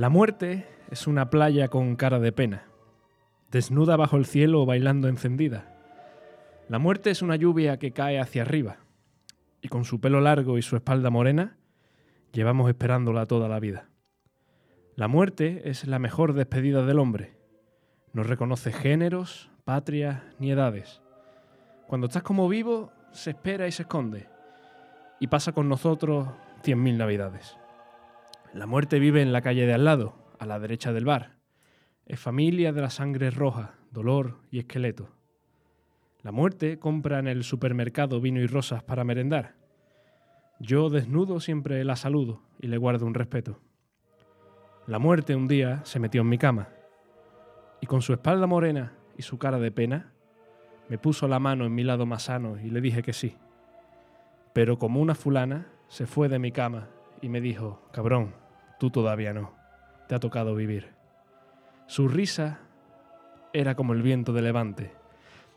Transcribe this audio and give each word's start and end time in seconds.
La 0.00 0.08
muerte 0.08 0.66
es 0.90 1.06
una 1.06 1.28
playa 1.28 1.68
con 1.68 1.94
cara 1.94 2.20
de 2.20 2.32
pena, 2.32 2.64
desnuda 3.50 3.96
bajo 3.96 4.16
el 4.16 4.24
cielo 4.24 4.64
bailando 4.64 5.08
encendida. 5.08 5.76
La 6.70 6.78
muerte 6.78 7.10
es 7.10 7.20
una 7.20 7.36
lluvia 7.36 7.78
que 7.78 7.92
cae 7.92 8.18
hacia 8.18 8.40
arriba, 8.40 8.78
y 9.60 9.68
con 9.68 9.84
su 9.84 10.00
pelo 10.00 10.22
largo 10.22 10.56
y 10.56 10.62
su 10.62 10.74
espalda 10.74 11.10
morena, 11.10 11.58
llevamos 12.32 12.70
esperándola 12.70 13.26
toda 13.26 13.46
la 13.46 13.60
vida. 13.60 13.90
La 14.96 15.06
muerte 15.06 15.68
es 15.68 15.86
la 15.86 15.98
mejor 15.98 16.32
despedida 16.32 16.86
del 16.86 16.98
hombre. 16.98 17.36
No 18.14 18.22
reconoce 18.22 18.72
géneros, 18.72 19.50
patrias 19.64 20.22
ni 20.38 20.50
edades. 20.50 21.02
Cuando 21.86 22.06
estás 22.06 22.22
como 22.22 22.48
vivo, 22.48 22.90
se 23.12 23.32
espera 23.32 23.68
y 23.68 23.72
se 23.72 23.82
esconde, 23.82 24.30
y 25.20 25.26
pasa 25.26 25.52
con 25.52 25.68
nosotros 25.68 26.26
cien 26.62 26.82
mil 26.82 26.96
navidades. 26.96 27.59
La 28.52 28.66
muerte 28.66 28.98
vive 28.98 29.22
en 29.22 29.32
la 29.32 29.42
calle 29.42 29.64
de 29.64 29.74
al 29.74 29.84
lado, 29.84 30.16
a 30.40 30.44
la 30.44 30.58
derecha 30.58 30.92
del 30.92 31.04
bar. 31.04 31.36
Es 32.06 32.18
familia 32.18 32.72
de 32.72 32.80
la 32.80 32.90
sangre 32.90 33.30
roja, 33.30 33.74
dolor 33.92 34.38
y 34.50 34.58
esqueleto. 34.58 35.08
La 36.22 36.32
muerte 36.32 36.80
compra 36.80 37.20
en 37.20 37.28
el 37.28 37.44
supermercado 37.44 38.20
vino 38.20 38.40
y 38.40 38.48
rosas 38.48 38.82
para 38.82 39.04
merendar. 39.04 39.54
Yo 40.58 40.90
desnudo 40.90 41.38
siempre 41.38 41.84
la 41.84 41.94
saludo 41.94 42.42
y 42.58 42.66
le 42.66 42.76
guardo 42.76 43.06
un 43.06 43.14
respeto. 43.14 43.60
La 44.88 44.98
muerte 44.98 45.36
un 45.36 45.46
día 45.46 45.82
se 45.84 46.00
metió 46.00 46.22
en 46.22 46.28
mi 46.28 46.36
cama 46.36 46.70
y 47.80 47.86
con 47.86 48.02
su 48.02 48.12
espalda 48.12 48.48
morena 48.48 48.94
y 49.16 49.22
su 49.22 49.38
cara 49.38 49.60
de 49.60 49.70
pena, 49.70 50.12
me 50.88 50.98
puso 50.98 51.28
la 51.28 51.38
mano 51.38 51.66
en 51.66 51.74
mi 51.74 51.84
lado 51.84 52.04
más 52.04 52.24
sano 52.24 52.58
y 52.58 52.70
le 52.70 52.80
dije 52.80 53.02
que 53.02 53.12
sí. 53.12 53.36
Pero 54.52 54.76
como 54.76 55.00
una 55.00 55.14
fulana, 55.14 55.68
se 55.86 56.06
fue 56.06 56.28
de 56.28 56.40
mi 56.40 56.50
cama 56.50 56.88
y 57.22 57.28
me 57.28 57.40
dijo, 57.40 57.82
cabrón, 57.92 58.34
tú 58.78 58.90
todavía 58.90 59.32
no, 59.32 59.52
te 60.08 60.14
ha 60.14 60.20
tocado 60.20 60.54
vivir. 60.54 60.88
Su 61.86 62.08
risa 62.08 62.60
era 63.52 63.74
como 63.74 63.92
el 63.92 64.02
viento 64.02 64.32
de 64.32 64.42
levante, 64.42 64.92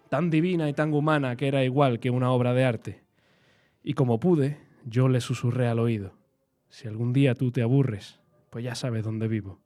tan 0.10 0.30
divina 0.30 0.70
y 0.70 0.74
tan 0.74 0.94
humana 0.94 1.36
que 1.36 1.48
era 1.48 1.64
igual 1.64 2.00
que 2.00 2.10
una 2.10 2.32
obra 2.32 2.54
de 2.54 2.66
arte. 2.66 3.04
Y 3.84 3.94
como 3.94 4.20
pude, 4.20 4.60
yo 4.86 5.08
le 5.08 5.22
susurré 5.22 5.68
al 5.68 5.80
oído, 5.80 6.14
si 6.70 6.88
algún 6.88 7.14
día 7.14 7.36
tú 7.36 7.52
te 7.52 7.62
aburres, 7.62 8.20
pues 8.50 8.64
ya 8.64 8.76
sabes 8.76 9.04
dónde 9.04 9.28
vivo. 9.28 9.60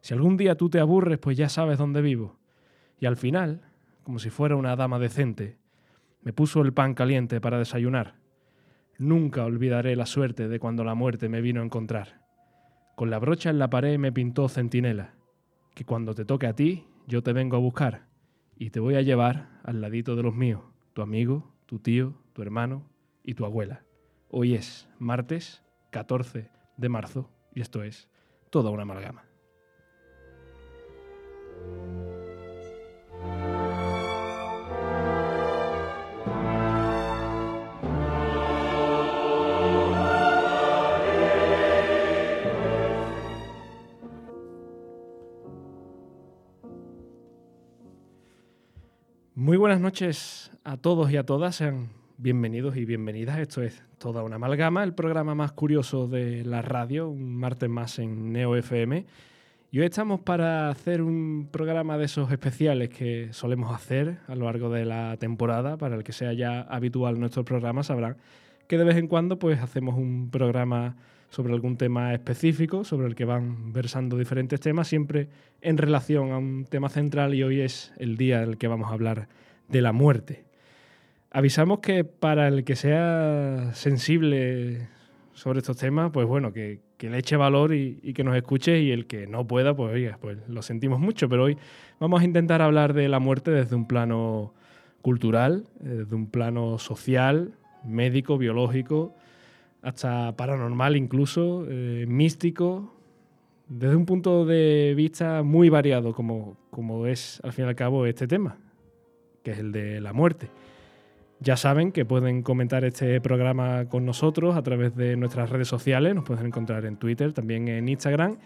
Si 0.00 0.14
algún 0.14 0.36
día 0.36 0.56
tú 0.56 0.70
te 0.70 0.78
aburres, 0.78 1.18
pues 1.18 1.36
ya 1.36 1.48
sabes 1.48 1.78
dónde 1.78 2.00
vivo. 2.00 2.38
Y 3.00 3.06
al 3.06 3.16
final, 3.16 3.62
como 4.04 4.18
si 4.18 4.30
fuera 4.30 4.56
una 4.56 4.76
dama 4.76 4.98
decente, 4.98 5.58
me 6.22 6.32
puso 6.32 6.62
el 6.62 6.72
pan 6.72 6.94
caliente 6.94 7.40
para 7.40 7.58
desayunar 7.58 8.25
Nunca 8.98 9.44
olvidaré 9.44 9.94
la 9.94 10.06
suerte 10.06 10.48
de 10.48 10.58
cuando 10.58 10.82
la 10.82 10.94
muerte 10.94 11.28
me 11.28 11.42
vino 11.42 11.60
a 11.60 11.64
encontrar. 11.64 12.22
Con 12.94 13.10
la 13.10 13.18
brocha 13.18 13.50
en 13.50 13.58
la 13.58 13.68
pared 13.68 13.98
me 13.98 14.10
pintó 14.10 14.48
centinela, 14.48 15.14
que 15.74 15.84
cuando 15.84 16.14
te 16.14 16.24
toque 16.24 16.46
a 16.46 16.54
ti, 16.54 16.86
yo 17.06 17.22
te 17.22 17.34
vengo 17.34 17.56
a 17.56 17.60
buscar 17.60 18.06
y 18.56 18.70
te 18.70 18.80
voy 18.80 18.94
a 18.94 19.02
llevar 19.02 19.60
al 19.64 19.82
ladito 19.82 20.16
de 20.16 20.22
los 20.22 20.34
míos, 20.34 20.62
tu 20.94 21.02
amigo, 21.02 21.52
tu 21.66 21.78
tío, 21.78 22.14
tu 22.32 22.40
hermano 22.40 22.88
y 23.22 23.34
tu 23.34 23.44
abuela. 23.44 23.84
Hoy 24.30 24.54
es 24.54 24.88
martes 24.98 25.62
14 25.90 26.50
de 26.78 26.88
marzo 26.88 27.30
y 27.54 27.60
esto 27.60 27.82
es 27.82 28.08
toda 28.50 28.70
una 28.70 28.82
amalgama. 28.82 29.24
Muy 49.46 49.58
buenas 49.58 49.78
noches 49.78 50.50
a 50.64 50.76
todos 50.76 51.12
y 51.12 51.16
a 51.16 51.22
todas, 51.22 51.54
sean 51.54 51.90
bienvenidos 52.18 52.76
y 52.76 52.84
bienvenidas. 52.84 53.38
Esto 53.38 53.62
es 53.62 53.80
Toda 53.96 54.24
una 54.24 54.34
Amalgama, 54.34 54.82
el 54.82 54.92
programa 54.92 55.36
más 55.36 55.52
curioso 55.52 56.08
de 56.08 56.44
la 56.44 56.62
radio, 56.62 57.08
un 57.08 57.36
martes 57.36 57.70
más 57.70 58.00
en 58.00 58.32
Neo 58.32 58.56
FM. 58.56 59.06
Y 59.70 59.78
hoy 59.78 59.84
estamos 59.84 60.18
para 60.18 60.68
hacer 60.68 61.00
un 61.00 61.48
programa 61.52 61.96
de 61.96 62.06
esos 62.06 62.32
especiales 62.32 62.88
que 62.88 63.32
solemos 63.32 63.72
hacer 63.72 64.18
a 64.26 64.34
lo 64.34 64.46
largo 64.46 64.68
de 64.68 64.84
la 64.84 65.16
temporada. 65.16 65.76
Para 65.76 65.94
el 65.94 66.02
que 66.02 66.10
sea 66.10 66.32
ya 66.32 66.62
habitual 66.62 67.20
nuestro 67.20 67.44
programa, 67.44 67.84
sabrán 67.84 68.16
que 68.66 68.78
de 68.78 68.82
vez 68.82 68.96
en 68.96 69.06
cuando 69.06 69.38
pues 69.38 69.60
hacemos 69.60 69.94
un 69.94 70.28
programa 70.28 70.96
sobre 71.36 71.52
algún 71.52 71.76
tema 71.76 72.14
específico, 72.14 72.82
sobre 72.82 73.08
el 73.08 73.14
que 73.14 73.26
van 73.26 73.70
versando 73.70 74.16
diferentes 74.16 74.58
temas, 74.58 74.88
siempre 74.88 75.28
en 75.60 75.76
relación 75.76 76.32
a 76.32 76.38
un 76.38 76.64
tema 76.64 76.88
central 76.88 77.34
y 77.34 77.42
hoy 77.42 77.60
es 77.60 77.92
el 77.98 78.16
día 78.16 78.42
en 78.42 78.48
el 78.48 78.56
que 78.56 78.68
vamos 78.68 78.90
a 78.90 78.94
hablar 78.94 79.28
de 79.68 79.82
la 79.82 79.92
muerte. 79.92 80.46
Avisamos 81.30 81.80
que 81.80 82.04
para 82.04 82.48
el 82.48 82.64
que 82.64 82.74
sea 82.74 83.72
sensible 83.74 84.88
sobre 85.34 85.58
estos 85.58 85.76
temas, 85.76 86.10
pues 86.10 86.26
bueno, 86.26 86.54
que, 86.54 86.80
le 87.00 87.18
eche 87.18 87.36
valor 87.36 87.74
y, 87.74 88.14
que 88.14 88.24
nos 88.24 88.34
escuche 88.34 88.80
y 88.80 88.90
el 88.90 89.06
que 89.06 89.26
no 89.26 89.46
pueda, 89.46 89.76
pues 89.76 89.92
oiga, 89.92 90.16
pues 90.18 90.38
lo 90.48 90.62
sentimos 90.62 91.00
mucho, 91.00 91.28
pero 91.28 91.44
hoy 91.44 91.58
vamos 92.00 92.22
a 92.22 92.24
intentar 92.24 92.62
hablar 92.62 92.94
de 92.94 93.10
la 93.10 93.18
muerte 93.18 93.50
desde 93.50 93.76
un 93.76 93.86
plano 93.86 94.54
cultural, 95.02 95.66
desde 95.80 96.16
un 96.16 96.30
plano 96.30 96.78
social, 96.78 97.52
médico, 97.84 98.38
biológico, 98.38 99.14
hasta 99.86 100.34
paranormal 100.36 100.96
incluso, 100.96 101.64
eh, 101.68 102.06
místico, 102.08 102.92
desde 103.68 103.94
un 103.94 104.04
punto 104.04 104.44
de 104.44 104.94
vista 104.96 105.44
muy 105.44 105.68
variado, 105.68 106.12
como, 106.12 106.56
como 106.70 107.06
es 107.06 107.40
al 107.44 107.52
fin 107.52 107.66
y 107.66 107.68
al 107.68 107.76
cabo 107.76 108.04
este 108.04 108.26
tema, 108.26 108.58
que 109.44 109.52
es 109.52 109.60
el 109.60 109.70
de 109.70 110.00
la 110.00 110.12
muerte. 110.12 110.50
Ya 111.38 111.56
saben 111.56 111.92
que 111.92 112.04
pueden 112.04 112.42
comentar 112.42 112.84
este 112.84 113.20
programa 113.20 113.88
con 113.88 114.04
nosotros 114.04 114.56
a 114.56 114.62
través 114.64 114.96
de 114.96 115.16
nuestras 115.16 115.50
redes 115.50 115.68
sociales, 115.68 116.16
nos 116.16 116.24
pueden 116.24 116.46
encontrar 116.46 116.84
en 116.84 116.96
Twitter, 116.96 117.32
también 117.32 117.68
en 117.68 117.88
Instagram, 117.88 118.38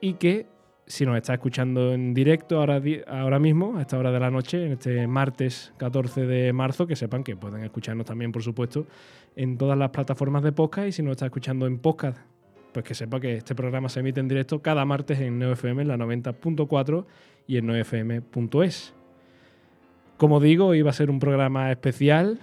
y 0.00 0.14
que 0.14 0.46
si 0.90 1.06
nos 1.06 1.16
está 1.16 1.34
escuchando 1.34 1.92
en 1.92 2.12
directo 2.14 2.58
ahora, 2.58 2.82
ahora 3.06 3.38
mismo, 3.38 3.78
a 3.78 3.82
esta 3.82 3.96
hora 3.96 4.10
de 4.10 4.18
la 4.18 4.28
noche, 4.28 4.66
en 4.66 4.72
este 4.72 5.06
martes 5.06 5.72
14 5.76 6.26
de 6.26 6.52
marzo, 6.52 6.84
que 6.88 6.96
sepan 6.96 7.22
que 7.22 7.36
pueden 7.36 7.62
escucharnos 7.62 8.06
también, 8.06 8.32
por 8.32 8.42
supuesto, 8.42 8.86
en 9.36 9.56
todas 9.56 9.78
las 9.78 9.90
plataformas 9.90 10.42
de 10.42 10.50
podcast 10.50 10.88
y 10.88 10.92
si 10.92 11.02
nos 11.04 11.12
está 11.12 11.26
escuchando 11.26 11.68
en 11.68 11.78
podcast, 11.78 12.18
pues 12.72 12.84
que 12.84 12.94
sepa 12.94 13.20
que 13.20 13.36
este 13.36 13.54
programa 13.54 13.88
se 13.88 14.00
emite 14.00 14.18
en 14.18 14.26
directo 14.26 14.62
cada 14.62 14.84
martes 14.84 15.20
en 15.20 15.38
NeoFM, 15.38 15.82
en 15.82 15.88
la 15.88 15.96
90.4 15.96 17.04
y 17.46 17.58
en 17.58 17.66
neofm.es. 17.66 18.92
Como 20.16 20.40
digo, 20.40 20.74
iba 20.74 20.90
a 20.90 20.92
ser 20.92 21.08
un 21.08 21.20
programa 21.20 21.70
especial. 21.70 22.40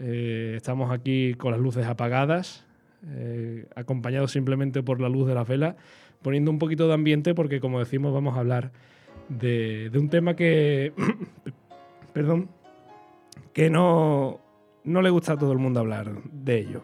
Eh, 0.00 0.52
estamos 0.54 0.90
aquí 0.90 1.32
con 1.32 1.52
las 1.52 1.60
luces 1.60 1.86
apagadas, 1.86 2.66
eh, 3.08 3.64
acompañados 3.74 4.32
simplemente 4.32 4.82
por 4.82 5.00
la 5.00 5.08
luz 5.08 5.26
de 5.26 5.34
la 5.34 5.44
vela 5.44 5.76
poniendo 6.22 6.50
un 6.50 6.58
poquito 6.58 6.86
de 6.86 6.94
ambiente 6.94 7.34
porque, 7.34 7.60
como 7.60 7.78
decimos, 7.78 8.12
vamos 8.12 8.36
a 8.36 8.40
hablar 8.40 8.72
de, 9.28 9.90
un 9.94 10.08
tema 10.08 10.34
que, 10.34 10.92
perdón, 12.12 12.48
que 13.52 13.70
no, 13.70 14.40
no 14.84 15.02
le 15.02 15.10
gusta 15.10 15.34
a 15.34 15.38
todo 15.38 15.52
el 15.52 15.58
mundo 15.58 15.80
hablar 15.80 16.12
de 16.24 16.58
ello. 16.58 16.82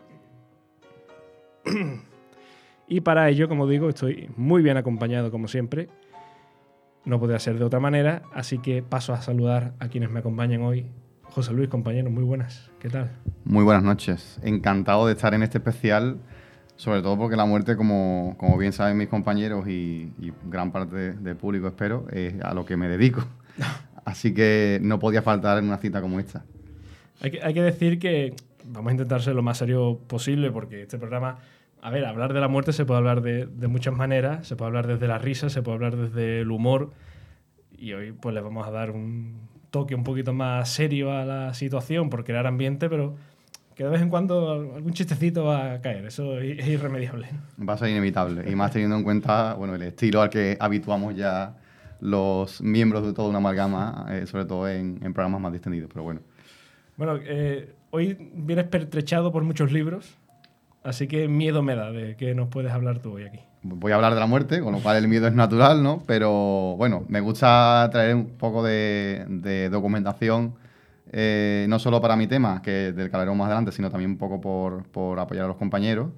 y 2.88 3.00
para 3.00 3.28
ello, 3.28 3.48
como 3.48 3.66
digo, 3.66 3.88
estoy 3.88 4.30
muy 4.36 4.62
bien 4.62 4.76
acompañado, 4.76 5.30
como 5.30 5.48
siempre. 5.48 5.88
No 7.04 7.20
podría 7.20 7.38
ser 7.38 7.58
de 7.58 7.64
otra 7.64 7.78
manera, 7.78 8.22
así 8.34 8.58
que 8.58 8.82
paso 8.82 9.12
a 9.12 9.22
saludar 9.22 9.74
a 9.78 9.88
quienes 9.88 10.10
me 10.10 10.18
acompañan 10.20 10.62
hoy. 10.62 10.86
José 11.22 11.52
Luis, 11.52 11.68
compañero, 11.68 12.10
muy 12.10 12.24
buenas. 12.24 12.70
¿Qué 12.80 12.88
tal? 12.88 13.10
Muy 13.44 13.62
buenas 13.62 13.82
noches. 13.82 14.40
Encantado 14.42 15.06
de 15.06 15.12
estar 15.12 15.34
en 15.34 15.42
este 15.42 15.58
especial 15.58 16.18
sobre 16.76 17.02
todo 17.02 17.16
porque 17.16 17.36
la 17.36 17.46
muerte, 17.46 17.76
como, 17.76 18.34
como 18.38 18.56
bien 18.58 18.72
saben 18.72 18.96
mis 18.96 19.08
compañeros 19.08 19.66
y, 19.68 20.12
gran 20.44 20.72
parte 20.72 21.12
del 21.12 21.36
público, 21.36 21.68
espero, 21.68 22.06
es 22.12 22.40
a 22.42 22.54
lo 22.54 22.64
que 22.64 22.76
me 22.76 22.88
dedico. 22.88 23.24
Así 24.04 24.34
que 24.34 24.78
no 24.82 24.98
podía 24.98 25.22
faltar 25.22 25.58
en 25.58 25.64
una 25.64 25.78
cita 25.78 26.00
como 26.00 26.20
esta. 26.20 26.44
Hay 27.20 27.30
que, 27.30 27.42
hay 27.42 27.54
que 27.54 27.62
decir 27.62 27.98
que 27.98 28.34
vamos 28.64 28.90
a 28.90 28.92
intentar 28.92 29.22
ser 29.22 29.34
lo 29.34 29.42
más 29.42 29.58
serio 29.58 29.98
posible 30.06 30.50
porque 30.50 30.82
este 30.82 30.98
programa, 30.98 31.38
a 31.80 31.90
ver, 31.90 32.04
hablar 32.04 32.32
de 32.32 32.40
la 32.40 32.48
muerte 32.48 32.72
se 32.72 32.84
puede 32.84 32.98
hablar 32.98 33.22
de, 33.22 33.46
de 33.46 33.68
muchas 33.68 33.94
maneras, 33.94 34.46
se 34.46 34.54
puede 34.54 34.68
hablar 34.68 34.86
desde 34.86 35.08
la 35.08 35.18
risa, 35.18 35.48
se 35.48 35.62
puede 35.62 35.76
hablar 35.76 35.96
desde 35.96 36.42
el 36.42 36.50
humor 36.50 36.92
y 37.78 37.92
hoy 37.94 38.12
pues 38.12 38.34
le 38.34 38.40
vamos 38.40 38.66
a 38.66 38.70
dar 38.70 38.90
un 38.90 39.48
toque 39.70 39.94
un 39.94 40.04
poquito 40.04 40.32
más 40.32 40.68
serio 40.68 41.12
a 41.12 41.24
la 41.24 41.54
situación 41.54 42.10
por 42.10 42.24
crear 42.24 42.46
ambiente, 42.46 42.88
pero 42.88 43.16
que 43.76 43.84
de 43.84 43.90
vez 43.90 44.00
en 44.00 44.08
cuando 44.08 44.52
algún 44.52 44.94
chistecito 44.94 45.44
va 45.44 45.74
a 45.74 45.80
caer, 45.82 46.06
eso 46.06 46.38
es 46.38 46.66
irremediable. 46.66 47.28
Va 47.60 47.74
a 47.74 47.78
ser 47.78 47.90
inevitable, 47.90 48.50
y 48.50 48.56
más 48.56 48.72
teniendo 48.72 48.96
en 48.96 49.04
cuenta 49.04 49.52
bueno, 49.52 49.74
el 49.74 49.82
estilo 49.82 50.22
al 50.22 50.30
que 50.30 50.56
habituamos 50.58 51.14
ya 51.14 51.54
los 52.00 52.62
miembros 52.62 53.06
de 53.06 53.12
toda 53.12 53.28
una 53.28 53.38
amalgama, 53.38 54.06
eh, 54.10 54.26
sobre 54.26 54.46
todo 54.46 54.66
en, 54.66 54.98
programas 55.12 55.42
más 55.42 55.52
distendidos, 55.52 55.90
pero 55.92 56.04
bueno. 56.04 56.20
Bueno, 56.96 57.18
eh, 57.22 57.74
hoy 57.90 58.16
vienes 58.34 58.64
pertrechado 58.64 59.30
por 59.30 59.42
muchos 59.44 59.70
libros, 59.70 60.16
así 60.82 61.06
que 61.06 61.28
miedo 61.28 61.62
me 61.62 61.76
da 61.76 61.92
de 61.92 62.16
que 62.16 62.34
nos 62.34 62.48
puedes 62.48 62.72
hablar 62.72 63.00
tú 63.00 63.12
hoy 63.12 63.24
aquí. 63.24 63.40
voy 63.62 63.92
a 63.92 63.96
hablar 63.96 64.14
de 64.14 64.20
la 64.20 64.26
muerte, 64.26 64.62
con 64.62 64.72
lo 64.72 64.78
cual 64.80 64.96
el 64.96 65.06
miedo 65.06 65.26
es 65.26 65.34
natural, 65.34 65.82
¿no? 65.82 66.02
Pero 66.06 66.76
bueno, 66.78 67.04
me 67.08 67.20
gusta 67.20 67.86
traer 67.92 68.14
un 68.14 68.26
poco 68.38 68.62
de, 68.62 69.68
documentación, 69.70 70.54
eh, 71.12 71.66
no 71.68 71.78
solo 71.78 72.00
para 72.00 72.16
mi 72.16 72.26
tema, 72.26 72.62
que 72.62 72.92
del 72.92 73.10
que 73.10 73.16
más 73.16 73.46
adelante, 73.46 73.72
sino 73.72 73.90
también 73.90 74.12
un 74.12 74.18
poco 74.18 74.40
por, 74.40 74.84
por 74.88 75.18
apoyar 75.18 75.44
a 75.44 75.48
los 75.48 75.56
compañeros. 75.56 76.10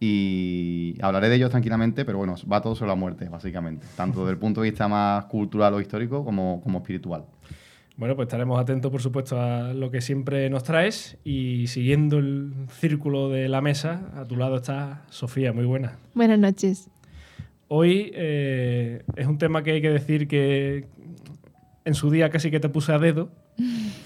Y 0.00 0.96
hablaré 1.00 1.28
de 1.28 1.36
ellos 1.36 1.50
tranquilamente, 1.50 2.04
pero 2.04 2.18
bueno, 2.18 2.34
va 2.50 2.60
todo 2.60 2.74
sobre 2.74 2.90
la 2.90 2.94
muerte, 2.94 3.28
básicamente, 3.28 3.86
tanto 3.96 4.20
desde 4.20 4.32
el 4.32 4.38
punto 4.38 4.60
de 4.60 4.70
vista 4.70 4.88
más 4.88 5.24
cultural 5.26 5.72
o 5.74 5.80
histórico 5.80 6.24
como, 6.24 6.60
como 6.62 6.78
espiritual. 6.78 7.24
Bueno, 7.96 8.16
pues 8.16 8.26
estaremos 8.26 8.60
atentos, 8.60 8.90
por 8.90 9.00
supuesto, 9.00 9.40
a 9.40 9.72
lo 9.72 9.92
que 9.92 10.00
siempre 10.00 10.50
nos 10.50 10.64
traes 10.64 11.16
y 11.22 11.68
siguiendo 11.68 12.18
el 12.18 12.52
círculo 12.68 13.28
de 13.28 13.48
la 13.48 13.60
mesa, 13.60 14.10
a 14.16 14.24
tu 14.24 14.36
lado 14.36 14.56
está 14.56 15.04
Sofía, 15.10 15.52
muy 15.52 15.64
buena. 15.64 15.96
Buenas 16.12 16.40
noches. 16.40 16.90
Hoy 17.68 18.10
eh, 18.14 19.04
es 19.14 19.26
un 19.28 19.38
tema 19.38 19.62
que 19.62 19.72
hay 19.72 19.80
que 19.80 19.90
decir 19.90 20.26
que 20.26 20.86
en 21.84 21.94
su 21.94 22.10
día 22.10 22.30
casi 22.30 22.50
que 22.50 22.58
te 22.58 22.68
puse 22.68 22.92
a 22.92 22.98
dedo 22.98 23.30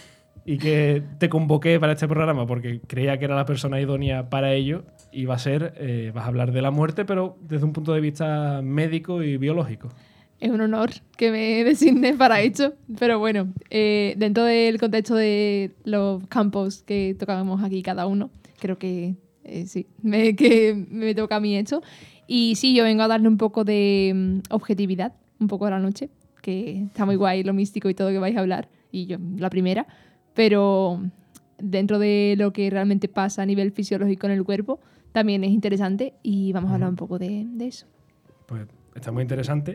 y 0.48 0.56
que 0.56 1.02
te 1.18 1.28
convoqué 1.28 1.78
para 1.78 1.92
este 1.92 2.08
programa 2.08 2.46
porque 2.46 2.80
creía 2.86 3.18
que 3.18 3.26
era 3.26 3.36
la 3.36 3.44
persona 3.44 3.78
idónea 3.82 4.30
para 4.30 4.54
ello 4.54 4.82
y 5.12 5.26
va 5.26 5.34
a 5.34 5.38
ser, 5.38 5.74
eh, 5.76 6.10
vas 6.14 6.24
a 6.24 6.28
hablar 6.28 6.52
de 6.52 6.62
la 6.62 6.70
muerte, 6.70 7.04
pero 7.04 7.36
desde 7.42 7.66
un 7.66 7.74
punto 7.74 7.92
de 7.92 8.00
vista 8.00 8.62
médico 8.62 9.22
y 9.22 9.36
biológico 9.36 9.90
es 10.40 10.50
un 10.50 10.62
honor 10.62 10.90
que 11.18 11.30
me 11.30 11.64
designe 11.64 12.14
para 12.14 12.40
esto. 12.40 12.72
Pero 12.98 13.18
bueno, 13.18 13.52
eh, 13.68 14.14
dentro 14.16 14.44
del 14.44 14.78
contexto 14.78 15.16
de 15.16 15.72
los 15.84 16.26
campos 16.28 16.82
que 16.82 17.14
tocamos 17.18 17.62
aquí 17.62 17.82
cada 17.82 18.06
uno, 18.06 18.30
creo 18.58 18.78
que 18.78 19.16
eh, 19.44 19.66
sí, 19.66 19.86
me, 20.00 20.34
que 20.36 20.74
me 20.88 21.14
toca 21.14 21.36
a 21.36 21.40
mí 21.40 21.56
esto. 21.56 21.82
Y 22.26 22.54
sí, 22.56 22.74
yo 22.74 22.84
vengo 22.84 23.02
a 23.02 23.08
darle 23.08 23.28
un 23.28 23.36
poco 23.36 23.64
de 23.64 24.12
mm, 24.14 24.38
objetividad, 24.54 25.12
un 25.40 25.48
poco 25.48 25.66
a 25.66 25.70
la 25.70 25.78
noche, 25.78 26.08
que 26.40 26.84
está 26.84 27.04
muy 27.04 27.16
guay 27.16 27.42
lo 27.42 27.52
místico 27.52 27.90
y 27.90 27.94
todo 27.94 28.08
que 28.08 28.18
vais 28.18 28.36
a 28.36 28.40
hablar, 28.40 28.68
y 28.90 29.06
yo 29.06 29.18
la 29.36 29.50
primera, 29.50 29.86
pero 30.38 31.00
dentro 31.58 31.98
de 31.98 32.36
lo 32.38 32.52
que 32.52 32.70
realmente 32.70 33.08
pasa 33.08 33.42
a 33.42 33.44
nivel 33.44 33.72
fisiológico 33.72 34.28
en 34.28 34.34
el 34.34 34.44
cuerpo, 34.44 34.78
también 35.10 35.42
es 35.42 35.50
interesante 35.50 36.14
y 36.22 36.52
vamos 36.52 36.70
a 36.70 36.74
hablar 36.74 36.90
un 36.90 36.94
poco 36.94 37.18
de, 37.18 37.44
de 37.44 37.66
eso. 37.66 37.88
Pues 38.46 38.62
está 38.94 39.10
muy 39.10 39.22
interesante. 39.22 39.74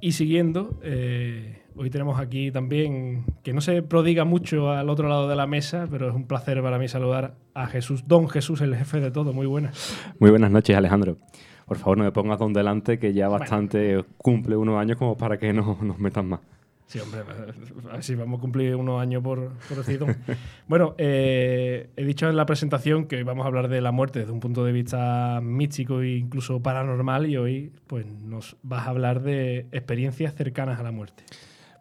Y 0.00 0.10
siguiendo, 0.10 0.80
eh, 0.82 1.62
hoy 1.76 1.88
tenemos 1.88 2.18
aquí 2.18 2.50
también, 2.50 3.26
que 3.44 3.52
no 3.52 3.60
se 3.60 3.80
prodiga 3.84 4.24
mucho 4.24 4.72
al 4.72 4.90
otro 4.90 5.08
lado 5.08 5.28
de 5.28 5.36
la 5.36 5.46
mesa, 5.46 5.86
pero 5.88 6.08
es 6.08 6.16
un 6.16 6.26
placer 6.26 6.60
para 6.62 6.80
mí 6.80 6.88
saludar 6.88 7.36
a 7.54 7.68
Jesús, 7.68 8.08
don 8.08 8.28
Jesús, 8.28 8.62
el 8.62 8.74
jefe 8.74 8.98
de 8.98 9.12
todo. 9.12 9.32
Muy 9.32 9.46
buenas. 9.46 9.96
Muy 10.18 10.30
buenas 10.30 10.50
noches, 10.50 10.76
Alejandro. 10.76 11.16
Por 11.64 11.76
favor, 11.76 11.96
no 11.98 12.02
me 12.02 12.10
pongas 12.10 12.40
don 12.40 12.52
delante, 12.52 12.98
que 12.98 13.12
ya 13.12 13.28
bastante 13.28 14.04
cumple 14.16 14.56
unos 14.56 14.80
años 14.80 14.96
como 14.96 15.16
para 15.16 15.38
que 15.38 15.52
no 15.52 15.78
nos 15.80 15.96
metan 16.00 16.26
más. 16.26 16.40
Sí, 16.86 17.00
hombre, 17.00 17.22
así 17.90 18.14
vamos 18.14 18.38
a 18.38 18.40
cumplir 18.40 18.76
unos 18.76 19.00
años 19.00 19.22
por, 19.22 19.52
por 19.68 19.78
decir 19.78 20.00
Bueno, 20.68 20.94
eh, 20.98 21.90
he 21.96 22.04
dicho 22.04 22.28
en 22.28 22.36
la 22.36 22.46
presentación 22.46 23.06
que 23.06 23.16
hoy 23.16 23.22
vamos 23.24 23.44
a 23.44 23.48
hablar 23.48 23.68
de 23.68 23.80
la 23.80 23.90
muerte 23.90 24.20
desde 24.20 24.32
un 24.32 24.38
punto 24.38 24.64
de 24.64 24.70
vista 24.72 25.40
místico 25.42 26.00
e 26.00 26.16
incluso 26.16 26.62
paranormal 26.62 27.26
y 27.26 27.36
hoy 27.36 27.72
pues 27.88 28.06
nos 28.06 28.56
vas 28.62 28.86
a 28.86 28.90
hablar 28.90 29.22
de 29.22 29.66
experiencias 29.72 30.34
cercanas 30.34 30.78
a 30.78 30.84
la 30.84 30.92
muerte. 30.92 31.24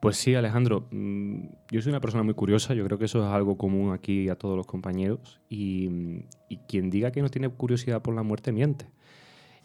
Pues 0.02 0.18
sí, 0.18 0.34
Alejandro, 0.34 0.88
mm, 0.92 1.48
yo 1.72 1.82
soy 1.82 1.92
una 1.92 2.02
persona 2.02 2.24
muy 2.24 2.34
curiosa, 2.34 2.74
yo 2.74 2.84
creo 2.86 2.98
que 2.98 3.06
eso 3.06 3.24
es 3.24 3.32
algo 3.32 3.58
común 3.58 3.94
aquí 3.94 4.30
a 4.30 4.36
todos 4.36 4.58
los 4.58 4.66
compañeros 4.66 5.40
y, 5.50 6.24
y 6.50 6.58
quien 6.68 6.90
diga 6.90 7.12
que 7.12 7.22
no 7.22 7.30
tiene 7.30 7.50
curiosidad 7.50 8.02
por 8.02 8.16
la 8.16 8.24
muerte 8.24 8.52
miente. 8.52 8.88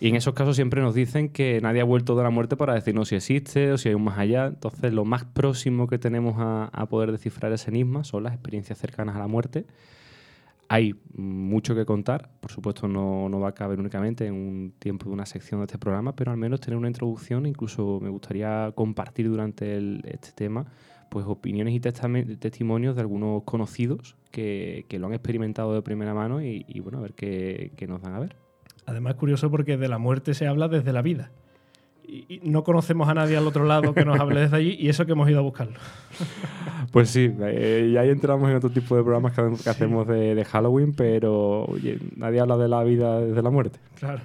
Y 0.03 0.09
en 0.09 0.17
esos 0.17 0.33
casos 0.33 0.57
siempre 0.57 0.81
nos 0.81 0.95
dicen 0.95 1.29
que 1.29 1.61
nadie 1.61 1.83
ha 1.83 1.85
vuelto 1.85 2.17
de 2.17 2.23
la 2.23 2.31
muerte 2.31 2.57
para 2.57 2.73
decirnos 2.73 3.09
si 3.09 3.17
existe 3.17 3.71
o 3.71 3.77
si 3.77 3.91
hay 3.91 3.95
un 3.95 4.03
más 4.03 4.19
allá. 4.19 4.47
Entonces, 4.47 4.95
lo 4.95 5.05
más 5.05 5.27
próximo 5.27 5.87
que 5.87 5.99
tenemos 5.99 6.37
a, 6.39 6.87
poder 6.89 7.13
descifrar 7.13 7.53
ese 7.53 7.69
enigma 7.69 8.03
son 8.03 8.23
las 8.23 8.33
experiencias 8.33 8.79
cercanas 8.79 9.15
a 9.15 9.19
la 9.19 9.27
muerte. 9.27 9.67
Hay 10.69 10.95
mucho 11.15 11.75
que 11.75 11.85
contar, 11.85 12.31
por 12.41 12.51
supuesto 12.51 12.89
no, 12.89 13.29
no, 13.29 13.41
va 13.41 13.49
a 13.49 13.55
caber 13.55 13.79
únicamente 13.79 14.27
en 14.27 14.35
un 14.35 14.73
tiempo 14.79 15.07
de 15.07 15.13
una 15.13 15.27
sección 15.27 15.61
de 15.61 15.67
este 15.67 15.79
programa, 15.79 16.17
pero 16.17 16.31
al 16.31 16.39
menos 16.39 16.61
tener 16.61 16.79
una 16.79 16.89
introducción, 16.89 17.45
incluso 17.45 17.99
me 18.01 18.09
gustaría 18.09 18.73
compartir 18.75 19.29
durante 19.29 19.79
este 20.09 20.33
tema 20.33 20.67
pues 21.11 21.27
opiniones 21.27 21.75
y 21.75 21.81
testimonios 21.81 22.95
de 22.95 23.01
algunos 23.01 23.43
conocidos 23.43 24.17
que, 24.31 24.87
que, 24.89 25.01
lo 25.01 25.09
han 25.09 25.13
experimentado 25.13 25.75
de 25.75 25.83
primera 25.83 26.15
mano 26.15 26.41
y, 26.41 26.65
y 26.69 26.79
bueno, 26.79 26.99
a 26.99 27.01
ver 27.03 27.15
qué, 27.15 27.73
qué 27.77 27.89
nos 27.89 28.01
dan 28.01 28.15
a 28.15 28.21
ver. 28.21 28.37
Además, 28.91 29.15
curioso 29.15 29.53
porque 29.53 29.77
de 29.77 29.87
la 29.87 29.99
muerte 29.99 30.35
se 30.35 30.49
habla 30.49 30.67
desde 30.67 30.93
la 30.93 31.01
vida. 31.01 31.31
Y, 32.09 32.41
no 32.43 32.65
conocemos 32.65 33.09
a 33.09 33.15
nadie 33.15 33.37
al 33.37 33.47
otro 33.47 33.65
lado 33.65 33.95
que 33.95 34.05
nos 34.05 34.19
hable 34.19 34.41
desde 34.41 34.57
allí 34.57 34.77
y 34.81 34.89
eso 34.89 35.07
que 35.07 35.13
hemos 35.13 35.31
ido 35.31 35.39
a 35.39 35.43
buscarlo. 35.43 35.79
Pues 36.91 37.11
sí, 37.11 37.33
eh, 37.41 37.91
y 37.93 37.97
ahí 37.97 38.09
entramos 38.09 38.51
en 38.51 38.57
otro 38.57 38.71
tipo 38.71 38.97
de 38.97 39.05
programas 39.05 39.33
que, 39.33 39.71
hacemos 39.71 40.09
de, 40.09 40.45
Halloween, 40.45 40.93
pero 40.93 41.69
nadie 42.17 42.41
habla 42.41 42.57
de 42.57 42.67
la 42.67 42.83
vida 42.83 43.21
desde 43.21 43.43
la 43.43 43.51
muerte. 43.51 43.79
Claro. 43.95 44.23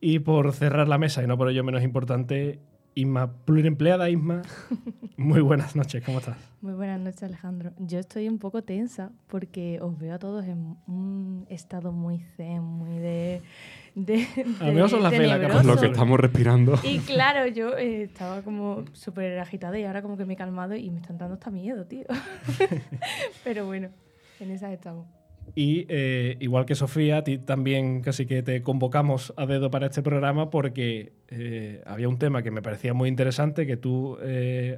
Y 0.00 0.18
por 0.18 0.52
cerrar 0.52 0.88
la 0.88 0.98
mesa, 0.98 1.22
y 1.22 1.28
no 1.28 1.38
por 1.38 1.48
ello 1.48 1.62
menos 1.62 1.84
importante, 1.84 2.58
Isma, 2.94 3.32
pluriempleada 3.44 4.10
Isma, 4.10 4.42
muy 5.16 5.40
buenas 5.40 5.74
noches, 5.76 6.02
¿cómo 6.04 6.18
estás? 6.18 6.36
Muy 6.60 6.74
buenas 6.74 7.00
noches, 7.00 7.22
Alejandro. 7.22 7.72
Yo 7.78 7.98
estoy 7.98 8.28
un 8.28 8.38
poco 8.38 8.62
tensa 8.62 9.10
porque 9.28 9.80
os 9.80 9.98
veo 9.98 10.14
a 10.14 10.18
todos 10.18 10.44
en 10.44 10.76
un 10.86 11.46
estado 11.48 11.92
muy 11.92 12.20
zen, 12.36 12.62
muy 12.62 12.98
de 12.98 13.42
de, 13.94 14.26
Al 14.60 14.72
menos 14.72 14.90
son 14.90 15.02
las 15.02 15.12
velas 15.12 15.64
lo 15.64 15.76
que 15.76 15.86
estamos 15.86 16.18
respirando. 16.18 16.78
Y 16.82 16.98
claro, 17.00 17.46
yo 17.46 17.76
eh, 17.76 18.04
estaba 18.04 18.42
como 18.42 18.84
súper 18.92 19.38
agitada 19.38 19.78
y 19.78 19.84
ahora 19.84 20.02
como 20.02 20.16
que 20.16 20.24
me 20.24 20.34
he 20.34 20.36
calmado 20.36 20.74
y 20.74 20.90
me 20.90 21.00
están 21.00 21.18
dando 21.18 21.34
hasta 21.34 21.50
miedo, 21.50 21.84
tío. 21.86 22.06
Pero 23.44 23.66
bueno, 23.66 23.90
en 24.40 24.50
esas 24.50 24.72
estamos. 24.72 25.06
Y 25.54 25.86
eh, 25.88 26.36
igual 26.40 26.64
que 26.64 26.74
Sofía, 26.74 27.18
a 27.18 27.24
ti 27.24 27.38
también 27.38 28.00
casi 28.00 28.26
que 28.26 28.42
te 28.42 28.62
convocamos 28.62 29.34
a 29.36 29.46
dedo 29.46 29.70
para 29.70 29.86
este 29.86 30.02
programa 30.02 30.50
porque 30.50 31.12
eh, 31.28 31.82
había 31.84 32.08
un 32.08 32.18
tema 32.18 32.42
que 32.42 32.50
me 32.50 32.62
parecía 32.62 32.94
muy 32.94 33.08
interesante, 33.08 33.66
que 33.66 33.76
tú 33.76 34.18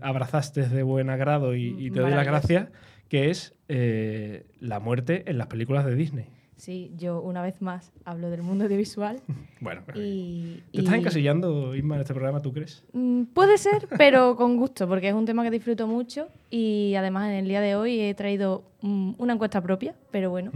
abrazaste 0.02 0.68
de 0.68 0.82
buen 0.82 1.10
agrado 1.10 1.54
y, 1.54 1.76
y 1.78 1.90
te 1.90 2.00
doy 2.00 2.10
las 2.10 2.26
gracias, 2.26 2.68
que 3.08 3.30
es 3.30 3.54
la 3.68 4.80
muerte 4.80 5.24
en 5.26 5.38
las 5.38 5.46
películas 5.46 5.86
de 5.86 5.94
Disney. 5.94 6.43
Sí, 6.56 6.92
yo 6.96 7.20
una 7.20 7.42
vez 7.42 7.60
más 7.60 7.92
hablo 8.04 8.30
del 8.30 8.42
mundo 8.42 8.64
audiovisual. 8.64 9.20
bueno, 9.60 9.82
y, 9.94 10.62
¿te 10.72 10.80
estás 10.80 10.94
encasillando, 10.94 11.74
Isma, 11.74 11.96
en 11.96 12.00
este 12.02 12.14
programa, 12.14 12.40
tú 12.40 12.52
crees? 12.52 12.84
Mm, 12.92 13.24
puede 13.24 13.58
ser, 13.58 13.88
pero 13.98 14.36
con 14.36 14.56
gusto, 14.56 14.88
porque 14.88 15.08
es 15.08 15.14
un 15.14 15.26
tema 15.26 15.42
que 15.42 15.50
disfruto 15.50 15.86
mucho 15.86 16.28
y 16.50 16.94
además 16.96 17.28
en 17.30 17.36
el 17.36 17.48
día 17.48 17.60
de 17.60 17.76
hoy 17.76 18.00
he 18.00 18.14
traído 18.14 18.64
mm, 18.82 19.14
una 19.18 19.34
encuesta 19.34 19.60
propia, 19.60 19.94
pero 20.10 20.30
bueno, 20.30 20.52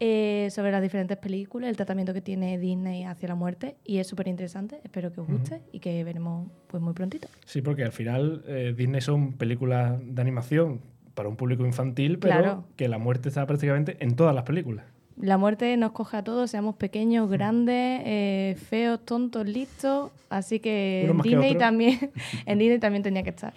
eh, 0.00 0.48
sobre 0.50 0.72
las 0.72 0.82
diferentes 0.82 1.16
películas, 1.18 1.68
el 1.68 1.76
tratamiento 1.76 2.14
que 2.14 2.22
tiene 2.22 2.58
Disney 2.58 3.04
hacia 3.04 3.28
la 3.28 3.34
muerte 3.34 3.76
y 3.84 3.98
es 3.98 4.06
súper 4.06 4.28
interesante. 4.28 4.80
Espero 4.82 5.12
que 5.12 5.20
os 5.20 5.28
guste 5.28 5.60
y 5.72 5.80
que 5.80 6.02
veremos 6.04 6.48
pues 6.68 6.82
muy 6.82 6.94
prontito. 6.94 7.28
Sí, 7.44 7.60
porque 7.60 7.84
al 7.84 7.92
final 7.92 8.42
eh, 8.46 8.74
Disney 8.76 9.00
son 9.00 9.34
películas 9.34 10.00
de 10.02 10.22
animación 10.22 10.80
para 11.14 11.28
un 11.28 11.36
público 11.36 11.66
infantil, 11.66 12.18
pero 12.18 12.64
que 12.76 12.88
la 12.88 12.96
muerte 12.96 13.28
está 13.28 13.46
prácticamente 13.46 13.98
en 14.00 14.16
todas 14.16 14.34
las 14.34 14.44
películas 14.44 14.86
la 15.22 15.38
muerte 15.38 15.76
nos 15.76 15.92
coge 15.92 16.16
a 16.16 16.24
todos, 16.24 16.50
seamos 16.50 16.76
pequeños, 16.76 17.30
grandes, 17.30 18.02
eh, 18.04 18.56
feos, 18.68 19.00
tontos, 19.04 19.46
listos. 19.46 20.10
Así 20.28 20.60
que 20.60 21.06
en 21.08 21.20
Disney, 21.20 21.56
también, 21.56 22.10
en 22.46 22.58
Disney 22.58 22.78
también 22.78 23.02
tenía 23.02 23.22
que 23.22 23.30
estar. 23.30 23.52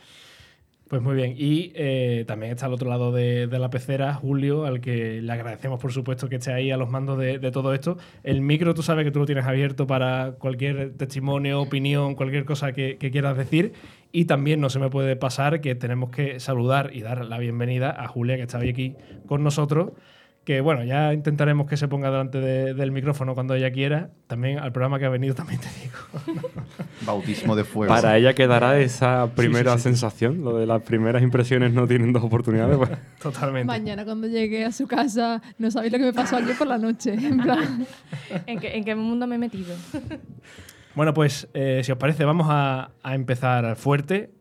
Pues 0.88 1.02
muy 1.02 1.16
bien. 1.16 1.34
Y 1.38 1.72
eh, 1.74 2.24
también 2.28 2.52
está 2.52 2.68
al 2.68 2.74
otro 2.74 2.88
lado 2.90 3.12
de, 3.12 3.48
la 3.48 3.70
pecera, 3.70 4.14
Julio, 4.14 4.66
al 4.66 4.80
que 4.80 5.22
le 5.22 5.32
agradecemos, 5.32 5.80
por 5.80 5.92
supuesto, 5.92 6.30
que 6.30 6.36
esté 6.36 6.54
ahí 6.54 6.70
a 6.70 6.78
los 6.78 6.90
mandos 6.90 7.18
de, 7.18 7.40
todo 7.52 7.74
esto. 7.74 7.98
El 8.24 8.42
micro, 8.42 8.76
tú 8.76 8.84
sabes 8.84 9.04
que 9.04 9.12
tú 9.12 9.20
lo 9.20 9.26
tienes 9.26 9.46
abierto 9.46 9.88
para 9.88 10.36
cualquier 10.38 10.94
testimonio, 10.96 11.62
opinión, 11.62 12.14
cualquier 12.14 12.46
cosa 12.46 12.74
que, 12.74 12.98
que 12.98 13.10
quieras 13.10 13.38
decir. 13.38 13.74
Y 14.12 14.26
también 14.26 14.62
no 14.62 14.70
se 14.70 14.78
me 14.78 14.90
puede 14.90 15.16
pasar 15.16 15.62
que 15.62 15.74
tenemos 15.74 16.12
que 16.12 16.40
saludar 16.40 16.92
y 16.94 17.02
dar 17.02 17.26
la 17.26 17.40
bienvenida 17.40 17.90
a 17.90 18.08
Julia, 18.08 18.36
que 18.36 18.44
está 18.44 18.60
hoy 18.60 18.70
aquí 18.70 18.96
con 19.26 19.44
nosotros 19.44 19.94
que 20.44 20.60
bueno, 20.60 20.84
ya 20.84 21.14
intentaremos 21.14 21.68
que 21.68 21.78
se 21.78 21.88
ponga 21.88 22.12
delante 22.12 22.40
del 22.42 22.92
micrófono 22.92 23.34
cuando 23.34 23.56
ella 23.56 23.72
quiera. 23.72 24.10
También 24.28 24.60
al 24.60 24.74
programa 24.74 25.00
que 25.00 25.06
ha 25.06 25.10
venido, 25.10 25.36
también 25.36 25.62
te 25.62 25.68
digo. 25.82 26.42
Bautismo 27.06 27.56
de 27.56 27.64
fuego. 27.64 27.94
Para 27.94 28.18
ella 28.18 28.34
quedará 28.34 28.78
esa 28.80 29.30
primera 29.36 29.78
sensación, 29.78 30.44
lo 30.44 30.58
de 30.58 30.66
las 30.66 30.82
primeras 30.82 31.24
impresiones 31.24 31.72
no 31.72 31.88
tienen 31.88 32.12
dos 32.12 32.24
oportunidades. 32.24 32.78
Pues. 32.78 32.90
Totalmente. 33.22 33.68
Mañana 33.68 34.04
cuando 34.04 34.28
llegue 34.28 34.66
a 34.66 34.72
su 34.74 34.86
casa, 34.86 35.42
no 35.58 35.72
sabéis 35.72 35.94
lo 35.94 36.00
que 36.00 36.06
me 36.06 36.14
pasó 36.14 36.36
ayer 36.36 36.58
por 36.58 36.68
la 36.68 36.78
noche. 36.78 37.14
En 37.14 37.38
plan, 37.42 37.88
¿En, 38.46 38.84
qué, 38.84 38.96
mundo 38.96 39.26
me 39.28 39.36
he 39.36 39.40
metido? 39.40 39.74
bueno, 40.94 41.14
pues 41.14 41.48
eh, 41.54 41.82
si 41.86 41.92
os 41.94 41.98
parece, 41.98 42.26
vamos 42.26 42.48
a, 42.50 42.92
a 43.02 43.16
empezar 43.16 43.78
fuerte 43.78 44.32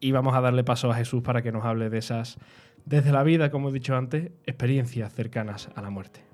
y 0.00 0.10
vamos 0.10 0.34
a 0.34 0.40
darle 0.40 0.64
paso 0.64 0.90
a 0.90 0.94
Jesús 0.96 1.22
para 1.22 1.40
que 1.40 1.52
nos 1.52 1.64
hable 1.64 1.88
de 1.88 1.98
esas 1.98 2.36
desde 2.84 3.12
la 3.12 3.22
vida, 3.22 3.50
como 3.50 3.68
he 3.68 3.72
dicho 3.72 3.96
antes, 3.96 4.30
experiencias 4.46 5.12
cercanas 5.12 5.70
a 5.74 5.82
la 5.82 5.90
muerte. 5.90 6.31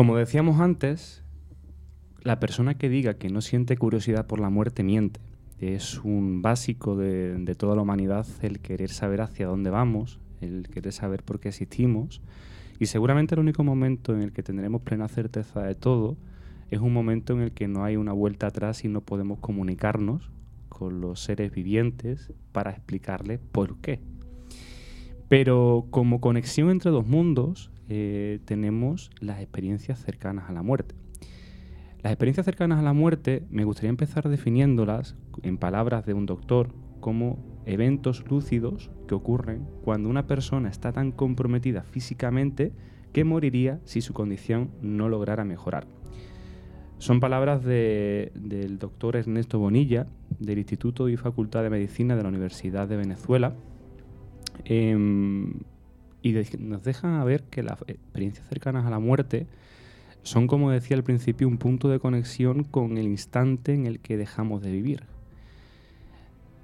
Como 0.00 0.16
decíamos 0.16 0.60
antes, 0.60 1.22
la 2.22 2.40
persona 2.40 2.72
que 2.78 2.88
diga 2.88 3.18
que 3.18 3.28
no 3.28 3.42
siente 3.42 3.76
curiosidad 3.76 4.26
por 4.26 4.40
la 4.40 4.48
muerte 4.48 4.82
miente. 4.82 5.20
Es 5.58 6.00
un 6.02 6.40
básico 6.40 6.96
de, 6.96 7.54
toda 7.58 7.76
la 7.76 7.82
humanidad 7.82 8.26
el 8.40 8.60
querer 8.60 8.88
saber 8.88 9.20
hacia 9.20 9.46
dónde 9.46 9.68
vamos, 9.68 10.18
el 10.40 10.70
querer 10.70 10.94
saber 10.94 11.22
por 11.22 11.38
qué 11.38 11.48
existimos. 11.48 12.22
Y 12.78 12.86
seguramente 12.86 13.34
el 13.34 13.40
único 13.40 13.62
momento 13.62 14.14
en 14.14 14.22
el 14.22 14.32
que 14.32 14.42
tendremos 14.42 14.80
plena 14.80 15.06
certeza 15.06 15.64
de 15.64 15.74
todo 15.74 16.16
es 16.70 16.80
un 16.80 16.94
momento 16.94 17.34
en 17.34 17.42
el 17.42 17.52
que 17.52 17.68
no 17.68 17.84
hay 17.84 17.96
una 17.96 18.14
vuelta 18.14 18.46
atrás 18.46 18.86
y 18.86 18.88
no 18.88 19.02
podemos 19.02 19.38
comunicarnos 19.38 20.30
con 20.70 21.02
los 21.02 21.20
seres 21.20 21.52
vivientes 21.52 22.32
para 22.52 22.70
explicarles 22.70 23.38
por 23.52 23.76
qué. 23.82 24.00
Pero 25.28 25.88
como 25.90 26.22
conexión 26.22 26.70
entre 26.70 26.90
dos 26.90 27.06
mundos 27.06 27.70
eh, 27.92 28.38
tenemos 28.44 29.10
las 29.20 29.40
experiencias 29.40 29.98
cercanas 29.98 30.48
a 30.48 30.52
la 30.52 30.62
muerte. 30.62 30.94
Las 32.02 32.12
experiencias 32.12 32.46
cercanas 32.46 32.78
a 32.78 32.82
la 32.82 32.92
muerte 32.92 33.42
me 33.50 33.64
gustaría 33.64 33.90
empezar 33.90 34.28
definiéndolas 34.28 35.16
en 35.42 35.58
palabras 35.58 36.06
de 36.06 36.14
un 36.14 36.24
doctor 36.24 36.72
como 37.00 37.44
eventos 37.66 38.24
lúcidos 38.30 38.90
que 39.08 39.16
ocurren 39.16 39.66
cuando 39.82 40.08
una 40.08 40.28
persona 40.28 40.70
está 40.70 40.92
tan 40.92 41.10
comprometida 41.10 41.82
físicamente 41.82 42.72
que 43.12 43.24
moriría 43.24 43.80
si 43.84 44.02
su 44.02 44.14
condición 44.14 44.70
no 44.80 45.08
lograra 45.08 45.44
mejorar. 45.44 45.88
Son 46.98 47.18
palabras 47.18 47.64
del 47.64 48.78
doctor 48.78 49.16
Ernesto 49.16 49.58
Bonilla, 49.58 50.06
del 50.38 50.58
Instituto 50.58 51.08
y 51.08 51.16
Facultad 51.16 51.64
de 51.64 51.70
Medicina 51.70 52.14
de 52.14 52.22
la 52.22 52.28
Universidad 52.28 52.86
de 52.86 52.96
Venezuela, 52.96 53.56
em, 54.64 55.54
y 56.22 56.34
nos 56.58 56.82
dejan 56.82 57.24
ver 57.24 57.44
que 57.44 57.62
las 57.62 57.80
experiencias 57.86 58.46
cercanas 58.48 58.86
a 58.86 58.90
la 58.90 58.98
muerte 58.98 59.46
son, 60.22 60.46
como 60.46 60.70
decía 60.70 60.96
al 60.96 61.04
principio, 61.04 61.48
un 61.48 61.58
punto 61.58 61.88
de 61.88 61.98
conexión 61.98 62.64
con 62.64 62.98
el 62.98 63.06
instante 63.06 63.74
en 63.74 63.86
el 63.86 64.00
que 64.00 64.16
dejamos 64.16 64.62
de 64.62 64.70
vivir. 64.70 65.02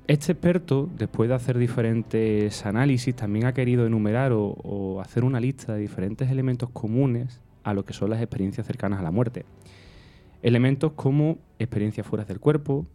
Este 0.09 0.33
experto, 0.33 0.89
después 0.97 1.29
de 1.29 1.35
hacer 1.35 1.59
diferentes 1.59 2.65
análisis, 2.65 3.17
también 3.17 3.47
ha 3.47 3.55
querido 3.55 3.87
enumerar 3.87 4.31
o, 4.33 5.01
hacer 5.01 5.25
una 5.25 5.41
lista 5.41 5.75
de 5.75 5.81
diferentes 5.81 6.31
elementos 6.31 6.71
comunes 6.71 7.41
a 7.65 7.75
lo 7.75 7.85
que 7.85 7.93
son 7.93 8.11
las 8.11 8.21
experiencias 8.21 8.67
cercanas 8.67 9.01
a 9.01 9.03
la 9.03 9.11
muerte. 9.11 9.45
Elementos 10.43 10.93
como 10.93 11.39
experiencias 11.59 12.07
fuera 12.07 12.25
del 12.25 12.39
cuerpo, 12.39 12.87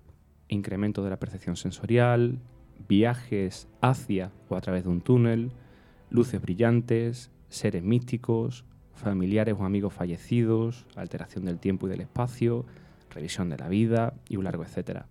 incremento 0.47 1.03
de 1.03 1.09
la 1.09 1.19
percepción 1.19 1.57
sensorial, 1.57 2.39
viajes 2.87 3.67
hacia 3.81 4.31
o 4.47 4.55
a 4.55 4.61
través 4.61 4.85
de 4.85 4.89
un 4.89 5.01
túnel, 5.01 5.51
luces 6.11 6.39
brillantes, 6.39 7.31
seres 7.49 7.81
místicos, 7.81 8.63
familiares 8.93 9.55
o 9.57 9.65
amigos 9.65 9.93
fallecidos, 9.93 10.85
alteración 10.95 11.45
del 11.45 11.57
tiempo 11.57 11.87
y 11.87 11.89
del 11.89 12.01
espacio, 12.01 12.65
revisión 13.09 13.49
de 13.49 13.57
la 13.57 13.67
vida 13.67 14.13
y 14.29 14.37
un 14.37 14.43
largo 14.43 14.63
etcétera. 14.63 15.07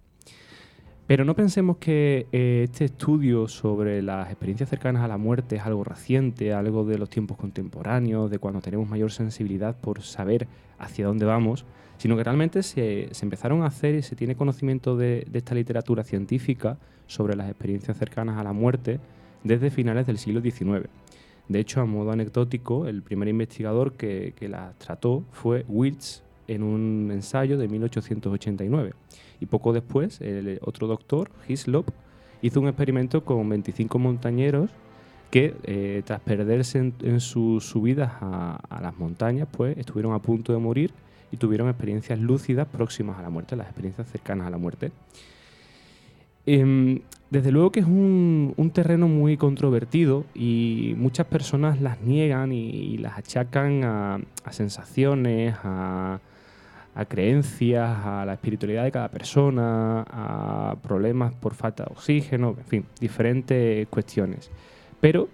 Pero 1.10 1.24
no 1.24 1.34
pensemos 1.34 1.78
que 1.78 2.28
eh, 2.30 2.62
este 2.62 2.84
estudio 2.84 3.48
sobre 3.48 4.00
las 4.00 4.30
experiencias 4.30 4.68
cercanas 4.68 5.02
a 5.02 5.08
la 5.08 5.16
muerte 5.16 5.56
es 5.56 5.62
algo 5.62 5.82
reciente, 5.82 6.52
algo 6.52 6.84
de 6.84 6.98
los 6.98 7.10
tiempos 7.10 7.36
contemporáneos, 7.36 8.30
de 8.30 8.38
cuando 8.38 8.60
tenemos 8.60 8.88
mayor 8.88 9.10
sensibilidad 9.10 9.76
por 9.76 10.02
saber 10.02 10.46
hacia 10.78 11.06
dónde 11.06 11.26
vamos, 11.26 11.64
sino 11.98 12.16
que 12.16 12.22
realmente 12.22 12.62
se, 12.62 13.10
empezaron 13.22 13.62
a 13.62 13.66
hacer 13.66 13.96
y 13.96 14.02
se 14.02 14.14
tiene 14.14 14.36
conocimiento 14.36 14.96
de, 14.96 15.26
esta 15.32 15.56
literatura 15.56 16.04
científica 16.04 16.78
sobre 17.08 17.34
las 17.34 17.50
experiencias 17.50 17.98
cercanas 17.98 18.38
a 18.38 18.44
la 18.44 18.52
muerte 18.52 19.00
desde 19.44 19.70
finales 19.70 20.06
del 20.06 20.18
siglo 20.18 20.40
XIX. 20.40 20.88
De 21.48 21.60
hecho, 21.60 21.80
a 21.80 21.84
modo 21.84 22.12
anecdótico, 22.12 22.86
el 22.86 23.02
primer 23.02 23.28
investigador 23.28 23.94
que, 23.94 24.34
que 24.36 24.48
las 24.48 24.78
trató 24.78 25.24
fue 25.32 25.64
Wills 25.68 26.22
en 26.46 26.62
un 26.62 27.10
ensayo 27.12 27.58
de 27.58 27.68
1889. 27.68 28.92
Y 29.40 29.46
poco 29.46 29.72
después, 29.72 30.20
el 30.20 30.58
otro 30.62 30.86
doctor, 30.86 31.30
Hislop, 31.48 31.88
hizo 32.42 32.60
un 32.60 32.68
experimento 32.68 33.24
con 33.24 33.48
25 33.48 33.98
montañeros 33.98 34.70
que, 35.30 35.54
eh, 35.62 36.02
tras 36.04 36.20
perderse 36.20 36.92
en, 37.02 37.20
sus 37.20 37.64
subidas 37.64 38.12
a, 38.20 38.80
las 38.82 38.98
montañas, 38.98 39.48
pues 39.50 39.78
estuvieron 39.78 40.12
a 40.12 40.18
punto 40.18 40.52
de 40.52 40.58
morir 40.58 40.92
y 41.30 41.36
tuvieron 41.36 41.68
experiencias 41.68 42.18
lúcidas 42.18 42.66
próximas 42.66 43.18
a 43.18 43.22
la 43.22 43.30
muerte, 43.30 43.54
las 43.54 43.66
experiencias 43.66 44.08
cercanas 44.10 44.48
a 44.48 44.50
la 44.50 44.58
muerte. 44.58 44.90
Em, 46.52 47.00
desde 47.30 47.52
luego 47.52 47.70
que 47.70 47.80
es 47.80 47.86
un, 47.86 48.70
terreno 48.74 49.06
muy 49.08 49.36
controvertido 49.36 50.24
y 50.34 50.94
muchas 50.96 51.26
personas 51.26 51.80
las 51.80 52.00
niegan 52.00 52.52
y, 52.52 52.98
las 52.98 53.18
achacan 53.18 53.84
a 53.84 54.52
sensaciones, 54.52 55.54
a, 55.62 56.18
a 56.94 57.04
creencias, 57.04 58.04
a 58.04 58.24
la 58.24 58.34
espiritualidad 58.34 58.84
de 58.84 58.92
cada 58.92 59.08
persona, 59.08 60.04
a 60.08 60.76
problemas 60.82 61.32
por 61.34 61.54
falta 61.54 61.84
de 61.84 61.92
oxígeno, 61.92 62.56
en 62.58 62.64
fin, 62.64 62.84
diferentes 63.00 63.86
cuestiones. 63.88 64.50
Pero 65.00 65.28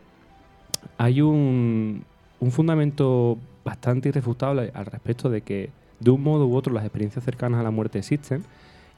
hay 0.98 1.20
un, 1.20 2.04
fundamento 2.50 3.38
bastante 3.64 4.10
irrefutable 4.10 4.70
al 4.74 4.86
respecto 4.86 5.28
de 5.30 5.40
que 5.40 5.70
de 5.98 6.10
un 6.10 6.22
modo 6.22 6.46
u 6.46 6.54
otro 6.54 6.72
las 6.72 6.84
experiencias 6.84 7.24
cercanas 7.24 7.60
a 7.60 7.62
la 7.64 7.70
muerte 7.70 7.98
existen 7.98 8.44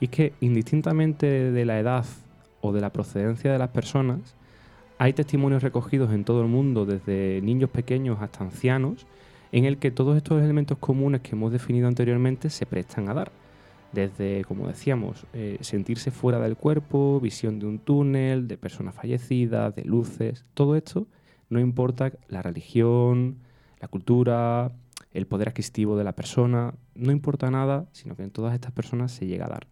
y 0.00 0.06
es 0.06 0.10
que 0.10 0.32
indistintamente 0.40 1.26
de 1.26 1.64
la 1.64 1.78
edad 1.78 2.04
o 2.60 2.72
de 2.72 2.80
la 2.80 2.92
procedencia 2.92 3.52
de 3.52 3.58
las 3.58 3.70
personas, 3.70 4.36
hay 4.98 5.12
testimonios 5.12 5.62
recogidos 5.62 6.12
en 6.12 6.24
todo 6.24 6.42
el 6.42 6.48
mundo, 6.48 6.84
desde 6.84 7.40
niños 7.42 7.70
pequeños 7.70 8.18
hasta 8.20 8.44
ancianos, 8.44 9.06
en 9.52 9.64
el 9.64 9.78
que 9.78 9.90
todos 9.90 10.16
estos 10.16 10.42
elementos 10.42 10.78
comunes 10.78 11.20
que 11.20 11.36
hemos 11.36 11.52
definido 11.52 11.88
anteriormente 11.88 12.50
se 12.50 12.66
prestan 12.66 13.08
a 13.08 13.14
dar. 13.14 13.32
Desde, 13.92 14.44
como 14.44 14.66
decíamos, 14.66 15.24
eh, 15.32 15.56
sentirse 15.62 16.10
fuera 16.10 16.38
del 16.40 16.56
cuerpo, 16.56 17.20
visión 17.20 17.58
de 17.58 17.66
un 17.66 17.78
túnel, 17.78 18.46
de 18.46 18.58
personas 18.58 18.94
fallecidas, 18.94 19.74
de 19.74 19.84
luces, 19.84 20.44
todo 20.54 20.76
esto 20.76 21.06
no 21.50 21.60
importa 21.60 22.12
la 22.28 22.42
religión, 22.42 23.38
la 23.80 23.88
cultura, 23.88 24.72
el 25.12 25.26
poder 25.26 25.48
adquisitivo 25.48 25.96
de 25.96 26.04
la 26.04 26.12
persona, 26.12 26.74
no 26.94 27.12
importa 27.12 27.50
nada, 27.50 27.86
sino 27.92 28.16
que 28.16 28.22
en 28.22 28.30
todas 28.30 28.54
estas 28.54 28.72
personas 28.72 29.12
se 29.12 29.26
llega 29.26 29.46
a 29.46 29.50
dar. 29.50 29.66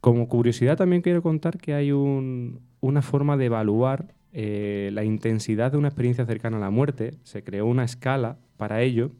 Como 0.00 0.28
curiosidad 0.28 0.76
también 0.76 1.02
quiero 1.02 1.22
contar 1.22 1.58
que 1.58 1.74
hay 1.74 1.90
una 1.92 3.02
forma 3.02 3.36
de 3.36 3.46
evaluar 3.46 4.14
eh, 4.32 4.90
la 4.92 5.04
intensidad 5.04 5.72
de 5.72 5.78
una 5.78 5.88
experiencia 5.88 6.26
cercana 6.26 6.58
a 6.58 6.60
la 6.60 6.70
muerte, 6.70 7.14
se 7.22 7.42
creó 7.42 7.66
una 7.66 7.84
escala 7.84 8.38
para 8.56 8.82
ello. 8.82 9.10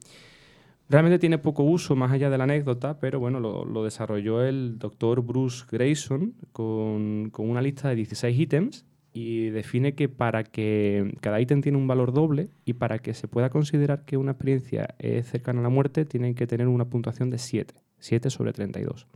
Realmente 0.89 1.19
tiene 1.19 1.39
poco 1.39 1.65
uso 1.65 1.97
más 1.97 2.13
allá 2.13 2.31
de 2.31 2.39
la 2.39 2.45
anécdota, 2.45 2.99
pero 2.99 3.19
bueno, 3.19 3.41
lo, 3.41 3.85
desarrolló 3.85 4.43
el 4.43 4.79
doctor 4.79 5.23
Bruce 5.23 5.65
Grayson 5.71 6.35
con, 6.53 7.33
una 7.37 7.61
lista 7.61 7.89
de 7.89 7.97
16 7.97 8.39
ítems 8.39 8.87
y 9.13 9.51
define 9.51 9.95
que 9.95 10.09
para 10.09 10.45
que 10.45 11.15
cada 11.21 11.41
ítem 11.41 11.61
tiene 11.61 11.77
un 11.77 11.87
valor 11.87 12.13
doble 12.13 12.51
y 12.65 12.75
para 12.75 13.01
que 13.01 13.13
se 13.13 13.29
pueda 13.29 13.51
considerar 13.51 14.05
que 14.05 14.17
una 14.17 14.33
experiencia 14.33 14.95
es 14.99 15.27
cercana 15.27 15.61
a 15.61 15.63
la 15.65 15.69
muerte, 15.69 16.05
tiene 16.05 16.35
que 16.35 16.47
tener 16.47 16.69
una 16.69 16.87
puntuación 16.87 17.29
de 17.29 17.39
7, 17.39 17.75
7 17.99 18.31
sobre 18.31 18.53
32. 18.53 19.07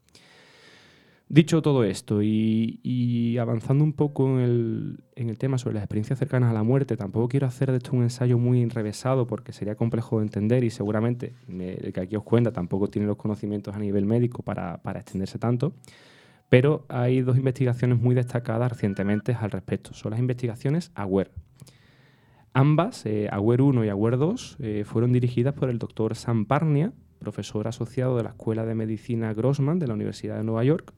Dicho 1.32 1.62
todo 1.62 1.82
esto 1.82 2.22
y, 2.22 3.38
avanzando 3.38 3.82
un 3.84 3.94
poco 3.94 4.38
en 4.38 4.98
el, 5.16 5.38
tema 5.38 5.56
sobre 5.56 5.76
las 5.76 5.82
experiencias 5.82 6.18
cercanas 6.18 6.50
a 6.50 6.52
la 6.52 6.62
muerte, 6.62 6.94
tampoco 6.94 7.26
quiero 7.26 7.46
hacer 7.46 7.70
de 7.70 7.78
esto 7.78 7.92
un 7.96 8.02
ensayo 8.02 8.36
muy 8.36 8.60
enrevesado 8.60 9.26
porque 9.26 9.54
sería 9.54 9.74
complejo 9.74 10.18
de 10.18 10.24
entender 10.24 10.62
y 10.62 10.68
seguramente 10.68 11.34
el 11.48 11.90
que 11.94 12.00
aquí 12.02 12.16
os 12.16 12.22
cuenta 12.22 12.52
tampoco 12.52 12.88
tiene 12.88 13.08
los 13.08 13.16
conocimientos 13.16 13.74
a 13.74 13.78
nivel 13.78 14.04
médico 14.04 14.42
para, 14.42 14.78
extenderse 14.94 15.38
tanto. 15.38 15.72
Pero 16.50 16.84
hay 16.90 17.22
dos 17.22 17.38
investigaciones 17.38 17.98
muy 17.98 18.14
destacadas 18.14 18.70
recientemente 18.70 19.32
al 19.32 19.52
respecto. 19.52 19.94
Son 19.94 20.10
las 20.10 20.20
investigaciones 20.20 20.92
AWARE. 20.94 21.30
Ambas, 22.52 23.06
eh, 23.06 23.30
AWARE 23.32 23.62
1 23.62 23.86
y 23.86 23.88
AWARE 23.88 24.18
2, 24.18 24.56
eh, 24.60 24.84
fueron 24.84 25.14
dirigidas 25.14 25.54
por 25.54 25.70
el 25.70 25.78
doctor 25.78 26.14
Sam 26.14 26.44
Parnia, 26.44 26.92
profesor 27.20 27.68
asociado 27.68 28.18
de 28.18 28.24
la 28.24 28.30
Escuela 28.30 28.66
de 28.66 28.74
Medicina 28.74 29.32
Grossman 29.32 29.78
de 29.78 29.86
la 29.86 29.94
Universidad 29.94 30.36
de 30.36 30.44
Nueva 30.44 30.64
York, 30.64 30.92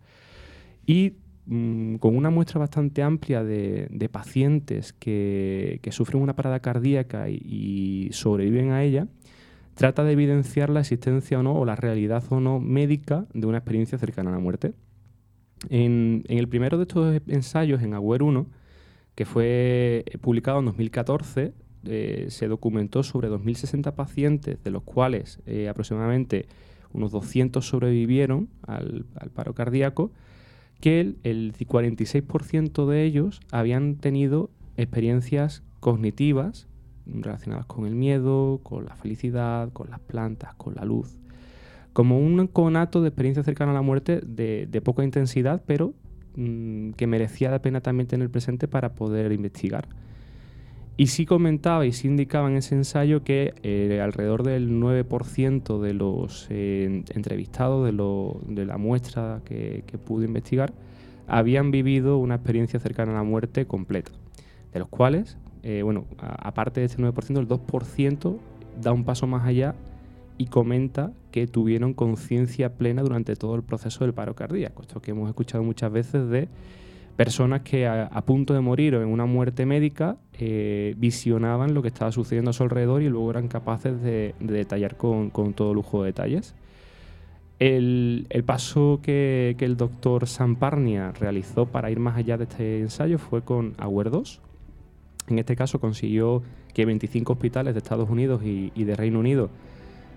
y 0.86 1.14
mm, 1.46 1.96
con 1.96 2.16
una 2.16 2.30
muestra 2.30 2.58
bastante 2.60 3.02
amplia 3.02 3.44
de, 3.44 4.08
pacientes 4.10 4.92
que, 4.92 5.80
sufren 5.90 6.22
una 6.22 6.36
parada 6.36 6.60
cardíaca 6.60 7.28
y, 7.28 8.08
sobreviven 8.12 8.70
a 8.70 8.82
ella, 8.82 9.08
trata 9.74 10.04
de 10.04 10.12
evidenciar 10.12 10.70
la 10.70 10.80
existencia 10.80 11.38
o 11.38 11.42
no, 11.42 11.54
o 11.54 11.64
la 11.64 11.76
realidad 11.76 12.24
o 12.30 12.40
no 12.40 12.60
médica 12.60 13.26
de 13.34 13.46
una 13.46 13.58
experiencia 13.58 13.98
cercana 13.98 14.30
a 14.30 14.34
la 14.34 14.38
muerte. 14.38 14.74
En, 15.70 16.24
el 16.28 16.48
primero 16.48 16.76
de 16.76 16.82
estos 16.84 17.22
ensayos, 17.26 17.82
en 17.82 17.94
AWARE 17.94 18.24
1, 18.24 18.46
que 19.14 19.24
fue 19.24 20.04
publicado 20.20 20.58
en 20.58 20.66
2014, 20.66 21.54
eh, 21.86 22.26
se 22.30 22.48
documentó 22.48 23.02
sobre 23.02 23.28
2.060 23.28 23.94
pacientes, 23.94 24.62
de 24.62 24.70
los 24.70 24.82
cuales 24.82 25.40
eh, 25.46 25.68
aproximadamente 25.68 26.46
unos 26.92 27.10
200 27.10 27.66
sobrevivieron 27.66 28.48
al 28.66 29.04
paro 29.34 29.54
cardíaco, 29.54 30.12
que 30.84 31.14
el, 31.22 31.54
46% 31.54 32.84
de 32.84 33.04
ellos 33.04 33.40
habían 33.50 33.94
tenido 33.94 34.50
experiencias 34.76 35.62
cognitivas 35.80 36.68
relacionadas 37.06 37.64
con 37.64 37.86
el 37.86 37.94
miedo, 37.94 38.60
con 38.62 38.84
la 38.84 38.94
felicidad, 38.94 39.72
con 39.72 39.88
las 39.88 40.00
plantas, 40.00 40.54
con 40.56 40.74
la 40.74 40.84
luz. 40.84 41.16
Como 41.94 42.18
un 42.18 42.46
conato 42.48 43.00
de 43.00 43.08
experiencia 43.08 43.42
cercana 43.42 43.70
a 43.70 43.74
la 43.74 43.80
muerte 43.80 44.20
de, 44.26 44.82
poca 44.84 45.02
intensidad, 45.02 45.62
pero 45.64 45.94
mm, 46.36 46.90
que 46.90 47.06
merecía 47.06 47.50
la 47.50 47.62
pena 47.62 47.80
también 47.80 48.06
tener 48.06 48.28
presente 48.28 48.68
para 48.68 48.94
poder 48.94 49.32
investigar. 49.32 49.88
Y 50.96 51.08
sí 51.08 51.26
comentaba 51.26 51.86
y 51.86 51.92
sí 51.92 52.06
indicaba 52.06 52.48
en 52.48 52.56
ese 52.56 52.76
ensayo 52.76 53.24
que 53.24 53.54
eh, 53.62 54.00
alrededor 54.00 54.44
del 54.44 54.70
9% 54.70 55.80
de 55.80 55.92
los 55.92 56.46
eh, 56.50 57.02
entrevistados 57.14 57.84
de, 57.84 58.54
de, 58.54 58.64
la 58.64 58.78
muestra 58.78 59.40
que, 59.44 59.82
que 59.86 59.98
pude 59.98 60.26
investigar 60.26 60.72
habían 61.26 61.70
vivido 61.70 62.18
una 62.18 62.36
experiencia 62.36 62.78
cercana 62.80 63.12
a 63.12 63.16
la 63.16 63.22
muerte 63.22 63.66
completa, 63.66 64.12
de 64.72 64.78
los 64.78 64.88
cuales, 64.88 65.36
eh, 65.62 65.82
bueno, 65.82 66.04
aparte 66.18 66.80
de 66.80 66.86
este 66.86 67.02
9%, 67.02 67.38
el 67.38 67.48
2% 67.48 68.38
da 68.80 68.92
un 68.92 69.04
paso 69.04 69.26
más 69.26 69.46
allá 69.46 69.74
y 70.36 70.46
comenta 70.46 71.12
que 71.30 71.46
tuvieron 71.46 71.94
conciencia 71.94 72.74
plena 72.74 73.02
durante 73.02 73.36
todo 73.36 73.54
el 73.54 73.62
proceso 73.62 74.04
del 74.04 74.12
paro 74.12 74.34
cardíaco. 74.34 74.82
Esto 74.82 75.00
que 75.00 75.12
hemos 75.12 75.28
escuchado 75.28 75.62
muchas 75.62 75.92
veces 75.92 76.28
de 76.28 76.48
personas 77.16 77.62
que 77.62 77.86
a, 77.86 78.20
punto 78.22 78.54
de 78.54 78.60
morir 78.60 78.94
o 78.96 79.02
en 79.02 79.08
una 79.08 79.24
muerte 79.24 79.66
médica 79.66 80.16
eh, 80.32 80.94
visionaban 80.96 81.74
lo 81.74 81.82
que 81.82 81.88
estaba 81.88 82.10
sucediendo 82.12 82.50
a 82.50 82.52
su 82.52 82.62
alrededor 82.62 83.02
y 83.02 83.08
luego 83.08 83.30
eran 83.30 83.48
capaces 83.48 84.00
de, 84.02 84.34
detallar 84.40 84.96
con, 84.96 85.30
todo 85.54 85.74
lujo 85.74 86.02
de 86.02 86.06
detalles. 86.08 86.54
El, 87.60 88.26
paso 88.44 89.00
que, 89.02 89.56
el 89.58 89.76
doctor 89.76 90.26
Samparnia 90.26 91.12
realizó 91.12 91.66
para 91.66 91.90
ir 91.90 92.00
más 92.00 92.16
allá 92.16 92.36
de 92.36 92.44
este 92.44 92.80
ensayo 92.80 93.18
fue 93.18 93.42
con 93.42 93.74
2. 93.76 94.40
En 95.28 95.38
este 95.38 95.56
caso 95.56 95.80
consiguió 95.80 96.42
que 96.74 96.84
25 96.84 97.32
hospitales 97.32 97.74
de 97.74 97.78
Estados 97.78 98.10
Unidos 98.10 98.42
y 98.44 98.84
de 98.84 98.96
Reino 98.96 99.20
Unido 99.20 99.50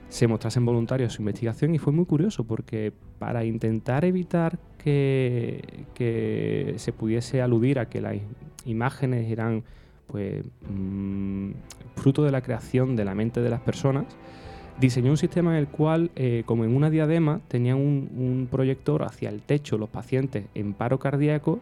se 0.10 0.28
mostrasen 0.28 0.66
voluntarios 0.66 1.14
su 1.14 1.22
investigación 1.22 1.76
y 1.76 1.80
fue 1.80 1.94
muy 1.94 2.06
curioso 2.06 2.44
porque 2.46 2.94
para 3.20 3.44
intentar 3.44 4.06
evitar 4.06 4.58
que, 4.78 5.86
que 5.94 6.76
se 6.78 6.94
pudiese 6.94 7.42
aludir 7.42 7.80
a 7.80 7.90
que 7.90 8.02
las 8.02 8.16
imágenes 8.66 9.30
eran 9.30 9.64
pues 10.08 10.46
mm, 10.70 11.52
fruto 11.96 12.24
de 12.24 12.32
la 12.32 12.42
creación 12.42 12.96
de 12.96 13.06
la 13.06 13.14
mente 13.14 13.42
de 13.42 13.50
las 13.50 13.60
personas, 13.60 14.06
diseñó 14.80 15.12
un 15.12 15.18
sistema 15.18 15.52
en 15.52 15.58
el 15.58 15.68
cual, 15.68 16.12
eh, 16.16 16.44
como 16.46 16.64
en 16.64 16.76
una 16.76 16.90
diadema, 16.90 17.42
tenían 17.48 17.78
un, 17.78 18.10
un, 18.16 18.48
proyector 18.50 19.04
hacia 19.04 19.30
el 19.30 19.42
techo 19.42 19.78
los 19.78 19.90
pacientes 19.90 20.46
en 20.56 20.74
paro 20.74 21.00
cardíaco 21.00 21.60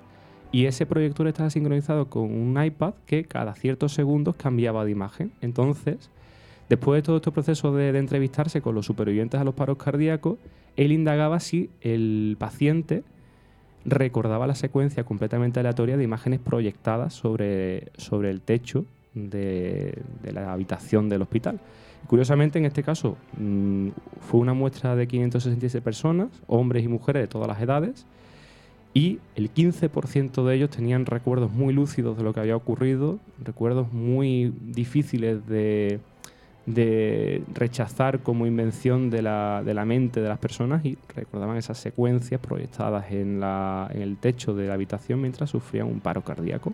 y 0.52 0.66
ese 0.66 0.86
proyector 0.86 1.28
estaba 1.28 1.50
sincronizado 1.50 2.10
con 2.10 2.24
un 2.24 2.64
iPad 2.64 2.94
que 3.05 3.24
cada 3.25 3.55
ciertos 3.55 3.94
segundos 3.94 4.36
cambiaba 4.36 4.86
de 4.86 4.92
imagen. 4.92 5.31
Entonces, 5.42 6.12
Después 6.70 6.98
de 6.98 7.04
todo 7.04 7.18
este 7.18 7.32
proceso 7.32 7.74
de, 7.74 7.90
entrevistarse 7.98 8.62
con 8.62 8.74
los 8.74 8.86
supervivientes 8.86 9.40
a 9.40 9.44
los 9.44 9.54
paros 9.54 9.78
cardíacos, 9.78 10.40
él 10.75 10.92
indagaba 10.92 11.40
si 11.40 11.70
el 11.82 12.36
paciente 12.40 13.04
recordaba 13.86 14.48
la 14.48 14.56
secuencia 14.56 15.04
completamente 15.04 15.60
aleatoria 15.60 15.96
de 15.96 16.04
imágenes 16.04 16.40
proyectadas 16.40 17.14
sobre, 17.14 17.92
sobre 17.98 18.32
el 18.32 18.42
techo 18.42 18.86
de, 19.14 20.01
la 20.24 20.51
habitación 20.51 21.08
del 21.08 21.22
hospital. 21.22 21.60
Curiosamente, 22.08 22.58
en 22.58 22.66
este 22.66 22.84
caso, 22.84 23.16
mm, 23.38 23.90
fue 24.22 24.40
una 24.40 24.54
muestra 24.54 24.96
de 24.96 25.08
566 25.08 25.84
personas, 25.84 26.30
hombres 26.48 26.84
y 26.84 26.88
mujeres 26.88 27.24
de 27.24 27.28
todas 27.28 27.48
las 27.48 27.62
edades, 27.62 28.06
y 28.94 29.20
el 29.36 29.51
15% 29.51 30.46
de 30.46 30.56
ellos 30.56 30.70
tenían 30.70 31.06
recuerdos 31.06 31.51
muy 31.51 31.74
lúcidos 31.74 32.18
de 32.18 32.24
lo 32.24 32.34
que 32.34 32.40
había 32.40 32.56
ocurrido, 32.56 33.20
recuerdos 33.44 33.92
muy 33.92 34.54
difíciles 34.62 35.46
de, 35.48 36.00
de 36.66 37.44
rechazar 37.54 38.20
como 38.20 38.48
invención 38.48 39.10
de 39.10 39.22
la, 39.22 39.62
de 39.64 39.74
la, 39.74 39.86
mente 39.86 40.22
de 40.22 40.30
las 40.30 40.40
personas 40.40 40.84
y 40.84 40.98
recordaban 41.16 41.58
esas 41.58 41.78
secuencias 41.78 42.42
proyectadas 42.42 43.12
en, 43.12 43.40
la, 43.40 43.90
en, 43.94 44.01
el 44.01 44.18
techo 44.18 44.56
de 44.56 44.68
la 44.68 44.74
habitación 44.74 45.22
mientras 45.22 45.50
sufrían 45.50 45.88
un 45.88 46.00
paro 46.00 46.24
cardíaco. 46.24 46.74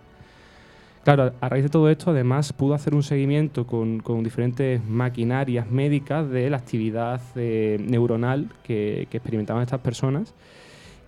Claro, 1.03 1.33
a 1.41 1.49
raíz 1.49 1.63
de 1.63 1.69
todo 1.69 1.89
esto, 1.89 2.11
además, 2.11 2.53
pudo 2.53 2.75
hacer 2.75 2.93
un 2.93 3.01
seguimiento 3.01 3.65
con, 3.65 4.01
con 4.01 4.23
diferentes 4.23 4.85
maquinarias 4.85 5.69
médicas 5.69 6.29
de 6.29 6.49
la 6.49 6.57
actividad 6.57 7.19
eh, 7.35 7.83
neuronal 7.83 8.49
que, 8.63 9.07
que, 9.09 9.17
experimentaban 9.17 9.63
estas 9.63 9.79
personas 9.79 10.35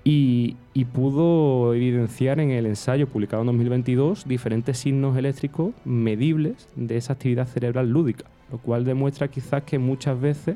y, 0.04 0.58
y, 0.74 0.86
pudo 0.86 1.76
evidenciar 1.76 2.40
en 2.40 2.50
el 2.50 2.66
ensayo 2.66 3.08
publicado 3.08 3.44
en 3.44 3.48
2022 3.48 4.28
diferentes 4.28 4.80
signos 4.80 5.16
eléctricos 5.16 5.74
medibles 5.86 6.68
de 6.76 6.98
esa 6.98 7.14
actividad 7.14 7.48
cerebral 7.48 7.90
lúdica 7.90 8.26
lo 8.52 8.58
cual 8.58 8.86
demuestra 8.86 9.28
quizás 9.28 9.64
que 9.64 9.80
muchas 9.80 10.20
veces 10.20 10.56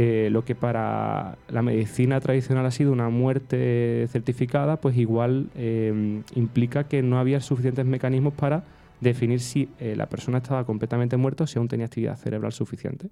eh, 0.00 0.28
lo 0.30 0.44
que 0.44 0.54
para 0.54 1.38
la 1.48 1.60
medicina 1.60 2.20
tradicional 2.20 2.64
ha 2.64 2.70
sido 2.70 2.92
una 2.92 3.08
muerte 3.08 4.06
certificada, 4.12 4.80
pues 4.80 4.96
igual 4.96 5.50
eh, 5.56 6.22
implica 6.36 6.84
que 6.84 7.02
no 7.02 7.18
había 7.18 7.40
suficientes 7.40 7.84
mecanismos 7.84 8.32
para 8.34 8.62
definir 9.00 9.40
si 9.40 9.70
eh, 9.80 9.96
la 9.96 10.06
persona 10.06 10.38
estaba 10.38 10.64
completamente 10.64 11.16
muerta 11.16 11.42
o 11.42 11.46
si 11.48 11.58
aún 11.58 11.66
tenía 11.66 11.86
actividad 11.86 12.16
cerebral 12.16 12.52
suficiente. 12.52 13.08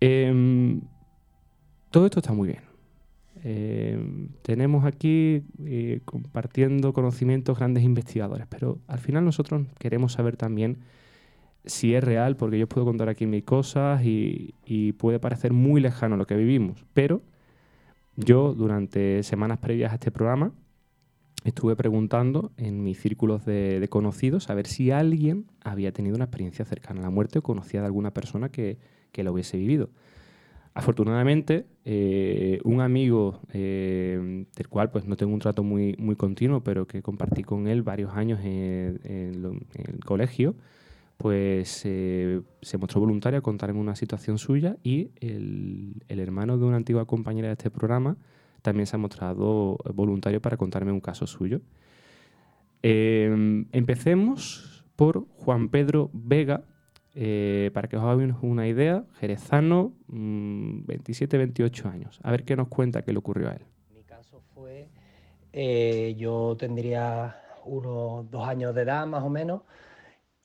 Em, 0.00 0.80
todo 1.92 2.06
esto 2.06 2.18
está 2.18 2.32
muy 2.32 2.48
bien. 2.48 2.62
Em, 3.44 4.30
tenemos 4.42 4.84
aquí 4.84 5.44
compartiendo 6.04 6.92
conocimientos 6.92 7.56
grandes 7.56 7.84
investigadores, 7.84 8.48
pero 8.48 8.80
al 8.88 8.98
final 8.98 9.24
nosotros 9.24 9.68
queremos 9.78 10.14
saber 10.14 10.36
también 10.36 10.78
si 11.64 11.94
es 11.94 12.04
real, 12.04 12.36
porque 12.36 12.58
yo 12.58 12.68
puedo 12.68 12.84
contar 12.84 13.08
aquí 13.08 13.26
mis 13.26 13.44
cosas 13.44 14.02
y, 14.04 14.54
puede 14.98 15.18
parecer 15.18 15.52
muy 15.52 15.80
lejano 15.80 16.16
lo 16.16 16.26
que 16.26 16.36
vivimos, 16.36 16.84
pero 16.92 17.22
yo 18.16 18.54
durante 18.54 19.22
semanas 19.22 19.58
previas 19.58 19.92
a 19.92 19.94
este 19.94 20.10
programa 20.10 20.52
estuve 21.44 21.74
preguntando 21.76 22.52
en 22.56 22.82
mis 22.82 23.00
círculos 23.00 23.44
de, 23.44 23.86
conocidos 23.90 24.50
a 24.50 24.54
ver 24.54 24.66
si 24.66 24.90
alguien 24.90 25.46
había 25.62 25.92
tenido 25.92 26.16
una 26.16 26.24
experiencia 26.24 26.64
cercana 26.64 27.00
a 27.00 27.04
la 27.04 27.10
muerte 27.10 27.40
o 27.40 27.42
conocía 27.42 27.80
de 27.80 27.86
alguna 27.86 28.12
persona 28.12 28.50
que, 28.50 28.78
que 29.12 29.24
lo 29.24 29.32
hubiese 29.32 29.58
vivido. 29.58 29.90
Afortunadamente, 30.76 31.66
eh, 31.84 32.60
un 32.64 32.80
amigo 32.80 33.40
eh, 33.52 34.44
del 34.56 34.68
cual 34.68 34.90
pues, 34.90 35.06
no 35.06 35.16
tengo 35.16 35.32
un 35.32 35.38
trato 35.38 35.62
muy, 35.62 35.94
muy 35.98 36.16
continuo, 36.16 36.64
pero 36.64 36.86
que 36.86 37.00
compartí 37.00 37.44
con 37.44 37.68
él 37.68 37.82
varios 37.82 38.12
años 38.14 38.40
en 38.42 38.98
el 39.04 40.04
colegio, 40.04 40.56
pues 41.16 41.82
eh, 41.84 42.42
se 42.62 42.78
mostró 42.78 43.00
voluntario 43.00 43.38
a 43.38 43.42
contarme 43.42 43.80
una 43.80 43.96
situación 43.96 44.38
suya 44.38 44.76
y 44.82 45.10
el, 45.20 45.94
hermano 46.08 46.58
de 46.58 46.64
una 46.64 46.76
antigua 46.76 47.06
compañera 47.06 47.48
de 47.48 47.52
este 47.52 47.70
programa 47.70 48.16
también 48.62 48.86
se 48.86 48.96
ha 48.96 48.98
mostrado 48.98 49.78
voluntario 49.94 50.40
para 50.40 50.56
contarme 50.56 50.90
un 50.90 51.00
caso 51.00 51.26
suyo. 51.26 51.60
Em, 52.82 53.66
empecemos 53.72 54.84
por 54.96 55.26
Juan 55.28 55.68
Pedro 55.68 56.10
Vega, 56.12 56.64
eh, 57.14 57.70
para 57.72 57.88
que 57.88 57.96
os 57.96 58.02
hagáis 58.02 58.34
una 58.42 58.66
idea, 58.66 59.04
jerezano, 59.20 59.92
27-28 60.08 61.84
mm, 61.84 61.88
años. 61.88 62.20
A 62.22 62.30
ver 62.30 62.44
qué 62.44 62.56
nos 62.56 62.68
cuenta 62.68 63.02
qué 63.02 63.12
le 63.12 63.18
ocurrió 63.18 63.48
a 63.48 63.52
él. 63.52 63.62
Mi 63.94 64.02
caso 64.02 64.42
fue, 64.54 64.88
eh, 65.52 66.14
yo 66.18 66.56
tendría 66.58 67.36
unos 67.64 68.30
dos 68.30 68.46
años 68.48 68.74
de 68.74 68.82
edad 68.82 69.06
más 69.06 69.22
o 69.22 69.30
menos, 69.30 69.62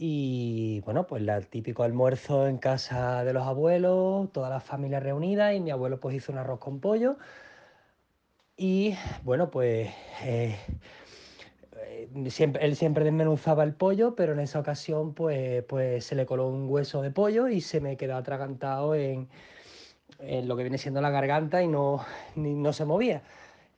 y 0.01 0.79
bueno, 0.85 1.05
pues 1.07 1.27
el 1.27 1.47
típico 1.47 1.83
almuerzo 1.83 2.47
en 2.47 2.57
casa 2.57 3.25
de 3.25 3.33
los 3.33 3.45
abuelos, 3.45 4.31
toda 4.31 4.49
la 4.49 4.61
familia 4.61 5.01
reunida 5.01 5.53
y 5.53 5.59
mi 5.59 5.71
abuelo 5.71 5.99
pues 5.99 6.15
hizo 6.15 6.31
un 6.31 6.37
arroz 6.37 6.59
con 6.59 6.79
pollo. 6.79 7.17
Y 8.55 8.95
bueno, 9.23 9.51
pues 9.51 9.89
eh, 10.23 10.57
eh, 11.75 12.09
siempre, 12.29 12.65
él 12.65 12.77
siempre 12.77 13.03
desmenuzaba 13.03 13.65
el 13.65 13.73
pollo, 13.73 14.15
pero 14.15 14.31
en 14.31 14.39
esa 14.39 14.61
ocasión 14.61 15.13
pues, 15.13 15.65
pues 15.65 16.05
se 16.05 16.15
le 16.15 16.25
coló 16.25 16.47
un 16.47 16.69
hueso 16.69 17.01
de 17.01 17.11
pollo 17.11 17.49
y 17.49 17.59
se 17.59 17.81
me 17.81 17.97
quedó 17.97 18.15
atragantado 18.15 18.95
en, 18.95 19.27
en 20.19 20.47
lo 20.47 20.55
que 20.55 20.63
viene 20.63 20.77
siendo 20.77 21.01
la 21.01 21.09
garganta 21.09 21.61
y 21.61 21.67
no, 21.67 22.05
no 22.35 22.71
se 22.71 22.85
movía. 22.85 23.21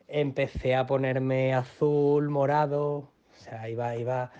Empecé 0.07 0.75
a 0.75 0.85
ponerme 0.85 1.55
azul, 1.55 2.29
morado, 2.29 2.93
o 2.93 3.09
sea, 3.39 3.67
iba, 3.69 3.95
iba 3.95 4.31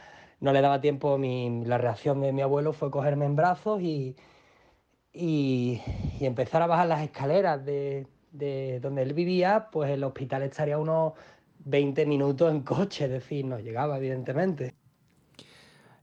no 0.42 0.52
le 0.52 0.62
daba 0.62 0.82
tiempo, 0.82 1.18
mi, 1.18 1.64
la 1.66 1.78
reacción 1.78 2.20
de 2.20 2.34
mi 2.34 2.42
abuelo 2.42 2.74
fue 2.74 2.92
cogerme 2.92 3.26
en 3.26 3.36
brazos 3.36 3.82
y, 3.82 4.16
y, 5.14 5.80
empezar 6.20 6.64
a 6.64 6.68
bajar 6.68 6.88
las 6.88 7.04
escaleras 7.04 7.64
de, 7.64 8.08
donde 8.82 9.04
él 9.04 9.14
vivía, 9.14 9.70
pues 9.72 9.92
el 9.92 10.04
hospital 10.04 10.42
estaría 10.44 10.78
unos 10.80 11.14
20 11.66 12.06
minutos 12.08 12.52
en 12.52 12.62
coche, 12.62 13.06
es 13.06 13.12
decir, 13.12 13.46
no 13.46 13.60
llegaba, 13.60 13.98
evidentemente. 13.98 14.74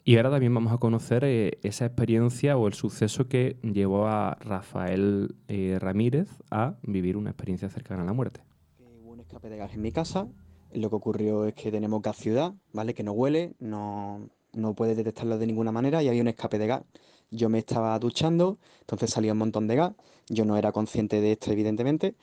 Y 0.05 0.16
ahora 0.16 0.31
también 0.31 0.55
vamos 0.55 0.72
a 0.72 0.79
conocer 0.79 1.24
eh, 1.24 1.59
esa 1.62 1.85
experiencia 1.85 2.57
o 2.57 2.66
el 2.68 2.74
suceso 2.74 3.29
que 3.29 3.57
llevó 3.62 4.07
a 4.07 4.38
Rafael 4.40 5.35
eh, 5.48 5.79
Ramírez 5.81 6.29
a 6.51 6.77
vivir 6.83 7.16
una 7.16 7.31
experiencia 7.31 7.68
cercana 7.68 8.05
a 8.05 8.07
la 8.07 8.12
muerte. 8.12 8.40
Hubo 8.79 9.11
un 9.11 9.20
escape 9.20 9.51
de 9.51 9.57
gas 9.59 9.74
en 9.74 9.83
mi 9.83 9.92
casa 9.92 10.29
lo 10.72 10.90
que 10.90 10.96
ocurrió 10.96 11.44
es 11.46 11.54
que 11.54 11.70
tenemos 11.70 12.02
gas 12.02 12.16
ciudad, 12.16 12.54
¿vale? 12.72 12.94
Que 12.94 13.02
no 13.02 13.12
huele, 13.12 13.54
no, 13.59 14.28
no 14.52 14.74
puede 14.74 14.94
detectarlo 14.94 15.38
de 15.38 15.46
ninguna 15.46 15.72
manera 15.72 16.02
y 16.02 16.09
había 16.09 16.22
un 16.22 16.28
escape 16.28 16.59
de 16.59 16.66
gas. 16.66 16.83
Yo 17.31 17.48
me 17.48 17.59
estaba 17.59 17.98
duchando, 17.98 18.59
entonces 18.81 19.11
salía 19.11 19.33
un 19.33 19.38
montón 19.38 19.66
de 19.66 19.76
gas, 19.76 19.92
yo 20.28 20.44
no 20.44 20.57
era 20.57 20.72
consciente 20.72 21.20
de 21.20 21.33
esto 21.33 21.52
evidentemente. 21.52 22.14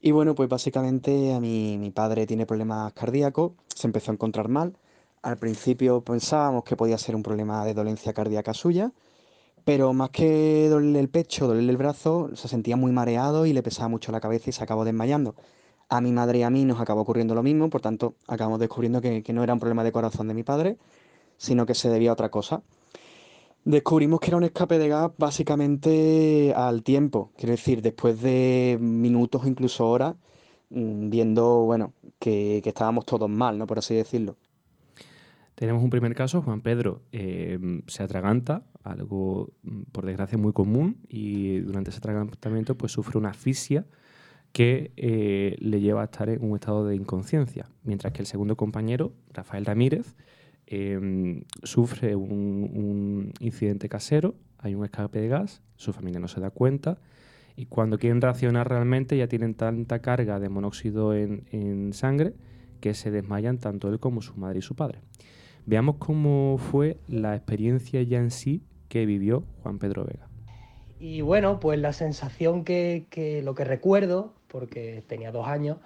Y 0.00 0.10
bueno, 0.12 0.34
pues 0.34 0.48
básicamente 0.48 1.32
a 1.34 1.40
mi, 1.40 1.78
mi 1.78 1.90
padre 1.90 2.26
tiene 2.26 2.46
problemas 2.46 2.92
cardíacos, 2.92 3.52
se 3.74 3.86
empezó 3.86 4.10
a 4.10 4.14
encontrar 4.14 4.48
mal. 4.48 4.76
Al 5.22 5.38
principio 5.38 6.02
pensábamos 6.02 6.64
que 6.64 6.76
podía 6.76 6.98
ser 6.98 7.14
un 7.14 7.22
problema 7.22 7.64
de 7.64 7.74
dolencia 7.74 8.12
cardíaca 8.12 8.54
suya, 8.54 8.92
pero 9.64 9.92
más 9.92 10.10
que 10.10 10.68
dolerle 10.68 11.00
el 11.00 11.08
pecho, 11.08 11.46
dolerle 11.46 11.70
el 11.70 11.76
brazo, 11.76 12.30
se 12.34 12.48
sentía 12.48 12.76
muy 12.76 12.92
mareado 12.92 13.46
y 13.46 13.52
le 13.52 13.62
pesaba 13.62 13.88
mucho 13.88 14.12
la 14.12 14.20
cabeza 14.20 14.50
y 14.50 14.52
se 14.52 14.62
acabó 14.64 14.84
desmayando. 14.84 15.36
A 15.92 16.00
mi 16.00 16.10
madre 16.10 16.38
y 16.38 16.42
a 16.42 16.48
mí 16.48 16.64
nos 16.64 16.80
acabó 16.80 17.02
ocurriendo 17.02 17.34
lo 17.34 17.42
mismo, 17.42 17.68
por 17.68 17.82
tanto 17.82 18.14
acabamos 18.26 18.58
descubriendo 18.58 19.02
que, 19.02 19.22
no 19.34 19.42
era 19.42 19.52
un 19.52 19.60
problema 19.60 19.84
de 19.84 19.92
corazón 19.92 20.26
de 20.26 20.32
mi 20.32 20.42
padre, 20.42 20.78
sino 21.36 21.66
que 21.66 21.74
se 21.74 21.90
debía 21.90 22.08
a 22.08 22.12
otra 22.14 22.30
cosa. 22.30 22.62
Descubrimos 23.66 24.18
que 24.18 24.28
era 24.28 24.38
un 24.38 24.44
escape 24.44 24.78
de 24.78 24.88
gas 24.88 25.10
básicamente 25.18 26.54
al 26.56 26.82
tiempo, 26.82 27.30
quiero 27.36 27.50
decir, 27.50 27.82
después 27.82 28.22
de 28.22 28.78
minutos 28.80 29.44
o 29.44 29.46
incluso 29.46 29.86
horas, 29.86 30.14
mm, 30.70 31.10
viendo, 31.10 31.64
bueno, 31.64 31.92
que, 32.18 32.62
estábamos 32.64 33.04
todos 33.04 33.28
mal, 33.28 33.58
¿no? 33.58 33.66
Por 33.66 33.78
así 33.78 33.94
decirlo. 33.94 34.38
Tenemos 35.54 35.84
un 35.84 35.90
primer 35.90 36.14
caso, 36.14 36.40
Juan 36.40 36.62
Pedro 36.62 37.02
eh, 37.12 37.58
se 37.86 38.02
atraganta, 38.02 38.64
algo 38.82 39.50
mm, 39.62 39.82
por 39.92 40.06
desgracia 40.06 40.38
muy 40.38 40.54
común, 40.54 41.02
y 41.06 41.58
durante 41.58 41.90
ese 41.90 41.98
atragantamiento 41.98 42.78
pues 42.78 42.92
sufre 42.92 43.18
una 43.18 43.28
asfixia 43.28 43.84
que 44.52 44.92
eh, 44.96 45.56
le 45.58 45.80
lleva 45.80 46.02
a 46.02 46.04
estar 46.04 46.28
en 46.28 46.44
un 46.44 46.54
estado 46.54 46.86
de 46.86 46.94
inconsciencia, 46.94 47.66
mientras 47.84 48.12
que 48.12 48.20
el 48.20 48.26
segundo 48.26 48.56
compañero, 48.56 49.12
Rafael 49.32 49.64
Ramírez, 49.64 50.14
eh, 50.66 51.42
sufre 51.62 52.14
un, 52.14 53.32
incidente 53.40 53.88
casero, 53.88 54.34
hay 54.58 54.74
un 54.74 54.84
escape 54.84 55.20
de 55.20 55.28
gas, 55.28 55.62
su 55.76 55.92
familia 55.92 56.20
no 56.20 56.28
se 56.28 56.40
da 56.40 56.50
cuenta, 56.50 56.98
y 57.56 57.66
cuando 57.66 57.98
quieren 57.98 58.20
reaccionar 58.20 58.68
realmente 58.68 59.16
ya 59.16 59.26
tienen 59.26 59.54
tanta 59.54 60.00
carga 60.00 60.38
de 60.38 60.48
monóxido 60.48 61.14
en, 61.14 61.92
sangre 61.92 62.34
que 62.80 62.94
se 62.94 63.10
desmayan 63.10 63.58
tanto 63.58 63.88
él 63.88 64.00
como 64.00 64.22
su 64.22 64.34
madre 64.36 64.58
y 64.58 64.62
su 64.62 64.74
padre. 64.74 65.00
Veamos 65.66 65.96
cómo 65.98 66.58
fue 66.58 66.98
la 67.08 67.36
experiencia 67.36 68.02
ya 68.02 68.18
en 68.18 68.30
sí 68.30 68.62
que 68.88 69.06
vivió 69.06 69.44
Juan 69.62 69.78
Pedro 69.78 70.04
Vega. 70.04 70.28
Y 70.98 71.20
bueno, 71.20 71.60
pues 71.60 71.78
la 71.78 71.92
sensación 71.92 72.64
que 72.64 73.40
lo 73.44 73.54
que 73.54 73.64
recuerdo, 73.64 74.34
porque 74.52 75.02
tenía 75.08 75.32
dos 75.32 75.48
años, 75.48 75.78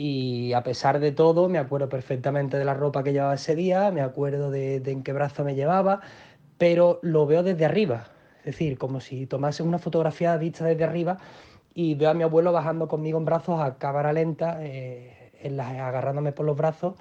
y 0.00 0.52
a 0.52 0.62
pesar 0.62 1.00
de 1.00 1.10
todo, 1.10 1.48
me 1.48 1.58
acuerdo 1.58 1.88
perfectamente 1.88 2.56
de 2.56 2.64
la 2.64 2.72
ropa 2.72 3.02
que 3.02 3.12
llevaba 3.12 3.34
ese 3.34 3.56
día, 3.56 3.90
me 3.90 4.00
acuerdo 4.00 4.48
de, 4.48 4.76
en 4.76 5.02
qué 5.02 5.12
brazo 5.12 5.42
me 5.42 5.56
llevaba, 5.56 6.02
pero 6.56 7.00
lo 7.02 7.26
veo 7.26 7.42
desde 7.42 7.64
arriba. 7.64 8.04
Es 8.40 8.54
decir, 8.54 8.78
como 8.78 9.00
si 9.00 9.26
tomase 9.26 9.64
una 9.64 9.80
fotografía 9.80 10.36
vista 10.36 10.64
desde 10.64 10.84
arriba 10.84 11.18
y 11.74 11.96
veo 11.96 12.10
a 12.10 12.14
mi 12.14 12.22
abuelo 12.22 12.52
bajando 12.52 12.86
conmigo 12.86 13.18
en 13.18 13.24
brazos 13.24 13.60
a 13.60 13.78
cámara 13.78 14.12
lenta, 14.12 14.58
eh, 14.60 15.32
agarrándome 15.60 16.30
por 16.30 16.46
los 16.46 16.56
brazos 16.56 16.94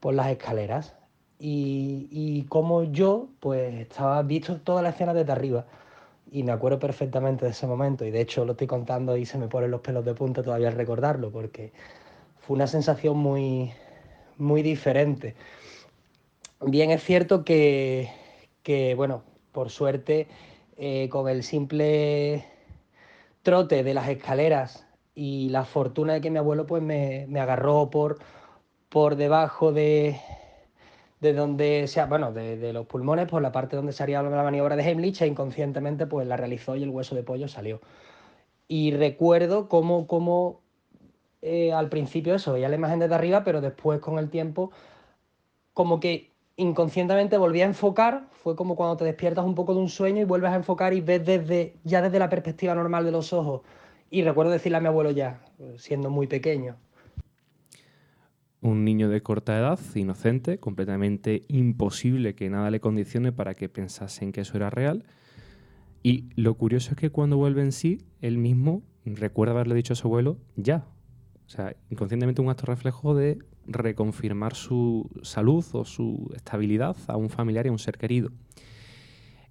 por 0.00 0.12
las 0.12 0.28
escaleras. 0.28 0.96
Y, 1.38 2.08
y 2.10 2.44
como 2.44 2.84
yo, 2.84 3.28
pues 3.40 3.74
estaba 3.74 4.22
visto 4.22 4.60
toda 4.60 4.82
la 4.82 4.90
escena 4.90 5.14
desde 5.14 5.32
arriba. 5.32 5.64
Y 6.34 6.42
me 6.42 6.50
acuerdo 6.50 6.80
perfectamente 6.80 7.44
de 7.44 7.52
ese 7.52 7.64
momento. 7.68 8.04
Y 8.04 8.10
de 8.10 8.20
hecho 8.20 8.44
lo 8.44 8.52
estoy 8.52 8.66
contando 8.66 9.16
y 9.16 9.24
se 9.24 9.38
me 9.38 9.46
ponen 9.46 9.70
los 9.70 9.82
pelos 9.82 10.04
de 10.04 10.14
punta 10.14 10.42
todavía 10.42 10.66
al 10.66 10.74
recordarlo, 10.74 11.30
porque 11.30 11.72
fue 12.40 12.56
una 12.56 12.66
sensación 12.66 13.16
muy, 13.18 13.72
muy 14.36 14.62
diferente. 14.62 15.36
Bien 16.60 16.90
es 16.90 17.04
cierto 17.04 17.44
que, 17.44 18.10
que 18.64 18.96
bueno, 18.96 19.22
por 19.52 19.70
suerte, 19.70 20.26
eh, 20.76 21.08
con 21.08 21.28
el 21.28 21.44
simple 21.44 22.44
trote 23.44 23.84
de 23.84 23.94
las 23.94 24.08
escaleras 24.08 24.88
y 25.14 25.50
la 25.50 25.64
fortuna 25.64 26.14
de 26.14 26.20
que 26.20 26.32
mi 26.32 26.38
abuelo 26.38 26.66
pues 26.66 26.82
me, 26.82 27.26
me 27.28 27.38
agarró 27.38 27.90
por, 27.90 28.18
por 28.88 29.14
debajo 29.14 29.70
de, 29.72 30.18
de 31.24 31.32
donde 31.32 31.88
sea, 31.88 32.04
bueno, 32.04 32.32
de, 32.32 32.58
de, 32.58 32.72
los 32.74 32.86
pulmones, 32.86 33.26
por 33.26 33.40
la 33.40 33.50
parte 33.50 33.76
donde 33.76 33.92
se 33.92 34.02
haría 34.02 34.22
la 34.22 34.42
maniobra 34.42 34.76
de 34.76 34.84
Heimlich 34.84 35.22
e 35.22 35.26
inconscientemente 35.26 36.06
pues 36.06 36.26
la 36.28 36.36
realizó 36.36 36.76
y 36.76 36.82
el 36.82 36.90
hueso 36.90 37.14
de 37.14 37.22
pollo 37.22 37.48
salió. 37.48 37.80
Y 38.68 38.92
recuerdo 38.92 39.68
cómo, 39.68 40.06
cómo 40.06 40.60
eh, 41.40 41.72
al 41.72 41.88
principio 41.88 42.34
eso, 42.34 42.52
veía 42.52 42.68
la 42.68 42.76
imagen 42.76 42.98
desde 42.98 43.14
arriba, 43.14 43.42
pero 43.42 43.62
después 43.62 44.00
con 44.00 44.18
el 44.18 44.28
tiempo 44.28 44.70
como 45.72 45.98
que 45.98 46.30
inconscientemente 46.56 47.38
volví 47.38 47.62
a 47.62 47.64
enfocar, 47.64 48.28
fue 48.30 48.54
como 48.54 48.76
cuando 48.76 48.98
te 48.98 49.04
despiertas 49.04 49.46
un 49.46 49.54
poco 49.54 49.74
de 49.74 49.80
un 49.80 49.88
sueño 49.88 50.20
y 50.20 50.24
vuelves 50.24 50.52
a 50.52 50.56
enfocar 50.56 50.92
y 50.92 51.00
ves 51.00 51.24
desde, 51.24 51.74
ya 51.84 52.02
desde 52.02 52.18
la 52.18 52.28
perspectiva 52.28 52.74
normal 52.74 53.04
de 53.06 53.12
los 53.12 53.32
ojos. 53.32 53.62
Y 54.10 54.22
recuerdo 54.22 54.52
decirle 54.52 54.78
a 54.78 54.80
mi 54.80 54.88
abuelo 54.88 55.10
ya, 55.10 55.40
siendo 55.78 56.10
muy 56.10 56.26
pequeño. 56.26 56.76
Un 58.64 58.82
niño 58.82 59.10
de 59.10 59.22
corta 59.22 59.58
edad, 59.58 59.78
inocente, 59.94 60.58
completamente 60.58 61.44
imposible 61.48 62.34
que 62.34 62.48
nada 62.48 62.70
le 62.70 62.80
condicione 62.80 63.30
para 63.30 63.52
que 63.52 63.68
pensase 63.68 64.24
en 64.24 64.32
que 64.32 64.40
eso 64.40 64.56
era 64.56 64.70
real. 64.70 65.04
Y 66.02 66.30
lo 66.34 66.54
curioso 66.54 66.92
es 66.92 66.96
que 66.96 67.10
cuando 67.10 67.36
vuelve 67.36 67.60
en 67.60 67.72
sí, 67.72 67.98
él 68.22 68.38
mismo 68.38 68.82
recuerda 69.04 69.52
haberle 69.52 69.74
dicho 69.74 69.92
a 69.92 69.96
su 69.96 70.06
abuelo, 70.06 70.38
ya. 70.56 70.86
O 71.46 71.50
sea, 71.50 71.76
inconscientemente 71.90 72.40
un 72.40 72.48
acto 72.48 72.64
reflejo 72.64 73.14
de 73.14 73.36
reconfirmar 73.66 74.54
su 74.54 75.10
salud 75.20 75.62
o 75.72 75.84
su 75.84 76.32
estabilidad 76.34 76.96
a 77.06 77.18
un 77.18 77.28
familiar 77.28 77.66
y 77.66 77.68
a 77.68 77.72
un 77.72 77.78
ser 77.78 77.98
querido. 77.98 78.30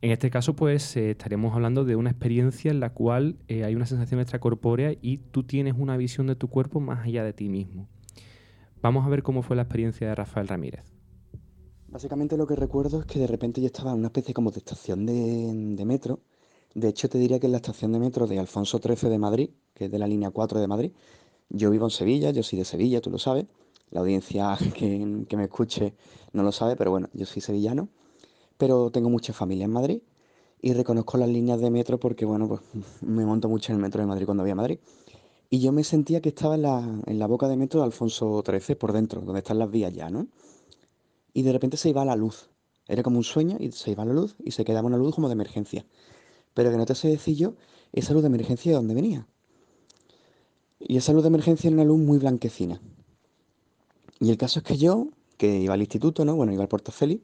En 0.01 0.09
este 0.09 0.31
caso, 0.31 0.55
pues 0.55 0.97
eh, 0.97 1.11
estaríamos 1.11 1.53
hablando 1.53 1.85
de 1.85 1.95
una 1.95 2.09
experiencia 2.09 2.71
en 2.71 2.79
la 2.79 2.89
cual 2.89 3.37
eh, 3.47 3.63
hay 3.63 3.75
una 3.75 3.85
sensación 3.85 4.19
extracorpórea 4.19 4.95
y 5.03 5.19
tú 5.19 5.43
tienes 5.43 5.75
una 5.77 5.97
visión 5.97 6.25
de 6.25 6.35
tu 6.35 6.47
cuerpo 6.47 6.79
más 6.79 7.05
allá 7.05 7.23
de 7.23 7.33
ti 7.33 7.47
mismo. 7.47 7.87
Vamos 8.83 9.05
a 9.05 9.09
ver 9.09 9.23
cómo 9.23 9.43
fue 9.43 9.55
la 9.55 9.61
experiencia 9.61 10.09
de 10.09 10.13
Rafael 10.13 10.45
Ramírez. 10.45 10.83
Básicamente 11.87 12.35
lo 12.35 12.45
que 12.45 12.57
recuerdo 12.57 12.99
es 12.99 13.05
que 13.05 13.17
de 13.17 13.27
repente 13.27 13.61
yo 13.61 13.67
estaba 13.67 13.91
en 13.91 13.99
una 13.99 14.07
especie 14.07 14.33
como 14.33 14.51
de 14.51 14.57
estación 14.57 15.05
de, 15.05 15.85
metro. 15.85 16.19
De 16.75 16.89
hecho, 16.89 17.07
te 17.07 17.17
diría 17.17 17.39
que 17.39 17.47
es 17.47 17.51
la 17.51 17.59
estación 17.59 17.93
de 17.93 17.99
metro 17.99 18.27
de 18.27 18.39
Alfonso 18.39 18.79
XIII 18.79 19.09
de 19.09 19.17
Madrid, 19.17 19.49
que 19.73 19.85
es 19.85 19.91
de 19.91 19.99
la 19.99 20.05
línea 20.05 20.31
4 20.31 20.59
de 20.59 20.67
Madrid. 20.67 20.91
Yo 21.47 21.71
vivo 21.71 21.85
en 21.85 21.91
Sevilla, 21.91 22.31
yo 22.31 22.43
soy 22.43 22.59
de 22.59 22.65
Sevilla, 22.65 22.99
tú 22.99 23.09
lo 23.09 23.19
sabes. 23.19 23.45
La 23.89 24.01
audiencia 24.01 24.57
que, 24.75 25.23
que, 25.29 25.37
me 25.37 25.45
escuche 25.45 25.93
no 26.33 26.43
lo 26.43 26.51
sabe, 26.51 26.75
pero 26.75 26.91
bueno, 26.91 27.07
yo 27.13 27.25
soy 27.25 27.41
sevillano. 27.41 27.87
Pero 28.57 28.91
tengo 28.91 29.09
mucha 29.09 29.31
familia 29.31 29.63
en 29.63 29.71
Madrid 29.71 30.01
y 30.61 30.73
reconozco 30.73 31.17
las 31.17 31.29
líneas 31.29 31.61
de 31.61 31.71
metro 31.71 32.01
porque, 32.01 32.25
bueno, 32.25 32.49
pues 32.49 32.59
me 32.99 33.25
monto 33.25 33.47
mucho 33.47 33.71
en 33.71 33.77
el 33.77 33.81
metro 33.81 34.01
de 34.01 34.07
Madrid 34.07 34.25
cuando 34.25 34.43
voy 34.43 34.51
a 34.51 34.55
Madrid. 34.55 34.79
Y 35.53 35.59
yo 35.59 35.71
me 35.71 35.83
sentía 35.83 36.19
que 36.19 36.29
estaba 36.29 36.55
en 36.55 36.63
la, 36.63 37.01
en 37.05 37.19
la 37.19 37.27
boca 37.27 37.47
de 37.47 37.55
metro 37.55 37.79
de 37.79 37.85
Alfonso 37.85 38.43
XIII, 38.43 38.75
por 38.75 38.91
dentro, 38.91 39.21
donde 39.21 39.41
están 39.41 39.59
las 39.59 39.69
vías 39.69 39.93
ya, 39.93 40.09
¿no? 40.09 40.25
Y 41.31 41.43
de 41.43 41.51
repente 41.51 41.77
se 41.77 41.89
iba 41.89 42.03
la 42.03 42.15
luz. 42.15 42.49
Era 42.87 43.03
como 43.03 43.17
un 43.17 43.23
sueño 43.23 43.57
y 43.59 43.71
se 43.71 43.91
iba 43.91 44.03
la 44.03 44.13
luz 44.13 44.35
y 44.43 44.49
se 44.49 44.65
quedaba 44.65 44.87
una 44.87 44.97
luz 44.97 45.13
como 45.13 45.27
de 45.27 45.33
emergencia. 45.33 45.85
Pero 46.55 46.71
que 46.71 46.77
no 46.77 46.87
te 46.87 46.95
sé 46.95 47.07
decir 47.07 47.37
yo 47.37 47.53
esa 47.91 48.13
luz 48.13 48.23
de 48.23 48.29
emergencia 48.29 48.71
de 48.71 48.77
dónde 48.77 48.95
venía. 48.95 49.27
Y 50.79 50.97
esa 50.97 51.13
luz 51.13 51.21
de 51.21 51.27
emergencia 51.27 51.67
era 51.67 51.75
una 51.75 51.85
luz 51.85 51.99
muy 51.99 52.17
blanquecina. 52.17 52.81
Y 54.19 54.31
el 54.31 54.37
caso 54.37 54.57
es 54.57 54.65
que 54.65 54.77
yo, 54.77 55.09
que 55.37 55.59
iba 55.59 55.75
al 55.75 55.81
instituto, 55.81 56.25
¿no? 56.25 56.35
Bueno, 56.35 56.51
iba 56.51 56.63
al 56.63 56.67
Puerto 56.67 56.91
Félix, 56.91 57.21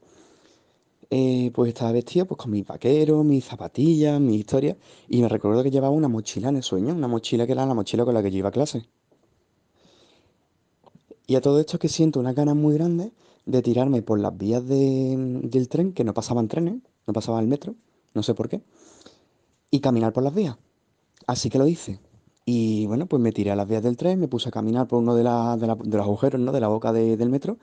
eh, 1.10 1.52
pues 1.54 1.70
estaba 1.70 1.92
vestido 1.92 2.26
pues, 2.26 2.38
con 2.38 2.52
mis 2.52 2.66
vaqueros, 2.66 3.26
mis 3.26 3.46
zapatillas, 3.46 4.20
mi 4.20 4.36
historia. 4.36 4.78
Y 5.08 5.22
me 5.22 5.30
recuerdo 5.30 5.64
que 5.64 5.72
llevaba 5.72 5.94
una 5.94 6.08
mochila 6.08 6.50
en 6.50 6.58
el 6.58 6.64
sueño, 6.64 6.94
una 6.94 7.08
mochila 7.08 7.46
que 7.46 7.54
era 7.54 7.66
la 7.66 7.74
mochila 7.74 8.06
con 8.06 8.14
la 8.14 8.22
que 8.22 8.32
yo 8.32 8.38
iba 8.38 8.50
a 8.50 8.52
clase. 8.52 8.86
Y 11.28 11.36
a 11.36 11.42
todo 11.42 11.60
esto 11.60 11.78
que 11.80 11.90
siento 11.90 12.20
una 12.20 12.34
ganas 12.34 12.56
muy 12.56 12.74
grande 12.74 13.12
de 13.46 13.62
tirarme 13.62 14.02
por 14.02 14.20
las 14.20 14.36
vías 14.38 14.68
de, 14.68 15.16
del 15.44 15.70
tren, 15.70 15.94
que 15.94 16.04
no 16.04 16.14
pasaban 16.14 16.48
trenes, 16.48 16.76
no 17.08 17.14
pasaba 17.14 17.40
el 17.40 17.48
metro, 17.48 17.76
no 18.14 18.24
sé 18.24 18.34
por 18.34 18.50
qué, 18.50 18.62
y 19.72 19.80
caminar 19.80 20.14
por 20.14 20.24
las 20.24 20.34
vías. 20.34 20.58
Así 21.28 21.50
que 21.50 21.60
lo 21.60 21.68
hice. 21.68 22.00
Y 22.46 22.88
bueno, 22.88 23.06
pues 23.06 23.22
me 23.22 23.32
tiré 23.32 23.52
a 23.52 23.56
las 23.56 23.68
vías 23.68 23.84
del 23.84 23.96
tren, 23.98 24.20
me 24.20 24.28
puse 24.28 24.50
a 24.50 24.52
caminar 24.52 24.88
por 24.88 25.00
uno 25.00 25.14
de, 25.14 25.20
de, 25.20 25.68
la, 25.68 25.78
los 25.84 26.02
agujeros, 26.02 26.42
¿no? 26.42 26.52
De 26.52 26.60
la 26.60 26.68
boca 26.68 26.92
de, 26.92 27.16
del 27.18 27.30
metro. 27.30 27.58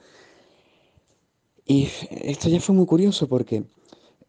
Y 1.67 1.89
esto 2.11 2.49
ya 2.49 2.61
fue 2.61 2.75
muy 2.75 2.87
curioso 2.87 3.29
porque 3.29 3.65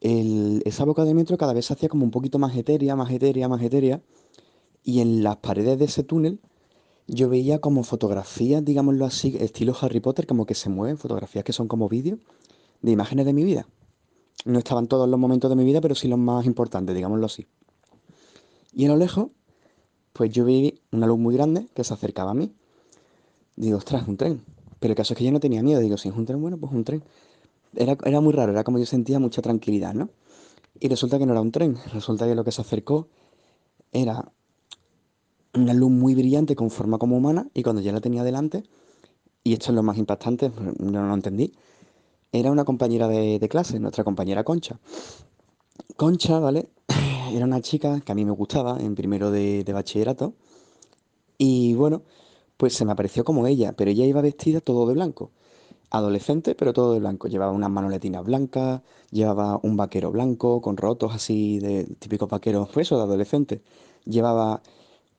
el, 0.02 0.64
esa 0.66 0.86
boca 0.86 1.06
de 1.06 1.14
metro 1.14 1.38
cada 1.38 1.54
vez 1.54 1.68
se 1.68 1.74
hacía 1.74 1.88
como 1.88 2.04
un 2.04 2.12
poquito 2.12 2.40
más 2.40 2.56
etérea, 2.56 2.96
más 2.96 3.12
etérea, 3.12 3.48
más 3.48 3.62
etérea. 3.62 4.02
Y 4.84 5.02
en 5.02 5.22
las 5.24 5.38
paredes 5.38 5.78
de 5.78 5.86
ese 5.86 6.04
túnel 6.04 6.40
yo 7.08 7.30
veía 7.30 7.60
como 7.60 7.84
fotografías, 7.84 8.66
digámoslo 8.66 9.06
así, 9.06 9.38
estilo 9.40 9.76
Harry 9.80 10.00
Potter, 10.00 10.26
como 10.26 10.46
que 10.46 10.56
se 10.56 10.70
mueven, 10.70 10.98
fotografías 10.98 11.44
que 11.44 11.54
son 11.54 11.68
como 11.68 11.88
vídeos 11.88 12.20
de 12.82 12.92
imágenes 12.92 13.26
de 13.26 13.34
mi 13.34 13.44
vida. 13.44 13.68
No 14.46 14.60
estaban 14.60 14.88
todos 14.88 15.08
los 15.08 15.20
momentos 15.20 15.50
de 15.50 15.56
mi 15.56 15.64
vida, 15.64 15.80
pero 15.80 15.96
sí 15.96 16.08
los 16.08 16.20
más 16.20 16.46
importantes, 16.46 16.96
digámoslo 16.96 17.26
así. 17.26 17.48
Y 18.74 18.86
a 18.86 18.90
lo 18.90 18.98
lejos, 18.98 19.30
pues 20.14 20.32
yo 20.32 20.46
vi 20.46 20.82
una 20.92 21.08
luz 21.08 21.18
muy 21.18 21.36
grande 21.36 21.68
que 21.74 21.84
se 21.84 21.94
acercaba 21.94 22.32
a 22.32 22.34
mí. 22.34 22.52
Digo, 23.56 23.78
ostras, 23.78 24.08
un 24.08 24.18
tren. 24.18 24.42
Pero 24.80 24.92
el 24.92 24.96
caso 24.96 25.14
es 25.14 25.18
que 25.18 25.24
yo 25.24 25.32
no 25.32 25.40
tenía 25.40 25.64
miedo. 25.64 25.80
Digo, 25.80 25.98
si 25.98 26.10
es 26.10 26.16
un 26.16 26.26
tren, 26.26 26.42
bueno, 26.42 26.58
pues 26.58 26.72
un 26.72 26.84
tren. 26.84 27.04
Era, 27.78 27.98
era 28.04 28.22
muy 28.22 28.34
raro, 28.34 28.52
era 28.52 28.64
como 28.64 28.80
yo 28.80 28.86
sentía 28.86 29.20
mucha 29.20 29.42
tranquilidad, 29.42 29.94
¿no? 29.94 30.10
Y 30.80 30.90
resulta 30.90 31.18
que 31.18 31.26
no 31.26 31.34
era 31.34 31.42
un 31.42 31.52
tren, 31.52 31.78
resulta 31.94 32.26
que 32.28 32.36
lo 32.36 32.44
que 32.44 32.52
se 32.52 32.62
acercó 32.62 33.08
era 33.92 34.32
una 35.54 35.74
luz 35.74 35.92
muy 35.92 36.14
brillante 36.14 36.56
con 36.56 36.70
forma 36.70 36.98
como 36.98 37.18
humana 37.18 37.48
y 37.54 37.64
cuando 37.64 37.82
ya 37.82 37.92
la 37.92 38.02
tenía 38.02 38.24
delante, 38.24 38.64
y 39.44 39.54
esto 39.54 39.72
es 39.72 39.76
lo 39.76 39.84
más 39.84 39.98
impactante, 39.98 40.52
no 40.80 41.08
lo 41.08 41.14
entendí, 41.14 41.54
era 42.32 42.52
una 42.52 42.66
compañera 42.66 43.08
de, 43.08 43.48
clase, 43.50 43.80
nuestra 43.80 44.04
compañera 44.04 44.44
Concha. 44.44 44.80
Concha, 45.96 46.40
¿vale? 46.40 46.70
Era 47.32 47.46
una 47.46 47.62
chica 47.62 48.02
que 48.02 48.12
a 48.12 48.16
mí 48.16 48.26
me 48.26 48.32
gustaba 48.32 48.78
en 48.80 48.96
primero 48.96 49.32
de, 49.32 49.64
de 49.64 49.74
bachillerato 49.74 50.34
y 51.38 51.74
bueno, 51.74 52.04
pues 52.58 52.74
se 52.74 52.86
me 52.86 52.92
apareció 52.92 53.24
como 53.24 53.48
ella, 53.48 53.74
pero 53.74 53.92
ella 53.92 54.06
iba 54.06 54.22
vestida 54.22 54.62
todo 54.62 54.88
de 54.88 54.94
blanco 54.94 55.32
adolescente, 55.90 56.56
pero 56.56 56.74
todo 56.74 56.94
de 56.94 57.00
blanco. 57.00 57.28
Llevaba 57.28 57.52
unas 57.52 57.70
manoletinas 57.70 58.24
blancas, 58.24 58.82
llevaba 59.12 59.60
un 59.64 59.78
vaquero 59.78 60.12
blanco 60.12 60.62
con 60.62 60.78
rotos 60.78 61.14
así 61.14 61.60
de 61.60 61.86
típicos 62.00 62.30
vaqueros, 62.30 62.70
pues 62.74 62.90
de 62.90 62.96
adolescente. 62.96 63.62
Llevaba 64.06 64.62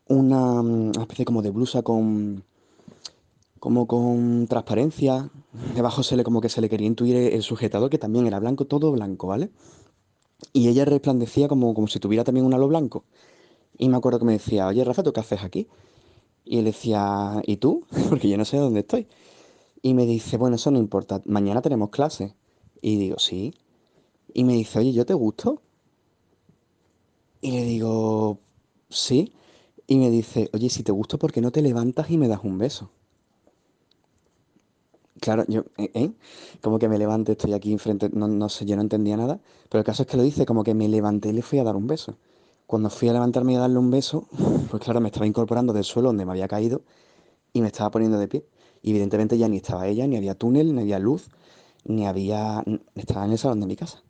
una, 0.08 0.62
mm, 0.62 0.92
especie 1.00 1.24
como 1.24 1.42
de 1.42 1.50
blusa 1.50 1.82
con 1.82 2.44
como 3.60 3.86
con 3.86 4.46
transparencia. 4.48 5.30
Debajo 5.74 6.02
se 6.02 6.16
le 6.16 6.24
como 6.24 6.40
que 6.40 6.48
se 6.48 6.60
le 6.60 6.68
quería 6.68 6.86
intuir 6.86 7.16
el 7.16 7.42
sujetador 7.42 7.90
que 7.90 7.98
también 7.98 8.26
era 8.26 8.38
blanco, 8.38 8.66
todo 8.66 8.92
blanco, 8.92 9.26
¿vale? 9.28 9.50
Y 10.52 10.68
ella 10.68 10.84
resplandecía 10.84 11.48
como, 11.48 11.74
como 11.74 11.88
si 11.88 11.98
tuviera 12.00 12.24
también 12.24 12.46
un 12.46 12.54
halo 12.54 12.68
blanco. 12.68 13.04
Y 13.78 13.88
me 13.88 13.96
acuerdo 13.96 14.18
que 14.20 14.24
me 14.26 14.32
decía, 14.34 14.66
oye 14.68 14.84
Rafa, 14.84 15.02
¿tú 15.02 15.12
qué 15.12 15.20
haces 15.20 15.42
aquí? 15.42 15.68
Y 16.44 16.58
él 16.58 16.64
decía, 16.66 17.42
¿y 17.46 17.58
tú? 17.58 17.84
Porque 18.08 18.28
yo 18.28 18.36
no 18.38 18.44
sé 18.44 18.58
dónde 18.58 18.80
estoy. 18.80 19.08
Y 19.82 19.94
me 19.94 20.06
dice, 20.06 20.36
bueno, 20.36 20.56
eso 20.56 20.70
no 20.70 20.78
importa, 20.78 21.22
mañana 21.24 21.62
tenemos 21.62 21.90
clase. 21.90 22.34
Y 22.80 22.96
digo, 22.98 23.18
sí. 23.18 23.54
Y 24.34 24.44
me 24.44 24.54
dice, 24.54 24.78
oye, 24.80 24.92
¿yo 24.92 25.06
te 25.06 25.14
gusto? 25.14 25.62
Y 27.40 27.52
le 27.52 27.62
digo, 27.64 28.40
sí. 28.88 29.32
Y 29.86 29.98
me 29.98 30.10
dice, 30.10 30.50
oye, 30.52 30.68
si 30.70 30.82
te 30.82 30.92
gusto, 30.92 31.18
¿por 31.18 31.32
qué 31.32 31.40
no 31.40 31.50
te 31.52 31.62
levantas 31.62 32.10
y 32.10 32.18
me 32.18 32.28
das 32.28 32.40
un 32.44 32.58
beso? 32.58 32.90
Claro, 35.20 35.44
yo, 35.48 35.64
¿eh? 35.78 35.90
¿eh? 35.94 36.12
Como 36.62 36.78
que 36.78 36.88
me 36.88 36.98
levanté, 36.98 37.32
estoy 37.32 37.52
aquí 37.52 37.72
enfrente, 37.72 38.08
no, 38.12 38.28
no 38.28 38.48
sé, 38.48 38.64
yo 38.66 38.76
no 38.76 38.82
entendía 38.82 39.16
nada, 39.16 39.40
pero 39.68 39.80
el 39.80 39.84
caso 39.84 40.02
es 40.02 40.08
que 40.08 40.16
lo 40.16 40.22
dice, 40.22 40.46
como 40.46 40.62
que 40.62 40.74
me 40.74 40.88
levanté 40.88 41.30
y 41.30 41.32
le 41.32 41.42
fui 41.42 41.58
a 41.58 41.64
dar 41.64 41.76
un 41.76 41.86
beso. 41.86 42.16
Cuando 42.66 42.90
fui 42.90 43.08
a 43.08 43.12
levantarme 43.12 43.54
y 43.54 43.56
a 43.56 43.60
darle 43.60 43.78
un 43.78 43.90
beso, 43.90 44.28
pues 44.70 44.82
claro, 44.82 45.00
me 45.00 45.08
estaba 45.08 45.26
incorporando 45.26 45.72
del 45.72 45.84
suelo 45.84 46.10
donde 46.10 46.24
me 46.24 46.32
había 46.32 46.48
caído 46.48 46.82
y 47.52 47.62
me 47.62 47.68
estaba 47.68 47.90
poniendo 47.90 48.18
de 48.18 48.28
pie. 48.28 48.44
Y 48.88 48.92
evidentemente 48.92 49.36
ya 49.36 49.50
ni 49.50 49.58
estaba 49.58 49.86
ella, 49.86 50.06
ni 50.06 50.16
había 50.16 50.34
túnel, 50.34 50.74
ni 50.74 50.80
había 50.80 50.98
luz, 50.98 51.28
ni 51.84 52.06
había... 52.06 52.64
Estaba 52.94 53.26
en 53.26 53.32
el 53.32 53.36
salón 53.36 53.60
de 53.60 53.66
mi 53.66 53.76
casa. 53.76 54.02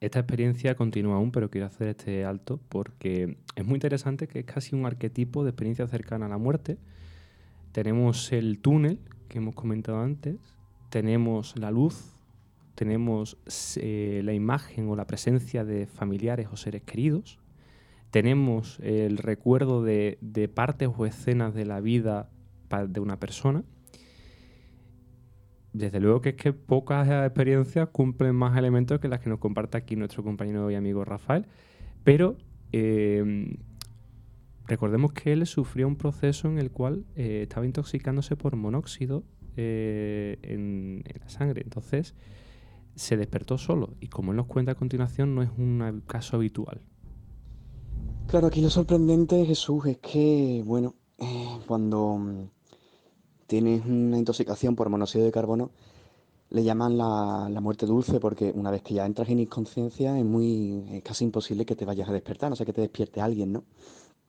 Esta 0.00 0.18
experiencia 0.18 0.74
continúa 0.74 1.14
aún, 1.14 1.30
pero 1.30 1.50
quiero 1.50 1.68
hacer 1.68 1.86
este 1.86 2.24
alto 2.24 2.58
porque 2.68 3.36
es 3.54 3.64
muy 3.64 3.74
interesante 3.74 4.26
que 4.26 4.40
es 4.40 4.44
casi 4.44 4.74
un 4.74 4.86
arquetipo 4.86 5.44
de 5.44 5.50
experiencia 5.50 5.86
cercana 5.86 6.26
a 6.26 6.28
la 6.28 6.38
muerte. 6.38 6.78
Tenemos 7.70 8.32
el 8.32 8.58
túnel 8.58 8.98
que 9.28 9.38
hemos 9.38 9.54
comentado 9.54 10.00
antes, 10.00 10.40
tenemos 10.88 11.56
la 11.56 11.70
luz, 11.70 12.16
tenemos 12.74 13.36
eh, 13.76 14.22
la 14.24 14.32
imagen 14.32 14.88
o 14.88 14.96
la 14.96 15.06
presencia 15.06 15.64
de 15.64 15.86
familiares 15.86 16.48
o 16.50 16.56
seres 16.56 16.82
queridos, 16.82 17.38
tenemos 18.10 18.78
el 18.80 19.18
recuerdo 19.18 19.82
de, 19.82 20.50
partes 20.54 20.88
o 20.96 21.06
escenas 21.06 21.54
de 21.54 21.64
la 21.64 21.80
vida 21.80 22.30
de 22.88 23.00
una 23.00 23.18
persona. 23.18 23.64
Desde 25.72 26.00
luego 26.00 26.20
que 26.20 26.30
es 26.30 26.34
que 26.34 26.52
pocas 26.52 27.08
experiencias 27.08 27.88
cumplen 27.90 28.34
más 28.34 28.58
elementos 28.58 28.98
que 28.98 29.08
las 29.08 29.20
que 29.20 29.30
nos 29.30 29.38
comparte 29.38 29.78
aquí 29.78 29.94
nuestro 29.94 30.24
compañero 30.24 30.68
y 30.70 30.74
amigo 30.74 31.04
Rafael, 31.04 31.46
pero 32.02 32.36
eh, 32.72 33.56
recordemos 34.66 35.12
que 35.12 35.32
él 35.32 35.46
sufrió 35.46 35.86
un 35.86 35.96
proceso 35.96 36.48
en 36.48 36.58
el 36.58 36.72
cual 36.72 37.04
eh, 37.14 37.42
estaba 37.42 37.66
intoxicándose 37.66 38.34
por 38.34 38.56
monóxido 38.56 39.22
eh, 39.56 40.38
en, 40.42 41.04
en, 41.06 41.20
la 41.20 41.28
sangre. 41.28 41.62
Entonces 41.62 42.16
se 42.96 43.16
despertó 43.16 43.56
solo 43.56 43.94
y 44.00 44.08
como 44.08 44.32
él 44.32 44.36
nos 44.36 44.46
cuenta 44.46 44.72
a 44.72 44.74
continuación 44.74 45.36
no 45.36 45.42
es 45.42 45.50
un 45.56 46.02
caso 46.08 46.36
habitual. 46.36 46.80
Claro, 48.26 48.46
aquí 48.46 48.60
lo 48.60 48.70
sorprendente, 48.70 49.44
Jesús, 49.44 49.86
es 49.86 49.98
que, 49.98 50.62
bueno, 50.64 50.94
eh, 51.18 51.58
cuando 51.66 52.16
mm, 52.16 52.50
tienes 53.46 53.84
una 53.84 54.18
intoxicación 54.18 54.76
por 54.76 54.88
monóxido 54.88 55.24
de 55.24 55.32
carbono, 55.32 55.72
le 56.50 56.64
llaman 56.64 56.98
la, 56.98 57.60
muerte 57.60 57.86
dulce 57.86 58.20
porque 58.20 58.52
una 58.54 58.70
vez 58.70 58.82
que 58.82 58.94
ya 58.94 59.06
entras 59.06 59.28
en 59.28 59.40
inconsciencia 59.40 60.18
es 60.18 60.24
muy 60.24 61.02
casi 61.04 61.24
imposible 61.24 61.64
que 61.64 61.76
te 61.76 61.84
vayas 61.84 62.08
a 62.08 62.12
despertar, 62.12 62.50
no 62.50 62.56
sé 62.56 62.66
que 62.66 62.72
te 62.72 62.80
despierte 62.80 63.20
alguien, 63.20 63.52
¿no? 63.52 63.64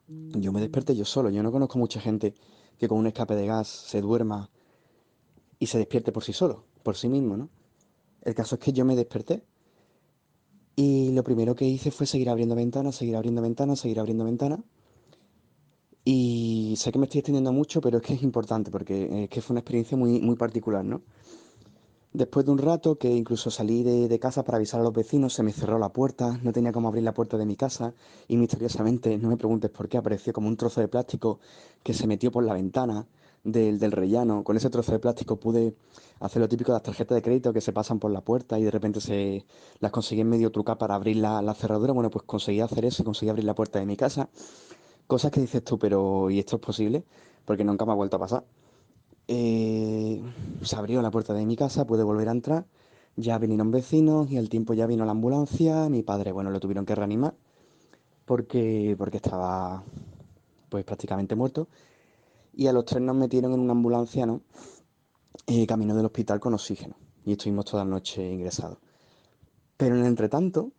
Yo 0.08 0.52
me 0.52 0.60
desperté 0.60 0.96
yo 0.96 1.06
solo, 1.06 1.30
yo 1.30 1.42
no 1.42 1.52
conozco 1.52 1.80
mucha 1.80 2.02
gente 2.02 2.34
que 2.78 2.88
con 2.88 2.98
un 2.98 3.08
escape 3.08 3.36
de 3.36 3.48
gas 3.48 3.68
se 3.68 4.02
duerma 4.02 4.50
y 5.58 5.68
se 5.68 5.78
despierte 5.78 6.12
por 6.12 6.24
sí 6.24 6.34
solo, 6.34 6.66
por 6.84 6.98
sí 6.98 7.08
mismo, 7.08 7.38
¿no? 7.38 7.50
El 8.24 8.36
caso 8.36 8.56
es 8.56 8.62
que 8.62 8.74
yo 8.74 8.86
me 8.86 8.96
desperté 8.96 9.44
y 10.76 11.12
lo 11.12 11.24
primero 11.24 11.56
que 11.56 11.66
hice 11.66 11.92
fue 11.92 12.08
seguir 12.08 12.30
abriendo 12.30 12.56
ventanas, 12.56 12.96
seguir 12.96 13.16
abriendo 13.16 13.42
ventanas, 13.42 13.80
seguir 13.80 14.00
abriendo 14.00 14.24
ventanas. 14.26 14.60
Y 16.04 16.74
sé 16.78 16.92
que 16.92 16.98
me 16.98 17.06
estoy 17.06 17.20
extendiendo 17.20 17.54
mucho, 17.54 17.82
pero 17.82 17.98
es 17.98 18.04
que 18.04 18.14
es 18.14 18.24
importante 18.24 18.72
porque 18.72 19.24
es 19.24 19.30
que 19.30 19.42
fue 19.42 19.54
una 19.54 19.60
experiencia 19.60 19.98
muy, 19.98 20.20
muy 20.20 20.36
particular, 20.36 20.84
¿no? 20.84 21.02
Después 22.14 22.46
de 22.46 22.52
un 22.52 22.58
rato 22.58 22.98
que 22.98 23.10
incluso 23.10 23.52
salí 23.52 23.84
de, 23.84 24.10
de, 24.10 24.20
casa 24.20 24.44
para 24.44 24.58
avisar 24.58 24.82
a 24.82 24.84
los 24.84 24.92
vecinos, 24.92 25.34
se 25.34 25.44
me 25.44 25.54
cerró 25.54 25.80
la 25.80 25.94
puerta, 25.94 26.40
no 26.44 26.52
tenía 26.52 26.74
cómo 26.74 26.90
abrir 26.90 27.04
la 27.04 27.14
puerta 27.14 27.38
de 27.38 27.46
mi 27.46 27.56
casa 27.56 27.94
y 28.28 28.36
misteriosamente, 28.36 29.18
no 29.18 29.30
me 29.30 29.38
preguntes 29.38 29.72
por 29.72 29.88
qué, 29.88 29.98
apareció 29.98 30.34
como 30.34 30.50
un 30.50 30.58
trozo 30.58 30.82
de 30.82 30.90
plástico 30.90 31.40
que 31.84 31.94
se 31.94 32.08
metió 32.08 32.30
por 32.32 32.44
la 32.44 32.54
ventana 32.54 33.08
del, 33.44 33.80
del, 33.80 33.92
rellano. 33.92 34.44
Con 34.44 34.58
ese 34.58 34.70
trozo 34.70 34.92
de 34.92 35.00
plástico 35.00 35.38
pude 35.38 35.76
hacer 36.20 36.42
lo 36.42 36.48
típico 36.50 36.72
de 36.72 36.78
las 36.78 36.84
tarjetas 36.84 37.16
de 37.16 37.22
crédito 37.22 37.54
que 37.54 37.62
se 37.62 37.74
pasan 37.74 38.00
por 38.00 38.12
la 38.12 38.22
puerta 38.22 38.60
y 38.60 38.64
de 38.64 38.72
repente 38.72 39.02
se 39.02 39.46
las 39.80 39.92
conseguí 39.92 40.24
medio 40.24 40.52
trucar 40.52 40.78
para 40.78 40.96
abrir 40.96 41.18
la, 41.18 41.42
la 41.42 41.54
cerradura. 41.54 41.94
Bueno, 41.94 42.10
pues 42.10 42.26
conseguí 42.26 42.62
hacer 42.62 42.86
eso 42.86 43.02
y 43.02 43.06
conseguí 43.06 43.30
abrir 43.30 43.46
la 43.46 43.56
puerta 43.56 43.80
de 43.80 43.86
mi 43.86 43.98
casa. 43.98 44.30
Cosas 45.08 45.32
que 45.32 45.42
dices 45.42 45.64
tú, 45.64 45.78
pero 45.78 46.30
¿y 46.30 46.40
esto 46.40 46.58
es 46.58 46.62
posible? 46.62 47.04
Porque 47.46 47.64
nunca 47.64 47.86
me 47.86 47.92
ha 47.92 47.96
vuelto 47.96 48.18
a 48.18 48.20
pasar. 48.20 48.44
Eh, 49.28 50.22
se 50.62 50.76
abrió 50.76 51.02
la 51.02 51.12
puerta 51.12 51.34
de 51.34 51.46
mi 51.46 51.56
casa, 51.56 51.86
pude 51.86 52.04
volver 52.04 52.30
a 52.30 52.32
entrar. 52.32 52.66
Ya 53.18 53.38
vinieron 53.38 53.72
vecinos 53.72 54.32
y 54.32 54.38
al 54.38 54.50
tiempo 54.50 54.74
ya 54.74 54.88
vino 54.88 55.06
la 55.06 55.12
ambulancia. 55.12 55.90
Mi 55.90 56.04
padre, 56.04 56.32
bueno, 56.32 56.50
lo 56.50 56.60
tuvieron 56.60 56.86
que 56.86 56.96
reanimar 56.96 57.34
porque, 58.26 58.96
porque 58.98 59.18
estaba 59.18 59.84
pues 60.70 60.86
prácticamente 60.86 61.36
muerto 61.36 61.68
y 62.54 62.68
a 62.68 62.74
los 62.74 62.86
tres 62.86 63.02
nos 63.02 63.16
metieron 63.16 63.54
en 63.54 63.60
una 63.60 63.72
ambulancia, 63.72 64.26
¿no? 64.26 64.42
Eh, 65.48 65.66
camino 65.66 65.96
del 65.96 66.06
hospital 66.06 66.40
con 66.40 66.54
oxígeno 66.54 66.96
y 67.26 67.34
estuvimos 67.34 67.66
toda 67.66 67.84
la 67.84 67.90
noche 67.90 68.28
ingresados. 68.32 68.78
Pero 69.78 69.96
en 69.96 70.02
el 70.02 70.08
entretanto, 70.08 70.72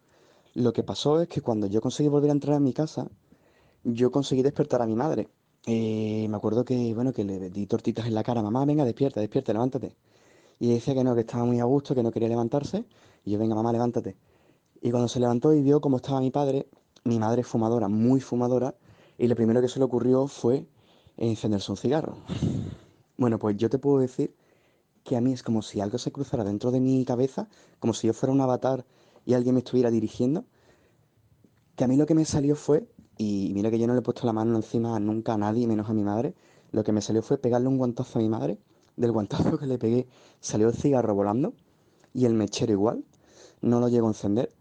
lo 0.55 0.73
que 0.73 0.83
pasó 0.83 1.21
es 1.21 1.29
que 1.29 1.41
cuando 1.41 1.67
yo 1.67 1.81
conseguí 1.81 2.09
volver 2.09 2.31
a 2.31 2.35
entrar 2.35 2.57
a 2.57 2.61
mi 2.61 2.73
casa, 2.73 3.09
yo 3.85 4.11
conseguí 4.11 4.43
despertar 4.43 4.83
a 4.83 4.87
mi 4.87 4.95
madre. 4.95 5.29
Eh, 5.67 6.27
me 6.29 6.37
acuerdo 6.37 6.65
que, 6.65 6.95
bueno, 6.95 7.13
que 7.13 7.25
le 7.25 7.51
di 7.51 7.67
tortitas 7.67 8.07
en 8.07 8.15
la 8.15 8.23
cara, 8.23 8.43
mamá, 8.43 8.65
venga, 8.65 8.85
despierta, 8.85 9.21
despierta, 9.21 9.53
levántate. 9.53 9.97
Y 10.59 10.73
decía 10.73 10.95
que 10.95 11.05
no, 11.05 11.15
que 11.15 11.23
estaba 11.23 11.45
muy 11.45 11.61
a 11.61 11.65
gusto, 11.65 11.95
que 11.95 12.03
no 12.03 12.13
quería 12.13 12.29
levantarse. 12.29 12.85
Y 13.25 13.33
yo, 13.33 13.39
venga, 13.39 13.55
mamá, 13.55 13.73
levántate. 13.73 14.17
Y 14.81 14.91
cuando 14.91 15.09
se 15.09 15.21
levantó 15.21 15.53
y 15.55 15.63
vio 15.63 15.81
cómo 15.81 15.97
estaba 15.97 16.21
mi 16.21 16.31
padre, 16.31 16.69
mi 17.05 17.19
madre 17.19 17.43
es 17.43 17.47
fumadora, 17.47 17.89
muy 17.89 18.21
fumadora, 18.21 18.75
y 19.19 19.27
lo 19.27 19.35
primero 19.35 19.61
que 19.61 19.69
se 19.69 19.79
le 19.79 19.85
ocurrió 19.85 20.27
fue 20.27 20.67
encenderse 21.31 21.71
un 21.71 21.77
cigarro. 21.77 22.17
Bueno, 23.17 23.39
pues 23.39 23.57
yo 23.57 23.71
te 23.71 23.79
puedo 23.79 23.99
decir 23.99 24.35
que 25.05 25.17
a 25.17 25.21
mí 25.21 25.33
es 25.33 25.43
como 25.43 25.63
si 25.63 25.81
algo 25.81 25.99
se 25.99 26.13
cruzara 26.13 26.45
dentro 26.45 26.71
de 26.71 26.81
mi 26.81 27.05
cabeza, 27.05 27.49
como 27.79 27.95
si 27.95 28.07
yo 28.07 28.13
fuera 28.13 28.33
un 28.33 28.41
avatar 28.41 28.85
y 29.25 29.35
alguien 29.35 29.55
me 29.55 29.61
estuviera 29.61 29.91
dirigiendo, 29.91 30.45
que 31.77 31.85
a 31.85 31.89
mí 31.89 31.97
lo 31.97 32.07
que 32.07 32.15
me 32.15 32.25
salió 32.25 32.57
fue, 32.57 32.89
y 33.19 33.51
mira 33.55 33.71
que 33.71 33.79
yo 33.79 33.87
no 33.87 33.95
le 33.95 34.01
he 34.01 34.03
puesto 34.03 34.27
la 34.27 34.33
mano 34.33 34.57
encima 34.57 34.99
nunca 35.01 35.35
a 35.35 35.39
nadie, 35.39 35.67
menos 35.67 35.89
a 35.89 35.95
mi 35.95 36.03
madre, 36.03 36.35
lo 36.71 36.85
que 36.85 36.93
me 36.93 37.01
salió 37.01 37.23
fue 37.23 37.39
pegarle 37.39 37.69
un 37.69 37.79
guantazo 37.79 38.19
a 38.19 38.23
mi 38.23 38.29
madre, 38.29 38.59
del 38.97 39.13
guantazo 39.13 39.59
que 39.59 39.67
le 39.67 39.79
pegué 39.79 40.07
salió 40.41 40.69
el 40.69 40.75
cigarro 40.75 41.15
volando 41.15 41.55
y 42.13 42.27
el 42.27 42.35
mechero 42.35 42.73
igual, 42.73 43.05
no 43.61 43.81
lo 43.81 43.89
llego 43.89 44.07
a 44.07 44.11
encender. 44.11 44.53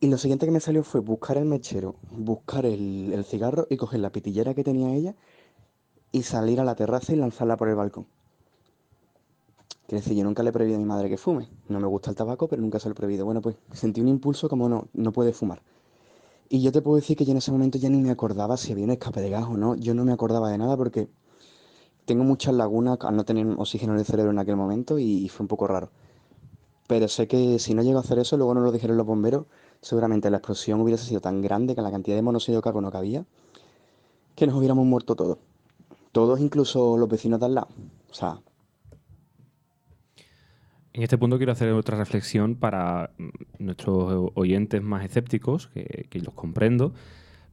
Y 0.00 0.06
lo 0.06 0.16
siguiente 0.16 0.46
que 0.46 0.52
me 0.52 0.60
salió 0.60 0.84
fue 0.84 1.00
buscar 1.00 1.38
el 1.38 1.44
mechero, 1.44 1.96
buscar 2.10 2.64
el, 2.64 3.12
el 3.12 3.24
cigarro 3.24 3.66
y 3.68 3.76
coger 3.76 4.00
la 4.00 4.10
pitillera 4.10 4.54
que 4.54 4.62
tenía 4.62 4.94
ella 4.94 5.16
y 6.12 6.22
salir 6.22 6.60
a 6.60 6.64
la 6.64 6.74
terraza 6.74 7.12
y 7.12 7.16
lanzarla 7.16 7.56
por 7.56 7.68
el 7.68 7.74
balcón. 7.74 8.06
Quiere 9.86 10.02
decir, 10.02 10.16
yo 10.16 10.24
nunca 10.24 10.42
le 10.42 10.50
he 10.50 10.52
prohibido 10.52 10.76
a 10.76 10.80
mi 10.80 10.86
madre 10.86 11.08
que 11.08 11.16
fume. 11.16 11.48
No 11.68 11.80
me 11.80 11.86
gusta 11.86 12.10
el 12.10 12.16
tabaco, 12.16 12.46
pero 12.46 12.60
nunca 12.60 12.78
se 12.78 12.88
lo 12.88 12.92
he 12.92 12.94
prohibido. 12.94 13.24
Bueno, 13.24 13.40
pues 13.40 13.56
sentí 13.72 14.02
un 14.02 14.08
impulso 14.08 14.48
como 14.48 14.68
no, 14.68 14.88
no 14.92 15.12
puede 15.12 15.32
fumar. 15.32 15.62
Y 16.50 16.60
yo 16.62 16.72
te 16.72 16.82
puedo 16.82 16.96
decir 16.96 17.16
que 17.16 17.24
yo 17.24 17.32
en 17.32 17.38
ese 17.38 17.52
momento 17.52 17.78
ya 17.78 17.88
ni 17.88 17.98
me 18.00 18.10
acordaba 18.10 18.56
si 18.56 18.72
había 18.72 18.84
un 18.84 18.90
escape 18.90 19.20
de 19.20 19.30
gas 19.30 19.44
o 19.44 19.56
no. 19.56 19.76
Yo 19.76 19.94
no 19.94 20.04
me 20.04 20.12
acordaba 20.12 20.50
de 20.50 20.58
nada 20.58 20.76
porque 20.76 21.08
tengo 22.04 22.24
muchas 22.24 22.54
lagunas 22.54 22.98
al 23.02 23.16
no 23.16 23.24
tener 23.24 23.46
oxígeno 23.58 23.92
en 23.92 24.00
el 24.00 24.04
cerebro 24.06 24.30
en 24.30 24.38
aquel 24.38 24.56
momento 24.56 24.98
y, 24.98 25.28
fue 25.28 25.44
un 25.44 25.48
poco 25.48 25.66
raro. 25.66 25.90
Pero 26.86 27.06
sé 27.08 27.28
que 27.28 27.58
si 27.58 27.74
no 27.74 27.82
llego 27.82 27.98
a 27.98 28.00
hacer 28.00 28.18
eso, 28.18 28.36
luego 28.36 28.54
no 28.54 28.60
lo 28.60 28.72
dijeron 28.72 28.96
los 28.96 29.06
bomberos, 29.06 29.46
seguramente 29.82 30.30
la 30.30 30.38
explosión 30.38 30.80
hubiese 30.80 31.04
sido 31.04 31.20
tan 31.20 31.42
grande 31.42 31.74
con 31.74 31.84
la 31.84 31.90
cantidad 31.90 32.16
de 32.16 32.22
monóxido 32.22 32.58
de 32.58 32.62
carbono 32.62 32.90
que 32.90 32.96
había, 32.96 33.26
que 34.34 34.46
nos 34.46 34.56
hubiéramos 34.56 34.86
muerto 34.86 35.16
todos. 35.16 35.38
Todos, 36.18 36.40
incluso 36.40 36.96
los 36.96 37.08
vecinos 37.08 37.38
de 37.38 37.46
al 37.46 37.54
lado. 37.54 37.68
O 38.10 38.12
sea, 38.12 38.40
en 40.92 41.02
este 41.04 41.16
punto 41.16 41.36
quiero 41.36 41.52
hacer 41.52 41.70
otra 41.70 41.96
reflexión 41.96 42.56
para 42.56 43.12
mm, 43.18 43.28
nuestros 43.60 44.32
oyentes 44.34 44.82
más 44.82 45.04
escépticos, 45.04 45.68
que, 45.68 46.08
los 46.14 46.34
comprendo, 46.34 46.92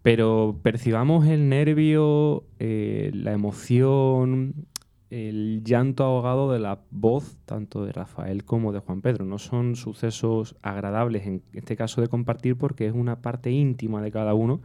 pero 0.02 0.60
percibamos 0.64 1.28
el 1.28 1.48
nervio, 1.48 2.44
eh, 2.58 3.12
la 3.14 3.34
emoción, 3.34 4.66
el 5.12 5.62
llanto 5.64 6.04
ahogado 6.04 6.52
de 6.52 6.58
la 6.58 6.80
voz 6.90 7.38
tanto 7.46 7.86
de 7.86 7.92
Rafael 7.92 8.46
como 8.46 8.72
de 8.72 8.80
Juan 8.80 9.02
Pedro. 9.02 9.26
No 9.26 9.38
son 9.38 9.76
sucesos 9.76 10.56
agradables 10.64 11.28
en 11.28 11.44
este 11.54 11.76
caso 11.76 12.02
de 12.02 12.08
compartir 12.08 12.58
porque 12.58 12.88
es 12.88 12.96
una 12.96 13.22
parte 13.22 13.52
íntima 13.52 14.02
de 14.02 14.10
cada 14.10 14.34
uno 14.34 14.62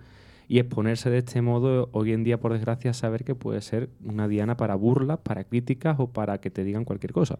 y 0.51 0.59
exponerse 0.59 1.11
de 1.11 1.19
este 1.19 1.43
modo 1.43 1.91
hoy 1.93 2.13
en 2.13 2.25
día, 2.25 2.41
por 2.41 2.53
desgracia, 2.53 2.93
saber 2.93 3.23
que 3.23 3.37
puede 3.37 3.61
ser 3.61 3.89
una 4.05 4.27
diana 4.27 4.57
para 4.57 4.75
burlas, 4.75 5.21
para 5.21 5.45
críticas 5.45 5.95
o 6.01 6.09
para 6.09 6.39
que 6.41 6.51
te 6.51 6.65
digan 6.65 6.85
cualquier 6.85 7.13
cosa. 7.13 7.39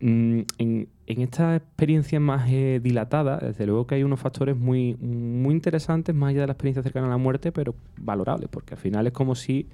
Mm, 0.00 0.40
en, 0.58 0.88
esta 1.06 1.54
experiencia 1.54 2.18
más 2.18 2.50
eh, 2.50 2.80
dilatada, 2.82 3.38
desde 3.38 3.66
luego 3.66 3.86
que 3.86 3.94
hay 3.94 4.02
unos 4.02 4.18
factores 4.18 4.56
muy, 4.56 4.96
muy 4.96 5.54
interesantes, 5.54 6.12
más 6.12 6.30
allá 6.30 6.40
de 6.40 6.46
la 6.48 6.54
experiencia 6.54 6.82
cercana 6.82 7.06
a 7.06 7.10
la 7.10 7.18
muerte, 7.18 7.52
pero 7.52 7.76
valorables, 7.98 8.48
porque 8.50 8.74
al 8.74 8.80
final 8.80 9.06
es 9.06 9.12
como 9.12 9.36
si 9.36 9.68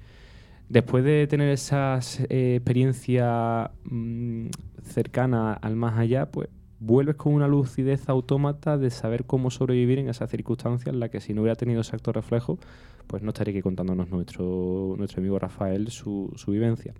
después 0.69 1.03
de 1.03 1.25
tener 1.25 1.49
esa 1.49 1.99
eh, 2.29 2.57
experiencia 2.57 3.71
mm, 3.85 4.49
cercana 4.83 5.53
al 5.53 5.75
más 5.75 5.97
allá, 5.97 6.27
pues 6.27 6.47
vuelves 6.85 7.15
con 7.15 7.33
una 7.33 7.47
lucidez 7.47 8.09
autómata 8.09 8.77
de 8.77 8.89
saber 8.89 9.25
cómo 9.25 9.49
sobrevivir 9.49 9.99
en 9.99 10.09
esas 10.09 10.29
circunstancias 10.29 10.93
en 10.93 10.99
las 10.99 11.09
que 11.09 11.21
si 11.21 11.33
no 11.33 11.41
hubiera 11.41 11.55
tenido 11.55 11.81
ese 11.81 11.95
acto 11.95 12.11
reflejo, 12.11 12.59
pues 13.07 13.23
no 13.23 13.29
estaría 13.29 13.53
aquí 13.53 13.61
contándonos 13.61 14.09
nuestro, 14.09 14.95
nuestro 14.97 15.21
amigo 15.21 15.39
Rafael 15.39 15.89
su, 15.89 16.31
su 16.35 16.51
vivencia. 16.51 16.93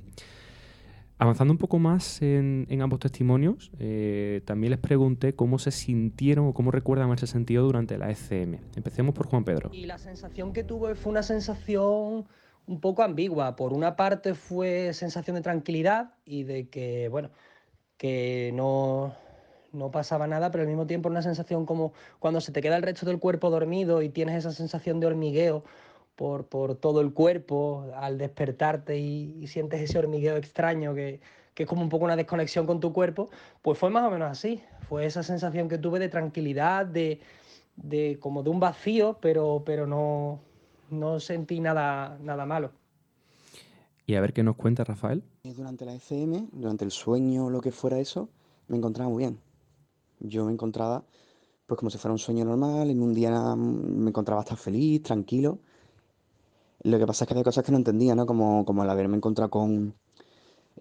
Avanzando 1.17 1.54
un 1.54 1.58
poco 1.58 1.80
más 1.80 2.22
en, 2.22 2.67
ambos 2.82 3.00
testimonios, 3.00 3.72
eh, 3.80 4.41
también 4.46 4.72
les 4.72 4.80
pregunté 4.80 5.36
cómo 5.36 5.60
se 5.60 5.72
sintieron 5.72 6.48
o 6.48 6.54
cómo 6.54 6.72
recuerdan 6.72 7.08
haberse 7.08 7.28
sentido 7.28 7.63
durante 7.63 7.98
la 7.98 8.10
ECM. 8.10 8.60
Empecemos 8.76 9.13
por 9.13 9.28
Juan 9.28 9.43
Pedro. 9.43 9.69
Y 9.74 9.86
la 9.86 9.98
sensación 9.98 10.54
que 10.54 10.63
tuve 10.63 10.96
fue 10.96 11.12
una 11.12 11.24
sensación 11.24 12.26
un 12.65 12.82
poco 12.82 13.04
ambigua. 13.04 13.56
Por 13.56 13.74
una 13.74 13.96
parte 13.96 14.34
fue 14.34 14.93
sensación 14.93 15.36
de 15.36 15.41
tranquilidad 15.41 16.13
y 16.26 16.43
de 16.43 16.67
que, 16.67 17.10
bueno, 17.10 17.30
que 17.98 18.52
no, 18.54 19.13
no 19.73 19.91
pasaba 19.91 20.27
nada, 20.27 20.51
pero 20.51 20.62
al 20.62 20.67
mismo 20.67 20.88
tiempo 20.88 21.09
una 21.09 21.21
sensación 21.21 21.65
como 21.65 21.93
cuando 22.19 22.39
se 22.39 22.51
te 22.51 22.62
queda 22.62 22.77
el 22.77 22.83
resto 22.83 23.05
del 23.05 23.19
cuerpo 23.19 23.49
dormido 23.49 24.01
y 24.01 24.09
tienes 24.09 24.36
esa 24.36 24.51
sensación 24.51 24.99
de 24.99 25.07
hormigueo 25.07 25.63
por, 26.15 26.45
todo 26.75 27.01
el 27.01 27.13
cuerpo 27.13 27.86
al 27.95 28.17
despertarte 28.17 28.97
y, 28.97 29.47
sientes 29.47 29.81
ese 29.81 29.97
hormigueo 29.97 30.38
extraño 30.38 30.93
que, 30.93 31.19
es 31.55 31.67
como 31.67 31.81
un 31.81 31.89
poco 31.89 32.05
una 32.05 32.15
desconexión 32.15 32.65
con 32.65 32.79
tu 32.79 32.93
cuerpo, 32.93 33.29
pues 33.62 33.77
fue 33.77 33.89
más 33.89 34.03
o 34.03 34.12
menos 34.12 34.31
así. 34.31 34.62
Fue 34.88 35.05
esa 35.05 35.23
sensación 35.23 35.69
que 35.69 35.77
tuve 35.77 35.99
de 35.99 36.09
tranquilidad, 36.09 36.86
de, 36.86 37.19
como 38.19 38.43
de 38.43 38.49
un 38.49 38.59
vacío, 38.59 39.17
pero, 39.21 39.63
pero 39.65 39.88
no, 39.88 40.39
no 40.89 41.19
sentí 41.19 41.59
nada, 41.59 42.17
nada 42.21 42.45
malo. 42.45 42.71
Y 44.05 44.15
a 44.15 44.21
ver 44.21 44.33
qué 44.33 44.43
nos 44.43 44.55
cuenta 44.55 44.83
Rafael. 44.83 45.23
Durante 45.43 45.86
la 45.86 45.93
ECM, 45.93 46.49
durante 46.51 46.86
el 46.86 46.91
sueño 46.91 47.45
o 47.45 47.49
lo 47.49 47.62
que 47.62 47.71
fuera 47.71 47.99
eso, 47.99 48.29
me 48.67 48.77
encontraba 48.77 49.09
muy 49.09 49.19
bien. 49.19 49.39
Yo 50.19 50.45
me 50.45 50.52
encontraba 50.52 51.06
pues 51.65 51.80
como 51.80 51.89
si 51.89 51.97
fuera 51.97 52.13
un 52.13 52.19
sueño 52.19 52.45
normal, 52.45 52.89
en 52.89 53.02
un 53.02 53.13
día 53.13 53.56
me 53.56 54.10
encontraba 54.10 54.41
hasta 54.41 54.56
feliz, 54.56 55.02
tranquilo, 55.02 55.60
lo 56.84 56.99
que 56.99 57.08
pasa 57.08 57.23
es 57.23 57.28
que 57.28 57.34
había 57.34 57.43
cosas 57.45 57.63
que 57.63 57.71
no 57.71 57.78
entendía, 57.78 58.13
¿no? 58.13 58.26
Como, 58.26 58.65
como 58.65 58.84
el 58.84 58.89
haberme 58.89 59.15
encontrado 59.15 59.49
con, 59.49 59.95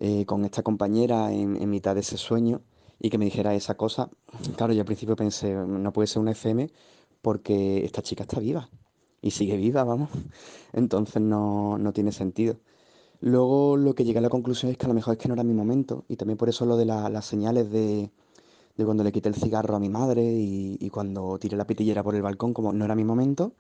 eh, 0.01 0.27
con 0.27 0.45
esta 0.45 0.63
compañera 0.63 1.33
en, 1.33 1.71
mitad 1.71 1.95
de 1.95 2.01
ese 2.01 2.19
sueño 2.19 2.61
y 2.99 3.09
que 3.09 3.19
me 3.19 3.25
dijera 3.25 3.55
esa 3.55 3.77
cosa. 3.77 4.11
Claro, 4.57 4.73
yo 4.73 4.81
al 4.81 4.87
principio 4.87 5.15
pensé, 5.15 5.55
no 5.55 5.93
puede 5.93 6.09
ser 6.09 6.21
un 6.21 6.29
FM 6.29 6.71
porque 7.23 7.85
esta 7.85 8.03
chica 8.03 8.25
está 8.25 8.41
viva 8.41 8.69
y 9.21 9.31
sigue 9.31 9.57
viva, 9.57 9.85
vamos. 9.85 10.11
Entonces 10.73 11.23
no, 11.23 11.79
tiene 11.95 12.11
sentido. 12.11 12.57
Luego 13.21 13.77
lo 13.77 13.95
que 13.95 14.05
llegué 14.05 14.19
a 14.19 14.23
la 14.23 14.29
conclusión 14.29 14.73
es 14.73 14.79
que 14.79 14.87
a 14.87 14.89
lo 14.89 14.95
mejor 14.95 15.13
es 15.15 15.19
que 15.19 15.29
no 15.29 15.35
era 15.35 15.45
mi 15.45 15.55
momento 15.55 16.05
y 16.09 16.17
también 16.17 16.37
por 16.37 16.49
eso 16.49 16.67
lo 16.67 16.77
de 16.77 16.87
las 16.87 17.25
señales 17.25 17.71
de, 17.71 18.11
cuando 18.77 19.05
le 19.05 19.13
quité 19.13 19.29
el 19.29 19.35
cigarro 19.35 19.77
a 19.77 19.81
mi 19.81 19.89
madre 19.89 20.23
y, 20.23 20.77
y 20.81 20.91
cuando 20.91 21.39
tiré 21.39 21.57
la 21.57 21.67
pitillera 21.67 22.03
por 22.03 22.15
el 22.15 22.23
balcón, 22.23 22.55
como 22.55 22.73
no 22.73 22.85
era 22.85 22.95
mi 22.95 23.05
momento 23.05 23.55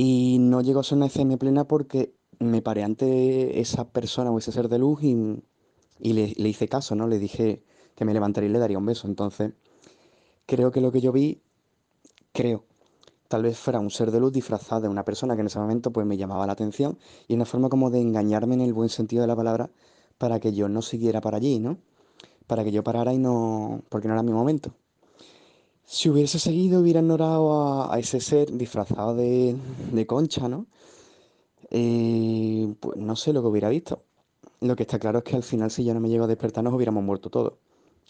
y 0.00 0.38
no 0.38 0.60
llegó 0.60 0.78
a 0.78 0.84
ser 0.84 0.96
una 0.96 1.38
plena 1.38 1.64
porque 1.66 2.14
me 2.38 2.62
paré 2.62 2.84
ante 2.84 3.60
esa 3.60 3.88
persona 3.88 4.30
o 4.30 4.38
ese 4.38 4.52
ser 4.52 4.68
de 4.68 4.78
luz 4.78 5.02
y, 5.02 5.42
le, 6.12 6.48
hice 6.48 6.68
caso, 6.68 6.94
¿no? 6.94 7.08
Le 7.08 7.18
dije 7.18 7.64
que 7.96 8.04
me 8.04 8.14
levantaría 8.14 8.48
y 8.48 8.52
le 8.52 8.60
daría 8.60 8.78
un 8.78 8.86
beso. 8.86 9.08
Entonces, 9.08 9.54
creo 10.46 10.70
que 10.70 10.80
lo 10.80 10.92
que 10.92 11.00
yo 11.00 11.10
vi, 11.10 11.42
creo, 12.32 12.64
tal 13.26 13.42
vez 13.42 13.58
fuera 13.58 13.80
un 13.80 13.90
ser 13.90 14.12
de 14.12 14.20
luz 14.20 14.32
disfrazado 14.32 14.82
de 14.82 14.88
una 14.88 15.04
persona 15.04 15.34
que 15.34 15.40
en 15.40 15.48
ese 15.48 15.58
momento 15.58 15.92
pues 15.92 16.06
me 16.06 16.16
llamaba 16.16 16.46
la 16.46 16.52
atención 16.52 16.96
y 17.26 17.34
una 17.34 17.44
forma 17.44 17.68
como 17.68 17.90
de 17.90 18.00
engañarme 18.00 18.54
en 18.54 18.60
el 18.60 18.72
buen 18.72 18.90
sentido 18.90 19.22
de 19.22 19.26
la 19.26 19.34
palabra 19.34 19.68
para 20.16 20.38
que 20.38 20.52
yo 20.52 20.68
no 20.68 20.80
siguiera 20.80 21.20
para 21.20 21.38
allí, 21.38 21.58
¿no? 21.58 21.78
Para 22.48 22.64
que 22.64 22.72
yo 22.72 22.82
parara 22.82 23.14
y 23.14 23.18
no, 23.18 23.82
porque 23.88 24.08
no 24.08 24.14
era 24.14 24.24
mi 24.24 24.32
momento. 24.32 24.72
Si 25.84 26.08
hubiese 26.10 26.38
seguido, 26.38 26.80
hubiera 26.80 27.00
ignorado 27.00 27.90
a, 27.92 27.98
ese 27.98 28.20
ser 28.20 28.50
disfrazado 28.52 29.14
de, 29.14 29.56
concha, 30.06 30.48
¿no? 30.48 30.66
Eh, 31.70 32.74
pues 32.80 32.98
no 32.98 33.14
sé 33.16 33.32
lo 33.32 33.42
que 33.42 33.48
hubiera 33.48 33.68
visto. 33.68 34.02
Lo 34.60 34.74
que 34.76 34.82
está 34.82 34.98
claro 34.98 35.18
es 35.18 35.24
que 35.24 35.36
al 35.36 35.42
final, 35.42 35.70
si 35.70 35.84
ya 35.84 35.94
no 35.94 36.00
me 36.00 36.08
llego 36.08 36.24
a 36.24 36.26
despertar, 36.26 36.64
nos 36.64 36.74
hubiéramos 36.74 37.04
muerto 37.04 37.30
todos. 37.30 37.54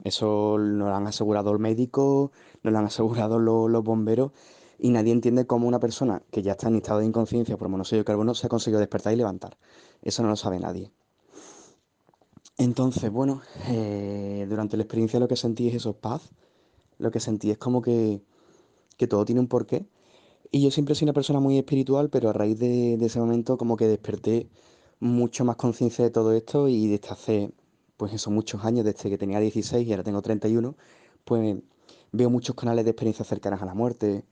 Eso 0.04 0.56
nos 0.58 0.88
lo 0.88 0.94
han 0.94 1.06
asegurado 1.06 1.52
el 1.52 1.58
médico, 1.58 2.32
nos 2.62 2.72
lo 2.72 2.78
han 2.78 2.86
asegurado 2.86 3.38
los, 3.38 3.84
bomberos, 3.84 4.32
y 4.78 4.90
nadie 4.90 5.12
entiende 5.12 5.46
cómo 5.46 5.66
una 5.66 5.80
persona 5.80 6.22
que 6.30 6.42
ya 6.42 6.52
está 6.52 6.68
en 6.68 6.76
estado 6.76 7.00
de 7.00 7.06
inconsciencia 7.06 7.56
por 7.56 7.68
monóxido 7.68 7.98
de 7.98 8.04
carbono 8.04 8.34
se 8.34 8.46
ha 8.46 8.50
conseguido 8.50 8.80
despertar 8.80 9.12
y 9.12 9.16
levantar. 9.16 9.58
Eso 10.02 10.22
no 10.22 10.28
lo 10.30 10.36
sabe 10.36 10.60
nadie. 10.60 10.92
Entonces, 12.58 13.10
bueno, 13.12 13.42
eh, 13.68 14.44
durante 14.48 14.76
la 14.76 14.82
experiencia 14.82 15.20
lo 15.20 15.28
que 15.28 15.36
sentí 15.36 15.68
es 15.68 15.76
eso, 15.76 15.94
paz, 15.94 16.30
lo 16.98 17.10
que 17.12 17.20
sentí 17.20 17.50
es 17.52 17.58
como 17.58 17.82
que, 17.82 18.20
todo 19.08 19.24
tiene 19.24 19.40
un 19.40 19.48
porqué. 19.48 19.86
Y 20.50 20.62
yo 20.62 20.70
siempre 20.70 20.94
soy 20.94 21.06
una 21.06 21.12
persona 21.12 21.40
muy 21.40 21.58
espiritual, 21.58 22.10
pero 22.10 22.30
a 22.30 22.32
raíz 22.32 22.58
de, 22.58 22.94
ese 22.94 23.20
momento 23.20 23.58
como 23.58 23.76
que 23.76 23.86
desperté 23.88 24.48
mucho 25.00 25.44
más 25.44 25.56
conciencia 25.56 26.04
de 26.04 26.10
todo 26.10 26.32
esto 26.32 26.68
y 26.68 26.88
desde 26.88 27.10
hace, 27.10 27.52
pues 27.96 28.12
eso, 28.12 28.30
muchos 28.30 28.64
años, 28.64 28.84
desde 28.84 29.10
que 29.10 29.18
tenía 29.18 29.40
16 29.40 29.86
y 29.86 29.92
ahora 29.92 30.04
tengo 30.04 30.22
31, 30.22 30.76
pues 31.24 31.58
veo 32.12 32.30
muchos 32.30 32.56
canales 32.56 32.84
de 32.84 32.92
experiencias 32.92 33.28
cercanas 33.28 33.62
a 33.62 33.66
la 33.66 33.74
muerte, 33.74 34.24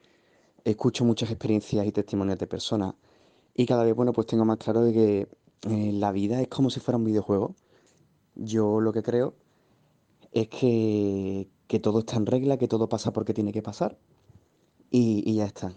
escucho 0.65 1.05
muchas 1.05 1.31
experiencias 1.31 1.87
y 1.87 1.93
testimonios 1.93 2.39
de 2.39 2.47
personas 2.49 2.95
y 3.55 3.67
cada 3.67 3.85
vez, 3.85 3.95
bueno, 3.95 4.13
pues 4.13 4.27
tengo 4.27 4.45
más 4.45 4.59
claro 4.59 4.83
de 4.83 4.93
que 4.93 5.29
eh, 5.71 5.93
la 5.93 6.13
vida 6.13 6.41
es 6.43 6.49
como 6.49 6.71
si 6.71 6.81
fuera 6.81 6.99
un 6.99 7.05
videojuego. 7.05 7.55
Yo 8.37 8.81
lo 8.81 8.93
que 8.93 9.03
creo 9.03 9.35
es 10.33 10.49
que, 10.49 11.49
todo 11.83 12.01
está 12.01 12.17
en 12.17 12.27
regla, 12.27 12.59
que 12.59 12.69
todo 12.69 12.89
pasa 12.89 13.13
porque 13.13 13.35
tiene 13.35 13.53
que 13.53 13.63
pasar 13.63 13.99
y, 14.91 15.35
ya 15.35 15.47
está. 15.47 15.73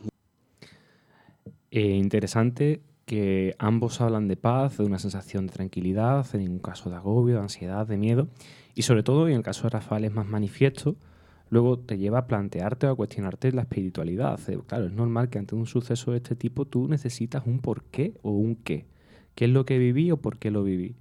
Eh, 1.72 1.95
interesante 1.95 2.82
que 3.05 3.55
ambos 3.57 4.01
hablan 4.01 4.28
de 4.28 4.38
paz, 4.38 4.78
de 4.78 4.84
una 4.84 4.99
sensación 4.99 5.47
de 5.47 5.53
tranquilidad, 5.53 6.28
en 6.36 6.49
un 6.51 6.60
caso 6.60 6.89
de 6.89 6.97
agobio, 6.97 7.36
de 7.36 7.41
ansiedad, 7.41 7.88
de 7.88 7.97
miedo, 7.97 8.28
y 8.76 8.84
sobre 8.84 9.01
todo, 9.01 9.28
en 9.28 9.36
el 9.36 9.43
caso 9.43 9.64
de 9.64 9.70
Rafael 9.70 10.05
es 10.05 10.14
más 10.14 10.28
manifiesto, 10.28 10.95
luego 11.49 11.80
te 11.80 11.97
lleva 11.97 12.20
a 12.20 12.28
plantearte 12.28 12.88
o 12.88 12.91
a 12.91 12.95
cuestionarte 12.95 13.51
la 13.51 13.62
espiritualidad. 13.62 14.39
Eh, 14.47 14.60
claro, 14.68 14.86
es 14.86 14.93
normal 14.93 15.30
que 15.30 15.39
ante 15.39 15.55
un 15.55 15.66
suceso 15.66 16.12
de 16.12 16.18
este 16.18 16.36
tipo 16.36 16.66
tú 16.66 16.88
necesitas 16.88 17.45
un 17.45 17.60
por 17.60 17.84
qué 17.84 18.14
o 18.22 18.32
un 18.32 18.55
qué. 18.55 18.86
¿Qué 19.36 19.45
es 19.45 19.51
lo 19.51 19.66
que 19.66 19.78
viví 19.80 20.12
o 20.12 20.18
por 20.18 20.38
qué 20.38 20.51
lo 20.51 20.64
viví? 20.64 20.95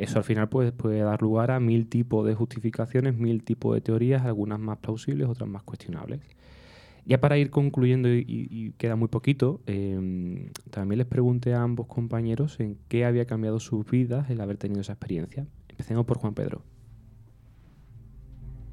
Eso 0.00 0.16
al 0.16 0.24
final 0.24 0.48
puede, 0.48 0.72
puede 0.72 1.00
dar 1.00 1.20
lugar 1.20 1.50
a 1.50 1.60
mil 1.60 1.86
tipos 1.86 2.26
de 2.26 2.34
justificaciones, 2.34 3.18
mil 3.18 3.44
tipos 3.44 3.74
de 3.74 3.82
teorías, 3.82 4.24
algunas 4.24 4.58
más 4.58 4.78
plausibles, 4.78 5.28
otras 5.28 5.46
más 5.46 5.62
cuestionables. 5.62 6.20
Ya 7.04 7.20
para 7.20 7.36
ir 7.36 7.50
concluyendo 7.50 8.08
y, 8.08 8.72
queda 8.78 8.96
muy 8.96 9.08
poquito, 9.08 9.60
em, 9.66 10.52
también 10.70 10.96
les 11.00 11.06
pregunté 11.06 11.52
a 11.52 11.60
ambos 11.60 11.86
compañeros 11.86 12.60
en 12.60 12.78
qué 12.88 13.04
había 13.04 13.26
cambiado 13.26 13.60
sus 13.60 13.84
vidas 13.90 14.30
el 14.30 14.40
haber 14.40 14.56
tenido 14.56 14.80
esa 14.80 14.94
experiencia. 14.94 15.46
Empecemos 15.68 16.06
por 16.06 16.16
Juan 16.16 16.32
Pedro. 16.32 16.62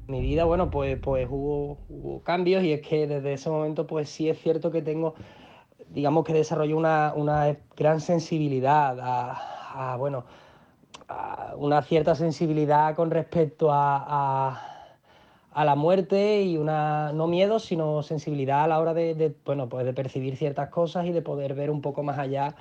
Mi 0.06 0.22
vida, 0.22 0.46
bueno, 0.46 0.70
pues, 0.70 0.98
pues 0.98 1.28
hubo, 1.30 1.76
hubo 1.90 2.22
cambios 2.22 2.64
y 2.64 2.72
es 2.72 2.80
que 2.80 3.06
desde 3.06 3.34
ese 3.34 3.50
momento 3.50 3.86
pues 3.86 4.08
sí 4.08 4.30
es 4.30 4.38
cierto 4.38 4.70
que 4.70 4.80
tengo, 4.80 5.14
digamos 5.90 6.24
que 6.24 6.32
desarrollé 6.32 6.72
una, 6.72 7.12
una 7.14 7.54
gran 7.76 8.00
sensibilidad 8.00 8.98
a, 8.98 9.92
a, 9.92 9.96
bueno, 9.98 10.24
una 11.56 11.82
cierta 11.82 12.14
sensibilidad 12.14 12.94
con 12.94 13.10
respecto 13.10 13.72
a, 13.72 14.62
a, 15.52 15.64
la 15.64 15.74
muerte 15.74 16.42
y 16.42 16.56
una, 16.56 17.12
no 17.12 17.26
miedo, 17.26 17.58
sino 17.58 18.02
sensibilidad 18.02 18.64
a 18.64 18.68
la 18.68 18.78
hora 18.78 18.94
de, 18.94 19.34
bueno, 19.44 19.68
pues 19.68 19.84
de 19.84 19.92
percibir 19.92 20.36
ciertas 20.36 20.68
cosas 20.68 21.06
y 21.06 21.12
de 21.12 21.22
poder 21.22 21.54
ver 21.54 21.70
un 21.70 21.80
poco 21.80 22.02
más 22.02 22.18
allá 22.18 22.54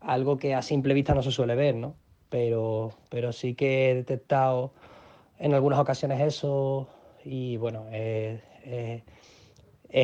algo 0.00 0.38
que 0.38 0.54
a 0.54 0.62
simple 0.62 0.94
vista 0.94 1.14
no 1.14 1.22
se 1.22 1.30
suele 1.30 1.54
ver, 1.54 1.76
¿no? 1.76 1.94
Pero, 2.28 2.92
pero 3.10 3.32
sí 3.32 3.54
que 3.54 3.90
he 3.90 3.94
detectado 3.94 4.72
en 5.38 5.54
algunas 5.54 5.78
ocasiones 5.78 6.20
eso 6.20 6.88
y 7.24 7.56
bueno, 7.58 7.86
es 7.92 8.40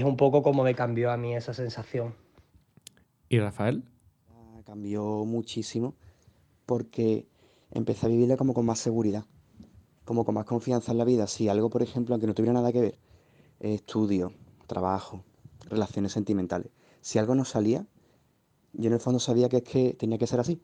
un 0.04 0.16
poco 0.16 0.42
como 0.42 0.62
me 0.62 0.74
cambió 0.74 1.10
a 1.10 1.16
mí 1.16 1.34
esa 1.34 1.54
sensación. 1.54 2.14
¿Y 3.28 3.40
Rafael? 3.40 3.82
Cambió 4.64 5.24
muchísimo 5.24 5.94
porque 6.66 7.26
empecé 7.70 8.06
a 8.06 8.08
vivirla 8.08 8.36
como 8.36 8.54
con 8.54 8.66
más 8.66 8.78
seguridad, 8.78 9.24
como 10.04 10.24
con 10.24 10.34
más 10.34 10.44
confianza 10.44 10.92
en 10.92 10.98
la 10.98 11.04
vida. 11.04 11.26
Si 11.26 11.48
algo, 11.48 11.70
por 11.70 11.82
ejemplo, 11.82 12.14
aunque 12.14 12.26
no 12.26 12.34
tuviera 12.34 12.52
nada 12.52 12.72
que 12.72 12.80
ver, 12.80 12.98
estudio, 13.60 14.32
trabajo, 14.66 15.24
relaciones 15.68 16.12
sentimentales, 16.12 16.70
si 17.00 17.18
algo 17.18 17.34
no 17.34 17.44
salía, 17.44 17.86
yo 18.72 18.88
en 18.88 18.94
el 18.94 19.00
fondo 19.00 19.18
sabía 19.20 19.48
que 19.48 19.58
es 19.58 19.62
que 19.62 19.94
tenía 19.94 20.18
que 20.18 20.26
ser 20.26 20.40
así, 20.40 20.60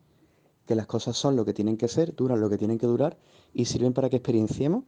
que 0.65 0.75
las 0.75 0.87
cosas 0.87 1.15
son 1.15 1.35
lo 1.35 1.45
que 1.45 1.53
tienen 1.53 1.77
que 1.77 1.87
ser, 1.87 2.15
duran 2.15 2.39
lo 2.39 2.49
que 2.49 2.57
tienen 2.57 2.77
que 2.77 2.87
durar 2.87 3.17
y 3.53 3.65
sirven 3.65 3.93
para 3.93 4.09
que 4.09 4.17
experienciemos 4.17 4.83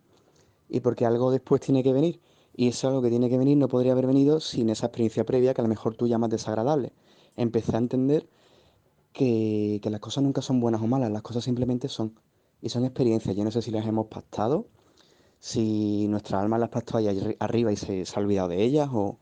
y 0.69 0.79
porque 0.79 1.05
algo 1.05 1.31
después 1.31 1.61
tiene 1.61 1.83
que 1.83 1.93
venir. 1.93 2.19
Y 2.55 2.69
eso 2.69 2.87
algo 2.87 3.03
que 3.03 3.09
tiene 3.09 3.29
que 3.29 3.37
venir 3.37 3.57
no 3.57 3.67
podría 3.67 3.91
haber 3.91 4.07
venido 4.07 4.39
sin 4.39 4.69
esa 4.69 4.87
experiencia 4.87 5.25
previa 5.25 5.53
que 5.53 5.61
a 5.61 5.63
lo 5.63 5.69
mejor 5.69 5.95
tú 5.95 6.07
llamas 6.07 6.31
desagradable. 6.31 6.93
Empecé 7.35 7.75
a 7.75 7.79
entender 7.79 8.27
que, 9.17 9.81
las 9.89 9.99
cosas 9.99 10.23
nunca 10.23 10.41
son 10.41 10.59
buenas 10.59 10.81
o 10.81 10.87
malas, 10.87 11.11
las 11.11 11.23
cosas 11.23 11.43
simplemente 11.43 11.89
son. 11.89 12.13
Y 12.61 12.69
son 12.69 12.85
experiencias. 12.85 13.35
Yo 13.35 13.43
no 13.43 13.51
sé 13.51 13.61
si 13.61 13.71
las 13.71 13.85
hemos 13.85 14.07
pactado, 14.07 14.67
si 15.39 16.07
nuestra 16.07 16.39
alma 16.39 16.57
las 16.57 16.69
pactó 16.69 16.97
ahí 16.97 17.35
arriba 17.39 17.71
y 17.71 17.75
se, 17.75 18.05
se 18.05 18.15
ha 18.15 18.21
olvidado 18.21 18.49
de 18.49 18.63
ellas, 18.63 18.89
o, 18.91 19.17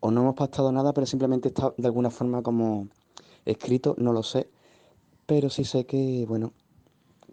o 0.00 0.10
no 0.10 0.20
hemos 0.22 0.34
pactado 0.34 0.70
nada, 0.72 0.92
pero 0.92 1.06
simplemente 1.06 1.48
está 1.48 1.74
de 1.76 1.86
alguna 1.86 2.10
forma 2.10 2.42
como 2.42 2.88
escrito, 3.44 3.94
no 3.98 4.12
lo 4.12 4.22
sé. 4.22 4.50
Pero 5.26 5.50
sí 5.50 5.64
sé 5.64 5.86
que, 5.86 6.24
bueno, 6.28 6.52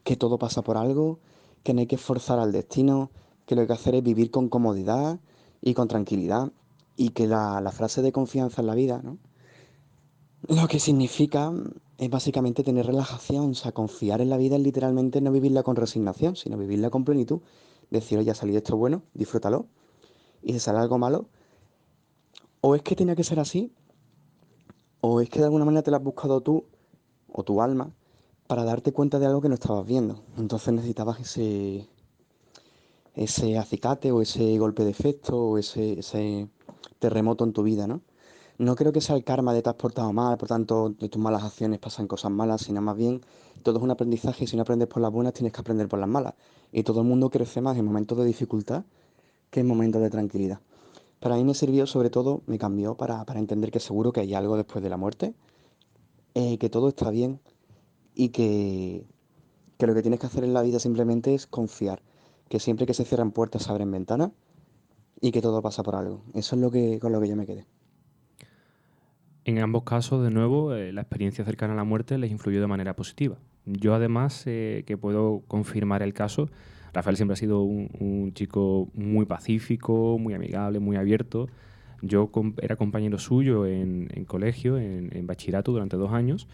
que 0.03 0.15
todo 0.15 0.37
pasa 0.37 0.61
por 0.61 0.77
algo, 0.77 1.19
que 1.63 1.73
no 1.73 1.81
hay 1.81 1.87
que 1.87 1.97
forzar 1.97 2.39
al 2.39 2.51
destino, 2.51 3.11
que 3.45 3.55
lo 3.55 3.61
que 3.61 3.63
hay 3.63 3.67
que 3.67 3.81
hacer 3.81 3.95
es 3.95 4.03
vivir 4.03 4.31
con 4.31 4.49
comodidad 4.49 5.19
y 5.61 5.73
con 5.73 5.87
tranquilidad. 5.87 6.51
Y 6.95 7.09
que 7.09 7.27
la, 7.27 7.61
la 7.61 7.71
frase 7.71 8.01
de 8.01 8.11
confianza 8.11 8.61
en 8.61 8.67
la 8.67 8.75
vida, 8.75 9.01
¿no? 9.03 9.17
Lo 10.47 10.67
que 10.67 10.79
significa 10.79 11.51
es 11.97 12.09
básicamente 12.09 12.63
tener 12.63 12.85
relajación, 12.85 13.51
o 13.51 13.53
sea, 13.53 13.73
confiar 13.73 14.21
en 14.21 14.29
la 14.29 14.37
vida 14.37 14.55
es 14.55 14.61
literalmente 14.61 15.19
no 15.21 15.31
vivirla 15.31 15.63
con 15.63 15.75
resignación, 15.75 16.35
sino 16.35 16.57
vivirla 16.57 16.89
con 16.89 17.03
plenitud. 17.03 17.41
Decir, 17.89 18.19
oye, 18.19 18.31
ha 18.31 18.35
salido 18.35 18.57
esto 18.57 18.77
bueno, 18.77 19.03
disfrútalo. 19.13 19.65
Y 20.41 20.53
si 20.53 20.59
sale 20.59 20.79
algo 20.79 20.97
malo, 20.97 21.27
o 22.61 22.75
es 22.75 22.81
que 22.81 22.95
tenía 22.95 23.15
que 23.15 23.23
ser 23.23 23.39
así, 23.39 23.73
o 25.01 25.21
es 25.21 25.29
que 25.29 25.39
de 25.39 25.45
alguna 25.45 25.65
manera 25.65 25.83
te 25.83 25.91
lo 25.91 25.97
has 25.97 26.03
buscado 26.03 26.41
tú 26.41 26.65
o 27.27 27.43
tu 27.43 27.61
alma 27.61 27.93
para 28.47 28.63
darte 28.63 28.93
cuenta 28.93 29.19
de 29.19 29.25
algo 29.25 29.41
que 29.41 29.49
no 29.49 29.55
estabas 29.55 29.85
viendo. 29.85 30.23
Entonces 30.37 30.73
necesitabas 30.73 31.19
ese, 31.19 31.87
ese 33.13 33.57
acicate 33.57 34.11
o 34.11 34.21
ese 34.21 34.57
golpe 34.57 34.83
de 34.83 34.91
efecto 34.91 35.37
o 35.37 35.57
ese, 35.57 35.99
ese 35.99 36.49
terremoto 36.99 37.43
en 37.43 37.53
tu 37.53 37.63
vida, 37.63 37.87
¿no? 37.87 38.01
No 38.59 38.75
creo 38.75 38.91
que 38.91 38.99
sea 38.99 39.15
el 39.15 39.23
karma 39.23 39.53
de 39.53 39.61
te 39.61 39.69
has 39.69 39.75
portado 39.75 40.11
mal, 40.11 40.37
por 40.37 40.49
tanto 40.49 40.89
de 40.89 41.07
tus 41.07 41.21
malas 41.21 41.43
acciones 41.43 41.79
pasan 41.79 42.07
cosas 42.07 42.29
malas, 42.29 42.59
sino 42.59 42.81
más 42.81 42.97
bien 42.97 43.21
todo 43.63 43.77
es 43.77 43.83
un 43.83 43.89
aprendizaje 43.89 44.43
y 44.43 44.47
si 44.47 44.57
no 44.57 44.63
aprendes 44.63 44.89
por 44.89 45.01
las 45.01 45.13
buenas 45.13 45.31
tienes 45.31 45.53
que 45.53 45.61
aprender 45.61 45.87
por 45.87 45.97
las 45.97 46.09
malas. 46.09 46.33
Y 46.73 46.83
todo 46.83 46.99
el 46.99 47.07
mundo 47.07 47.29
crece 47.29 47.61
más 47.61 47.77
en 47.77 47.85
momentos 47.85 48.17
de 48.17 48.25
dificultad 48.25 48.83
que 49.49 49.61
en 49.61 49.67
momentos 49.67 50.01
de 50.01 50.09
tranquilidad. 50.09 50.59
Para 51.21 51.37
mí 51.37 51.45
me 51.45 51.53
sirvió 51.53 51.87
sobre 51.87 52.09
todo, 52.09 52.41
me 52.47 52.57
cambió 52.57 52.95
para, 52.95 53.23
entender 53.35 53.71
que 53.71 53.79
seguro 53.79 54.11
que 54.11 54.19
hay 54.19 54.33
algo 54.33 54.57
después 54.57 54.83
de 54.83 54.89
la 54.89 54.97
muerte, 54.97 55.33
eh, 56.33 56.57
que 56.57 56.69
todo 56.69 56.89
está 56.89 57.11
bien 57.11 57.39
y 58.13 58.29
que, 58.29 59.07
que 59.77 59.87
lo 59.87 59.93
que 59.93 60.01
tienes 60.01 60.19
que 60.19 60.27
hacer 60.27 60.43
en 60.43 60.53
la 60.53 60.63
vida 60.63 60.79
simplemente 60.79 61.33
es 61.33 61.47
confiar, 61.47 62.01
que 62.49 62.59
siempre 62.59 62.85
que 62.85 62.93
se 62.93 63.05
cierran 63.05 63.31
puertas 63.31 63.63
se 63.63 63.71
abren 63.71 63.89
ventanas 63.89 64.31
y 65.21 65.31
que 65.31 65.41
todo 65.41 65.61
pasa 65.61 65.81
por 65.81 65.95
algo. 65.95 66.23
Eso 66.33 66.57
es 66.57 66.61
lo 66.61 66.69
que, 66.69 66.99
con 66.99 67.13
lo 67.13 67.21
que 67.21 67.29
yo 67.29 67.37
me 67.37 67.45
quedé. 67.45 67.65
En 69.45 69.59
ambos 69.59 69.83
casos, 69.83 70.23
de 70.23 70.31
nuevo, 70.31 70.73
eh, 70.75 70.91
la 70.91 71.01
experiencia 71.01 71.45
cercana 71.45 71.73
a 71.73 71.75
la 71.75 71.83
muerte 71.83 72.17
les 72.17 72.31
influyó 72.31 72.59
de 72.61 72.67
manera 72.67 72.95
positiva. 72.95 73.37
Yo 73.65 73.93
además, 73.93 74.43
eh, 74.45 74.83
que 74.85 74.97
puedo 74.97 75.43
confirmar 75.47 76.01
el 76.01 76.13
caso, 76.13 76.49
Rafael 76.93 77.15
siempre 77.15 77.33
ha 77.33 77.37
sido 77.37 77.61
un, 77.61 78.31
chico 78.33 78.89
muy 78.93 79.25
pacífico, 79.25 80.17
muy 80.19 80.33
amigable, 80.33 80.79
muy 80.79 80.97
abierto. 80.97 81.47
Yo 82.01 82.31
era 82.61 82.75
compañero 82.75 83.19
suyo 83.19 83.65
en, 83.65 84.07
colegio, 84.25 84.77
en, 84.77 85.27
bachillerato 85.27 85.71
durante 85.71 85.97
dos 85.97 86.11
años. 86.11 86.47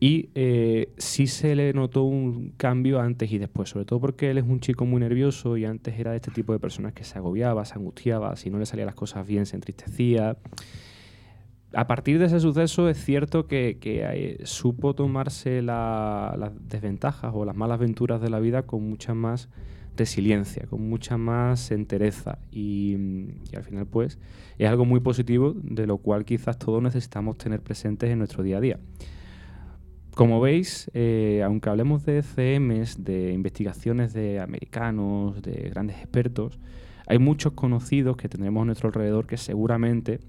Y 0.00 0.30
eh, 0.34 0.92
sí 0.96 1.26
se 1.26 1.56
le 1.56 1.72
notó 1.72 2.04
un 2.04 2.50
cambio 2.56 3.00
antes 3.00 3.32
y 3.32 3.38
después, 3.38 3.68
sobre 3.68 3.84
todo 3.84 4.00
porque 4.00 4.30
él 4.30 4.38
es 4.38 4.44
un 4.44 4.60
chico 4.60 4.86
muy 4.86 5.00
nervioso 5.00 5.56
y 5.56 5.64
antes 5.64 5.98
era 5.98 6.12
de 6.12 6.16
este 6.16 6.30
tipo 6.30 6.52
de 6.52 6.60
personas 6.60 6.92
que 6.92 7.02
se 7.02 7.18
agobiaba, 7.18 7.64
se 7.64 7.74
angustiaba, 7.74 8.36
si 8.36 8.48
no 8.48 8.58
le 8.58 8.66
salían 8.66 8.86
las 8.86 8.94
cosas 8.94 9.26
bien 9.26 9.44
se 9.44 9.56
entristecía 9.56 10.36
a 11.74 11.86
partir 11.86 12.18
de 12.18 12.26
ese 12.26 12.40
suceso 12.40 12.88
es 12.88 13.02
cierto 13.02 13.46
que, 13.46 13.78
eh, 13.82 14.40
supo 14.44 14.94
tomarse 14.94 15.60
las 15.62 16.52
desventajas 16.68 17.32
o 17.34 17.44
las 17.44 17.54
malas 17.54 17.76
aventuras 17.76 18.20
de 18.20 18.30
la 18.30 18.40
vida 18.40 18.62
con 18.62 18.88
mucha 18.88 19.14
más 19.14 19.48
resiliencia, 19.96 20.66
con 20.70 20.88
mucha 20.88 21.18
más 21.18 21.70
entereza 21.70 22.38
y, 22.50 22.96
al 23.54 23.64
final 23.64 23.86
pues 23.86 24.18
es 24.56 24.68
algo 24.68 24.84
muy 24.84 25.00
positivo 25.00 25.54
de 25.56 25.86
lo 25.86 25.98
cual 25.98 26.24
quizás 26.24 26.58
todos 26.58 26.82
necesitamos 26.82 27.36
tener 27.36 27.60
presentes 27.60 28.08
en 28.10 28.18
nuestro 28.18 28.42
día 28.42 28.58
a 28.58 28.60
día. 28.60 28.78
Como 30.14 30.40
veis, 30.40 30.90
eh, 30.94 31.42
aunque 31.44 31.68
hablemos 31.68 32.04
de 32.04 32.22
CMs, 32.22 33.04
de 33.04 33.32
investigaciones 33.32 34.12
de 34.12 34.40
americanos, 34.40 35.42
de 35.42 35.68
grandes 35.70 35.98
expertos, 35.98 36.58
hay 37.06 37.18
muchos 37.18 37.52
conocidos 37.52 38.16
que 38.16 38.28
tendremos 38.28 38.62
a 38.62 38.64
nuestro 38.66 38.88
alrededor 38.88 39.26
que 39.26 39.36
seguramente 39.36 40.20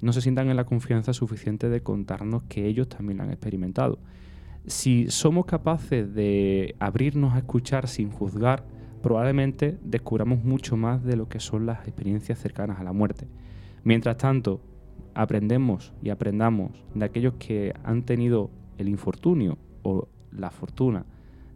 no 0.00 0.12
se 0.12 0.20
sientan 0.20 0.48
en 0.48 0.56
la 0.56 0.64
confianza 0.64 1.12
suficiente 1.12 1.68
de 1.68 1.82
contarnos 1.82 2.42
que 2.44 2.66
ellos 2.66 2.88
también 2.88 3.18
lo 3.18 3.24
han 3.24 3.30
experimentado. 3.30 3.98
Si 4.66 5.10
somos 5.10 5.46
capaces 5.46 6.14
de 6.14 6.74
abrirnos 6.78 7.34
a 7.34 7.38
escuchar 7.38 7.88
sin 7.88 8.10
juzgar, 8.10 8.64
probablemente 9.02 9.78
descubramos 9.82 10.44
mucho 10.44 10.76
más 10.76 11.02
de 11.04 11.16
lo 11.16 11.28
que 11.28 11.40
son 11.40 11.66
las 11.66 11.86
experiencias 11.86 12.38
cercanas 12.38 12.78
a 12.78 12.84
la 12.84 12.92
muerte. 12.92 13.26
Mientras 13.84 14.16
tanto, 14.18 14.60
aprendemos 15.14 15.92
y 16.02 16.10
aprendamos 16.10 16.84
de 16.94 17.04
aquellos 17.04 17.34
que 17.34 17.74
han 17.84 18.02
tenido 18.02 18.50
el 18.78 18.88
infortunio 18.88 19.58
o 19.82 20.08
la 20.30 20.50
fortuna 20.50 21.06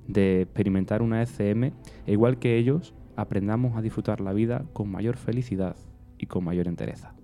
de 0.06 0.42
experimentar 0.42 1.02
una 1.02 1.22
ECM, 1.22 1.72
e 2.06 2.12
igual 2.12 2.38
que 2.38 2.58
ellos, 2.58 2.94
aprendamos 3.16 3.76
a 3.76 3.82
disfrutar 3.82 4.20
la 4.20 4.32
vida 4.32 4.64
con 4.72 4.90
mayor 4.90 5.16
felicidad 5.16 5.76
y 6.18 6.26
con 6.26 6.44
mayor 6.44 6.68
entereza. 6.68 7.14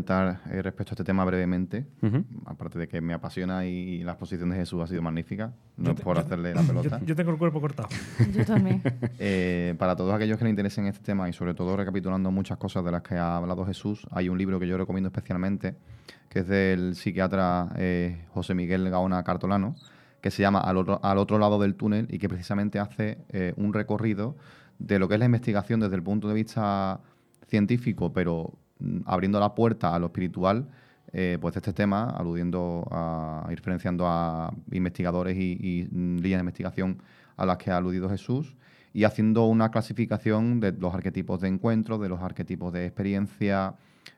Comentar 0.00 0.40
eh, 0.50 0.62
respecto 0.62 0.92
a 0.92 0.94
este 0.94 1.04
tema 1.04 1.24
brevemente, 1.24 1.86
aparte 2.46 2.78
de 2.78 2.88
que 2.88 3.00
me 3.00 3.12
apasiona 3.12 3.66
y 3.66 4.02
la 4.02 4.12
exposición 4.12 4.48
de 4.50 4.56
Jesús 4.56 4.80
ha 4.82 4.86
sido 4.86 5.02
magnífica, 5.02 5.52
no 5.76 5.90
es 5.90 6.00
por 6.00 6.18
hacerle 6.18 6.54
la 6.54 6.62
pelota. 6.62 7.00
Yo, 7.04 7.14
tengo 7.14 7.30
el 7.30 7.38
cuerpo 7.38 7.60
cortado. 7.60 7.88
yo 8.32 8.44
también. 8.44 8.82
Eh, 9.18 9.74
para 9.78 9.96
todos 9.96 10.14
aquellos 10.14 10.38
que 10.38 10.44
les 10.44 10.50
interesen 10.50 10.86
este 10.86 11.04
tema 11.04 11.28
y 11.28 11.32
sobre 11.32 11.52
todo 11.52 11.76
recapitulando 11.76 12.30
muchas 12.30 12.56
cosas 12.56 12.84
de 12.84 12.92
las 12.92 13.02
que 13.02 13.16
ha 13.16 13.36
hablado 13.36 13.66
Jesús, 13.66 14.06
hay 14.10 14.28
un 14.28 14.38
libro 14.38 14.58
que 14.58 14.66
yo 14.66 14.78
recomiendo 14.78 15.08
especialmente, 15.08 15.76
que 16.30 16.40
es 16.40 16.48
del 16.48 16.94
psiquiatra 16.94 17.68
eh, 17.76 18.24
José 18.32 18.54
Miguel 18.54 18.88
Gaona 18.88 19.22
Cartolano, 19.22 19.76
que 20.22 20.30
se 20.30 20.42
llama 20.42 20.60
al 20.60 20.78
otro, 20.78 21.00
al 21.02 21.18
otro 21.18 21.38
lado 21.38 21.58
del 21.58 21.74
túnel 21.74 22.06
y 22.10 22.18
que 22.18 22.28
precisamente 22.28 22.78
hace 22.78 23.18
un 23.56 23.72
recorrido 23.72 24.36
de 24.78 24.98
lo 24.98 25.08
que 25.08 25.14
es 25.14 25.20
la 25.20 25.26
investigación 25.26 25.80
desde 25.80 25.96
el 25.96 26.02
punto 26.02 26.28
de 26.28 26.34
vista 26.34 27.00
científico, 27.48 28.12
pero 28.12 28.59
abriendo 29.04 29.40
la 29.40 29.54
puerta 29.54 29.94
a 29.94 29.98
lo 29.98 30.06
espiritual, 30.06 30.66
eh, 31.12 31.38
pues 31.40 31.56
este 31.56 31.72
tema, 31.72 32.10
aludiendo 32.10 32.86
a, 32.90 33.44
referenciando 33.48 34.06
a 34.06 34.52
investigadores 34.70 35.36
y, 35.36 35.88
mm, 35.90 36.18
líneas 36.18 36.38
de 36.38 36.42
investigación 36.42 37.02
a 37.36 37.46
las 37.46 37.56
que 37.58 37.70
ha 37.70 37.76
aludido 37.76 38.08
Jesús, 38.08 38.56
y 38.92 39.04
haciendo 39.04 39.46
una 39.46 39.70
clasificación 39.70 40.60
de 40.60 40.72
los 40.72 40.94
arquetipos 40.94 41.40
de 41.40 41.48
encuentro, 41.48 41.98
de 41.98 42.08
los 42.08 42.20
arquetipos 42.20 42.72
de 42.72 42.86
experiencia, 42.86 43.74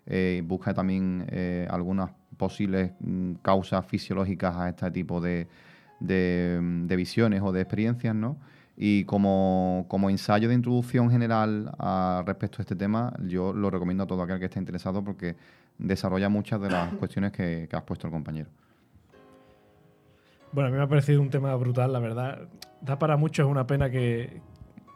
eh, 0.07 0.43
busca 0.45 0.75
también 0.75 1.27
eh, 1.29 1.67
algunas 1.71 2.11
posibles 2.37 2.93
mm, 3.01 3.35
causas 3.43 3.87
fisiológicas 3.87 4.57
a 4.57 4.69
este 4.69 4.91
tipo 4.91 5.21
de, 5.21 5.47
de 6.01 6.97
visiones 6.97 7.41
o 7.43 7.53
de 7.53 7.61
experiencias, 7.61 8.15
¿no? 8.15 8.39
Y 8.77 9.05
como, 9.05 9.85
como 9.89 10.09
ensayo 10.09 10.49
de 10.49 10.55
introducción 10.55 11.11
general 11.11 11.73
a, 11.79 12.23
respecto 12.27 12.59
a 12.59 12.63
este 12.63 12.75
tema, 12.75 13.13
yo 13.27 13.53
lo 13.53 13.71
recomiendo 13.71 14.05
a 14.05 14.07
todo 14.07 14.23
aquel 14.23 14.39
que 14.39 14.47
esté 14.47 14.59
interesado 14.59 15.05
porque 15.05 15.37
desarrolla 15.79 16.29
muchas 16.29 16.61
de 16.61 16.71
las 16.71 16.95
cuestiones 16.99 17.33
que, 17.33 17.67
que 17.69 17.77
has 17.77 17.83
puesto 17.83 18.07
el 18.07 18.13
compañero. 18.13 18.49
Bueno, 20.53 20.69
a 20.69 20.71
mí 20.71 20.77
me 20.77 20.83
ha 20.83 20.89
parecido 20.89 21.21
un 21.21 21.31
tema 21.31 21.55
brutal, 21.57 21.93
la 21.93 21.99
verdad. 21.99 22.49
Da 22.81 22.99
para 22.99 23.17
mucho, 23.17 23.43
es 23.43 23.49
una 23.49 23.67
pena 23.67 23.91
que, 23.91 24.41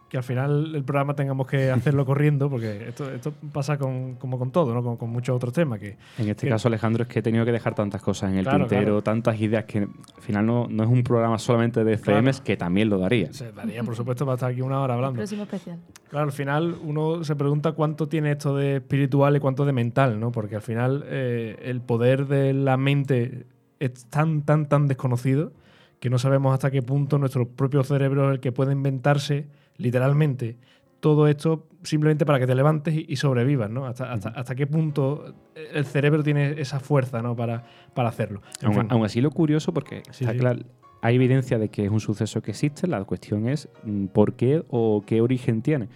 que 0.09 0.15
al 0.17 0.23
final 0.23 0.73
el 0.73 0.83
programa 0.83 1.15
tengamos 1.15 1.47
que 1.47 1.69
hacerlo 1.71 2.05
corriendo, 2.05 2.49
porque 2.49 2.87
esto, 2.89 3.11
esto 3.11 3.33
pasa 3.51 3.77
con, 3.77 4.15
como 4.15 4.39
con 4.39 4.51
todo, 4.51 4.73
¿no? 4.73 4.81
Con, 4.81 4.95
con 4.97 5.09
muchos 5.09 5.35
otros 5.35 5.51
temas. 5.53 5.79
Que, 5.79 5.97
En 6.17 6.29
este 6.29 6.45
que- 6.47 6.49
caso, 6.49 6.67
Alejandro, 6.69 7.03
es 7.03 7.09
que 7.09 7.19
he 7.19 7.21
tenido 7.21 7.43
que 7.45 7.51
dejar 7.51 7.75
tantas 7.75 8.01
cosas 8.01 8.31
en 8.31 8.37
el 8.37 8.43
Claro, 8.45 8.59
tintero, 8.59 8.81
claro. 8.83 9.01
tantas 9.03 9.39
ideas 9.41 9.65
que 9.65 9.79
al 9.79 9.89
final 10.21 10.45
no, 10.45 10.67
no 10.69 10.83
es 10.83 10.89
un 10.89 11.03
programa 11.03 11.37
solamente 11.37 11.83
de 11.83 11.97
CMs, 11.97 12.37
Claro. 12.37 12.43
que 12.45 12.57
también 12.57 12.89
lo 12.89 12.97
daría. 12.99 13.33
se 13.33 13.51
daría, 13.51 13.83
por 13.83 13.95
supuesto, 13.95 14.25
para 14.25 14.35
estar 14.35 14.51
aquí 14.51 14.61
una 14.61 14.79
hora 14.81 14.93
hablando. 14.93 15.17
Próximo 15.17 15.43
especial. 15.43 15.77
Claro, 16.09 16.25
al 16.25 16.31
final 16.31 16.75
uno 16.83 17.23
se 17.25 17.35
pregunta 17.35 17.73
cuánto 17.73 18.07
tiene 18.07 18.31
esto 18.31 18.55
de 18.55 18.77
espiritual 18.77 19.35
y 19.35 19.39
cuánto 19.41 19.65
de 19.65 19.73
mental, 19.73 20.19
¿no? 20.19 20.31
Porque 20.31 20.55
al 20.55 20.61
final 20.61 21.03
eh, 21.07 21.57
el 21.63 21.81
poder 21.81 22.27
de 22.27 22.53
la 22.53 22.77
mente 22.77 23.45
es 23.79 24.05
tan, 24.05 24.43
tan, 24.43 24.67
tan 24.69 24.87
desconocido 24.87 25.51
que 25.99 26.09
no 26.09 26.17
sabemos 26.19 26.53
hasta 26.53 26.71
qué 26.71 26.81
punto 26.81 27.17
nuestro 27.17 27.47
propio 27.47 27.83
cerebro 27.83 28.29
es 28.29 28.35
el 28.35 28.39
que 28.39 28.51
puede 28.51 28.71
inventarse 28.71 29.47
literalmente 29.77 30.57
todo 30.99 31.27
esto 31.27 31.67
simplemente 31.83 32.25
para 32.25 32.39
que 32.39 32.47
te 32.47 32.55
levantes 32.55 32.95
y, 32.95 33.15
sobrevivas, 33.15 33.69
¿no? 33.69 33.85
Hasta, 33.85 34.11
hasta, 34.11 34.29
hasta 34.29 34.55
qué 34.55 34.67
punto 34.67 35.35
el 35.55 35.85
cerebro 35.85 36.23
tiene 36.23 36.59
esa 36.59 36.79
fuerza, 36.79 37.21
¿no? 37.21 37.35
Para, 37.35 37.63
para 37.93 38.09
hacerlo. 38.09 38.41
Aún, 38.63 38.73
fin. 38.73 38.87
aún 38.89 39.05
así, 39.05 39.21
lo 39.21 39.31
curioso, 39.31 39.73
porque 39.73 40.03
Sí, 40.11 40.23
está 40.23 40.33
sí. 40.33 40.39
claro, 40.39 40.61
hay 41.01 41.15
evidencia 41.15 41.59
de 41.59 41.69
que 41.69 41.85
es 41.85 41.91
un 41.91 41.99
suceso 41.99 42.41
que 42.41 42.51
existe, 42.51 42.87
la 42.87 43.03
cuestión 43.03 43.47
es 43.47 43.69
mm, 43.83 44.07
por 44.07 44.33
qué 44.33 44.63
o 44.69 45.03
qué 45.05 45.21
origen 45.21 45.61
tiene. 45.61 45.87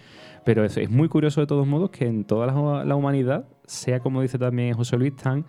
Pero 0.44 0.64
es, 0.64 0.76
es 0.76 0.90
muy 0.90 1.08
curioso 1.08 1.40
de 1.40 1.46
todos 1.46 1.66
modos 1.66 1.90
que 1.90 2.06
en 2.06 2.24
toda 2.24 2.46
la, 2.46 2.84
la 2.84 2.96
humanidad 2.96 3.46
sea, 3.66 4.00
como 4.00 4.22
dice 4.22 4.38
también 4.38 4.74
José 4.74 4.96
Luis, 4.96 5.14
tan 5.16 5.44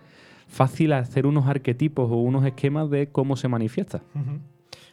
fácil 0.46 0.92
hacer 0.92 1.26
unos 1.26 1.46
arquetipos 1.46 2.10
o 2.10 2.16
unos 2.16 2.44
esquemas 2.44 2.90
de 2.90 3.08
cómo 3.08 3.36
se 3.36 3.48
manifiesta. 3.48 4.02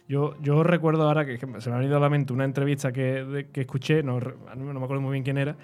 Yo, 0.08 0.34
yo 0.42 0.62
recuerdo 0.62 1.04
ahora 1.08 1.24
que, 1.24 1.38
se 1.38 1.46
me 1.70 1.76
ha 1.76 1.78
venido 1.78 1.96
a 1.96 2.00
la 2.00 2.10
mente 2.10 2.32
una 2.32 2.44
entrevista 2.44 2.92
que, 2.92 3.24
de- 3.24 3.48
que 3.50 3.62
escuché, 3.62 4.02
no, 4.02 4.18
no 4.20 4.64
me 4.74 4.84
acuerdo 4.84 5.00
muy 5.00 5.12
bien 5.12 5.24
quién 5.24 5.38
era, 5.38 5.56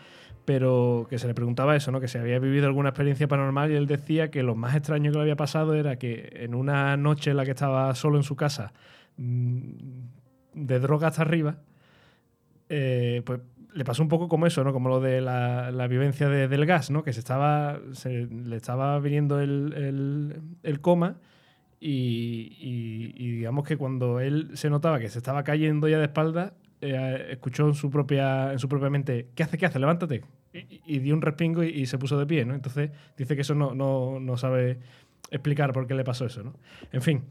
pero 0.44 1.06
que 1.10 1.18
se 1.18 1.26
le 1.26 1.34
preguntaba 1.34 1.76
eso, 1.76 1.90
¿no? 1.92 2.00
que 2.00 2.08
si 2.08 2.16
había 2.16 2.38
vivido 2.38 2.66
alguna 2.66 2.90
experiencia 2.90 3.28
paranormal 3.28 3.70
y 3.70 3.74
él 3.76 3.86
decía 3.86 4.30
que 4.30 4.42
lo 4.42 4.54
más 4.54 4.74
extraño 4.74 5.10
que 5.10 5.16
le 5.18 5.22
había 5.22 5.36
pasado 5.36 5.74
era 5.74 5.96
que 5.98 6.30
en 6.32 6.54
una 6.54 6.96
noche 6.96 7.32
en 7.32 7.36
la 7.36 7.44
que 7.44 7.50
estaba 7.50 7.94
solo 7.94 8.16
en 8.16 8.22
su 8.22 8.36
casa, 8.36 8.72
mm, 9.18 9.60
de 10.54 10.80
droga 10.80 11.08
hasta 11.08 11.22
arriba, 11.22 11.58
eh, 12.68 13.22
pues 13.24 13.40
le 13.74 13.84
pasó 13.84 14.02
un 14.02 14.08
poco 14.08 14.28
como 14.28 14.46
eso, 14.46 14.64
¿no? 14.64 14.72
Como 14.72 14.88
lo 14.88 15.00
de 15.00 15.20
la, 15.20 15.70
la 15.70 15.86
vivencia 15.86 16.28
de- 16.28 16.48
del 16.48 16.66
gas, 16.66 16.90
¿no? 16.90 17.02
Que 17.04 17.12
se 17.12 17.20
estaba, 17.20 17.78
se, 17.92 18.26
le 18.26 18.56
estaba 18.56 18.98
viniendo 18.98 19.40
el, 19.40 19.72
el- 19.76 20.40
el 20.62 20.80
coma 20.80 21.16
y, 21.80 23.36
digamos 23.36 23.66
que 23.66 23.76
cuando 23.76 24.20
él 24.20 24.50
se 24.54 24.70
notaba 24.70 24.98
que 24.98 25.08
se 25.08 25.18
estaba 25.18 25.44
cayendo 25.44 25.88
ya 25.88 25.98
de 25.98 26.04
espalda, 26.04 26.54
eh, 26.80 27.28
escuchó 27.30 27.66
en 27.68 27.74
su 27.74 27.90
propia 27.90 28.52
en 28.52 28.58
su 28.58 28.68
propia 28.68 28.90
mente, 28.90 29.28
¿qué 29.34 29.42
hace? 29.42 29.58
¿Qué 29.58 29.66
hace? 29.66 29.78
Levántate. 29.78 30.22
Y, 30.52 30.98
dio 31.00 31.14
un 31.14 31.22
respingo 31.22 31.62
y, 31.62 31.86
se 31.86 31.98
puso 31.98 32.18
de 32.18 32.26
pie, 32.26 32.44
¿no? 32.44 32.54
Entonces 32.54 32.90
dice 33.16 33.34
que 33.36 33.42
eso 33.42 33.54
no, 33.54 33.74
no, 33.74 34.18
no 34.18 34.36
sabe 34.36 34.78
explicar 35.30 35.72
por 35.72 35.86
qué 35.86 35.94
le 35.94 36.04
pasó 36.04 36.26
eso, 36.26 36.42
¿no? 36.42 36.54
En 36.90 37.02
fin, 37.02 37.24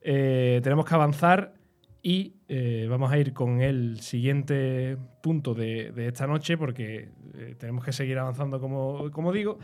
eh, 0.00 0.60
tenemos 0.62 0.84
que 0.86 0.94
avanzar 0.94 1.54
y 2.02 2.34
eh, 2.48 2.86
vamos 2.90 3.12
a 3.12 3.18
ir 3.18 3.32
con 3.32 3.60
el 3.60 4.00
siguiente 4.00 4.96
punto 5.22 5.54
de, 5.54 5.92
de 5.92 6.08
esta 6.08 6.26
noche 6.26 6.56
porque 6.56 7.10
tenemos 7.58 7.84
que 7.84 7.92
seguir 7.92 8.18
avanzando 8.18 8.58
como, 8.58 9.10
como 9.12 9.32
digo. 9.32 9.58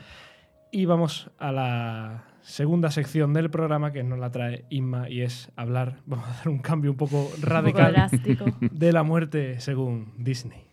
Y 0.71 0.85
vamos 0.85 1.31
a 1.39 1.51
la 1.51 2.25
segunda 2.49 2.91
sección 2.91 3.35
del 3.35 3.51
programa 3.51 3.93
que 3.93 4.03
nos 4.03 4.19
la 4.19 4.31
trae 4.31 4.65
Inma 4.71 5.11
y 5.11 5.21
es 5.21 5.53
hablar, 5.55 6.01
vamos 6.07 6.27
a 6.27 6.33
dar 6.39 6.49
un 6.49 6.59
cambio 6.59 6.91
un 6.91 6.97
poco 6.97 7.25
Un 7.25 7.27
poco 7.27 7.47
radical 7.47 8.09
de 8.61 8.93
la 8.93 9.03
muerte 9.03 9.61
según 9.61 10.15
Disney. 10.17 10.65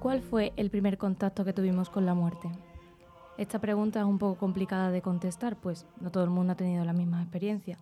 ¿Cuál 0.00 0.20
fue 0.20 0.52
el 0.56 0.70
primer 0.70 0.98
contacto 0.98 1.44
que 1.44 1.52
tuvimos 1.54 1.88
con 1.88 2.04
la 2.04 2.14
muerte? 2.14 2.50
Esta 3.36 3.58
pregunta 3.58 3.98
es 3.98 4.06
un 4.06 4.18
poco 4.18 4.38
complicada 4.38 4.92
de 4.92 5.02
contestar, 5.02 5.56
pues 5.56 5.86
no 6.00 6.10
todo 6.10 6.22
el 6.22 6.30
mundo 6.30 6.52
ha 6.52 6.56
tenido 6.56 6.84
la 6.84 6.92
misma 6.92 7.20
experiencia. 7.20 7.78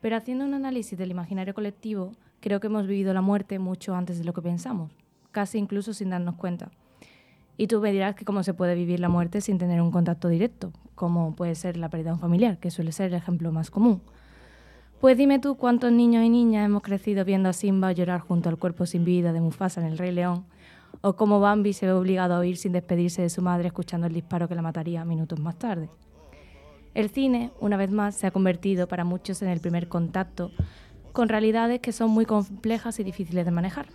Pero 0.00 0.16
haciendo 0.16 0.46
un 0.46 0.54
análisis 0.54 0.98
del 0.98 1.10
imaginario 1.10 1.52
colectivo, 1.52 2.12
creo 2.40 2.58
que 2.58 2.68
hemos 2.68 2.86
vivido 2.86 3.12
la 3.12 3.20
muerte 3.20 3.58
mucho 3.58 3.94
antes 3.94 4.18
de 4.18 4.24
lo 4.24 4.32
que 4.32 4.40
pensamos, 4.40 4.90
casi 5.30 5.58
incluso 5.58 5.92
sin 5.92 6.08
darnos 6.08 6.36
cuenta. 6.36 6.70
Y 7.58 7.66
tú 7.66 7.80
me 7.80 7.92
dirás 7.92 8.14
que 8.14 8.24
cómo 8.24 8.42
se 8.42 8.54
puede 8.54 8.74
vivir 8.74 8.98
la 9.00 9.10
muerte 9.10 9.42
sin 9.42 9.58
tener 9.58 9.82
un 9.82 9.90
contacto 9.90 10.28
directo, 10.28 10.72
como 10.94 11.34
puede 11.34 11.54
ser 11.54 11.76
la 11.76 11.90
pérdida 11.90 12.10
de 12.10 12.14
un 12.14 12.20
familiar, 12.20 12.58
que 12.58 12.70
suele 12.70 12.92
ser 12.92 13.08
el 13.08 13.14
ejemplo 13.14 13.52
más 13.52 13.70
común. 13.70 14.00
Pues 15.00 15.18
dime 15.18 15.38
tú 15.38 15.56
cuántos 15.56 15.92
niños 15.92 16.24
y 16.24 16.30
niñas 16.30 16.64
hemos 16.64 16.82
crecido 16.82 17.24
viendo 17.24 17.50
a 17.50 17.52
Simba 17.52 17.92
llorar 17.92 18.20
junto 18.20 18.48
al 18.48 18.56
cuerpo 18.56 18.86
sin 18.86 19.04
vida 19.04 19.32
de 19.32 19.40
Mufasa 19.40 19.80
en 19.80 19.88
El 19.88 19.98
Rey 19.98 20.12
León, 20.12 20.44
o 21.00 21.14
cómo 21.16 21.40
Bambi 21.40 21.72
se 21.72 21.86
ve 21.86 21.92
obligado 21.92 22.34
a 22.34 22.40
huir 22.40 22.56
sin 22.56 22.72
despedirse 22.72 23.22
de 23.22 23.30
su 23.30 23.42
madre 23.42 23.68
escuchando 23.68 24.06
el 24.06 24.14
disparo 24.14 24.48
que 24.48 24.54
la 24.54 24.62
mataría 24.62 25.04
minutos 25.04 25.38
más 25.38 25.58
tarde. 25.58 25.88
El 26.94 27.10
cine, 27.10 27.52
una 27.60 27.76
vez 27.76 27.90
más, 27.90 28.16
se 28.16 28.26
ha 28.26 28.30
convertido 28.30 28.88
para 28.88 29.04
muchos 29.04 29.42
en 29.42 29.48
el 29.48 29.60
primer 29.60 29.88
contacto 29.88 30.50
con 31.12 31.28
realidades 31.28 31.80
que 31.80 31.92
son 31.92 32.10
muy 32.10 32.26
complejas 32.26 32.98
y 32.98 33.04
difíciles 33.04 33.44
de 33.44 33.50
manejar. 33.50 33.86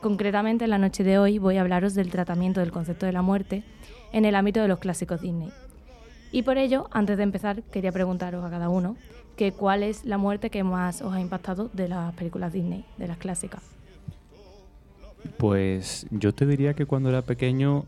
Concretamente, 0.00 0.64
en 0.64 0.70
la 0.70 0.78
noche 0.78 1.02
de 1.04 1.18
hoy 1.18 1.38
voy 1.38 1.56
a 1.56 1.62
hablaros 1.62 1.94
del 1.94 2.10
tratamiento 2.10 2.60
del 2.60 2.72
concepto 2.72 3.06
de 3.06 3.12
la 3.12 3.22
muerte 3.22 3.64
en 4.12 4.24
el 4.24 4.34
ámbito 4.34 4.60
de 4.60 4.68
los 4.68 4.78
clásicos 4.78 5.20
Disney. 5.20 5.50
Y 6.30 6.42
por 6.42 6.58
ello, 6.58 6.88
antes 6.90 7.16
de 7.16 7.22
empezar, 7.22 7.62
quería 7.64 7.92
preguntaros 7.92 8.44
a 8.44 8.50
cada 8.50 8.68
uno 8.68 8.96
que 9.36 9.52
cuál 9.52 9.82
es 9.82 10.04
la 10.04 10.18
muerte 10.18 10.50
que 10.50 10.64
más 10.64 11.02
os 11.02 11.14
ha 11.14 11.20
impactado 11.20 11.70
de 11.72 11.88
las 11.88 12.14
películas 12.14 12.52
Disney, 12.52 12.84
de 12.96 13.08
las 13.08 13.18
clásicas. 13.18 13.77
Pues 15.36 16.06
yo 16.10 16.32
te 16.34 16.46
diría 16.46 16.74
que 16.74 16.86
cuando 16.86 17.08
era 17.08 17.22
pequeño 17.22 17.84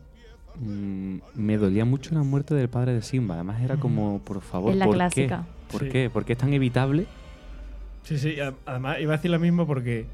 mm, 0.59 1.15
me 1.35 1.57
dolía 1.57 1.85
mucho 1.85 2.13
la 2.15 2.23
muerte 2.23 2.55
del 2.55 2.69
padre 2.69 2.93
de 2.93 3.01
Simba. 3.01 3.35
Además 3.35 3.61
era 3.61 3.77
como, 3.77 4.19
por 4.19 4.41
favor, 4.41 4.71
Es 4.71 4.77
la 4.77 4.85
¿por 4.85 4.95
clásica. 4.95 5.45
qué? 5.45 5.71
¿Por 5.71 5.81
Sí. 5.83 5.89
qué? 5.89 6.09
¿Por 6.09 6.25
qué 6.25 6.33
es 6.33 6.39
tan 6.39 6.53
evitable? 6.53 7.05
Sí, 8.03 8.17
sí, 8.17 8.39
a- 8.39 8.53
además 8.65 8.97
iba 8.99 9.13
a 9.13 9.17
decir 9.17 9.31
lo 9.31 9.39
mismo 9.39 9.65
porque 9.67 10.05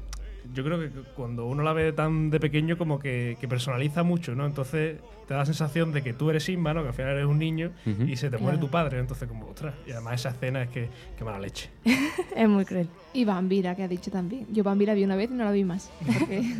yo 0.54 0.64
creo 0.64 0.78
que 0.78 0.90
cuando 1.14 1.46
uno 1.46 1.62
la 1.62 1.72
ve 1.72 1.92
tan 1.92 2.30
de 2.30 2.40
pequeño 2.40 2.76
como 2.78 2.98
que, 2.98 3.36
que 3.40 3.48
personaliza 3.48 4.02
mucho, 4.02 4.34
¿no? 4.34 4.46
Entonces 4.46 4.98
te 5.26 5.34
da 5.34 5.40
la 5.40 5.46
sensación 5.46 5.92
de 5.92 6.02
que 6.02 6.12
tú 6.12 6.30
eres 6.30 6.44
Simba, 6.44 6.74
¿no? 6.74 6.82
Que 6.82 6.88
al 6.88 6.94
final 6.94 7.12
eres 7.12 7.26
un 7.26 7.38
niño 7.38 7.72
y 8.06 8.16
se 8.16 8.30
te 8.30 8.38
muere 8.38 8.58
tu 8.58 8.68
padre, 8.68 8.98
entonces 8.98 9.28
como, 9.28 9.46
ostras, 9.48 9.74
y 9.86 9.92
además 9.92 10.14
esa 10.14 10.30
escena 10.30 10.62
es 10.62 10.68
que, 10.70 10.88
que 11.16 11.24
mala 11.24 11.38
leche. 11.38 11.70
es 12.36 12.48
muy 12.48 12.64
cruel. 12.64 12.88
Y 13.12 13.24
Bambira, 13.24 13.74
que 13.74 13.82
ha 13.82 13.88
dicho 13.88 14.10
también. 14.10 14.46
Yo 14.52 14.64
Bambira 14.64 14.94
vi 14.94 15.04
una 15.04 15.16
vez 15.16 15.30
y 15.30 15.34
no 15.34 15.44
la 15.44 15.52
vi 15.52 15.64
más. 15.64 15.90
Porque 16.04 16.42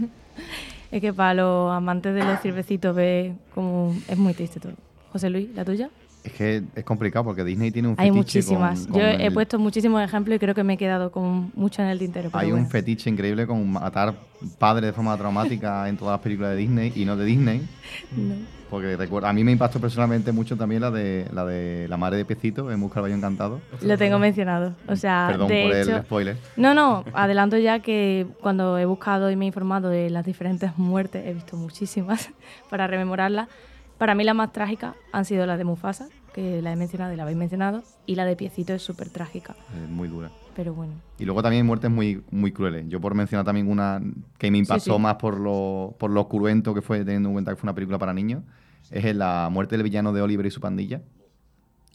Es 0.91 1.03
que 1.03 1.13
para 1.13 1.35
los 1.35 1.73
amantes 1.73 2.15
de 2.15 2.25
los 2.25 2.41
cervecitos 2.41 2.97
ve 2.97 3.35
como 3.55 3.95
es 4.09 4.17
muy 4.17 4.33
triste 4.33 4.59
todo. 4.59 4.73
José 5.13 5.29
Luis, 5.29 5.49
¿la 5.55 5.65
tuya? 5.65 5.91
Es 6.29 6.35
que 6.35 6.63
es 6.75 6.85
complicado 6.85 7.25
porque 7.25 7.43
Disney 7.43 7.71
tiene 7.71 7.89
un 7.89 7.95
Hay 7.97 8.11
fetiche 8.11 8.17
muchísimas. 8.39 8.81
con- 8.83 8.93
con 8.93 9.01
Yo 9.01 9.07
he 9.07 9.27
el- 9.27 9.33
puesto 9.33 9.59
muchísimos 9.59 10.03
ejemplos 10.03 10.37
y 10.37 10.39
creo 10.39 10.55
que 10.55 10.63
me 10.63 10.75
he 10.75 10.77
quedado 10.77 11.11
con 11.11 11.51
mucho 11.55 11.81
en 11.83 11.89
el 11.89 11.99
tintero. 11.99 12.29
Hay 12.35 12.49
un 12.49 12.53
bueno. 12.59 12.69
fetiche 12.69 13.09
increíble 13.09 13.47
con 13.47 13.71
matar 13.73 14.15
padres 14.59 14.85
de 14.89 14.93
forma 14.93 15.17
traumática 15.17 15.89
en 15.89 15.97
todas 15.97 16.13
las 16.13 16.21
películas 16.21 16.51
de 16.51 16.57
Disney 16.57 16.93
y 16.95 17.05
no 17.07 17.17
de 17.17 17.25
Disney. 17.25 17.67
No. 18.17 18.35
Porque 18.69 18.95
recuerdo, 18.99 19.27
a 19.29 19.33
mí 19.33 19.43
me 19.45 19.53
impactó 19.53 19.81
personalmente 19.81 20.31
mucho 20.31 20.55
también 20.55 20.83
la 20.83 20.91
de 20.91 21.27
la 21.33 21.47
de 21.47 21.89
la 21.89 21.97
madre 21.97 22.19
de 22.19 22.27
Piecito 22.27 22.71
en 22.71 22.79
Busca 22.79 22.97
del 23.01 23.05
Baño 23.11 23.15
Encantado. 23.17 23.61
Lo 23.81 23.97
tengo 23.97 24.19
mencionado. 24.19 24.75
O 24.87 24.95
sea, 24.97 25.29
Perdón 25.31 25.49
de 25.49 25.63
por 25.67 25.75
hecho, 25.77 25.97
el 25.97 26.03
spoiler. 26.03 26.37
No, 26.59 26.75
no, 26.75 27.03
adelanto 27.15 27.57
ya 27.57 27.79
que 27.79 28.27
cuando 28.43 28.77
he 28.77 28.85
buscado 28.85 29.31
y 29.31 29.37
me 29.37 29.47
he 29.47 29.49
informado 29.49 29.89
de 29.89 30.11
las 30.11 30.27
diferentes 30.27 30.77
muertes, 30.77 31.25
he 31.27 31.33
visto 31.33 31.57
muchísimas 31.57 32.29
para 32.69 32.87
rememorarlas. 32.87 33.49
Para 33.99 34.15
mí 34.15 34.25
las 34.25 34.35
más 34.35 34.53
trágicas 34.53 34.95
han 35.13 35.25
sido 35.25 35.45
las 35.47 35.59
de 35.59 35.65
Mufasa, 35.65 36.09
que 36.33 36.63
la 36.63 36.73
he 36.73 36.77
mencionado 36.77 37.13
y 37.13 37.17
la 37.17 37.25
habéis 37.25 37.39
mencionado, 37.39 37.83
y 38.07 38.15
la 38.15 38.25
de 38.25 38.37
Piecito 38.37 38.73
es 38.73 38.83
súper 38.83 39.11
trágica, 39.11 39.57
Es 39.83 39.91
muy 39.91 40.07
dura. 40.09 40.31
pero 40.55 40.73
bueno. 40.73 40.93
Y 41.19 41.25
luego 41.25 41.43
también 41.43 41.63
hay 41.63 41.67
muertes 41.67 41.91
muy, 41.91 42.23
muy 42.31 42.53
crueles. 42.53 42.87
Yo 42.89 43.01
por 43.01 43.15
mencionar 43.15 43.45
también 43.45 43.69
una 43.69 44.01
que 44.39 44.51
me 44.51 44.59
impactó 44.59 44.95
sí. 44.97 45.01
más 45.01 45.17
por 45.17 45.39
lo, 45.41 45.97
por 45.99 46.11
lo 46.11 46.29
cruento 46.29 46.75
que 46.75 46.83
fue, 46.83 47.05
teniendo 47.05 47.29
en 47.31 47.33
cuenta 47.35 47.51
que 47.51 47.57
fue 47.57 47.67
una 47.67 47.75
película 47.75 47.99
para 47.99 48.15
niños, 48.15 48.45
es 48.91 49.15
la 49.17 49.49
muerte 49.51 49.77
del 49.77 49.83
villano 49.83 50.13
de 50.13 50.23
Oliver 50.23 50.47
y 50.47 50.51
su 50.51 50.61
pandilla. 50.61 51.03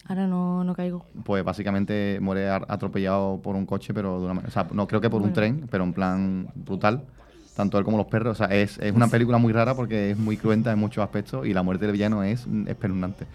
Ahora 0.06 0.28
no, 0.28 0.66
no 0.66 0.76
caigo. 0.76 1.06
Pues 1.24 1.46
básicamente 1.46 2.20
muere 2.22 2.50
atropellado 2.50 3.42
por 3.42 3.56
un 3.56 3.66
coche, 3.66 3.94
pero 3.94 4.20
de 4.20 4.26
una 4.26 4.34
manera. 4.34 4.50
O 4.50 4.52
sea, 4.52 4.68
no 4.74 4.86
creo 4.88 5.00
que 5.00 5.10
por 5.10 5.22
un 5.22 5.32
tren, 5.32 5.68
pero 5.72 5.86
en 5.86 5.94
plan 5.94 6.50
brutal. 6.56 7.06
Tanto 7.56 7.78
él 7.78 7.86
como 7.86 7.98
los 7.98 8.08
perros. 8.08 8.40
O 8.40 8.46
sea, 8.46 8.56
es, 8.56 8.78
es 8.80 8.94
una 8.94 9.08
película 9.08 9.38
muy 9.38 9.54
rara 9.54 9.76
porque 9.76 10.12
es 10.12 10.18
muy 10.18 10.38
cruenta 10.38 10.72
en 10.72 10.80
muchos 10.80 11.04
aspectos 11.04 11.46
y 11.46 11.54
la 11.54 11.62
muerte 11.64 11.86
del 11.86 11.94
villano 11.94 12.24
es 12.24 12.48
espeluznante. 12.68 13.26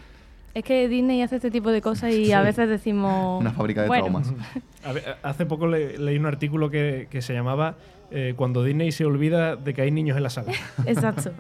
Es 0.54 0.64
que 0.64 0.88
Disney 0.88 1.22
hace 1.22 1.36
este 1.36 1.50
tipo 1.52 1.70
de 1.70 1.80
cosas 1.80 2.12
y 2.12 2.32
a 2.32 2.40
veces 2.42 2.68
decimos... 2.68 3.40
Una 3.40 3.52
fábrica 3.52 3.82
de 3.82 3.88
bueno, 3.88 4.04
traumas. 4.04 4.32
A 4.84 4.92
ver, 4.92 5.16
hace 5.22 5.46
poco 5.46 5.68
le- 5.68 5.98
leí 5.98 6.16
un 6.18 6.26
artículo 6.26 6.68
que, 6.70 7.06
que 7.10 7.22
se 7.22 7.32
llamaba 7.32 7.76
eh, 8.10 8.34
Cuando 8.36 8.64
Disney 8.64 8.90
se 8.90 9.04
olvida 9.04 9.54
de 9.54 9.72
que 9.74 9.82
hay 9.82 9.90
niños 9.92 10.16
en 10.16 10.22
la 10.24 10.30
sala. 10.30 10.52
Exacto. 10.86 11.30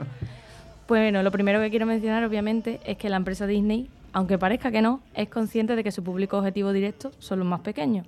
Pues 0.86 1.02
bueno, 1.02 1.22
lo 1.22 1.30
primero 1.32 1.60
que 1.60 1.70
quiero 1.70 1.86
mencionar, 1.86 2.22
obviamente, 2.24 2.80
es 2.84 2.96
que 2.96 3.08
la 3.08 3.16
empresa 3.16 3.46
Disney, 3.46 3.90
aunque 4.12 4.38
parezca 4.38 4.70
que 4.70 4.82
no, 4.82 5.00
es 5.14 5.28
consciente 5.28 5.74
de 5.74 5.82
que 5.82 5.90
su 5.90 6.04
público 6.04 6.38
objetivo 6.38 6.72
directo 6.72 7.10
son 7.18 7.40
los 7.40 7.48
más 7.48 7.60
pequeños. 7.60 8.06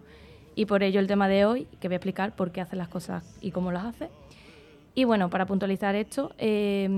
Y 0.55 0.67
por 0.67 0.83
ello 0.83 1.01
el 1.01 1.07
tema 1.07 1.27
de 1.29 1.45
hoy, 1.45 1.67
que 1.81 1.89
voy 1.89 1.95
a 1.95 1.97
explicar 1.97 2.37
por 2.37 2.53
qué 2.53 2.61
hace 2.61 2.77
las 2.77 2.89
cosas 2.89 3.25
y 3.41 3.51
cómo 3.51 3.73
las 3.73 3.85
hace. 3.87 4.09
Y 4.95 5.05
bueno, 5.05 5.31
para 5.31 5.47
puntualizar 5.47 5.95
esto, 5.95 6.33
eh, 6.39 6.89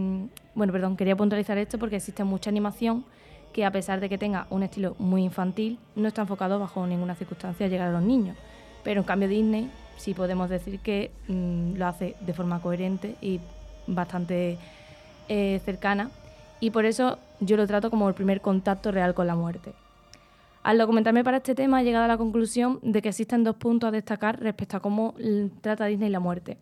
bueno, 0.54 0.72
perdón, 0.72 0.96
quería 0.96 1.16
puntualizar 1.16 1.58
esto 1.58 1.78
porque 1.78 1.96
existe 1.96 2.24
mucha 2.24 2.50
animación 2.50 3.04
que 3.52 3.64
a 3.64 3.70
pesar 3.70 4.00
de 4.00 4.08
que 4.08 4.18
tenga 4.18 4.46
un 4.50 4.62
estilo 4.62 4.96
muy 4.98 5.22
infantil, 5.22 5.78
no 5.94 6.08
está 6.08 6.22
enfocado 6.22 6.58
bajo 6.58 6.86
ninguna 6.86 7.14
circunstancia 7.14 7.66
a 7.66 7.68
llegar 7.68 7.88
a 7.88 7.92
los 7.92 8.02
niños. 8.02 8.36
Pero 8.82 9.00
en 9.00 9.06
cambio 9.06 9.28
Disney 9.28 9.70
sí 9.96 10.14
podemos 10.14 10.48
decir 10.48 10.80
que 10.80 11.10
mm, 11.28 11.74
lo 11.76 11.86
hace 11.86 12.16
de 12.20 12.32
forma 12.32 12.60
coherente 12.60 13.16
y 13.20 13.40
bastante 13.86 14.58
eh, 15.28 15.60
cercana. 15.64 16.10
Y 16.60 16.70
por 16.70 16.86
eso 16.86 17.18
yo 17.40 17.56
lo 17.56 17.66
trato 17.66 17.90
como 17.90 18.08
el 18.08 18.14
primer 18.14 18.40
contacto 18.40 18.90
real 18.90 19.14
con 19.14 19.26
la 19.26 19.34
muerte. 19.34 19.72
Al 20.62 20.78
documentarme 20.78 21.24
para 21.24 21.38
este 21.38 21.54
tema 21.54 21.80
he 21.80 21.84
llegado 21.84 22.04
a 22.04 22.08
la 22.08 22.16
conclusión 22.16 22.78
de 22.82 23.02
que 23.02 23.08
existen 23.08 23.42
dos 23.42 23.56
puntos 23.56 23.88
a 23.88 23.90
destacar 23.90 24.40
respecto 24.40 24.76
a 24.76 24.80
cómo 24.80 25.14
trata 25.60 25.86
Disney 25.86 26.08
la 26.08 26.20
muerte. 26.20 26.56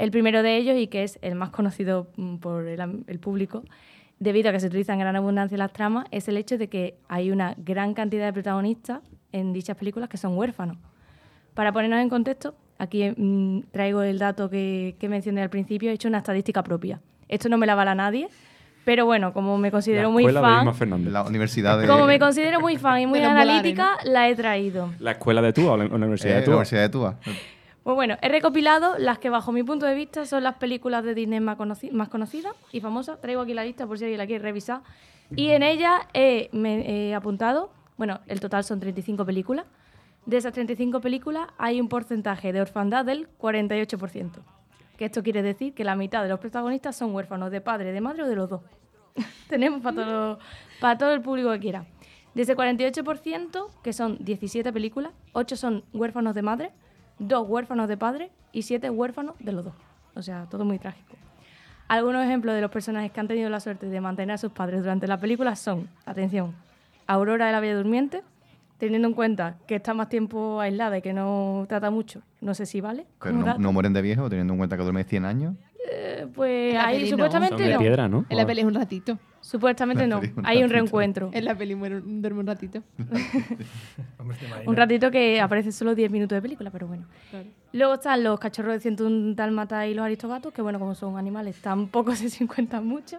El 0.00 0.10
primero 0.10 0.42
de 0.42 0.56
ellos, 0.56 0.78
y 0.78 0.86
que 0.86 1.04
es 1.04 1.18
el 1.20 1.34
más 1.34 1.50
conocido 1.50 2.08
mm, 2.16 2.36
por 2.36 2.66
el, 2.66 3.18
público, 3.20 3.64
debido 4.18 4.48
a 4.48 4.52
que 4.52 4.58
se 4.58 4.68
utiliza 4.68 4.94
en 4.94 4.98
gran 4.98 5.14
abundancia 5.14 5.58
las 5.58 5.74
tramas, 5.74 6.06
es 6.10 6.26
el 6.26 6.38
hecho 6.38 6.56
de 6.56 6.70
que 6.70 6.96
hay 7.06 7.30
una 7.30 7.54
gran 7.58 7.92
cantidad 7.92 8.24
de 8.24 8.32
protagonistas 8.32 9.02
en 9.30 9.52
dichas 9.52 9.76
películas 9.76 10.08
que 10.08 10.16
son 10.16 10.38
huérfanos. 10.38 10.78
Para 11.52 11.70
ponernos 11.72 12.00
en 12.00 12.08
contexto, 12.08 12.54
aquí 12.78 13.12
mm, 13.14 13.64
traigo 13.72 14.00
el 14.00 14.18
dato 14.18 14.48
que, 14.48 14.96
que 14.98 15.10
mencioné 15.10 15.42
al 15.42 15.50
principio, 15.50 15.90
he 15.90 15.92
hecho 15.92 16.08
una 16.08 16.18
estadística 16.18 16.62
propia. 16.62 17.02
Esto 17.28 17.50
no 17.50 17.58
me 17.58 17.66
la 17.66 17.74
avala 17.74 17.94
nadie, 17.94 18.28
pero 18.86 19.04
bueno, 19.04 19.34
como 19.34 19.58
me 19.58 19.70
considero 19.70 20.04
la 20.04 20.08
muy 20.08 20.24
de 20.24 20.32
fan, 20.32 20.74
Fernández. 20.74 21.12
La 21.12 21.24
universidad 21.24 21.78
de. 21.78 21.86
como 21.86 22.06
me 22.06 22.18
considero 22.18 22.58
muy 22.58 22.78
fan 22.78 23.02
y 23.02 23.06
muy 23.06 23.18
De 23.18 23.26
analítica, 23.26 23.98
la 24.04 24.30
he 24.30 24.34
traído. 24.34 24.94
¿La 24.98 25.10
escuela 25.10 25.42
de 25.42 25.52
Túa 25.52 25.72
o 25.72 25.76
la, 25.76 25.84
la 25.84 25.90
eh, 25.90 25.94
universidad 25.94 26.34
de 26.36 26.40
la 26.40 26.44
Túa? 26.46 26.54
Universidad 26.54 26.82
de 26.82 26.88
Túa. 26.88 27.18
Pues 27.90 27.96
bueno, 27.96 28.16
he 28.22 28.28
recopilado 28.28 28.98
las 28.98 29.18
que 29.18 29.30
bajo 29.30 29.50
mi 29.50 29.64
punto 29.64 29.84
de 29.84 29.96
vista 29.96 30.24
son 30.24 30.44
las 30.44 30.54
películas 30.54 31.02
de 31.02 31.12
Disney 31.12 31.40
más, 31.40 31.58
conoci- 31.58 31.90
más 31.90 32.08
conocidas 32.08 32.54
y 32.70 32.80
famosas. 32.80 33.20
Traigo 33.20 33.40
aquí 33.42 33.52
la 33.52 33.64
lista 33.64 33.84
por 33.84 33.98
si 33.98 34.04
alguien 34.04 34.18
la 34.18 34.26
quiere 34.28 34.44
revisar. 34.44 34.82
Y 35.34 35.48
en 35.48 35.64
ella 35.64 36.06
he, 36.14 36.50
me- 36.52 37.08
he 37.08 37.14
apuntado, 37.16 37.72
bueno, 37.96 38.20
el 38.28 38.38
total 38.38 38.62
son 38.62 38.78
35 38.78 39.26
películas. 39.26 39.66
De 40.24 40.36
esas 40.36 40.52
35 40.52 41.00
películas 41.00 41.48
hay 41.58 41.80
un 41.80 41.88
porcentaje 41.88 42.52
de 42.52 42.60
orfandad 42.60 43.04
del 43.04 43.26
48%. 43.40 44.30
Que 44.96 45.06
esto 45.06 45.24
quiere 45.24 45.42
decir 45.42 45.74
que 45.74 45.82
la 45.82 45.96
mitad 45.96 46.22
de 46.22 46.28
los 46.28 46.38
protagonistas 46.38 46.94
son 46.94 47.12
huérfanos 47.12 47.50
de 47.50 47.60
padre, 47.60 47.90
de 47.90 48.00
madre 48.00 48.22
o 48.22 48.28
de 48.28 48.36
los 48.36 48.48
dos. 48.48 48.60
Tenemos 49.48 49.80
para 49.82 49.96
todo, 49.96 50.38
para 50.80 50.96
todo 50.96 51.12
el 51.12 51.22
público 51.22 51.50
que 51.50 51.58
quiera. 51.58 51.86
De 52.36 52.42
ese 52.42 52.54
48%, 52.56 53.66
que 53.82 53.92
son 53.92 54.16
17 54.20 54.72
películas, 54.72 55.10
8 55.32 55.56
son 55.56 55.82
huérfanos 55.92 56.36
de 56.36 56.42
madre, 56.42 56.70
2 57.20 57.48
huérfanos 57.48 57.88
de 57.88 57.96
padre 57.96 58.30
y 58.52 58.62
7 58.62 58.90
huérfanos 58.90 59.36
de 59.38 59.52
los 59.52 59.64
dos. 59.64 59.74
O 60.14 60.22
sea, 60.22 60.46
todo 60.50 60.64
muy 60.64 60.78
trágico. 60.78 61.14
Algunos 61.86 62.24
ejemplos 62.24 62.54
de 62.54 62.60
los 62.60 62.70
personajes 62.70 63.12
que 63.12 63.20
han 63.20 63.28
tenido 63.28 63.48
la 63.50 63.60
suerte 63.60 63.86
de 63.86 64.00
mantener 64.00 64.34
a 64.34 64.38
sus 64.38 64.52
padres 64.52 64.80
durante 64.80 65.06
la 65.06 65.18
película 65.18 65.56
son, 65.56 65.88
atención, 66.04 66.54
Aurora 67.06 67.46
de 67.46 67.52
la 67.52 67.60
Bella 67.60 67.76
Durmiente, 67.76 68.22
teniendo 68.78 69.08
en 69.08 69.14
cuenta 69.14 69.56
que 69.66 69.74
está 69.76 69.92
más 69.94 70.08
tiempo 70.08 70.60
aislada 70.60 70.98
y 70.98 71.02
que 71.02 71.12
no 71.12 71.66
trata 71.68 71.90
mucho, 71.90 72.22
no 72.40 72.54
sé 72.54 72.66
si 72.66 72.80
vale. 72.80 73.06
Pero 73.20 73.58
no, 73.58 73.72
mueren 73.72 73.92
de 73.92 74.02
viejo, 74.02 74.28
teniendo 74.30 74.52
en 74.54 74.58
cuenta 74.58 74.76
que 74.76 74.82
duerme 74.82 75.04
100 75.04 75.24
años. 75.24 75.54
Eh, 75.90 76.28
pues 76.32 76.76
ahí 76.76 76.98
peli 76.98 77.10
no. 77.10 77.10
Son 77.10 77.18
supuestamente 77.18 77.62
de 77.62 77.72
no. 77.74 77.78
piedra, 77.80 78.08
¿no? 78.08 78.24
En 78.28 78.36
la 78.36 78.46
peli 78.46 78.60
es 78.60 78.66
un 78.66 78.74
ratito. 78.74 79.18
Supuestamente 79.40 80.06
no. 80.06 80.20
Hay 80.44 80.62
un 80.62 80.70
reencuentro. 80.70 81.30
En 81.32 81.44
la 81.44 81.54
peli 81.54 81.74
muere- 81.74 82.02
duerme 82.04 82.40
un 82.40 82.46
ratito. 82.46 82.82
Un 84.66 84.76
ratito 84.76 85.10
que 85.10 85.40
aparece 85.40 85.72
solo 85.72 85.94
10 85.94 86.10
minutos 86.10 86.36
de 86.36 86.42
película, 86.42 86.70
pero 86.70 86.86
bueno. 86.86 87.06
Claro. 87.30 87.46
Luego 87.72 87.94
están 87.94 88.22
los 88.22 88.38
cachorros 88.38 88.74
de 88.74 88.80
101 88.80 89.34
Dálmata 89.34 89.86
y 89.86 89.94
los 89.94 90.04
aristogatos, 90.04 90.52
que 90.52 90.62
bueno, 90.62 90.78
como 90.78 90.94
son 90.94 91.16
animales, 91.18 91.56
tampoco 91.60 92.14
se 92.16 92.46
cuentan 92.46 92.86
mucho. 92.86 93.18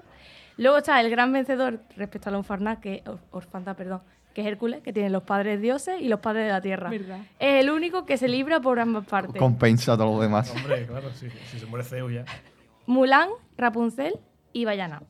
Luego 0.57 0.77
está 0.77 0.99
el 1.01 1.09
gran 1.09 1.31
vencedor 1.33 1.79
respecto 1.97 2.29
a 2.29 2.31
la 2.33 2.37
orfandad, 2.39 2.77
que, 2.79 3.03
or- 3.07 3.19
orfandad, 3.31 3.75
perdón, 3.75 4.01
que 4.33 4.41
es 4.41 4.47
Hércules, 4.47 4.81
que 4.81 4.93
tiene 4.93 5.09
los 5.09 5.23
padres 5.23 5.59
dioses 5.61 5.99
y 6.01 6.07
los 6.07 6.19
padres 6.19 6.45
de 6.45 6.51
la 6.51 6.61
tierra. 6.61 6.89
Verdad. 6.89 7.19
Es 7.39 7.63
el 7.63 7.69
único 7.71 8.05
que 8.05 8.17
se 8.17 8.27
libra 8.27 8.59
por 8.61 8.79
ambas 8.79 9.05
partes. 9.05 9.37
Compensa 9.39 9.93
a 9.93 9.97
todos 9.97 10.11
los 10.11 10.21
demás. 10.21 10.51
Hombre, 10.55 10.85
claro, 10.85 11.09
si, 11.13 11.29
si 11.49 11.59
se 11.59 11.65
muere 11.65 11.83
Zeus 11.85 12.13
ya. 12.13 12.25
Mulan, 12.85 13.29
Rapunzel 13.57 14.19
y 14.53 14.65
Bayana. 14.65 15.01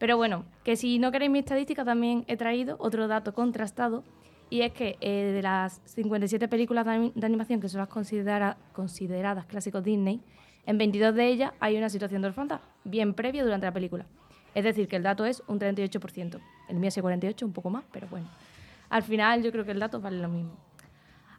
Pero 0.00 0.16
bueno, 0.16 0.44
que 0.64 0.74
si 0.74 0.98
no 0.98 1.12
queréis 1.12 1.30
mi 1.30 1.38
estadística, 1.38 1.84
también 1.84 2.24
he 2.26 2.36
traído 2.36 2.74
otro 2.80 3.06
dato 3.06 3.32
contrastado, 3.34 4.02
y 4.48 4.62
es 4.62 4.72
que 4.72 4.96
eh, 5.00 5.30
de 5.32 5.42
las 5.42 5.80
57 5.84 6.48
películas 6.48 6.84
de, 6.86 6.90
ani- 6.90 7.12
de 7.14 7.24
animación 7.26 7.60
que 7.60 7.68
son 7.68 7.78
las 7.78 7.88
considera- 7.88 8.56
consideradas 8.72 9.44
clásicos 9.46 9.84
Disney, 9.84 10.20
en 10.66 10.76
22 10.78 11.14
de 11.14 11.26
ellas 11.28 11.52
hay 11.60 11.76
una 11.76 11.88
situación 11.88 12.22
de 12.22 12.28
orfandad, 12.28 12.60
bien 12.82 13.14
previa 13.14 13.44
durante 13.44 13.66
la 13.66 13.72
película. 13.72 14.06
Es 14.54 14.64
decir, 14.64 14.88
que 14.88 14.96
el 14.96 15.02
dato 15.04 15.24
es 15.24 15.42
un 15.46 15.60
38%. 15.60 16.40
El 16.68 16.76
mío 16.78 16.88
es 16.88 16.96
el 16.96 17.02
48, 17.02 17.46
un 17.46 17.52
poco 17.52 17.70
más, 17.70 17.84
pero 17.92 18.08
bueno. 18.08 18.26
Al 18.88 19.02
final 19.04 19.42
yo 19.44 19.52
creo 19.52 19.64
que 19.64 19.70
el 19.70 19.78
dato 19.78 20.00
vale 20.00 20.18
lo 20.18 20.28
mismo. 20.28 20.50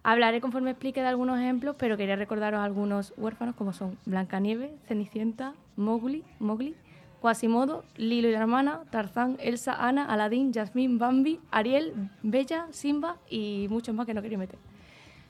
Hablaré 0.03 0.39
conforme 0.39 0.71
explique 0.71 1.01
de 1.01 1.07
algunos 1.07 1.37
ejemplos, 1.39 1.75
pero 1.77 1.97
quería 1.97 2.15
recordaros 2.15 2.61
algunos 2.61 3.13
huérfanos 3.17 3.55
como 3.55 3.73
son 3.73 3.97
Blancanieves, 4.05 4.71
Cenicienta, 4.87 5.53
Mowgli, 5.75 6.23
Mowgli, 6.39 6.75
Quasimodo, 7.21 7.85
Lilo 7.97 8.27
y 8.29 8.31
la 8.31 8.39
hermana, 8.39 8.81
Tarzán, 8.89 9.37
Elsa, 9.39 9.73
Ana, 9.73 10.05
Aladín, 10.05 10.51
Jasmine, 10.51 10.97
Bambi, 10.97 11.39
Ariel, 11.51 11.93
Bella, 12.23 12.65
Simba 12.71 13.17
y 13.29 13.67
muchos 13.69 13.93
más 13.93 14.07
que 14.07 14.15
no 14.15 14.23
quería 14.23 14.39
meter. 14.39 14.57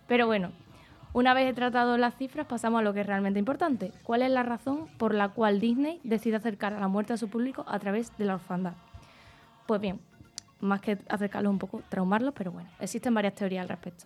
Pero 0.08 0.26
bueno, 0.26 0.52
una 1.14 1.34
vez 1.34 1.52
he 1.52 1.54
tratado 1.54 1.98
las 1.98 2.16
cifras, 2.16 2.48
pasamos 2.48 2.80
a 2.80 2.84
lo 2.84 2.94
que 2.94 3.02
es 3.02 3.08
realmente 3.08 3.39
importante. 3.39 3.92
¿Cuál 4.04 4.22
es 4.22 4.32
la 4.32 4.44
razón 4.44 4.88
por 4.98 5.14
la 5.14 5.30
cual 5.30 5.60
Disney 5.60 6.00
decide 6.06 6.38
acercar 6.38 6.74
a 6.74 6.80
la 6.80 6.88
muerte 6.88 7.12
a 7.12 7.18
su 7.18 7.30
público 7.30 7.66
a 7.68 7.78
través 7.80 8.18
de 8.18 8.24
la 8.24 8.36
orfandad? 8.36 8.74
Pues 9.68 9.82
bien, 9.82 10.00
más 10.62 10.80
que 10.80 10.98
acercarlos 11.10 11.52
un 11.52 11.60
poco, 11.60 11.82
traumarlos, 11.89 12.34
pero 12.34 12.54
bueno, 12.54 12.70
existen 12.80 13.14
varias 13.14 13.36
teorías 13.36 13.64
al 13.64 13.70
respecto. 13.70 14.06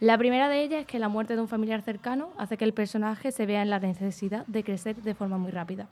La 0.00 0.18
primera 0.18 0.48
de 0.48 0.62
ellas 0.62 0.80
es 0.80 0.86
que 0.86 0.98
la 0.98 1.08
muerte 1.08 1.36
de 1.36 1.42
un 1.42 1.48
familiar 1.48 1.80
cercano 1.82 2.30
hace 2.36 2.56
que 2.56 2.64
el 2.64 2.74
personaje 2.74 3.30
se 3.30 3.46
vea 3.46 3.62
en 3.62 3.70
la 3.70 3.78
necesidad 3.78 4.44
de 4.46 4.64
crecer 4.64 4.96
de 4.96 5.14
forma 5.14 5.38
muy 5.38 5.52
rápida. 5.52 5.88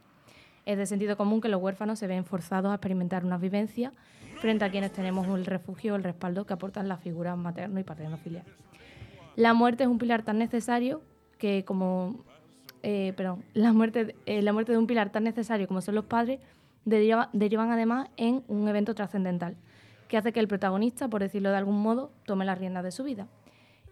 Es 0.65 0.79
de 0.79 0.87
sentido 0.87 1.17
común 1.17 1.41
que 1.41 1.49
los 1.49 1.61
huérfanos 1.61 1.99
se 1.99 2.07
ven 2.07 2.25
forzados 2.25 2.71
a 2.71 2.75
experimentar 2.75 3.25
una 3.25 3.39
vivencia 3.39 3.93
frente 4.41 4.65
a 4.65 4.71
quienes 4.71 4.93
tenemos 4.93 5.27
el 5.29 5.45
refugio 5.47 5.95
o 5.95 5.97
el 5.97 6.05
respaldo 6.05 6.47
que 6.47 6.53
aportan 6.53 6.89
las 6.89 7.01
figuras 7.01 7.37
materno 7.37 7.81
y 7.81 7.85
paterno 7.85 8.17
filial. 8.19 8.45
La 9.37 9.55
muerte 9.55 9.85
es 9.85 9.89
un 9.89 9.99
pilar 9.99 10.23
tan 10.23 10.39
necesario 10.39 11.03
que 11.39 11.65
como 11.65 12.17
eh, 12.83 13.13
perdón, 13.17 13.45
la 13.55 13.73
muerte, 13.73 14.17
eh, 14.27 14.43
la 14.43 14.53
muerte 14.53 14.73
de 14.73 14.79
un 14.79 14.87
pilar 14.87 15.11
tan 15.11 15.25
necesario 15.25 15.69
como 15.69 15.81
son 15.81 15.95
los 15.95 16.05
padres 16.05 16.41
deriva- 16.85 17.29
derivan 17.33 17.71
además 17.71 18.09
en 18.17 18.43
un 18.49 18.69
evento 18.69 18.95
trascendental 18.95 19.57
que 20.09 20.17
hace 20.17 20.33
que 20.33 20.41
el 20.41 20.49
protagonista, 20.49 21.09
por 21.09 21.23
decirlo 21.23 21.51
de 21.51 21.57
algún 21.57 21.81
modo, 21.81 22.11
tome 22.27 22.45
las 22.45 22.59
riendas 22.59 22.85
de 22.85 22.91
su 22.91 23.03
vida. 23.05 23.29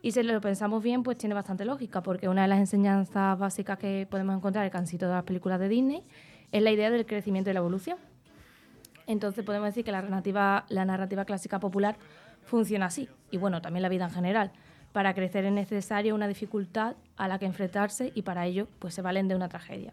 Y 0.02 0.12
si 0.12 0.22
lo 0.22 0.40
pensamos 0.40 0.82
bien, 0.82 1.02
pues 1.02 1.16
tiene 1.16 1.34
bastante 1.34 1.64
lógica, 1.64 2.02
porque 2.02 2.28
una 2.28 2.42
de 2.42 2.48
las 2.48 2.58
enseñanzas 2.58 3.38
básicas 3.38 3.78
que 3.78 4.06
podemos 4.10 4.36
encontrar 4.36 4.64
en 4.64 4.70
casi 4.70 4.98
todas 4.98 5.14
las 5.14 5.24
películas 5.24 5.60
de 5.60 5.68
Disney 5.68 6.02
es 6.53 6.62
la 6.62 6.70
idea 6.70 6.90
del 6.90 7.07
crecimiento 7.07 7.51
y 7.51 7.53
la 7.55 7.61
evolución. 7.61 7.98
Entonces 9.07 9.44
podemos 9.44 9.66
decir 9.68 9.84
que 9.84 9.92
la 9.92 10.03
narrativa, 10.03 10.64
narrativa 10.70 11.24
clásica 11.24 11.59
popular 11.59 11.96
funciona 12.44 12.86
así, 12.86 13.09
y 13.30 13.36
bueno, 13.38 13.61
también 13.61 13.82
la 13.82 13.88
vida 13.88 14.05
en 14.05 14.11
general. 14.11 14.53
Para 14.92 15.14
crecer 15.14 15.44
es 15.44 15.53
necesaria 15.53 16.14
una 16.14 16.26
dificultad 16.26 16.96
a 17.16 17.28
la 17.28 17.38
que 17.38 17.46
enfrentarse 17.46 18.12
y 18.14 18.22
para 18.22 18.46
ello 18.46 18.66
pues 18.78 18.94
se 18.94 19.03
valen 19.03 19.28
de 19.28 19.36
una 19.36 19.48
tragedia. 19.48 19.92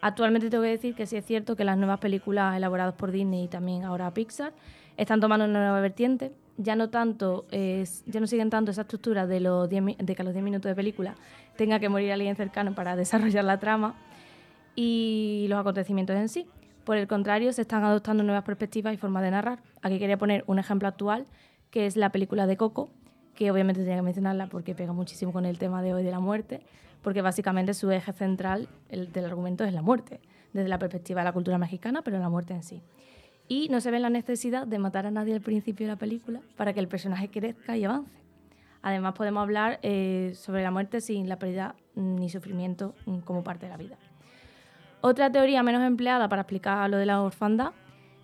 Actualmente 0.00 0.50
tengo 0.50 0.62
que 0.62 0.70
decir 0.70 0.94
que 0.94 1.06
sí 1.06 1.16
es 1.16 1.24
cierto 1.24 1.56
que 1.56 1.64
las 1.64 1.76
nuevas 1.76 1.98
películas 1.98 2.56
elaboradas 2.56 2.94
por 2.94 3.10
Disney 3.10 3.44
y 3.44 3.48
también 3.48 3.84
ahora 3.84 4.12
Pixar 4.14 4.52
están 4.96 5.20
tomando 5.20 5.44
una 5.44 5.58
nueva 5.60 5.80
vertiente. 5.80 6.32
Ya 6.56 6.74
no 6.74 6.90
tanto, 6.90 7.46
ya 7.52 8.20
no 8.20 8.26
siguen 8.26 8.50
tanto 8.50 8.72
esa 8.72 8.82
estructura 8.82 9.26
de, 9.28 9.38
los 9.40 9.68
10 9.68 9.82
mi- 9.82 9.96
de 9.98 10.14
que 10.16 10.22
a 10.22 10.24
los 10.24 10.34
10 10.34 10.44
minutos 10.44 10.68
de 10.68 10.74
película 10.74 11.14
tenga 11.56 11.78
que 11.78 11.88
morir 11.88 12.10
alguien 12.12 12.34
cercano 12.34 12.74
para 12.74 12.96
desarrollar 12.96 13.44
la 13.44 13.58
trama 13.58 13.94
y 14.80 15.46
los 15.48 15.58
acontecimientos 15.58 16.14
en 16.14 16.28
sí. 16.28 16.46
Por 16.84 16.98
el 16.98 17.08
contrario, 17.08 17.52
se 17.52 17.62
están 17.62 17.82
adoptando 17.82 18.22
nuevas 18.22 18.44
perspectivas 18.44 18.94
y 18.94 18.96
formas 18.96 19.24
de 19.24 19.32
narrar. 19.32 19.58
Aquí 19.82 19.98
quería 19.98 20.16
poner 20.16 20.44
un 20.46 20.60
ejemplo 20.60 20.86
actual, 20.86 21.26
que 21.72 21.86
es 21.86 21.96
la 21.96 22.12
película 22.12 22.46
de 22.46 22.56
Coco, 22.56 22.88
que 23.34 23.50
obviamente 23.50 23.80
tenía 23.80 23.96
que 23.96 24.02
mencionarla 24.02 24.46
porque 24.46 24.76
pega 24.76 24.92
muchísimo 24.92 25.32
con 25.32 25.46
el 25.46 25.58
tema 25.58 25.82
de 25.82 25.94
hoy 25.94 26.04
de 26.04 26.12
la 26.12 26.20
muerte, 26.20 26.60
porque 27.02 27.22
básicamente 27.22 27.74
su 27.74 27.90
eje 27.90 28.12
central 28.12 28.68
el, 28.88 29.10
del 29.10 29.24
argumento 29.24 29.64
es 29.64 29.74
la 29.74 29.82
muerte, 29.82 30.20
desde 30.52 30.68
la 30.68 30.78
perspectiva 30.78 31.22
de 31.22 31.24
la 31.24 31.32
cultura 31.32 31.58
mexicana, 31.58 32.02
pero 32.02 32.20
la 32.20 32.28
muerte 32.28 32.54
en 32.54 32.62
sí. 32.62 32.80
Y 33.48 33.68
no 33.70 33.80
se 33.80 33.90
ve 33.90 33.98
la 33.98 34.10
necesidad 34.10 34.64
de 34.64 34.78
matar 34.78 35.06
a 35.06 35.10
nadie 35.10 35.34
al 35.34 35.40
principio 35.40 35.88
de 35.88 35.94
la 35.94 35.98
película 35.98 36.40
para 36.56 36.72
que 36.72 36.78
el 36.78 36.86
personaje 36.86 37.30
crezca 37.30 37.76
y 37.76 37.84
avance. 37.84 38.12
Además 38.82 39.14
podemos 39.14 39.42
hablar 39.42 39.80
eh, 39.82 40.34
sobre 40.36 40.62
la 40.62 40.70
muerte 40.70 41.00
sin 41.00 41.28
la 41.28 41.40
pérdida 41.40 41.74
ni 41.96 42.30
sufrimiento 42.30 42.94
mm, 43.06 43.18
como 43.20 43.42
parte 43.42 43.66
de 43.66 43.70
la 43.70 43.76
vida. 43.76 43.98
Otra 45.00 45.30
teoría 45.30 45.62
menos 45.62 45.82
empleada 45.82 46.28
para 46.28 46.42
explicar 46.42 46.90
lo 46.90 46.96
de 46.96 47.06
la 47.06 47.22
orfandad 47.22 47.70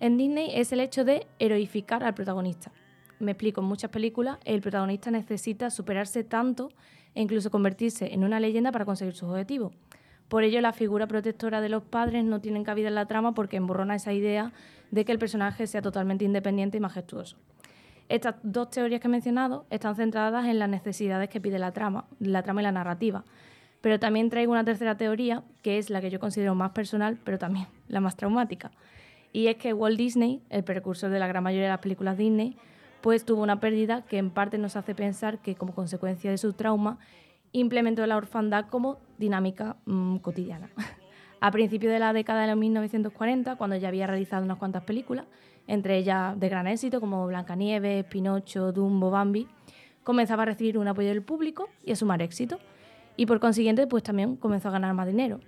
en 0.01 0.17
Disney 0.17 0.51
es 0.53 0.73
el 0.73 0.81
hecho 0.81 1.05
de 1.05 1.25
heroificar 1.39 2.03
al 2.03 2.13
protagonista. 2.13 2.73
Me 3.19 3.31
explico, 3.31 3.61
en 3.61 3.67
muchas 3.67 3.89
películas 3.89 4.39
el 4.43 4.59
protagonista 4.59 5.09
necesita 5.09 5.69
superarse 5.69 6.25
tanto 6.25 6.69
e 7.13 7.21
incluso 7.21 7.49
convertirse 7.49 8.13
en 8.13 8.25
una 8.25 8.41
leyenda 8.41 8.73
para 8.73 8.83
conseguir 8.83 9.15
sus 9.15 9.29
objetivos. 9.29 9.71
Por 10.27 10.43
ello, 10.43 10.59
la 10.59 10.73
figura 10.73 11.07
protectora 11.07 11.61
de 11.61 11.69
los 11.69 11.83
padres 11.83 12.25
no 12.25 12.41
tiene 12.41 12.61
cabida 12.63 12.89
en 12.89 12.95
la 12.95 13.05
trama 13.05 13.33
porque 13.33 13.55
emborrona 13.55 13.95
esa 13.95 14.11
idea 14.11 14.51
de 14.91 15.05
que 15.05 15.13
el 15.13 15.19
personaje 15.19 15.67
sea 15.67 15.81
totalmente 15.81 16.25
independiente 16.25 16.77
y 16.77 16.81
majestuoso. 16.81 17.37
Estas 18.09 18.35
dos 18.43 18.69
teorías 18.69 18.99
que 18.99 19.07
he 19.07 19.11
mencionado 19.11 19.65
están 19.69 19.95
centradas 19.95 20.45
en 20.45 20.59
las 20.59 20.67
necesidades 20.67 21.29
que 21.29 21.39
pide 21.39 21.57
la 21.57 21.71
trama, 21.71 22.05
la 22.19 22.43
trama 22.43 22.61
y 22.61 22.63
la 22.63 22.71
narrativa. 22.73 23.23
Pero 23.85 23.99
también 23.99 24.31
traigo 24.31 24.51
una 24.51 24.65
tercera 24.65 24.97
teoría, 24.97 25.43
que 25.61 25.77
es 25.77 25.91
la 25.91 26.01
que 26.01 26.09
yo 26.09 26.19
considero 26.19 26.55
más 26.55 26.71
personal, 26.71 27.19
pero 27.23 27.37
también 27.37 27.67
la 27.87 27.99
más 27.99 28.15
traumática. 28.15 28.71
Y 29.31 29.45
es 29.45 29.57
que 29.57 29.73
Walt 29.73 29.95
Disney, 29.95 30.41
el 30.49 30.63
precursor 30.63 31.11
de 31.11 31.19
la 31.19 31.27
gran 31.27 31.43
mayoría 31.43 31.65
de 31.65 31.73
las 31.73 31.81
películas 31.81 32.17
Disney, 32.17 32.57
pues 33.01 33.25
tuvo 33.25 33.43
una 33.43 33.59
pérdida 33.59 34.01
que 34.01 34.17
en 34.17 34.31
parte 34.31 34.57
nos 34.57 34.75
hace 34.75 34.95
pensar 34.95 35.37
que 35.37 35.53
como 35.53 35.75
consecuencia 35.75 36.31
de 36.31 36.39
su 36.39 36.53
trauma 36.53 36.97
implementó 37.51 38.07
la 38.07 38.17
orfandad 38.17 38.65
como 38.71 38.97
dinámica 39.19 39.75
mm, 39.85 40.17
cotidiana. 40.17 40.71
A 41.39 41.51
principios 41.51 41.93
de 41.93 41.99
la 41.99 42.11
década 42.11 42.41
de 42.41 42.47
los 42.47 42.57
1940, 42.57 43.55
cuando 43.55 43.75
ya 43.75 43.89
había 43.89 44.07
realizado 44.07 44.43
unas 44.43 44.57
cuantas 44.57 44.81
películas, 44.81 45.27
entre 45.67 45.97
ellas 45.97 46.39
de 46.39 46.49
gran 46.49 46.65
éxito 46.65 46.99
como 46.99 47.27
Blancanieves, 47.27 48.03
Pinocho, 48.05 48.71
Dumbo, 48.71 49.11
Bambi, 49.11 49.47
comenzaba 50.03 50.41
a 50.41 50.47
recibir 50.47 50.79
un 50.79 50.87
apoyo 50.87 51.09
del 51.09 51.21
público 51.21 51.69
y 51.83 51.91
a 51.91 51.95
sumar 51.95 52.23
éxito. 52.23 52.57
Y 53.17 53.25
por 53.25 53.39
consiguiente, 53.39 53.87
pues 53.87 54.03
también 54.03 54.35
comenzó 54.35 54.69
a 54.69 54.71
ganar 54.71 54.93
más 54.93 55.07
dinero. 55.07 55.39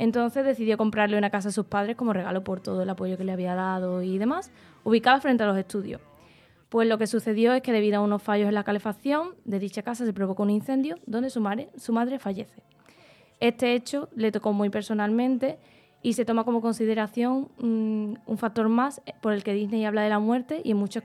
Entonces 0.00 0.46
decidió 0.46 0.78
comprarle 0.78 1.18
una 1.18 1.28
casa 1.28 1.50
a 1.50 1.52
sus 1.52 1.66
padres 1.66 1.94
como 1.94 2.14
regalo 2.14 2.42
por 2.42 2.60
todo 2.60 2.82
el 2.82 2.88
apoyo 2.88 3.18
que 3.18 3.24
le 3.24 3.32
había 3.32 3.54
dado 3.54 4.02
y 4.02 4.16
demás, 4.16 4.50
ubicada 4.82 5.20
frente 5.20 5.42
a 5.42 5.46
los 5.46 5.58
estudios. 5.58 6.00
Pues 6.70 6.88
lo 6.88 6.96
que 6.96 7.06
sucedió 7.06 7.52
es 7.52 7.60
que 7.60 7.70
debido 7.70 7.98
a 7.98 8.00
unos 8.00 8.22
fallos 8.22 8.48
en 8.48 8.54
la 8.54 8.64
calefacción 8.64 9.34
de 9.44 9.58
dicha 9.58 9.82
casa 9.82 10.06
se 10.06 10.12
provocó 10.14 10.44
un 10.44 10.50
incendio 10.50 10.96
donde 11.04 11.28
su 11.28 11.40
madre, 11.40 11.68
fallece. 12.18 12.62
Este 13.40 13.74
hecho 13.74 14.08
le 14.16 14.32
tocó 14.32 14.54
muy 14.54 14.70
personalmente 14.70 15.58
y 16.02 16.14
se 16.14 16.24
toma 16.24 16.44
como 16.44 16.62
consideración 16.62 17.48
mm, 17.58 18.14
un 18.24 18.38
factor 18.38 18.70
más 18.70 19.02
por 19.20 19.34
el 19.34 19.42
que 19.42 19.52
Disney 19.52 19.84
habla 19.84 20.00
de 20.00 20.08
la 20.08 20.18
muerte 20.18 20.62
y 20.64 20.70
en 20.70 20.78
muchos 20.78 21.02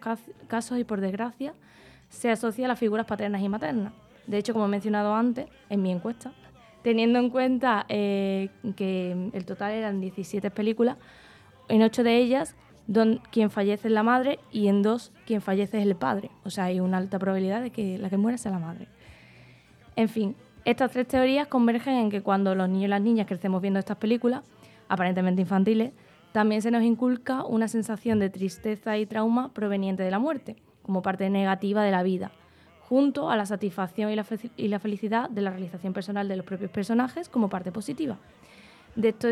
casos 0.48 0.80
y 0.80 0.86
por 0.86 1.02
desgracia 1.02 1.54
se 2.08 2.32
asocia 2.32 2.64
a 2.64 2.70
las 2.70 2.80
figuras 2.80 3.06
paternas 3.06 3.42
y 3.42 3.50
maternas. 3.50 3.92
De 4.28 4.38
hecho, 4.38 4.54
como 4.54 4.66
he 4.66 4.70
mencionado 4.70 5.14
antes 5.14 5.48
en 5.70 5.82
mi 5.82 5.92
encuesta, 5.92 6.32
teniendo 6.82 7.20
en 7.20 7.30
cuenta 7.30 7.86
eh, 7.90 8.50
que 8.76 9.30
el 9.34 9.46
total 9.46 9.72
eran 9.72 10.02
17 10.02 10.52
películas, 10.52 10.98
en 11.68 11.82
8 11.82 12.04
de 12.04 12.18
ellas 12.18 12.56
quien 13.32 13.50
fallece 13.50 13.88
es 13.88 13.94
la 13.94 14.04
madre 14.04 14.40
y 14.52 14.68
en 14.68 14.84
2 14.84 15.12
quien 15.26 15.42
fallece 15.42 15.80
es 15.80 15.86
el 15.86 15.96
padre. 15.96 16.30
O 16.44 16.50
sea, 16.50 16.66
hay 16.66 16.80
una 16.80 16.98
alta 16.98 17.18
probabilidad 17.18 17.62
de 17.62 17.72
que 17.72 17.98
la 17.98 18.10
que 18.10 18.18
muera 18.18 18.38
sea 18.38 18.52
la 18.52 18.60
madre. 18.60 18.88
En 19.96 20.10
fin, 20.10 20.36
estas 20.66 20.92
tres 20.92 21.08
teorías 21.08 21.48
convergen 21.48 21.96
en 21.96 22.10
que 22.10 22.22
cuando 22.22 22.54
los 22.54 22.70
niños 22.70 22.86
y 22.86 22.90
las 22.90 23.02
niñas 23.02 23.28
crecemos 23.28 23.62
viendo 23.62 23.80
estas 23.80 23.98
películas, 23.98 24.44
aparentemente 24.88 25.42
infantiles, 25.42 25.94
también 26.32 26.62
se 26.62 26.70
nos 26.70 26.84
inculca 26.84 27.44
una 27.46 27.68
sensación 27.68 28.20
de 28.20 28.30
tristeza 28.30 28.98
y 28.98 29.06
trauma 29.06 29.54
proveniente 29.54 30.04
de 30.04 30.12
la 30.12 30.20
muerte, 30.20 30.58
como 30.82 31.02
parte 31.02 31.30
negativa 31.30 31.82
de 31.84 31.92
la 31.92 32.04
vida, 32.04 32.32
junto 32.88 33.32
a 33.32 33.36
la 33.36 33.48
satisfacción 33.48 34.12
y 34.12 34.16
la, 34.68 34.80
felicidad 34.80 35.28
de 35.28 35.42
la 35.42 35.50
realización 35.50 35.92
personal 35.92 36.28
de 36.28 36.36
los 36.36 36.46
propios 36.46 36.70
personajes 36.70 37.30
como 37.30 37.50
parte 37.50 37.72
positiva. 37.72 38.20
De 38.96 39.10
esto 39.10 39.28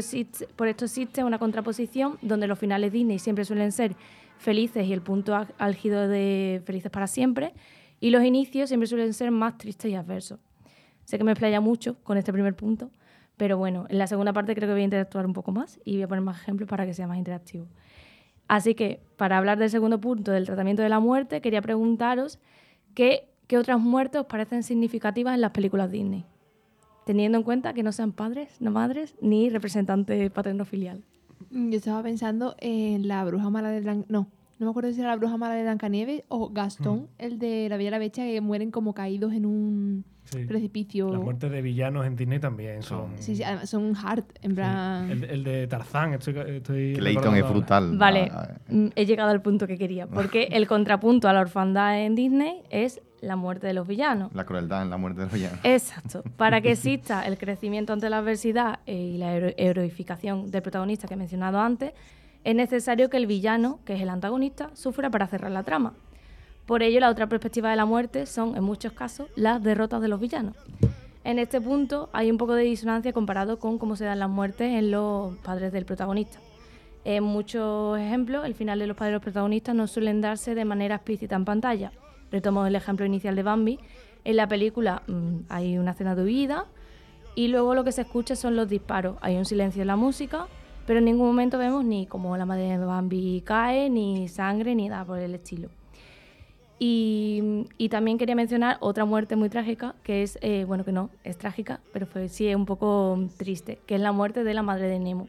por 0.56 0.68
esto 0.68 0.86
existe 0.86 1.24
una 1.24 1.38
contraposición 1.38 2.18
donde 2.24 2.48
los 2.48 2.58
finales 2.58 2.92
Disney 2.92 3.20
siempre 3.20 3.46
suelen 3.46 3.72
ser 3.72 3.96
felices 4.40 4.88
y 4.88 4.92
el 4.92 5.02
punto 5.02 5.36
álgido 5.60 6.08
de 6.08 6.64
felices 6.66 6.92
para 6.92 7.06
siempre, 7.06 7.54
y 8.00 8.10
los 8.10 8.24
inicios 8.24 8.70
siempre 8.70 8.88
suelen 8.88 9.14
ser 9.14 9.30
más 9.30 9.58
tristes 9.60 9.92
y 9.92 9.96
adversos. 9.96 10.40
Sé 11.06 11.20
que 11.20 11.24
me 11.24 11.32
explaya 11.32 11.62
mucho 11.62 11.96
con 12.04 12.18
este 12.18 12.34
primer 12.34 12.56
punto, 12.56 12.90
pero 13.38 13.58
bueno, 13.58 13.86
en 13.88 14.00
la 14.00 14.08
segunda 14.08 14.34
parte 14.34 14.56
creo 14.56 14.68
que 14.68 14.74
voy 14.74 14.82
a 14.82 14.86
interactuar 14.86 15.28
un 15.28 15.34
poco 15.34 15.52
más 15.52 15.80
y 15.86 15.94
voy 15.94 16.02
a 16.04 16.08
poner 16.08 16.24
más 16.24 16.42
ejemplos 16.42 16.68
para 16.68 16.88
que 16.88 16.94
sea 16.96 17.08
más 17.08 17.18
interactivo. 17.20 17.68
Así 18.48 18.74
que, 18.74 19.00
para 19.16 19.38
hablar 19.38 19.60
del 19.60 19.70
segundo 19.70 20.02
punto 20.02 20.32
del 20.32 20.46
tratamiento 20.46 20.82
de 20.82 20.90
la 20.90 21.00
muerte, 21.00 21.40
quería 21.40 21.62
preguntaros 21.62 22.40
qué, 22.96 23.30
qué 23.54 23.60
otras 23.60 23.80
muertes 23.80 24.20
os 24.20 24.26
parecen 24.26 24.64
significativas 24.64 25.36
en 25.36 25.42
las 25.42 25.52
películas 25.52 25.92
Disney, 25.92 26.26
teniendo 27.06 27.38
en 27.38 27.44
cuenta 27.44 27.76
que 27.76 27.84
no 27.84 27.92
sean 27.92 28.12
padres, 28.12 28.60
no 28.60 28.72
madres, 28.72 29.14
ni 29.22 29.52
representantes 29.52 30.32
paterno-filial. 30.32 31.04
Yo 31.52 31.78
estaba 31.78 32.02
pensando 32.02 32.56
en 32.58 33.08
la 33.08 33.24
bruja 33.24 33.52
mala 33.52 33.70
de 33.70 33.82
Blanc... 33.82 34.08
No, 34.10 34.28
no 34.58 34.66
me 34.66 34.72
acuerdo 34.72 34.92
si 34.92 35.02
era 35.02 35.10
la 35.10 35.18
bruja 35.18 35.38
mala 35.38 35.54
de 35.54 35.62
Blancanieves 35.62 36.24
o 36.30 36.50
Gastón, 36.50 37.02
mm. 37.02 37.08
el 37.20 37.38
de 37.38 37.70
la 37.70 37.78
Bella 37.78 37.90
y 37.90 37.92
la 37.92 38.00
Bestia, 38.00 38.26
que 38.26 38.42
mueren 38.42 38.72
como 38.72 38.96
caídos 38.96 39.34
en 39.34 39.46
un 39.46 40.04
precipicio. 40.48 41.12
Las 41.12 41.22
muertes 41.22 41.52
de 41.52 41.62
villanos 41.62 42.08
en 42.08 42.16
Disney 42.16 42.40
también 42.40 42.82
son. 42.82 43.12
Sí, 43.20 43.36
sí, 43.36 43.44
son 43.66 43.96
hard, 43.96 44.24
en 44.42 44.56
plan. 44.56 45.12
El, 45.12 45.44
de 45.44 45.68
Tarzán, 45.68 46.16
estoy. 46.16 46.34
estoy 46.40 46.94
Clayton 46.96 47.36
es 47.36 47.48
brutal. 47.48 47.98
Vale, 48.00 48.32
mm, 48.68 48.88
he 48.96 49.06
llegado 49.06 49.30
al 49.30 49.44
punto 49.44 49.68
que 49.68 49.78
quería. 49.78 50.08
Porque 50.08 50.48
el 50.54 50.66
contrapunto 50.66 51.28
a 51.28 51.34
la 51.34 51.42
orfandad 51.42 52.02
en 52.02 52.16
Disney 52.16 52.64
es 52.72 53.00
la 53.24 53.36
muerte 53.36 53.68
de 53.68 53.74
los 53.74 53.88
villanos. 53.88 54.34
La 54.34 54.46
crueldad 54.46 54.84
en 54.84 54.90
la 54.90 54.98
muerte 54.98 55.22
de 55.22 55.26
los 55.26 55.34
villanos. 55.34 55.60
Exacto. 55.64 56.24
Para 56.38 56.62
que 56.62 56.72
exista 56.72 57.26
el 57.26 57.38
crecimiento 57.38 57.94
ante 57.94 58.10
la 58.10 58.20
adversidad 58.20 58.80
y 58.86 59.18
la 59.18 59.36
heroificación 59.36 60.52
del 60.52 60.62
protagonista 60.62 61.08
que 61.08 61.14
he 61.14 61.18
mencionado 61.18 61.60
antes, 61.60 61.94
es 62.44 62.56
necesario 62.56 63.10
que 63.10 63.18
el 63.18 63.26
villano, 63.26 63.80
que 63.86 63.94
es 63.94 64.02
el 64.02 64.10
antagonista, 64.10 64.70
sufra 64.74 65.10
para 65.10 65.28
cerrar 65.28 65.52
la 65.52 65.64
trama. 65.64 65.94
Por 66.66 66.84
ello, 66.84 67.00
la 67.00 67.10
otra 67.10 67.28
perspectiva 67.28 67.70
de 67.70 67.76
la 67.76 67.86
muerte 67.86 68.26
son, 68.26 68.56
en 68.56 68.64
muchos 68.64 68.92
casos, 68.92 69.30
las 69.36 69.64
derrotas 69.64 70.02
de 70.02 70.10
los 70.10 70.20
villanos. 70.20 70.56
En 71.24 71.40
este 71.40 71.62
punto 71.62 72.10
hay 72.12 72.30
un 72.30 72.38
poco 72.38 72.54
de 72.54 72.64
disonancia 72.64 73.14
comparado 73.14 73.60
con 73.60 73.78
cómo 73.78 73.96
se 73.96 74.04
dan 74.04 74.20
las 74.20 74.30
muertes 74.30 74.74
en 74.74 74.92
los 74.92 75.38
padres 75.38 75.72
del 75.72 75.86
protagonista. 75.86 76.40
En 77.06 77.24
muchos 77.24 77.98
ejemplos, 77.98 78.46
el 78.46 78.56
final 78.56 78.80
de 78.80 78.88
los 78.88 78.98
padres 78.98 79.12
de 79.12 79.16
los 79.16 79.24
protagonistas 79.24 79.74
no 79.76 79.88
suelen 79.88 80.20
darse 80.20 80.54
de 80.54 80.66
manera 80.66 80.96
explícita 80.96 81.36
en 81.36 81.46
pantalla. 81.46 81.92
Retomo 82.34 82.66
el 82.66 82.76
ejemplo 82.76 83.06
inicial 83.06 83.36
de 83.36 83.44
Bambi. 83.44 83.80
En 84.24 84.38
la 84.38 84.48
película 84.48 85.04
mm, 85.06 85.42
hay 85.50 85.78
una 85.78 85.92
escena 85.92 86.16
de 86.16 86.24
huida 86.24 86.66
y 87.36 87.48
luego 87.48 87.76
lo 87.76 87.84
que 87.84 87.92
se 87.92 88.02
escucha 88.02 88.36
son 88.36 88.56
los 88.56 88.68
disparos. 88.68 89.18
Hay 89.22 89.38
un 89.38 89.46
silencio 89.46 89.84
en 89.84 89.88
la 89.88 89.96
música, 89.96 90.48
pero 90.88 90.98
en 90.98 91.06
ningún 91.06 91.28
momento 91.28 91.60
vemos 91.60 91.86
ni 91.86 92.08
cómo 92.08 92.36
la 92.36 92.48
madre 92.48 92.80
de 92.80 92.84
Bambi 92.84 93.44
cae, 93.46 93.88
ni 93.92 94.28
sangre, 94.30 94.74
ni 94.74 94.90
nada 94.90 95.06
por 95.06 95.20
el 95.20 95.36
estilo. 95.36 95.70
Y, 96.80 97.88
también 97.92 98.18
quería 98.18 98.36
mencionar 98.36 98.78
otra 98.80 99.06
muerte 99.06 99.36
muy 99.36 99.50
trágica, 99.50 99.94
que 100.02 100.24
es, 100.24 100.40
eh, 100.42 100.66
bueno, 100.68 100.84
que 100.84 100.92
no, 100.92 101.12
es 101.24 101.38
trágica, 101.38 101.82
pero 101.94 102.08
fue, 102.08 102.28
sí 102.30 102.48
es 102.48 102.56
un 102.56 102.66
poco 102.66 103.20
triste, 103.38 103.80
que 103.86 103.94
es 103.96 104.02
la 104.02 104.12
muerte 104.12 104.44
de 104.44 104.56
la 104.56 104.64
madre 104.64 104.88
de 104.88 105.00
Nemo, 105.00 105.28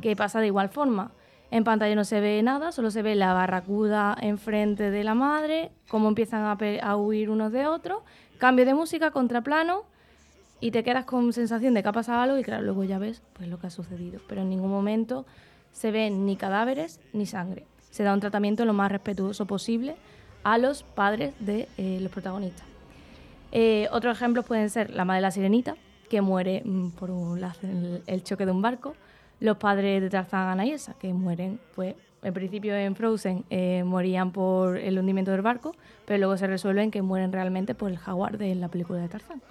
que 0.00 0.16
pasa 0.16 0.40
de 0.40 0.48
igual 0.48 0.70
forma. 0.70 1.12
En 1.52 1.64
pantalla 1.64 1.94
no 1.94 2.04
se 2.04 2.18
ve 2.22 2.42
nada, 2.42 2.72
solo 2.72 2.90
se 2.90 3.02
ve 3.02 3.14
la 3.14 3.34
barracuda 3.34 4.16
enfrente 4.18 4.90
de 4.90 5.04
la 5.04 5.14
madre, 5.14 5.70
cómo 5.86 6.08
empiezan 6.08 6.46
a, 6.46 6.96
huir 6.96 7.28
unos 7.28 7.52
de 7.52 7.66
otros, 7.66 8.02
cambio 8.38 8.64
de 8.64 8.72
música, 8.72 9.10
contraplano, 9.10 9.82
y 10.60 10.70
te 10.70 10.82
quedas 10.82 11.04
con 11.04 11.30
sensación 11.34 11.74
de 11.74 11.82
que 11.82 11.90
ha 11.90 11.92
pasado 11.92 12.22
algo 12.22 12.38
y 12.38 12.42
claro, 12.42 12.62
luego 12.62 12.84
ya 12.84 12.98
ves 12.98 13.20
pues, 13.34 13.50
lo 13.50 13.58
que 13.58 13.66
ha 13.66 13.70
sucedido. 13.70 14.18
Pero 14.30 14.40
en 14.40 14.48
ningún 14.48 14.70
momento 14.70 15.26
se 15.72 15.90
ven 15.90 16.24
ni 16.24 16.36
cadáveres 16.36 17.00
ni 17.12 17.26
sangre. 17.26 17.66
Se 17.90 18.02
da 18.02 18.14
un 18.14 18.20
tratamiento 18.20 18.64
lo 18.64 18.72
más 18.72 18.90
respetuoso 18.90 19.44
posible 19.44 19.96
a 20.44 20.56
los 20.56 20.84
padres 20.84 21.34
de 21.38 21.68
eh, 21.76 21.98
los 22.00 22.10
protagonistas. 22.10 22.64
Eh, 23.50 23.88
otros 23.92 24.16
ejemplos 24.16 24.46
pueden 24.46 24.70
ser 24.70 24.88
la 24.88 25.04
madre 25.04 25.18
de 25.18 25.22
la 25.22 25.30
sirenita, 25.30 25.76
que 26.08 26.22
muere 26.22 26.62
mm, 26.64 26.92
por 26.92 27.10
el, 28.06 28.24
choque 28.24 28.46
de 28.46 28.52
un 28.52 28.62
barco, 28.62 28.94
los 29.42 29.56
padres 29.56 30.00
de 30.00 30.08
Tarzán, 30.08 30.64
y 30.64 30.70
Elsa, 30.70 30.94
que 30.98 31.12
mueren, 31.12 31.58
pues, 31.74 31.94
en 32.22 32.32
principio 32.32 32.74
en 32.76 32.94
Frozen 32.94 33.44
eh, 33.50 33.82
morían 33.84 34.30
por 34.30 34.76
el 34.76 34.98
hundimiento 34.98 35.32
del 35.32 35.42
barco, 35.42 35.74
pero 36.06 36.18
luego 36.18 36.36
se 36.36 36.46
resuelven 36.46 36.92
que 36.92 37.02
mueren 37.02 37.32
realmente 37.32 37.74
por 37.74 37.90
el 37.90 37.98
jaguar 37.98 38.38
de 38.38 38.54
la 38.54 38.68
película 38.68 39.00
de 39.00 39.08
Tarzán. 39.08 39.42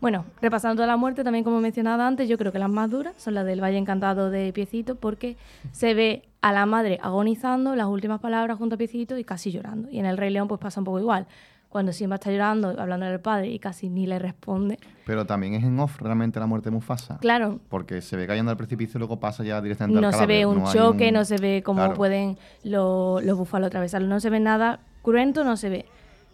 Bueno, 0.00 0.26
repasando 0.40 0.76
toda 0.76 0.86
la 0.86 0.96
muerte, 0.96 1.24
también 1.24 1.42
como 1.42 1.58
he 1.58 1.62
mencionado 1.62 2.02
antes, 2.02 2.28
yo 2.28 2.38
creo 2.38 2.52
que 2.52 2.58
las 2.58 2.70
más 2.70 2.90
duras 2.90 3.14
son 3.16 3.34
las 3.34 3.46
del 3.46 3.60
Valle 3.60 3.78
Encantado 3.78 4.30
de 4.30 4.52
Piecito, 4.52 4.94
porque 4.94 5.36
se 5.72 5.94
ve 5.94 6.28
a 6.40 6.52
la 6.52 6.66
madre 6.66 7.00
agonizando, 7.02 7.74
las 7.74 7.86
últimas 7.88 8.20
palabras 8.20 8.58
junto 8.58 8.74
a 8.76 8.78
piecito 8.78 9.18
y 9.18 9.24
casi 9.24 9.50
llorando. 9.50 9.90
Y 9.90 9.98
en 9.98 10.06
el 10.06 10.16
Rey 10.16 10.30
León 10.30 10.46
pues 10.46 10.60
pasa 10.60 10.80
un 10.80 10.84
poco 10.84 11.00
igual. 11.00 11.26
Cuando 11.68 11.92
Simba 11.92 12.14
está 12.16 12.30
llorando, 12.30 12.74
hablando 12.80 13.04
del 13.06 13.20
padre 13.20 13.48
y 13.48 13.58
casi 13.58 13.90
ni 13.90 14.06
le 14.06 14.18
responde. 14.18 14.78
Pero 15.04 15.26
también 15.26 15.52
es 15.54 15.64
en 15.64 15.78
off 15.78 16.00
realmente 16.00 16.40
la 16.40 16.46
muerte 16.46 16.70
de 16.70 16.74
Mufasa. 16.74 17.18
Claro, 17.18 17.60
Porque 17.68 18.00
se 18.00 18.16
ve 18.16 18.26
cayendo 18.26 18.50
al 18.50 18.56
precipicio 18.56 18.96
y 18.96 19.00
luego 19.00 19.20
pasa 19.20 19.44
ya 19.44 19.60
directamente 19.60 19.98
al 19.98 20.10
no 20.10 20.16
se 20.16 20.24
ve 20.26 20.46
un 20.46 20.62
hay 20.66 20.72
choque, 20.72 21.08
un- 21.08 21.14
no 21.14 21.24
se 21.26 21.36
ve 21.36 21.62
cómo 21.62 21.80
Claro. 21.80 21.94
pueden 21.94 22.38
los, 22.64 23.22
los 23.22 23.36
búfalos 23.36 23.66
atravesarlo, 23.66 24.08
no 24.08 24.18
se 24.18 24.30
ve 24.30 24.40
nada 24.40 24.80
cruento, 25.02 25.44
no 25.44 25.56
se 25.58 25.68
ve. 25.68 25.84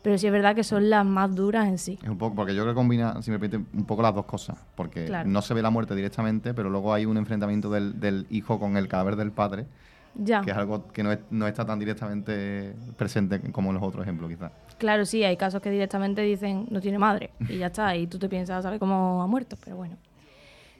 Pero 0.02 0.18
sí 0.18 0.26
es 0.26 0.32
verdad 0.32 0.54
que 0.54 0.62
son 0.64 0.88
las 0.90 1.04
más 1.04 1.34
duras 1.34 1.66
en 1.66 1.78
sí. 1.78 1.98
Es 2.02 2.08
un 2.10 2.18
poco, 2.18 2.36
porque 2.36 2.54
yo 2.54 2.62
creo 2.62 2.74
que 2.74 2.76
combina, 2.76 3.20
si 3.22 3.30
me 3.30 3.38
permite, 3.38 3.64
un 3.76 3.86
poco 3.86 4.02
las 4.02 4.14
dos 4.14 4.26
cosas. 4.26 4.58
Porque 4.76 5.06
Claro. 5.06 5.28
no 5.28 5.40
se 5.42 5.54
ve 5.54 5.62
la 5.62 5.70
muerte 5.70 5.94
directamente, 5.96 6.52
pero 6.54 6.68
luego 6.70 6.92
hay 6.92 7.06
un 7.06 7.16
enfrentamiento 7.16 7.70
del, 7.70 7.98
del 7.98 8.26
hijo 8.30 8.60
con 8.60 8.76
el 8.76 8.86
cadáver 8.86 9.16
del 9.16 9.32
padre, 9.32 9.66
Ya, 10.14 10.42
que 10.42 10.50
es 10.52 10.56
algo 10.56 10.88
que 10.92 11.02
no, 11.02 11.10
es- 11.10 11.20
no 11.30 11.46
está 11.48 11.64
tan 11.64 11.78
directamente 11.78 12.76
presente 12.96 13.40
como 13.50 13.70
en 13.70 13.74
los 13.76 13.82
otros 13.82 14.02
ejemplos, 14.04 14.30
quizás. 14.30 14.52
Claro, 14.78 15.04
sí, 15.04 15.24
hay 15.24 15.36
casos 15.36 15.60
que 15.60 15.70
directamente 15.70 16.22
dicen 16.22 16.66
no 16.70 16.80
tiene 16.80 16.98
madre 16.98 17.30
y 17.48 17.58
ya 17.58 17.66
está, 17.66 17.96
y 17.96 18.06
tú 18.06 18.18
te 18.18 18.28
piensas, 18.28 18.62
¿sabes 18.62 18.78
cómo 18.78 19.22
ha 19.22 19.26
muerto? 19.26 19.56
Pero 19.64 19.76
bueno. 19.76 19.96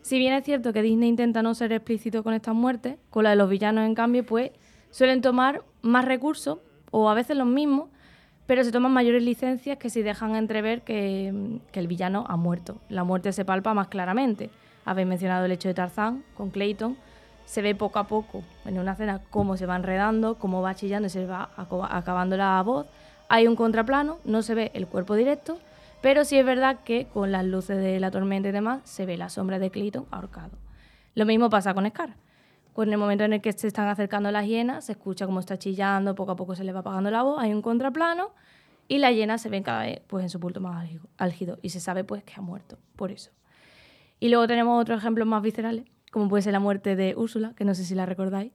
Si 0.03 0.19
bien 0.19 0.35
es 0.35 0.45
cierto 0.45 0.73
que 0.73 0.83
Disney 0.83 1.09
intenta 1.09 1.43
no 1.43 1.55
ser 1.55 1.73
explícito 1.73 2.23
con 2.23 2.35
estas 2.35 2.55
muertes, 2.55 2.99
con 3.09 3.25
la 3.25 3.31
de 3.31 3.37
los 3.37 3.49
villanos, 3.49 3.87
en 3.87 3.95
cambio, 3.95 4.25
pues 4.27 4.51
suelen 4.91 5.23
tomar 5.23 5.63
más 5.81 6.05
recursos, 6.05 6.59
o 6.91 7.09
a 7.09 7.15
veces 7.15 7.37
los 7.37 7.47
mismos, 7.47 7.89
pero 8.47 8.63
se 8.63 8.71
toman 8.71 8.93
mayores 8.93 9.23
licencias 9.23 9.79
que 9.79 9.89
si 9.89 10.03
dejan 10.03 10.37
entrever 10.37 10.83
que, 10.83 11.59
que 11.73 11.81
el 11.81 11.87
villano 11.87 12.27
ha 12.29 12.37
muerto. 12.37 12.77
La 12.91 13.03
muerte 13.03 13.33
se 13.33 13.45
palpa 13.45 13.73
más 13.73 13.89
claramente. 13.89 14.51
Habéis 14.85 15.09
mencionado 15.09 15.47
el 15.47 15.53
hecho 15.53 15.69
de 15.69 15.75
Tarzán 15.75 16.23
con 16.37 16.51
Clayton. 16.51 16.97
Se 17.47 17.63
ve 17.63 17.75
poco 17.75 17.99
a 17.99 18.07
poco 18.07 18.43
en 18.67 18.79
una 18.79 18.93
escena 18.93 19.23
cómo 19.31 19.57
se 19.57 19.67
va 19.67 19.77
enredando, 19.77 20.37
cómo 20.37 20.61
va 20.61 20.75
chillando 20.75 21.07
y 21.07 21.11
se 21.11 21.27
va 21.27 21.51
acabando 21.57 22.37
la 22.37 22.63
voz. 22.63 22.87
Hay 23.29 23.47
un 23.47 23.57
contraplano, 23.57 24.19
no 24.25 24.43
se 24.43 24.55
ve 24.55 24.71
el 24.75 24.87
cuerpo 24.87 25.15
directo, 25.15 25.59
pero 26.01 26.25
sí 26.25 26.39
es 26.39 26.45
verdad 26.45 26.81
que 26.85 27.07
con 27.07 27.33
las 27.33 27.45
luces 27.45 27.79
de 27.79 27.99
la 27.99 28.11
tormenta 28.11 28.51
y 28.51 28.53
demás 28.53 28.83
se 28.85 29.07
ve 29.07 29.17
la 29.17 29.31
sombra 29.31 29.59
de 29.59 29.71
Clayton 29.71 30.07
ahorcado. 30.11 30.51
Lo 31.15 31.25
mismo 31.25 31.49
pasa 31.49 31.73
con 31.75 31.89
Scar. 31.89 32.17
Con 32.75 32.93
el 32.93 32.99
momento 32.99 33.25
en 33.25 33.33
el 33.33 33.41
que 33.41 33.53
se 33.53 33.69
están 33.69 33.89
acercando 33.89 34.31
las 34.31 34.47
hienas, 34.47 34.85
se 34.85 34.93
escucha 34.93 35.27
cómo 35.27 35.41
está 35.41 35.59
chillando, 35.59 36.15
poco 36.15 36.33
a 36.33 36.37
poco 36.37 36.57
se 36.57 36.65
le 36.65 36.73
va 36.73 36.81
apagando 36.81 37.11
la 37.11 37.23
voz, 37.23 37.41
hay 37.41 37.55
un 37.55 37.63
contraplano 37.63 38.33
y 38.89 38.99
las 38.99 39.15
hienas 39.15 39.41
se 39.41 39.49
ven 39.49 39.63
cada 39.63 39.83
vez 39.83 40.03
pues, 40.07 40.25
en 40.25 40.29
su 40.29 40.41
punto 40.41 40.61
más 40.61 40.89
álgido 41.17 41.59
y 41.63 41.71
se 41.71 41.81
sabe 41.81 42.05
pues 42.05 42.23
que 42.25 42.35
ha 42.37 42.43
muerto, 42.43 42.79
por 42.97 43.11
eso. 43.11 43.31
Y 44.21 44.29
luego 44.29 44.47
tenemos 44.47 44.81
otros 44.81 44.99
ejemplos 44.99 45.27
más 45.27 45.43
viscerales, 45.43 45.85
como 46.11 46.29
puede 46.29 46.43
ser 46.43 46.53
la 46.53 46.61
muerte 46.61 46.97
de 46.97 47.15
Úrsula, 47.17 47.55
que 47.57 47.65
no 47.65 47.75
sé 47.75 47.85
si 47.85 47.95
la 47.95 48.07
recordáis, 48.07 48.53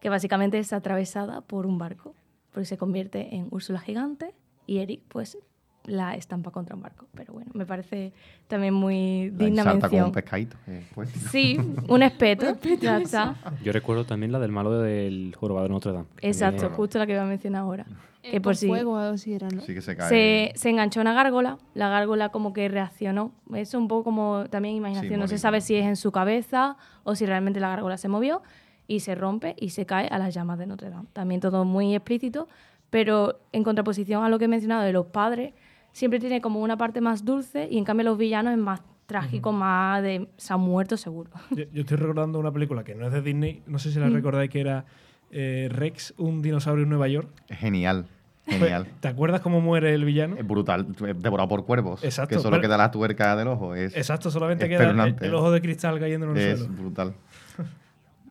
que 0.00 0.08
básicamente 0.08 0.58
es 0.58 0.72
atravesada 0.72 1.40
por 1.40 1.66
un 1.66 1.78
barco, 1.78 2.14
porque 2.56 2.64
se 2.64 2.78
convierte 2.78 3.34
en 3.34 3.48
Úrsula 3.50 3.78
gigante 3.78 4.32
y 4.66 4.78
Eric 4.78 5.02
pues 5.08 5.36
la 5.84 6.14
estampa 6.14 6.50
contra 6.50 6.74
un 6.74 6.80
barco. 6.80 7.04
Pero 7.14 7.34
bueno, 7.34 7.50
me 7.52 7.66
parece 7.66 8.14
también 8.48 8.72
muy 8.72 9.30
La 9.36 9.44
digna 9.44 9.62
mención. 9.64 10.06
un 10.06 10.12
pescadito. 10.12 10.56
eh, 10.66 10.86
pues. 10.94 11.10
Sí, 11.30 11.58
un 11.90 12.02
espeto, 12.02 12.56
ya 12.80 12.96
está. 12.96 13.34
Yo 13.62 13.72
recuerdo 13.72 14.06
también 14.06 14.32
la 14.32 14.38
del 14.38 14.52
malo 14.52 14.80
del 14.80 15.34
jorobado 15.38 15.66
de 15.68 15.72
Notre 15.74 15.92
Dame. 15.92 16.06
Exacto, 16.22 16.62
también- 16.62 16.76
justo 16.78 16.98
la 16.98 17.06
que 17.06 17.12
iba 17.12 17.22
a 17.22 17.26
mencionar 17.26 17.60
ahora. 17.60 17.84
Eh, 18.22 18.30
Que 18.30 18.40
por 18.40 18.52
con 18.54 18.56
si 18.56 18.68
fuego 18.68 18.92
o 18.94 18.96
algo 18.96 19.14
así 19.16 19.34
era, 19.34 19.48
¿no? 19.50 19.60
Sí 19.60 19.74
que 19.74 19.82
se 19.82 19.94
cae. 19.94 20.08
se, 20.08 20.52
se 20.58 20.70
enganchó 20.70 21.02
una 21.02 21.12
gárgola, 21.12 21.58
la 21.74 21.90
gárgola 21.90 22.30
como 22.30 22.54
que 22.54 22.70
reaccionó. 22.70 23.32
Es 23.54 23.74
un 23.74 23.86
poco 23.86 24.04
como 24.04 24.46
también 24.48 24.74
imaginación, 24.76 25.20
no 25.20 25.28
se 25.28 25.36
sabe 25.36 25.60
si 25.60 25.76
es 25.76 25.84
en 25.84 25.96
su 25.96 26.10
cabeza 26.10 26.78
o 27.04 27.14
si 27.14 27.26
realmente 27.26 27.60
la 27.60 27.68
gárgola 27.68 27.98
se 27.98 28.08
movió 28.08 28.40
y 28.86 29.00
se 29.00 29.14
rompe 29.14 29.54
y 29.58 29.70
se 29.70 29.86
cae 29.86 30.08
a 30.08 30.18
las 30.18 30.34
llamas 30.34 30.58
de 30.58 30.66
Notre 30.66 30.90
Dame. 30.90 31.08
También 31.12 31.40
todo 31.40 31.64
muy 31.64 31.94
explícito, 31.94 32.48
pero 32.90 33.40
en 33.52 33.64
contraposición 33.64 34.24
a 34.24 34.28
lo 34.28 34.38
que 34.38 34.44
he 34.44 34.48
mencionado 34.48 34.82
de 34.82 34.92
los 34.92 35.06
padres, 35.06 35.54
siempre 35.92 36.20
tiene 36.20 36.40
como 36.40 36.60
una 36.60 36.76
parte 36.76 37.00
más 37.00 37.24
dulce 37.24 37.68
y 37.70 37.78
en 37.78 37.84
cambio 37.84 38.04
los 38.04 38.18
villanos 38.18 38.52
es 38.52 38.58
más 38.58 38.82
trágico, 39.06 39.52
más 39.52 40.02
de 40.02 40.28
se 40.36 40.52
han 40.52 40.60
muerto 40.60 40.96
seguro. 40.96 41.30
Yo, 41.50 41.64
yo 41.72 41.82
estoy 41.82 41.96
recordando 41.96 42.38
una 42.38 42.52
película 42.52 42.82
que 42.84 42.94
no 42.94 43.06
es 43.06 43.12
de 43.12 43.22
Disney, 43.22 43.62
no 43.66 43.78
sé 43.78 43.90
si 43.92 43.98
Mm. 43.98 44.02
la 44.02 44.08
recordáis, 44.10 44.50
que 44.50 44.60
era 44.60 44.84
eh, 45.32 45.68
Rex, 45.72 46.14
un 46.18 46.40
dinosaurio 46.42 46.84
en 46.84 46.88
Nueva 46.88 47.08
York. 47.08 47.28
Es 47.48 47.58
genial. 47.58 48.06
Pues, 48.46 48.58
Genial. 48.60 48.86
¿Te 49.00 49.08
acuerdas 49.08 49.40
cómo 49.40 49.60
muere 49.60 49.92
el 49.92 50.04
villano? 50.04 50.36
Es 50.36 50.46
brutal. 50.46 50.86
Devorado 51.18 51.48
por 51.48 51.64
cuervos. 51.66 52.04
Exacto, 52.04 52.36
Que 52.36 52.40
solo 52.40 52.52
pero- 52.58 52.62
queda 52.68 52.76
la 52.76 52.92
tuerca 52.92 53.34
del 53.34 53.48
ojo. 53.48 53.74
Es, 53.74 53.96
Exacto, 53.96 54.30
solamente 54.30 54.68
queda 54.68 54.88
el, 55.20 55.34
ojo 55.34 55.50
de 55.50 55.60
cristal 55.60 55.98
cayendo 55.98 56.30
en 56.30 56.36
el 56.36 56.42
es 56.52 56.58
suelo. 56.60 56.74
brutal. 56.74 57.14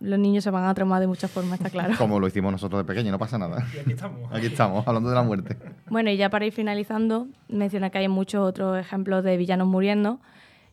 Los 0.01 0.19
niños 0.19 0.43
se 0.43 0.51
van 0.51 0.65
a 0.65 0.73
traumar 0.73 0.99
de 0.99 1.07
muchas 1.07 1.31
formas, 1.31 1.53
está 1.59 1.69
claro. 1.69 1.95
Como 1.97 2.19
lo 2.19 2.27
hicimos 2.27 2.51
nosotros 2.51 2.79
de 2.81 2.85
pequeño, 2.85 3.11
no 3.11 3.17
pasa 3.19 3.37
nada. 3.37 3.65
Y 3.75 3.79
aquí 3.79 3.91
estamos. 3.93 4.31
Aquí 4.33 4.45
estamos, 4.47 4.87
hablando 4.87 5.09
de 5.09 5.15
la 5.15 5.23
muerte. 5.23 5.57
Bueno, 5.89 6.09
y 6.09 6.17
ya 6.17 6.29
para 6.29 6.45
ir 6.45 6.53
finalizando, 6.53 7.27
menciona 7.47 7.89
que 7.89 7.99
hay 7.99 8.07
muchos 8.07 8.45
otros 8.47 8.77
ejemplos 8.77 9.23
de 9.23 9.37
villanos 9.37 9.67
muriendo, 9.67 10.19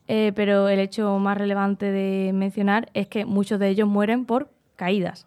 eh, 0.07 0.33
pero 0.35 0.67
el 0.67 0.79
hecho 0.79 1.17
más 1.19 1.37
relevante 1.37 1.91
de 1.91 2.31
mencionar 2.33 2.89
es 2.93 3.07
que 3.07 3.25
muchos 3.25 3.59
de 3.59 3.69
ellos 3.69 3.87
mueren 3.87 4.25
por 4.25 4.49
caídas. 4.75 5.25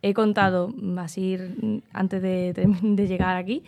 He 0.00 0.14
contado, 0.14 0.68
mm, 0.74 0.98
así 0.98 1.36
mm, 1.38 1.76
antes 1.92 2.22
de, 2.22 2.52
de- 2.54 2.66
de 2.82 3.06
llegar 3.06 3.36
aquí, 3.36 3.62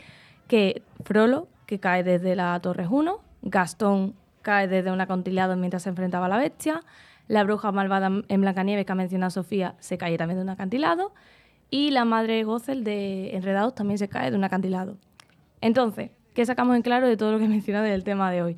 que 0.49 0.83
Frollo, 1.05 1.49
que 1.67 1.79
cae 1.81 2.03
desde 2.05 2.35
la 2.37 2.59
Torre 2.61 2.87
1, 2.89 3.19
Gastón 3.43 4.15
cae 4.43 4.69
desde 4.69 4.91
un 4.93 5.01
acantilado 5.01 5.57
mientras 5.57 5.83
se 5.83 5.89
enfrentaba 5.91 6.27
a 6.27 6.29
la 6.29 6.37
bestia, 6.39 6.83
la 7.29 7.45
bruja 7.45 7.73
malvada 7.73 8.11
en 8.29 8.41
Blancanieves 8.41 8.87
que 8.87 8.93
ha 8.93 8.95
mencionado 8.95 9.31
Sofía 9.31 9.75
se 9.79 9.99
cae 9.99 10.17
también 10.17 10.39
de 10.39 10.45
un 10.45 10.51
acantilado, 10.51 11.13
y 11.71 11.91
la 11.91 12.05
madre 12.05 12.45
Gothel 12.45 12.85
de 12.85 13.35
Enredados 13.37 13.75
también 13.75 13.99
se 13.99 14.09
cae 14.09 14.31
de 14.31 14.37
un 14.37 14.45
acantilado. 14.45 14.97
Entonces, 15.61 16.11
¿qué 16.35 16.47
sacamos 16.47 16.77
en 16.77 16.83
claro 16.83 17.09
de 17.09 17.17
todo 17.17 17.33
lo 17.33 17.39
que 17.39 17.45
he 17.45 17.49
mencionado 17.49 17.85
del 17.85 18.05
tema 18.05 18.31
de 18.31 18.43
hoy? 18.43 18.57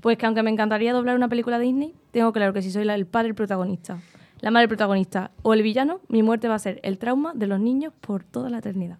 Pues 0.00 0.18
que 0.18 0.26
aunque 0.26 0.42
me 0.42 0.50
encantaría 0.50 0.92
doblar 0.92 1.16
una 1.16 1.28
película 1.28 1.58
Disney, 1.58 1.94
tengo 2.10 2.32
claro 2.32 2.52
que 2.52 2.62
si 2.62 2.70
soy 2.70 2.88
el 2.88 3.06
padre 3.06 3.34
protagonista, 3.34 3.98
la 4.40 4.50
madre 4.50 4.68
protagonista 4.68 5.30
o 5.42 5.54
el 5.54 5.62
villano, 5.62 6.00
mi 6.08 6.22
muerte 6.22 6.48
va 6.48 6.54
a 6.54 6.58
ser 6.58 6.78
el 6.82 6.98
trauma 6.98 7.32
de 7.34 7.46
los 7.46 7.58
niños 7.58 7.92
por 8.00 8.22
toda 8.22 8.50
la 8.50 8.58
eternidad. 8.58 8.98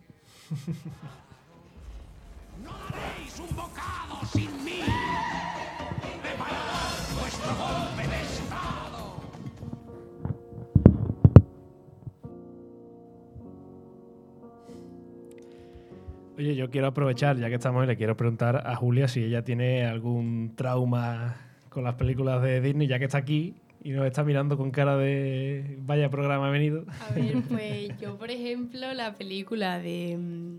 Oye, 16.37 16.57
yo 16.57 16.69
quiero 16.69 16.89
aprovechar, 16.89 17.37
ya 17.39 17.49
que 17.49 17.55
estamos 17.55 17.81
ahí, 17.83 17.87
le 17.87 17.97
quiero 17.97 18.17
preguntar 18.17 18.67
a 18.67 18.75
Julia 18.75 19.07
si 19.07 19.23
ella 19.23 19.45
tiene 19.45 19.85
algún 19.85 20.53
trauma 20.57 21.37
con 21.69 21.85
las 21.85 21.95
películas 21.95 22.43
de 22.43 22.61
Disney, 22.61 22.89
ya 22.89 22.99
que 22.99 23.05
está 23.05 23.19
aquí 23.19 23.55
y 23.85 23.91
nos 23.91 24.05
está 24.07 24.25
mirando 24.25 24.57
con 24.57 24.71
cara 24.71 24.97
de 24.97 25.77
vaya 25.83 26.11
programa 26.11 26.49
ha 26.49 26.51
venido. 26.51 26.87
A 27.09 27.15
ver, 27.15 27.37
pues 27.49 28.01
yo, 28.01 28.17
por 28.17 28.31
ejemplo, 28.31 28.93
la 28.95 29.15
película 29.15 29.79
de. 29.79 30.17
mm, 30.19 30.59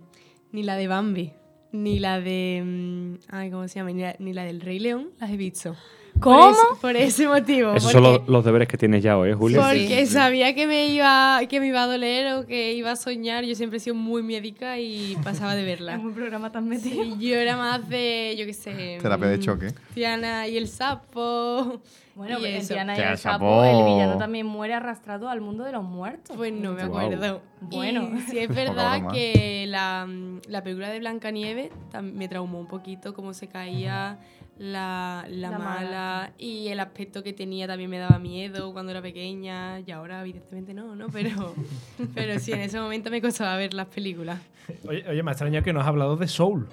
ni 0.53 0.63
la 0.63 0.77
de 0.77 0.87
Bambi, 0.87 1.33
ni 1.73 1.99
la 1.99 2.21
de. 2.21 2.63
mm, 2.65 3.13
Ay, 3.29 3.51
¿cómo 3.51 3.67
se 3.67 3.79
llama? 3.79 3.91
Ni 3.91 4.01
la, 4.01 4.15
ni 4.19 4.31
la 4.31 4.43
del 4.43 4.61
Rey 4.61 4.79
León 4.79 5.09
las 5.19 5.29
he 5.29 5.37
visto. 5.37 5.75
¿Cómo? 6.19 6.39
Por 6.39 6.51
ese, 6.51 6.81
por 6.81 6.95
ese 6.95 7.27
motivo. 7.27 7.73
Esos 7.73 7.91
son 7.91 8.03
los, 8.03 8.27
los 8.27 8.45
deberes 8.45 8.67
que 8.67 8.77
tienes 8.77 9.03
ya 9.03 9.17
hoy, 9.17 9.31
¿eh, 9.31 9.33
Julia? 9.33 9.61
Porque 9.61 10.05
sabía 10.05 10.55
que 10.55 10.65
me 10.65 10.87
iba 10.87 11.39
que 11.49 11.59
me 11.59 11.67
iba 11.67 11.83
a 11.83 11.87
doler 11.87 12.33
o 12.35 12.45
que 12.45 12.73
iba 12.73 12.91
a 12.91 12.95
soñar. 12.95 13.43
Yo 13.43 13.55
siempre 13.55 13.77
he 13.77 13.79
sido 13.79 13.95
muy 13.95 14.23
médica 14.23 14.79
y 14.79 15.17
pasaba 15.23 15.55
de 15.55 15.63
verla. 15.63 15.95
Es 15.95 16.03
un 16.03 16.13
programa 16.13 16.51
tan 16.51 16.67
metido. 16.67 17.03
Sí, 17.03 17.15
yo 17.19 17.35
era 17.35 17.57
más 17.57 17.87
de, 17.89 18.35
yo 18.37 18.45
qué 18.45 18.53
sé. 18.53 18.97
Terapia 19.01 19.27
de 19.27 19.37
mm, 19.37 19.41
choque. 19.41 19.73
Tiana 19.93 20.47
y 20.47 20.57
el 20.57 20.67
sapo. 20.67 21.81
Bueno, 22.15 22.39
y 22.39 22.45
en 22.45 22.55
eso. 22.55 22.73
Tiana 22.73 22.97
y 22.97 23.01
el 23.01 23.17
sapo, 23.17 23.61
sapo. 23.61 23.63
el 23.65 23.93
villano 23.93 24.17
también 24.17 24.45
muere 24.45 24.73
arrastrado 24.73 25.27
al 25.29 25.41
mundo 25.41 25.63
de 25.63 25.73
los 25.73 25.83
muertos. 25.83 26.35
Pues 26.37 26.53
no 26.53 26.73
me 26.73 26.83
acuerdo. 26.83 27.41
Bueno. 27.59 28.09
Y 28.15 28.21
sí 28.21 28.39
es 28.39 28.47
verdad 28.55 29.11
que 29.11 29.65
la, 29.67 30.07
la 30.47 30.63
película 30.63 30.89
de 30.89 30.99
Blancanieves 30.99 31.71
me 32.01 32.27
traumó 32.29 32.59
un 32.59 32.67
poquito 32.67 33.13
cómo 33.13 33.33
se 33.33 33.47
caía 33.47 34.17
la, 34.57 35.25
la, 35.29 35.49
La 35.51 35.59
mala, 35.59 35.81
mala. 35.81 36.31
y 36.37 36.67
el 36.69 36.79
aspecto 36.79 37.21
que 37.23 37.33
tenía 37.33 37.67
también 37.67 37.89
me 37.89 37.97
daba 37.99 38.19
miedo 38.19 38.71
cuando 38.73 38.91
era 38.91 39.01
pequeña 39.01 39.81
y 39.81 39.91
ahora 39.91 40.21
evidentemente 40.21 40.73
no, 40.73 40.95
¿no? 40.95 41.07
Pero, 41.09 41.53
pero 42.15 42.39
sí, 42.39 42.53
en 42.53 42.61
ese 42.61 42.79
momento 42.79 43.09
me 43.11 43.21
costaba 43.21 43.55
ver 43.57 43.73
las 43.73 43.87
películas. 43.87 44.39
Oye, 44.87 45.03
oye, 45.09 45.23
me 45.23 45.31
ha 45.31 45.33
extrañado 45.33 45.63
que 45.63 45.73
nos 45.73 45.81
has 45.83 45.87
hablado 45.89 46.15
de 46.15 46.27
Soul, 46.27 46.67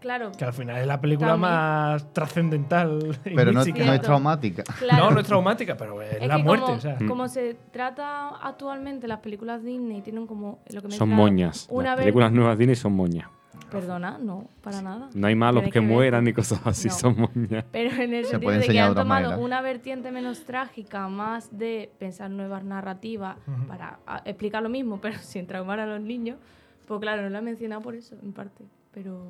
Claro. 0.00 0.32
que 0.36 0.44
al 0.44 0.52
final 0.52 0.78
es 0.80 0.86
la 0.88 1.00
película 1.00 1.28
También. 1.32 1.52
más 1.52 2.12
trascendental. 2.12 3.16
Pero 3.22 3.52
no, 3.52 3.64
no 3.64 3.92
es 3.92 4.00
traumática. 4.00 4.64
claro. 4.80 5.04
No, 5.04 5.10
no 5.12 5.20
es 5.20 5.26
traumática, 5.28 5.76
pero 5.76 6.02
es, 6.02 6.14
Es 6.14 6.26
la 6.26 6.36
que 6.38 6.42
muerte. 6.42 6.64
Como, 6.66 6.76
o 6.76 6.80
sea. 6.80 6.98
como 7.06 7.28
se 7.28 7.54
trata 7.70 8.30
actualmente 8.42 9.06
las 9.06 9.20
películas 9.20 9.62
Disney, 9.62 10.00
tienen 10.02 10.26
como 10.26 10.58
lo 10.72 10.82
que 10.82 10.88
me 10.88 10.94
Son 10.96 11.08
moñas. 11.08 11.68
Una 11.70 11.90
Las 11.90 12.00
películas 12.00 12.32
nuevas 12.32 12.58
Disney 12.58 12.74
son 12.74 12.94
moñas. 12.94 13.28
Perdona, 13.70 14.18
no, 14.18 14.48
para 14.62 14.82
nada. 14.82 15.08
No 15.14 15.26
hay 15.26 15.34
malos 15.34 15.64
que, 15.70 15.80
mueran 15.80 16.24
ni 16.24 16.32
cosas 16.32 16.60
así, 16.66 16.88
No. 16.88 16.94
somos 16.94 17.30
ya. 17.48 17.64
Pero 17.72 17.90
en 18.02 18.12
el 18.14 18.24
Se 18.24 18.32
sentido 18.32 18.52
de 18.52 18.66
que 18.66 18.80
han 18.80 18.94
tomado 18.94 19.38
una 19.38 19.60
vertiente 19.62 20.10
menos 20.12 20.44
trágica, 20.44 21.08
más 21.08 21.56
de 21.56 21.90
pensar 21.98 22.30
nuevas 22.30 22.64
narrativas 22.64 23.36
para 23.68 23.98
a- 24.06 24.22
explicar 24.24 24.62
lo 24.62 24.68
mismo, 24.68 25.00
pero 25.00 25.18
sin 25.22 25.46
traumar 25.46 25.80
a 25.80 25.86
los 25.86 26.00
niños, 26.00 26.38
pues 26.86 27.00
claro, 27.00 27.22
no 27.22 27.30
lo 27.30 27.38
he 27.38 27.42
mencionado 27.42 27.80
por 27.82 27.94
eso, 27.94 28.16
en 28.22 28.32
parte. 28.32 28.64
Pero, 28.92 29.24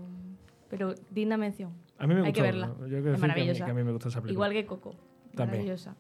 pero 0.69 0.95
digna 1.11 1.37
mención. 1.37 1.71
A 1.99 2.07
mí 2.07 2.15
me 2.15 2.27
Hay 2.27 2.33
que 2.33 2.43
verla. 2.43 2.73
Yo 2.81 2.85
Es 2.87 2.91
decir 2.91 3.03
que 3.05 3.09
a 3.11 3.13
mí- 3.15 3.21
maravillosa. 3.21 3.65
que 3.65 3.71
a 3.71 3.75
mí 3.75 3.85
me 3.85 3.93
gusta 3.93 4.09
esa 4.09 4.21
película. 4.21 4.49
Igual 4.49 4.53
que 4.63 4.67
Coco. 4.67 4.91
También. 5.37 5.49
Maravillosa. 5.61 5.95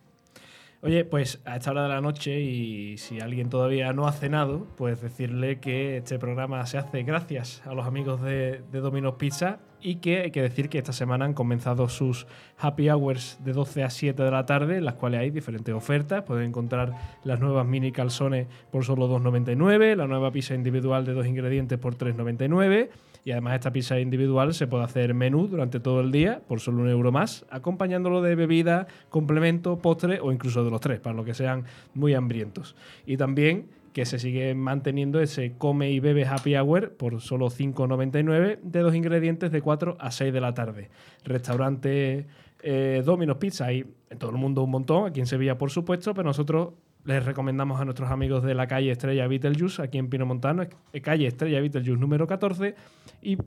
Oye, 0.85 1.05
pues 1.05 1.41
a 1.45 1.55
esta 1.55 1.70
hora 1.70 1.85
de 1.85 1.91
la 1.91 2.01
noche 2.01 2.41
y 2.41 2.99
si 2.99 3.20
alguien 3.20 3.49
todavía 3.49 3.93
no 3.93 4.09
ha 4.09 4.12
cenado, 4.12 4.66
pues 4.76 5.01
decirle 5.01 5.61
que 5.61 5.99
este 5.99 6.18
programa 6.18 6.66
se 6.66 6.76
hace 6.76 7.05
gracias 7.05 7.62
a 7.64 7.72
los 7.72 7.87
amigos 7.87 8.20
de, 8.20 8.64
Domino's 8.72 9.14
Pizza 9.14 9.61
y 9.80 9.97
que 9.97 10.22
hay 10.22 10.33
que 10.33 10.43
decir 10.43 10.68
que 10.68 10.78
esta 10.78 10.93
semana 10.93 11.24
han 11.24 11.35
comenzado 11.35 11.89
sus 11.89 12.26
happy 12.59 12.89
hours 12.91 13.39
de 13.45 13.53
12 13.53 13.85
a 13.85 13.91
7 13.91 14.24
de 14.24 14.30
la 14.33 14.45
tarde, 14.45 14.78
en 14.78 14.85
las 14.85 14.95
cuales 14.95 15.20
hay 15.20 15.30
diferentes 15.30 15.72
ofertas. 15.72 16.24
Pueden 16.24 16.49
encontrar 16.49 16.95
las 17.22 17.39
nuevas 17.39 17.64
mini 17.64 17.93
calzones 17.93 18.49
por 18.72 18.85
solo 18.85 19.09
2,99, 19.09 19.95
la 19.95 20.09
nueva 20.09 20.33
pizza 20.33 20.57
individual 20.57 21.05
de 21.05 21.12
dos 21.12 21.28
ingredientes 21.28 21.78
por 21.78 21.97
3,99 21.97 22.91
y 23.25 23.31
además 23.31 23.55
esta 23.55 23.73
pizza 23.73 24.01
individual 24.01 24.55
se 24.55 24.66
puede 24.66 24.85
hacer 24.85 25.14
menú 25.14 25.47
durante 25.47 25.81
todo 25.81 26.01
el 26.01 26.11
día 26.11 26.41
por 26.47 26.61
solo 26.61 26.83
un 26.83 26.89
euro 26.89 27.12
más, 27.12 27.47
acompañándolo 27.51 28.23
de 28.23 28.35
bebida, 28.35 28.87
complemento, 29.11 29.79
postre 29.79 30.20
o 30.20 30.33
incluso 30.33 30.64
de 30.64 30.70
los 30.70 30.81
tres, 30.81 31.01
para 31.01 31.14
los 31.14 31.25
que 31.25 31.35
sean 31.35 31.64
muy 31.95 32.14
hambrientos. 32.14 32.75
Y 33.07 33.16
también 33.16 33.66
que 33.93 34.07
se 34.07 34.18
sigue 34.18 34.55
manteniendo 34.55 35.20
ese 35.20 35.53
come 35.59 35.91
y 35.91 36.01
bebe 36.01 36.25
happy 36.25 36.57
hour 36.57 36.93
por 36.93 37.20
solo 37.20 37.51
5,99 37.51 38.61
de 38.62 38.81
dos 38.81 38.95
ingredientes 38.95 39.53
de 39.53 39.61
4 39.61 39.97
a 40.01 40.11
6 40.11 40.33
de 40.33 40.41
la 40.41 40.55
tarde. 40.55 40.91
Restaurante 41.25 42.27
eh, 42.62 43.03
Domino's 43.05 43.37
Pizza 43.37 43.66
hay 43.66 43.85
en 44.09 44.18
todo 44.18 44.31
el 44.31 44.37
mundo 44.37 44.62
un 44.62 44.70
montón, 44.70 45.07
aquí 45.07 45.20
en 45.20 45.27
Sevilla 45.27 45.59
por 45.59 45.70
supuesto, 45.70 46.14
pero 46.14 46.29
nosotros 46.29 46.70
les 47.05 47.25
recomendamos 47.25 47.81
a 47.81 47.85
nuestros 47.85 48.11
amigos 48.11 48.43
de 48.43 48.55
la 48.55 48.67
calle 48.67 48.91
Estrella 48.91 49.27
Beetlejuice, 49.27 49.83
aquí 49.83 49.99
en 49.99 50.09
Pino 50.09 50.27
Montano, 50.27 50.63
eh, 50.63 51.01
calle 51.01 51.27
Estrella 51.27 51.61
Beetlejuice 51.61 52.01
número 52.01 52.27
14, 52.27 52.75
y 53.21 53.39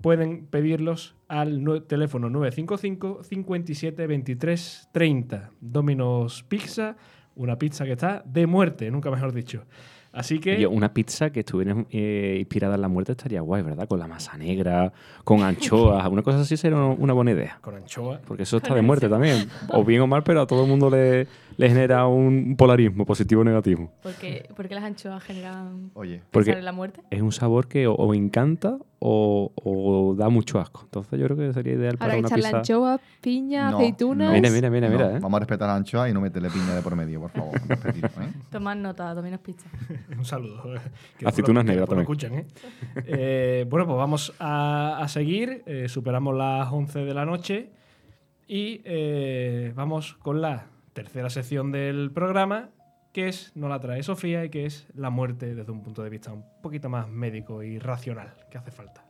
pueden 0.00 0.46
pedirlos 0.46 1.16
al 1.28 1.62
teléfono 1.86 2.30
955 2.30 3.24
57 3.24 4.06
23 4.06 4.88
30. 4.92 5.50
Domino's 5.60 6.42
Pizza, 6.44 6.96
una 7.34 7.58
pizza 7.58 7.84
que 7.84 7.92
está 7.92 8.22
de 8.24 8.46
muerte, 8.46 8.90
nunca 8.90 9.10
mejor 9.10 9.32
dicho. 9.32 9.64
Así 10.16 10.38
que... 10.38 10.56
Oye, 10.56 10.66
una 10.66 10.92
pizza 10.94 11.30
que 11.30 11.40
estuviera 11.40 11.76
eh, 11.90 12.36
inspirada 12.40 12.74
en 12.76 12.80
la 12.80 12.88
muerte 12.88 13.12
estaría 13.12 13.40
guay, 13.42 13.62
¿verdad? 13.62 13.86
Con 13.86 13.98
la 13.98 14.08
masa 14.08 14.36
negra, 14.38 14.92
con 15.24 15.42
anchoas, 15.42 16.06
una 16.08 16.22
cosa 16.22 16.40
así 16.40 16.56
sería 16.56 16.78
una 16.78 17.12
buena 17.12 17.32
idea. 17.32 17.58
Con 17.60 17.74
anchoa. 17.76 18.20
Porque 18.26 18.44
eso 18.44 18.56
está 18.56 18.74
de 18.74 18.82
muerte 18.82 19.08
también. 19.08 19.48
O 19.68 19.84
bien 19.84 20.00
o 20.00 20.06
mal, 20.06 20.22
pero 20.22 20.40
a 20.40 20.46
todo 20.46 20.62
el 20.64 20.68
mundo 20.70 20.88
le, 20.90 21.26
le 21.56 21.68
genera 21.68 22.06
un 22.06 22.56
polarismo, 22.56 23.04
positivo 23.04 23.42
o 23.42 23.44
negativo. 23.44 23.92
Porque, 24.02 24.48
porque 24.56 24.74
las 24.74 24.84
anchoas 24.84 25.22
generan 25.22 25.90
Oye, 25.94 26.22
Porque- 26.30 26.52
en 26.52 26.64
la 26.64 26.72
muerte. 26.72 27.02
Es 27.10 27.20
un 27.20 27.32
sabor 27.32 27.68
que 27.68 27.86
o, 27.86 27.94
o 27.94 28.14
encanta 28.14 28.78
o, 29.08 29.52
o 29.54 30.14
da 30.16 30.28
mucho 30.28 30.58
asco. 30.58 30.80
Entonces 30.84 31.18
yo 31.20 31.26
creo 31.26 31.36
que 31.36 31.52
sería 31.52 31.74
ideal 31.74 31.96
para 31.96 32.14
Ahora 32.14 32.18
una 32.18 32.26
echarle 32.28 32.44
pizza. 32.44 32.58
anchoa, 32.58 33.00
piña, 33.20 33.70
no, 33.70 33.76
aceitunas. 33.78 34.28
no, 34.28 34.34
Mira, 34.34 34.50
mira, 34.50 34.68
mira, 34.70 34.88
no. 34.88 34.96
mira, 34.96 35.16
¿eh? 35.16 35.18
Vamos 35.20 35.36
a 35.36 35.40
respetar 35.40 35.68
la 35.68 35.76
anchoa 35.76 36.08
y 36.08 36.12
no 36.12 36.20
meterle 36.20 36.50
piña 36.50 36.74
de 36.74 36.82
por 36.82 36.96
medio, 36.96 37.20
por 37.20 37.30
favor. 37.30 37.54
¿eh? 37.56 38.32
Tomad 38.50 38.76
nota, 38.76 39.14
Domino's 39.14 39.40
Pizza. 39.40 39.68
Un 40.18 40.24
saludo. 40.24 40.62
Que 41.18 41.26
Aceitunas 41.28 41.64
negras 41.64 41.88
también. 41.88 42.02
escuchan, 42.02 42.34
¿eh? 42.34 42.46
Eh, 43.06 43.66
bueno, 43.70 43.86
pues 43.86 43.96
vamos 43.96 44.34
a, 44.40 44.98
a 45.00 45.06
seguir. 45.08 45.62
Eh, 45.66 45.88
superamos 45.88 46.34
las 46.36 46.72
11 46.72 46.98
de 47.04 47.14
la 47.14 47.24
noche 47.24 47.70
y 48.48 48.80
eh, 48.84 49.72
vamos 49.76 50.14
con 50.14 50.40
la 50.40 50.66
tercera 50.94 51.30
sección 51.30 51.70
del 51.72 52.10
programa, 52.10 52.70
que 53.16 53.28
es, 53.28 53.50
no 53.54 53.70
la 53.70 53.80
trae 53.80 54.02
Sofía, 54.02 54.44
y 54.44 54.50
que 54.50 54.66
es 54.66 54.86
la 54.94 55.08
muerte 55.08 55.54
desde 55.54 55.72
un 55.72 55.82
punto 55.82 56.02
de 56.02 56.10
vista 56.10 56.34
un 56.34 56.44
poquito 56.60 56.90
más 56.90 57.08
médico 57.08 57.62
y 57.62 57.78
racional, 57.78 58.34
que 58.50 58.58
hace 58.58 58.70
falta. 58.70 59.06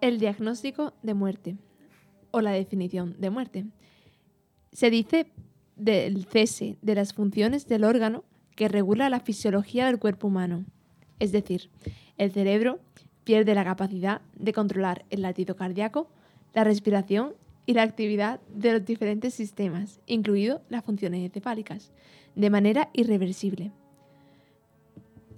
El 0.00 0.18
diagnóstico 0.18 0.94
de 1.02 1.12
muerte 1.12 1.56
o 2.30 2.40
la 2.40 2.52
definición 2.52 3.20
de 3.20 3.28
muerte. 3.28 3.66
Se 4.72 4.90
dice 4.90 5.26
del 5.76 6.24
cese 6.26 6.76
de 6.82 6.94
las 6.94 7.12
funciones 7.12 7.66
del 7.66 7.84
órgano 7.84 8.24
que 8.54 8.68
regula 8.68 9.10
la 9.10 9.20
fisiología 9.20 9.86
del 9.86 9.98
cuerpo 9.98 10.28
humano. 10.28 10.64
Es 11.18 11.32
decir, 11.32 11.70
el 12.18 12.32
cerebro 12.32 12.80
pierde 13.24 13.54
la 13.54 13.64
capacidad 13.64 14.22
de 14.34 14.52
controlar 14.52 15.04
el 15.10 15.22
latido 15.22 15.56
cardíaco, 15.56 16.08
la 16.54 16.64
respiración 16.64 17.34
y 17.66 17.74
la 17.74 17.82
actividad 17.82 18.40
de 18.48 18.72
los 18.72 18.84
diferentes 18.84 19.34
sistemas, 19.34 20.00
incluido 20.06 20.62
las 20.68 20.84
funciones 20.84 21.24
encefálicas, 21.24 21.92
de 22.34 22.50
manera 22.50 22.88
irreversible. 22.92 23.72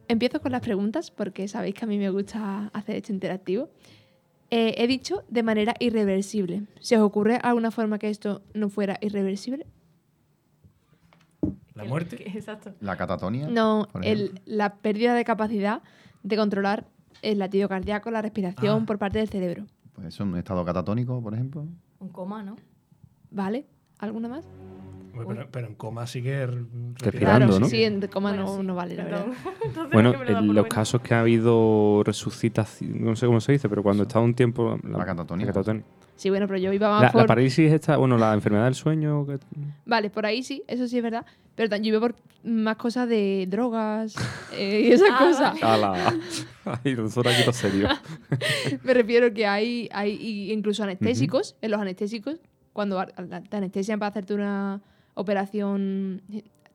Empiezo 0.06 0.40
con 0.40 0.52
las 0.52 0.60
preguntas 0.60 1.10
porque 1.10 1.48
sabéis 1.48 1.74
que 1.74 1.84
a 1.84 1.88
mí 1.88 1.98
me 1.98 2.10
gusta 2.10 2.70
hacer 2.72 2.96
esto 2.96 3.12
interactivo. 3.12 3.70
Eh, 4.50 4.74
he 4.78 4.86
dicho 4.86 5.24
de 5.28 5.42
manera 5.42 5.74
irreversible. 5.78 6.62
¿Se 6.80 6.96
os 6.96 7.02
ocurre 7.02 7.36
alguna 7.42 7.70
forma 7.70 7.98
que 7.98 8.08
esto 8.08 8.42
no 8.54 8.70
fuera 8.70 8.98
irreversible? 9.02 9.66
La 11.74 11.84
muerte. 11.84 12.16
Exacto. 12.36 12.72
La 12.80 12.96
catatonia. 12.96 13.46
No, 13.48 13.88
el- 14.02 14.40
la 14.46 14.76
pérdida 14.76 15.14
de 15.14 15.24
capacidad 15.24 15.82
de 16.22 16.36
controlar 16.36 16.86
el 17.22 17.38
latido 17.38 17.68
cardíaco, 17.68 18.10
la 18.10 18.22
respiración 18.22 18.82
Ah. 18.82 18.86
por 18.86 18.98
parte 18.98 19.18
del 19.18 19.28
cerebro. 19.28 19.66
Pues 19.92 20.08
eso, 20.08 20.24
un 20.24 20.36
estado 20.36 20.64
catatónico, 20.64 21.20
por 21.22 21.34
ejemplo. 21.34 21.66
Un 21.98 22.08
coma, 22.08 22.42
¿no? 22.42 22.56
¿Vale? 23.30 23.66
¿Alguna 23.98 24.28
más? 24.28 24.44
Pero, 25.26 25.48
pero 25.50 25.66
en 25.66 25.74
coma 25.74 26.06
sigue 26.06 26.46
Respirando, 26.46 27.46
claro, 27.46 27.60
¿no? 27.60 27.66
sí, 27.68 27.82
en 27.84 28.00
coma 28.08 28.30
Bueno, 28.30 28.44
no, 28.46 28.56
sí, 28.58 28.66
no 28.66 28.74
vale, 28.74 28.94
la 28.96 29.04
verdad. 29.04 29.26
Entonces, 29.64 29.92
Bueno, 29.92 30.12
en 30.26 30.54
los 30.54 30.66
casos 30.66 31.00
que 31.00 31.14
ha 31.14 31.20
habido 31.20 32.02
resucitación, 32.04 33.04
no 33.04 33.16
sé 33.16 33.26
cómo 33.26 33.40
se 33.40 33.52
dice, 33.52 33.68
pero 33.68 33.82
cuando 33.82 34.04
está 34.04 34.20
un 34.20 34.34
tiempo... 34.34 34.78
La 34.84 35.04
catatonia. 35.04 35.46
la 35.46 35.52
catatonia. 35.52 35.84
Sí, 36.16 36.30
bueno, 36.30 36.46
pero 36.48 36.58
yo 36.58 36.72
iba 36.72 36.88
más 36.88 37.00
La, 37.02 37.06
la 37.06 37.12
por... 37.12 37.26
parálisis 37.26 37.72
esta, 37.72 37.96
bueno, 37.96 38.18
la 38.18 38.34
enfermedad 38.34 38.64
del 38.64 38.74
sueño... 38.74 39.24
que- 39.26 39.38
Vale, 39.86 40.10
por 40.10 40.26
ahí 40.26 40.42
sí, 40.42 40.64
eso 40.66 40.88
sí 40.88 40.96
es 40.96 41.02
verdad. 41.02 41.24
Pero 41.54 41.76
yo 41.76 41.84
iba 41.88 42.00
por 42.00 42.14
más 42.44 42.76
cosas 42.76 43.08
de 43.08 43.46
drogas 43.48 44.14
eh, 44.52 44.86
y 44.88 44.92
esas 44.92 45.08
Ah, 45.12 45.18
cosas. 45.18 45.62
¡Hala! 45.62 46.14
Ay, 46.64 46.94
nosotros 46.96 47.32
aquí 47.32 47.42
todo 47.42 47.52
serio. 47.52 47.88
Me 48.82 48.94
refiero 48.94 49.32
que 49.32 49.46
hay, 49.46 49.88
hay 49.92 50.52
incluso 50.52 50.82
anestésicos, 50.82 51.56
en 51.62 51.70
los 51.70 51.80
anestésicos, 51.80 52.40
cuando 52.72 52.98
a- 53.00 53.06
la- 53.28 53.42
te 53.42 53.56
anestesian 53.56 53.98
para 53.98 54.10
hacerte 54.10 54.34
una 54.34 54.80
operación, 55.18 56.22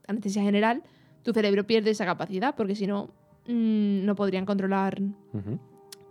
anestesia 0.08 0.44
general, 0.44 0.84
tu 1.24 1.34
cerebro 1.34 1.66
pierde 1.66 1.91
esa 1.91 2.06
capacidad, 2.06 2.56
porque 2.56 2.76
si 2.76 2.86
no, 2.86 3.10
mm, 3.48 4.06
no 4.06 4.16
podrían 4.16 4.46
controlar 4.46 5.02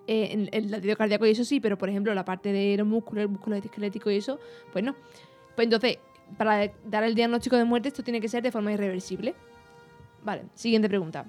eh, 0.06 0.28
el, 0.32 0.48
el 0.52 0.70
latido 0.70 0.96
cardíaco 0.96 1.26
y 1.26 1.30
eso 1.30 1.44
sí, 1.44 1.60
pero 1.60 1.76
por 1.76 1.88
ejemplo 1.88 2.14
la 2.14 2.24
parte 2.24 2.52
de 2.52 2.76
los 2.76 2.86
músculos, 2.86 3.22
el 3.22 3.28
músculo 3.28 3.56
esquelético 3.56 4.10
y 4.10 4.16
eso, 4.16 4.40
pues 4.72 4.84
no. 4.84 4.94
Pues 5.54 5.66
entonces, 5.66 5.98
para 6.38 6.72
dar 6.86 7.04
el 7.04 7.14
diagnóstico 7.14 7.56
de 7.56 7.64
muerte, 7.64 7.88
esto 7.88 8.02
tiene 8.02 8.20
que 8.20 8.28
ser 8.28 8.42
de 8.42 8.50
forma 8.50 8.72
irreversible. 8.72 9.34
Vale, 10.24 10.44
siguiente 10.54 10.88
pregunta. 10.88 11.26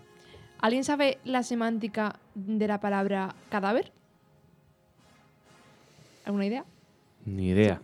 ¿Alguien 0.60 0.86
sabe 0.86 1.18
la 1.26 1.44
semántica 1.44 2.20
de 2.36 2.68
la 2.68 2.80
palabra 2.80 3.36
cadáver? 3.50 3.92
¿Alguna 6.24 6.46
idea? 6.46 6.66
Ni 7.26 7.50
idea. 7.50 7.82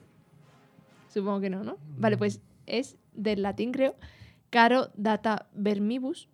Supongo 1.10 1.42
que 1.42 1.50
no, 1.50 1.64
¿no? 1.64 1.78
Vale, 1.98 2.18
pues 2.18 2.40
es 2.68 2.96
del 3.22 3.42
latín, 3.44 3.72
creo, 3.72 3.96
caro 4.50 4.90
data 4.96 5.48
vermibus, 5.54 6.28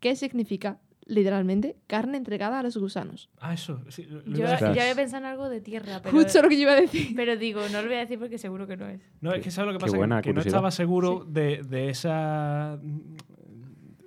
que 0.00 0.16
significa 0.16 0.78
literalmente 1.08 1.76
carne 1.86 2.16
entregada 2.16 2.58
a 2.58 2.62
los 2.64 2.76
gusanos. 2.76 3.30
Ah, 3.38 3.54
eso. 3.54 3.80
sí, 3.90 4.02
lo- 4.04 4.22
lo 4.22 4.36
Yo, 4.36 4.44
yo 4.58 4.66
había 4.66 4.94
pensado 4.96 5.24
en 5.24 5.30
algo 5.30 5.48
de 5.48 5.60
tierra, 5.60 6.00
pero, 6.02 6.16
Justo 6.16 6.42
lo 6.42 6.48
que 6.48 6.56
yo 6.56 6.62
iba 6.62 6.72
a 6.72 6.80
decir. 6.80 7.12
pero 7.14 7.36
digo, 7.36 7.60
no 7.70 7.80
lo 7.80 7.86
voy 7.86 7.96
a 7.96 8.00
decir 8.00 8.18
porque 8.18 8.38
seguro 8.38 8.66
que 8.66 8.76
no 8.76 8.88
es. 8.88 9.00
No, 9.20 9.32
es 9.32 9.42
que 9.44 9.52
sabes 9.52 9.72
lo 9.72 9.78
que 9.78 9.84
Qué 9.84 9.86
pasa, 9.90 9.96
buena 9.98 10.20
que 10.22 10.32
no 10.32 10.40
estaba 10.40 10.70
seguro 10.72 11.24
de, 11.24 11.62
de 11.62 11.90
esa. 11.90 12.80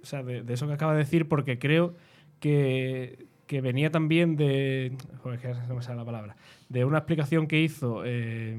O 0.02 0.06
sea, 0.06 0.24
de, 0.24 0.44
de 0.44 0.54
eso 0.54 0.68
que 0.68 0.74
acaba 0.74 0.92
de 0.94 1.00
decir, 1.00 1.28
porque 1.30 1.58
creo 1.60 1.96
que, 2.42 3.28
que 3.48 3.62
venía 3.62 3.92
también 3.92 4.36
de. 4.36 4.92
Joder, 5.24 5.40
que 5.40 5.48
no 5.70 5.76
me 5.76 5.82
sale 5.82 5.98
la 5.98 6.06
palabra. 6.06 6.36
De 6.68 6.84
una 6.84 6.98
explicación 6.98 7.48
que 7.48 7.62
hizo. 7.62 8.04
eh, 8.06 8.58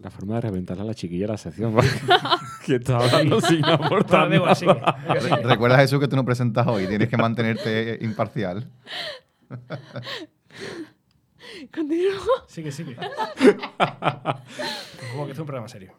La 0.00 0.10
forma 0.10 0.34
de 0.36 0.40
reventar 0.42 0.80
a 0.80 0.84
la 0.84 0.94
chiquilla 0.94 1.28
la 1.28 1.36
sección. 1.36 1.74
que 2.66 2.76
está 2.76 2.98
hablando 2.98 3.40
sin 3.40 3.64
aportar 3.64 4.28
sigue. 4.56 4.74
Recuerda, 5.42 5.78
Jesús, 5.78 6.00
que 6.00 6.08
tú 6.08 6.16
no 6.16 6.24
presentas 6.24 6.66
hoy. 6.66 6.86
Tienes 6.86 7.08
que 7.08 7.16
mantenerte 7.16 7.98
imparcial. 8.00 8.68
Continúo. 11.72 12.20
Sigue, 12.48 12.72
sigue. 12.72 12.96
Como 15.12 15.26
que 15.26 15.32
es 15.32 15.38
un 15.38 15.46
programa 15.46 15.68
serio. 15.68 15.94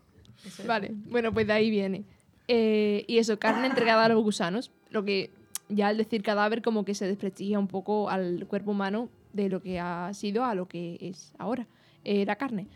Vale, 0.68 0.92
bueno, 1.10 1.34
pues 1.34 1.48
de 1.48 1.54
ahí 1.54 1.70
viene. 1.70 2.04
Eh, 2.48 3.06
y 3.08 3.18
eso, 3.18 3.40
carne 3.40 3.68
entregada 3.68 4.06
a 4.06 4.10
los 4.10 4.22
gusanos, 4.22 4.72
lo 4.90 5.04
que 5.04 5.32
ya 5.70 5.88
al 5.88 5.98
decir 5.98 6.22
cadáver 6.22 6.62
como 6.62 6.86
que 6.86 6.94
se 6.94 7.08
desprestigia 7.08 7.58
un 7.58 7.68
poco 7.68 8.10
al 8.10 8.46
cuerpo 8.48 8.72
humano 8.72 9.10
de 9.34 9.50
lo 9.50 9.62
que 9.62 9.80
ha 9.80 10.14
sido 10.14 10.46
a 10.46 10.54
lo 10.54 10.68
que 10.68 10.98
es 11.02 11.34
ahora, 11.38 11.68
eh, 12.04 12.26
la 12.26 12.36
carne. 12.36 12.68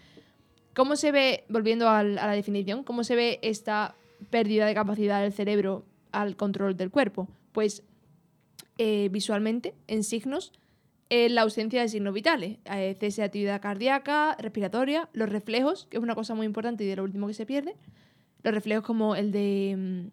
¿Cómo 0.79 0.95
se 0.95 1.11
ve, 1.11 1.43
volviendo 1.49 1.89
a 1.89 2.03
la 2.03 2.31
definición, 2.31 2.85
cómo 2.85 3.03
se 3.03 3.17
ve 3.17 3.39
esta 3.41 3.95
pérdida 4.29 4.65
de 4.65 4.73
capacidad 4.73 5.21
del 5.21 5.33
cerebro 5.33 5.83
al 6.13 6.37
control 6.37 6.77
del 6.77 6.89
cuerpo? 6.89 7.27
Pues 7.51 7.83
eh, 8.77 9.09
visualmente, 9.11 9.75
en 9.87 10.05
signos, 10.05 10.53
en 11.09 11.35
la 11.35 11.41
ausencia 11.41 11.81
de 11.81 11.89
signos 11.89 12.13
vitales, 12.13 12.59
eh, 12.63 12.95
cese 12.97 13.19
de 13.19 13.25
actividad 13.25 13.61
cardíaca, 13.61 14.37
respiratoria, 14.39 15.09
los 15.11 15.27
reflejos, 15.27 15.85
que 15.87 15.97
es 15.97 16.03
una 16.03 16.15
cosa 16.15 16.33
muy 16.33 16.45
importante 16.45 16.85
y 16.85 16.87
de 16.87 16.95
lo 16.95 17.03
último 17.03 17.27
que 17.27 17.33
se 17.33 17.45
pierde, 17.45 17.75
los 18.41 18.53
reflejos 18.53 18.85
como 18.85 19.17
el 19.17 19.33
de, 19.33 19.75
mm, 19.77 20.07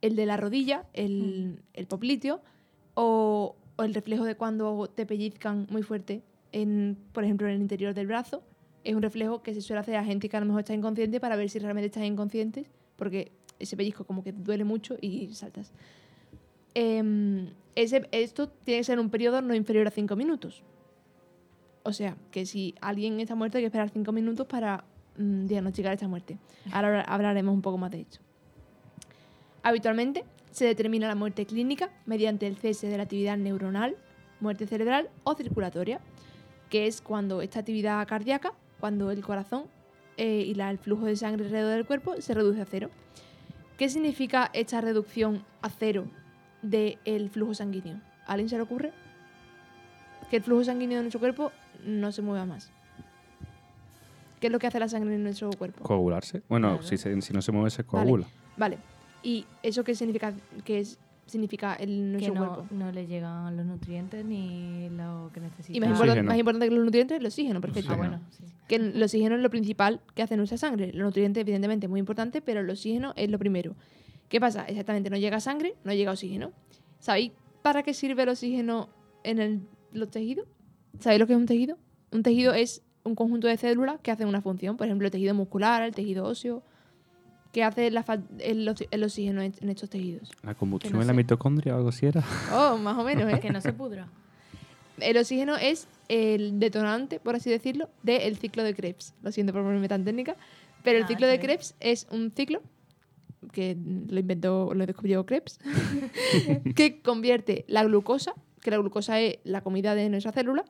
el 0.00 0.16
de 0.16 0.26
la 0.26 0.36
rodilla, 0.36 0.84
el, 0.94 1.62
el 1.74 1.86
popliteo, 1.86 2.42
o, 2.94 3.54
o 3.76 3.82
el 3.84 3.94
reflejo 3.94 4.24
de 4.24 4.34
cuando 4.34 4.88
te 4.88 5.06
pellizcan 5.06 5.68
muy 5.70 5.84
fuerte, 5.84 6.24
en, 6.50 6.98
por 7.12 7.22
ejemplo, 7.22 7.46
en 7.46 7.54
el 7.54 7.60
interior 7.60 7.94
del 7.94 8.08
brazo, 8.08 8.42
es 8.84 8.94
un 8.94 9.02
reflejo 9.02 9.42
que 9.42 9.54
se 9.54 9.60
suele 9.60 9.80
hacer 9.80 9.96
a 9.96 10.04
gente 10.04 10.28
que 10.28 10.36
a 10.36 10.40
lo 10.40 10.46
mejor 10.46 10.60
está 10.60 10.74
inconsciente 10.74 11.20
para 11.20 11.36
ver 11.36 11.48
si 11.50 11.58
realmente 11.58 11.86
estás 11.86 12.04
inconsciente, 12.04 12.66
porque 12.96 13.30
ese 13.58 13.76
pellizco 13.76 14.04
como 14.04 14.22
que 14.24 14.32
duele 14.32 14.64
mucho 14.64 14.96
y 15.00 15.32
saltas. 15.34 15.70
Em, 16.74 17.48
ese, 17.74 18.08
esto 18.12 18.48
tiene 18.48 18.80
que 18.80 18.84
ser 18.84 18.98
un 18.98 19.10
periodo 19.10 19.40
no 19.42 19.54
inferior 19.54 19.86
a 19.86 19.90
5 19.90 20.16
minutos. 20.16 20.62
O 21.84 21.92
sea, 21.92 22.16
que 22.30 22.46
si 22.46 22.74
alguien 22.80 23.20
está 23.20 23.34
muerto 23.34 23.58
hay 23.58 23.62
que 23.62 23.66
esperar 23.66 23.90
5 23.90 24.10
minutos 24.12 24.46
para 24.46 24.84
mm, 25.18 25.46
diagnosticar 25.46 25.92
esta 25.92 26.08
muerte. 26.08 26.38
Ahora 26.72 26.88
habla- 26.88 27.02
hablaremos 27.02 27.54
un 27.54 27.62
poco 27.62 27.78
más 27.78 27.90
de 27.90 27.98
ello. 27.98 28.20
Habitualmente 29.62 30.24
se 30.50 30.64
determina 30.64 31.06
la 31.08 31.14
muerte 31.14 31.46
clínica 31.46 31.90
mediante 32.06 32.46
el 32.46 32.56
cese 32.56 32.88
de 32.88 32.96
la 32.96 33.04
actividad 33.04 33.36
neuronal, 33.36 33.96
muerte 34.40 34.66
cerebral 34.66 35.08
o 35.24 35.34
circulatoria, 35.34 36.00
que 36.68 36.86
es 36.86 37.00
cuando 37.00 37.42
esta 37.42 37.60
actividad 37.60 38.06
cardíaca, 38.08 38.52
cuando 38.82 39.12
el 39.12 39.22
corazón 39.22 39.66
eh, 40.16 40.42
y 40.44 40.54
la- 40.54 40.68
el 40.72 40.76
flujo 40.78 41.06
de 41.06 41.14
sangre 41.14 41.44
alrededor 41.44 41.74
del 41.76 41.86
cuerpo 41.86 42.20
se 42.20 42.34
reduce 42.34 42.60
a 42.60 42.64
cero. 42.64 42.90
¿Qué 43.78 43.88
significa 43.88 44.50
esta 44.54 44.80
reducción 44.80 45.44
a 45.62 45.70
cero 45.70 46.06
del 46.62 47.30
flujo 47.30 47.54
sanguíneo? 47.54 47.98
¿A 48.26 48.32
alguien 48.32 48.48
se 48.48 48.56
le 48.56 48.62
ocurre? 48.62 48.92
Que 50.30 50.38
el 50.38 50.42
flujo 50.42 50.64
sanguíneo 50.64 50.96
de 50.98 51.02
nuestro 51.04 51.20
cuerpo 51.20 51.52
no 51.86 52.10
se 52.10 52.22
mueva 52.22 52.44
más. 52.44 52.72
¿Qué 54.40 54.48
es 54.48 54.52
lo 54.52 54.58
que 54.58 54.66
hace 54.66 54.80
la 54.80 54.88
sangre 54.88 55.14
en 55.14 55.22
nuestro 55.22 55.48
cuerpo? 55.52 55.84
Coagularse. 55.84 56.42
Bueno, 56.48 56.70
Claro. 56.70 56.82
si, 56.82 56.98
se- 56.98 57.20
si 57.22 57.32
no 57.32 57.40
se 57.40 57.52
mueve, 57.52 57.70
se 57.70 57.82
Vale. 57.84 57.88
coagula. 57.88 58.26
Vale. 58.56 58.78
¿Y 59.22 59.46
eso 59.62 59.84
qué 59.84 59.94
significa, 59.94 60.32
qué 60.64 60.80
es- 60.80 60.98
significa 61.26 61.74
el 61.74 61.88
Que 62.18 62.28
nuestro 62.28 62.34
no, 62.34 62.54
cuerpo? 62.54 62.74
no 62.74 62.92
le 62.92 63.06
llegan 63.06 63.56
los 63.56 63.64
nutrientes 63.66 64.24
ni 64.24 64.88
lo 64.90 65.30
que 65.32 65.40
necesita. 65.40 65.76
Y 65.76 65.80
más, 65.80 66.38
importante 66.38 66.68
que 66.68 66.74
los 66.74 66.84
nutrientes, 66.84 67.18
el 67.18 67.26
oxígeno, 67.26 67.60
perfecto. 67.60 67.92
Ah, 67.92 67.96
bueno, 67.96 68.20
sí. 68.30 68.44
Que 68.68 68.76
el 68.76 68.96
el 68.96 69.02
oxígeno 69.02 69.36
es 69.36 69.40
lo 69.42 69.50
principal 69.50 70.00
que 70.14 70.22
hace 70.22 70.36
nuestra 70.36 70.58
sangre. 70.58 70.92
Los 70.92 71.04
nutrientes, 71.06 71.40
evidentemente, 71.40 71.86
es 71.86 71.90
muy 71.90 72.00
importante, 72.00 72.40
pero 72.42 72.60
el 72.60 72.70
oxígeno 72.70 73.12
es 73.16 73.30
lo 73.30 73.38
primero. 73.38 73.74
¿Qué 74.28 74.40
pasa? 74.40 74.64
Exactamente, 74.64 75.10
no 75.10 75.16
llega 75.16 75.40
sangre, 75.40 75.74
no 75.84 75.92
llega 75.92 76.10
oxígeno. 76.12 76.52
¿Sabéis 76.98 77.32
para 77.62 77.82
qué 77.82 77.94
sirve 77.94 78.22
el 78.22 78.30
oxígeno 78.30 78.88
en 79.24 79.38
el- 79.38 79.60
los 79.92 80.10
tejidos? 80.10 80.46
¿Sabéis 81.00 81.20
lo 81.20 81.26
que 81.26 81.32
es 81.34 81.38
un 81.38 81.46
tejido? 81.46 81.76
Un 82.12 82.22
tejido 82.22 82.52
es 82.54 82.82
un 83.04 83.14
conjunto 83.14 83.46
de 83.48 83.56
células 83.56 84.00
que 84.00 84.10
hacen 84.10 84.28
una 84.28 84.40
función. 84.40 84.76
Por 84.76 84.86
ejemplo, 84.86 85.06
el 85.06 85.10
tejido 85.12 85.34
muscular, 85.34 85.82
el 85.82 85.94
tejido 85.94 86.24
óseo. 86.24 86.62
¿Qué 87.52 87.62
hace 87.62 87.90
la 87.90 88.04
el, 88.38 88.68
oxígeno 89.04 89.42
en 89.42 89.54
en 89.60 89.68
estos 89.68 89.90
tejidos? 89.90 90.30
La 90.42 90.54
combustión 90.54 90.94
no 90.94 91.00
en 91.02 91.06
la 91.06 91.12
sé. 91.12 91.16
mitocondria 91.16 91.74
o 91.74 91.76
algo 91.76 91.90
así 91.90 92.06
era. 92.06 92.22
Oh, 92.52 92.78
más 92.78 92.96
o 92.98 93.04
menos, 93.04 93.30
¿eh? 93.32 93.40
Que 93.40 93.50
no 93.50 93.60
se 93.60 93.72
pudra. 93.72 94.08
El 94.98 95.16
oxígeno 95.16 95.56
es 95.56 95.86
el 96.08 96.58
detonante, 96.58 97.18
por 97.20 97.34
así 97.34 97.50
decirlo, 97.50 97.88
del 98.02 98.36
ciclo 98.36 98.62
de 98.62 98.74
Krebs. 98.74 99.14
Lo 99.22 99.32
siento 99.32 99.52
por 99.52 99.62
ponerme 99.62 99.88
tan 99.88 100.04
técnica, 100.04 100.36
pero 100.82 100.98
el 100.98 101.04
Ah, 101.04 101.08
ciclo 101.08 101.26
de. 101.26 101.38
Krebs 101.40 101.74
es 101.80 102.06
un 102.10 102.30
ciclo 102.34 102.62
que 103.52 103.76
lo 104.08 104.20
inventó, 104.20 104.72
lo 104.74 104.86
descubrió 104.86 105.26
Krebs, 105.26 105.58
que 106.76 107.00
convierte 107.02 107.64
la 107.68 107.84
glucosa, 107.84 108.34
que 108.60 108.70
la 108.70 108.78
glucosa 108.78 109.20
es 109.20 109.38
la 109.44 109.60
comida 109.62 109.94
de 109.94 110.08
nuestra 110.08 110.32
célula, 110.32 110.64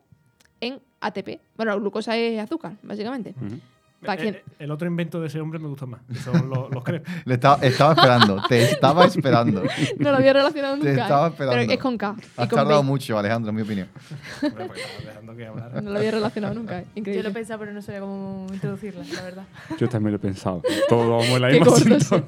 en 0.61 0.80
ATP. 1.01 1.41
Bueno, 1.57 1.72
la 1.72 1.78
glucosa 1.78 2.16
es 2.16 2.41
azúcar, 2.41 2.76
básicamente. 2.83 3.30
Ujú. 3.37 3.49
¿Para 3.49 3.61
Eh, 4.03 4.17
quién? 4.19 4.35
eh, 4.35 4.43
El 4.59 4.71
otro 4.71 4.87
invento 4.89 5.21
de 5.21 5.29
ese 5.29 5.41
hombre 5.41 5.59
me 5.59 5.69
gusta 5.69 5.87
más. 5.87 6.01
que 6.09 6.15
Son 6.17 6.49
los, 6.51 6.71
los 6.71 6.83
crepes. 6.85 7.13
Le 7.25 7.35
estaba, 7.35 7.57
estaba 7.63 7.93
esperando, 7.95 8.43
te 8.49 8.63
estaba 8.65 9.05
esperando. 9.07 9.63
No 9.99 10.11
lo 10.11 10.17
había 10.17 10.33
relacionado 10.33 10.75
Te 10.79 10.79
nunca. 10.89 10.91
¿eh? 10.91 11.03
estaba 11.03 11.29
esperando. 11.29 11.59
Pero 11.61 11.73
es 11.73 11.79
con 11.79 11.97
K. 11.99 12.17
Has 12.37 12.49
con 12.49 12.57
tardado 12.57 12.83
B. 12.83 12.87
mucho, 12.87 13.19
Alejandro, 13.19 13.51
en 13.51 13.57
mi 13.57 13.63
opinión. 13.63 13.89
Hombre, 14.43 14.67
pues 14.67 14.81
que. 15.37 15.81
No 15.83 15.91
lo 15.93 15.99
había 15.99 16.11
relacionado 16.11 16.55
nunca. 16.55 16.81
¿eh? 16.81 16.85
Yo 16.87 16.99
Increíble. 17.01 17.23
lo 17.23 17.29
he 17.31 17.33
pensado, 17.33 17.59
pero 17.61 17.73
no 17.73 17.81
sabía 17.83 18.01
cómo 18.01 18.47
introducirla, 18.53 19.03
la 19.15 19.23
verdad. 19.23 19.45
Yo 19.79 19.89
también 19.89 20.13
lo 20.13 20.17
he 20.17 20.21
pensado. 20.21 20.63
Todos 20.89 21.09
vamos 21.09 21.29
en 21.29 21.41
la 21.43 21.49
misma. 21.49 22.23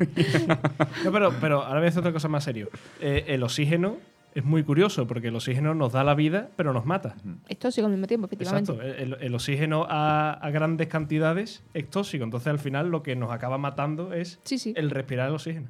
No, 1.05 1.12
pero, 1.12 1.33
pero 1.41 1.62
ahora 1.62 1.79
voy 1.81 1.87
a 1.87 1.89
hacer 1.89 2.01
otra 2.01 2.12
cosa 2.12 2.29
más 2.29 2.45
serio. 2.45 2.68
Eh, 3.01 3.25
el 3.29 3.43
oxígeno 3.43 3.97
es 4.35 4.45
muy 4.45 4.62
curioso 4.64 5.07
porque 5.07 5.28
el 5.28 5.37
oxígeno 5.37 5.74
nos 5.74 5.93
da 5.93 6.03
la 6.05 6.14
vida, 6.14 6.51
pero 6.57 6.72
nos 6.72 6.85
mata. 6.85 7.14
Es 7.49 7.59
tóxico 7.59 7.87
al 7.87 7.93
mismo 7.93 8.07
tiempo, 8.07 8.26
efectivamente. 8.26 8.72
Exacto. 8.72 9.03
El, 9.03 9.16
el 9.20 9.35
oxígeno 9.35 9.87
a, 9.89 10.32
a 10.32 10.51
grandes 10.51 10.89
cantidades 10.89 11.62
es 11.72 11.89
tóxico. 11.91 12.24
Entonces, 12.24 12.49
al 12.49 12.59
final, 12.59 12.91
lo 12.91 13.03
que 13.03 13.14
nos 13.16 13.30
acaba 13.30 13.59
matando 13.59 14.12
es 14.12 14.41
Sí, 14.45 14.59
sí. 14.59 14.72
el 14.76 14.91
respirar 14.91 15.29
el 15.29 15.34
oxígeno. 15.34 15.68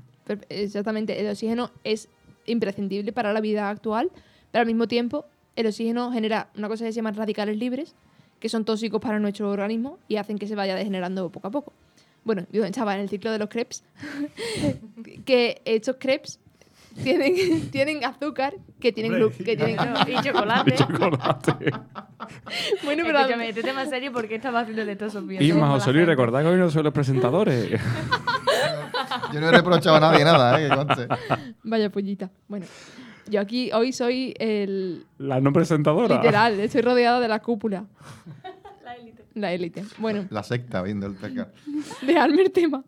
Exactamente, 0.49 1.21
el 1.21 1.29
oxígeno 1.31 1.71
es 1.85 2.09
imprescindible 2.47 3.13
para 3.13 3.33
la 3.33 3.41
vida 3.41 3.69
actual, 3.69 4.11
pero 4.51 4.61
al 4.61 4.67
mismo 4.67 4.89
tiempo 4.89 5.27
el 5.57 5.67
oxígeno 5.67 6.11
genera 6.13 6.49
una 6.57 6.69
cosa 6.69 6.85
que 6.85 6.93
se 6.93 6.97
llama 6.97 7.13
radicales 7.13 7.57
libres, 7.59 7.95
que 8.41 8.49
son 8.49 8.65
tóxicos 8.65 9.01
para 9.01 9.19
nuestro 9.19 9.51
organismo 9.51 9.99
y 10.09 10.17
hacen 10.17 10.39
que 10.39 10.47
se 10.47 10.55
vaya 10.55 10.75
degenerando 10.75 11.31
poco 11.31 11.49
a 11.49 11.51
poco. 11.51 11.73
Bueno, 12.25 12.47
yo 12.53 12.65
estaba 12.65 12.95
en 12.95 13.03
el 13.03 13.09
ciclo 13.11 13.31
de 13.33 13.39
los 13.39 13.49
crepes, 13.51 13.85
que 15.25 15.61
estos 15.65 15.97
crepes 15.99 16.41
tienen, 17.03 17.35
tienen 17.71 18.05
azúcar, 18.05 18.55
que 18.81 18.93
tienen, 18.93 19.13
glu- 19.15 19.37
que 19.45 19.57
tienen 19.57 19.77
y 20.09 20.23
chocolate. 20.23 20.73
Chocolate. 20.77 21.53
bueno, 22.85 23.03
pero 23.07 23.19
Escúchame, 23.19 23.49
este 23.49 23.63
tema 23.63 23.85
serio 23.87 24.13
porque 24.13 24.37
estaba 24.37 24.61
haciendo 24.61 24.85
de 24.85 24.97
todo 24.97 25.11
Sofía. 25.11 25.43
Y 25.43 25.53
más 25.53 25.83
Osorio, 25.83 26.01
gente. 26.03 26.13
recordad 26.13 26.43
que 26.43 26.49
hoy 26.49 26.57
no 26.59 26.71
soy 26.71 26.83
los 26.83 26.93
presentadores. 26.93 27.71
Yo 29.33 29.41
no 29.41 29.49
he 29.49 29.53
reprochado 29.53 29.97
a 29.97 30.01
nadie 30.01 30.25
nada, 30.25 30.61
¿eh? 30.61 30.69
Que 30.69 30.75
conste. 30.77 31.09
vaya 31.63 31.91
pollita. 31.91 32.31
Bueno, 32.49 32.67
yo 33.29 33.41
aquí 33.41 33.71
hoy 33.73 33.93
soy 33.93 34.35
el 34.39 35.05
La 35.19 35.41
no 35.41 35.53
presentadora. 35.53 36.17
literal, 36.17 36.59
estoy 36.61 36.83
rodeada 36.83 37.21
de 37.21 37.29
la 37.29 37.41
cúpula, 37.41 37.85
La 39.35 39.53
élite. 39.53 39.85
Bueno, 39.99 40.27
La 40.31 40.43
secta 40.43 40.81
viendo 40.83 41.07
el 41.07 41.15
peca. 41.15 41.51
Dejadme 42.07 42.43
el 42.43 42.53
tema. 42.53 42.85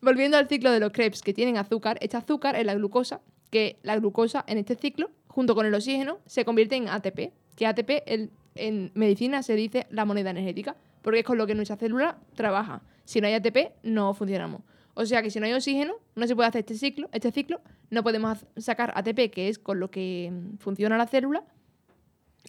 Volviendo 0.00 0.36
al 0.36 0.48
ciclo 0.48 0.70
de 0.70 0.80
los 0.80 0.92
crepes 0.92 1.22
que 1.22 1.32
tienen 1.32 1.56
azúcar, 1.56 1.98
este 2.02 2.16
azúcar 2.16 2.56
es 2.56 2.66
la 2.66 2.74
glucosa, 2.74 3.20
que 3.50 3.78
la 3.82 3.96
glucosa 3.98 4.44
en 4.46 4.58
este 4.58 4.74
ciclo, 4.76 5.10
junto 5.28 5.54
con 5.54 5.64
el 5.66 5.74
oxígeno, 5.74 6.18
se 6.26 6.44
convierte 6.44 6.76
en 6.76 6.88
ATP, 6.88 7.32
que 7.56 7.66
ATP 7.66 8.02
el- 8.06 8.30
en 8.54 8.90
medicina 8.94 9.42
se 9.42 9.54
dice 9.54 9.86
la 9.90 10.04
moneda 10.04 10.30
energética, 10.30 10.76
porque 11.00 11.20
es 11.20 11.24
con 11.24 11.38
lo 11.38 11.46
que 11.46 11.54
nuestra 11.54 11.76
célula 11.76 12.18
trabaja. 12.34 12.82
Si 13.04 13.20
no 13.22 13.26
hay 13.26 13.34
ATP, 13.34 13.72
no 13.82 14.12
funcionamos. 14.12 14.60
O 14.94 15.06
sea 15.06 15.22
que 15.22 15.30
si 15.30 15.40
no 15.40 15.46
hay 15.46 15.54
oxígeno, 15.54 15.94
no 16.16 16.26
se 16.26 16.34
puede 16.36 16.48
hacer 16.50 16.60
este 16.60 16.74
ciclo, 16.74 17.08
este 17.12 17.32
ciclo, 17.32 17.62
no 17.88 18.02
podemos 18.02 18.44
sacar 18.58 18.92
ATP, 18.94 19.30
que 19.30 19.48
es 19.48 19.58
con 19.58 19.80
lo 19.80 19.90
que 19.90 20.30
mm, 20.30 20.58
funciona 20.58 20.98
la 20.98 21.06
célula, 21.06 21.44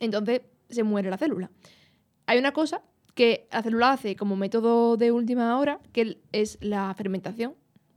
entonces 0.01 0.41
se 0.69 0.83
muere 0.83 1.09
la 1.09 1.17
célula. 1.17 1.49
Hay 2.25 2.37
una 2.39 2.51
cosa 2.51 2.81
que 3.13 3.47
la 3.51 3.63
célula 3.63 3.91
hace 3.91 4.15
como 4.15 4.35
método 4.35 4.97
de 4.97 5.11
última 5.11 5.57
hora, 5.59 5.79
que 5.91 6.17
es 6.31 6.57
la 6.61 6.93
fermentación, 6.95 7.55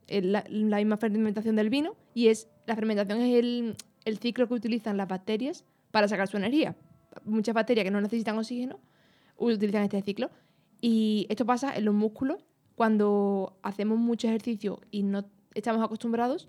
la, 0.08 0.44
la 0.48 0.76
misma 0.76 0.96
fermentación 0.96 1.56
del 1.56 1.70
vino, 1.70 1.96
y 2.14 2.28
es 2.28 2.48
la 2.66 2.74
fermentación 2.74 3.20
es 3.20 3.34
el, 3.36 3.76
el 4.04 4.18
ciclo 4.18 4.48
que 4.48 4.54
utilizan 4.54 4.96
las 4.96 5.08
bacterias 5.08 5.64
para 5.90 6.08
sacar 6.08 6.28
su 6.28 6.36
energía. 6.36 6.76
Muchas 7.24 7.54
bacterias 7.54 7.84
que 7.84 7.90
no 7.90 8.00
necesitan 8.00 8.36
oxígeno 8.38 8.78
utilizan 9.36 9.82
este 9.84 10.02
ciclo. 10.02 10.30
Y 10.80 11.26
esto 11.28 11.46
pasa 11.46 11.76
en 11.76 11.84
los 11.84 11.94
músculos 11.94 12.44
cuando 12.74 13.58
hacemos 13.62 13.98
mucho 13.98 14.28
ejercicio 14.28 14.80
y 14.90 15.02
no 15.02 15.24
estamos 15.54 15.82
acostumbrados. 15.82 16.48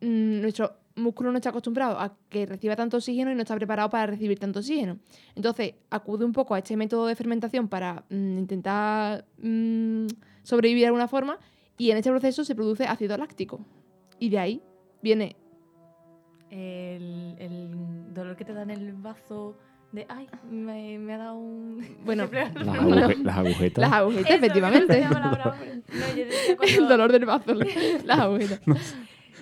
mm, 0.00 0.40
nuestro 0.42 0.76
músculo 0.98 1.30
no 1.32 1.38
está 1.38 1.50
acostumbrado 1.50 1.98
a 1.98 2.16
que 2.28 2.46
reciba 2.46 2.76
tanto 2.76 2.96
oxígeno 2.98 3.30
y 3.30 3.34
no 3.34 3.42
está 3.42 3.54
preparado 3.56 3.88
para 3.90 4.06
recibir 4.06 4.38
tanto 4.38 4.58
oxígeno. 4.58 4.98
Entonces, 5.34 5.74
acude 5.90 6.24
un 6.24 6.32
poco 6.32 6.54
a 6.54 6.58
este 6.58 6.76
método 6.76 7.06
de 7.06 7.14
fermentación 7.16 7.68
para 7.68 8.04
mm, 8.10 8.38
intentar 8.38 9.24
mm, 9.42 10.06
sobrevivir 10.42 10.82
de 10.82 10.86
alguna 10.86 11.08
forma 11.08 11.38
y 11.76 11.90
en 11.90 11.96
este 11.98 12.10
proceso 12.10 12.44
se 12.44 12.54
produce 12.54 12.84
ácido 12.86 13.16
láctico. 13.16 13.60
Y 14.18 14.30
de 14.30 14.38
ahí 14.38 14.62
viene 15.02 15.36
El, 16.50 17.36
el 17.38 18.14
dolor 18.14 18.36
que 18.36 18.44
te 18.44 18.52
da 18.54 18.62
en 18.62 18.70
el 18.70 18.92
bazo 18.94 19.56
de, 19.92 20.06
ay, 20.08 20.28
me, 20.50 20.98
me 20.98 21.14
ha 21.14 21.18
dado 21.18 21.36
un... 21.38 21.82
Bueno, 22.04 22.28
Las, 22.32 22.54
aguje- 22.54 23.22
las 23.22 23.36
agujetas. 23.38 23.78
las 23.82 23.92
agujetas, 23.92 24.26
Eso, 24.30 24.34
efectivamente. 24.36 25.00
No, 25.08 26.16
yo 26.16 26.24
El 26.82 26.88
dolor 26.88 27.12
del 27.12 27.24
bazo, 27.26 27.54
las 27.54 28.18
agujetas. 28.18 28.60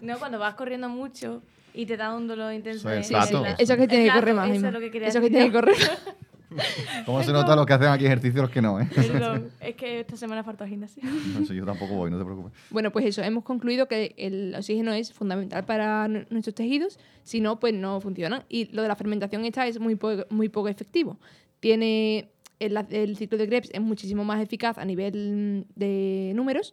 No, 0.03 0.19
cuando 0.19 0.39
vas 0.39 0.55
corriendo 0.55 0.89
mucho 0.89 1.43
y 1.75 1.87
te 1.87 1.97
da 1.97 2.15
un 2.15 2.27
dolor 2.27 2.53
intenso. 2.53 2.91
Eso 2.91 3.19
es 3.19 3.31
en- 3.31 3.47
Eso 3.59 3.73
es 3.75 3.79
que 3.79 3.89
tiene 3.89 4.05
que 4.07 4.13
correr 4.13 4.35
más, 4.35 4.51
Eso 4.51 4.67
es 4.69 4.73
lo 4.73 4.81
que 4.81 4.91
quería 4.91 5.09
Eso 5.09 5.19
es 5.19 5.25
que 5.25 5.31
tiene 5.31 5.47
que 5.47 5.53
correr. 5.53 5.77
¿Cómo 7.05 7.23
se 7.25 7.33
nota 7.33 7.57
los 7.57 7.67
que 7.67 7.73
hacen 7.75 7.89
aquí 7.89 8.07
ejercicio 8.07 8.41
los 8.41 8.51
que 8.51 8.63
no, 8.63 8.81
eh? 8.81 8.89
Perdón, 8.95 9.51
es 9.61 9.75
que 9.75 10.01
esta 10.01 10.17
semana 10.17 10.45
falta 10.45 10.67
gimnasia. 10.67 11.03
No 11.39 11.45
sé, 11.45 11.55
yo 11.55 11.67
tampoco 11.67 11.95
voy, 11.95 12.11
no 12.11 12.19
te 12.19 12.25
preocupes. 12.25 12.53
Bueno, 12.71 12.93
pues 12.93 13.05
eso, 13.05 13.21
hemos 13.23 13.43
concluido 13.45 13.89
que 13.89 14.15
el 14.17 14.55
oxígeno 14.57 14.93
es 14.93 15.13
fundamental 15.13 15.65
para 15.65 16.07
nu- 16.09 16.25
nuestros 16.31 16.55
tejidos, 16.55 16.99
si 17.25 17.41
no, 17.41 17.59
pues 17.59 17.75
no 17.75 18.01
funcionan. 18.01 18.45
Y 18.49 18.67
lo 18.73 18.83
de 18.83 18.89
la 18.89 18.97
fermentación 18.97 19.45
esta 19.45 19.67
es 19.67 19.81
muy, 19.81 19.97
po- 19.97 20.25
muy 20.31 20.49
poco 20.49 20.69
efectivo. 20.69 21.19
Tiene 21.61 22.31
el, 22.61 22.77
el 22.91 23.17
ciclo 23.17 23.37
de 23.39 23.49
Krebs 23.49 23.71
es 23.75 23.81
muchísimo 23.81 24.25
más 24.25 24.41
eficaz 24.41 24.79
a 24.79 24.85
nivel 24.85 25.65
mm, 25.67 25.79
de 25.79 26.33
números 26.35 26.73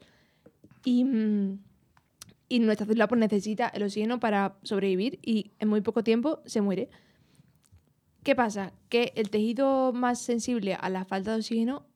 y, 0.85 1.03
mm, 1.03 1.57
y 2.53 2.59
nuestra 2.59 2.85
célula 2.85 3.07
pues, 3.07 3.17
necesita 3.17 3.67
el 3.69 3.81
oxígeno 3.81 4.19
para 4.19 4.57
sobrevivir 4.61 5.17
y 5.23 5.53
en 5.57 5.69
muy 5.69 5.81
poco 5.81 6.03
tiempo 6.03 6.39
se 6.45 6.61
muere. 6.61 6.87
¿Qué 8.21 8.35
pasa? 8.35 8.73
Que 8.89 9.11
el 9.15 9.31
tejido 9.31 9.91
más 9.91 10.21
sensible 10.21 10.75
a 10.75 10.87
la 10.91 11.03
falta 11.03 11.31
de 11.31 11.37
oxígeno, 11.37 11.87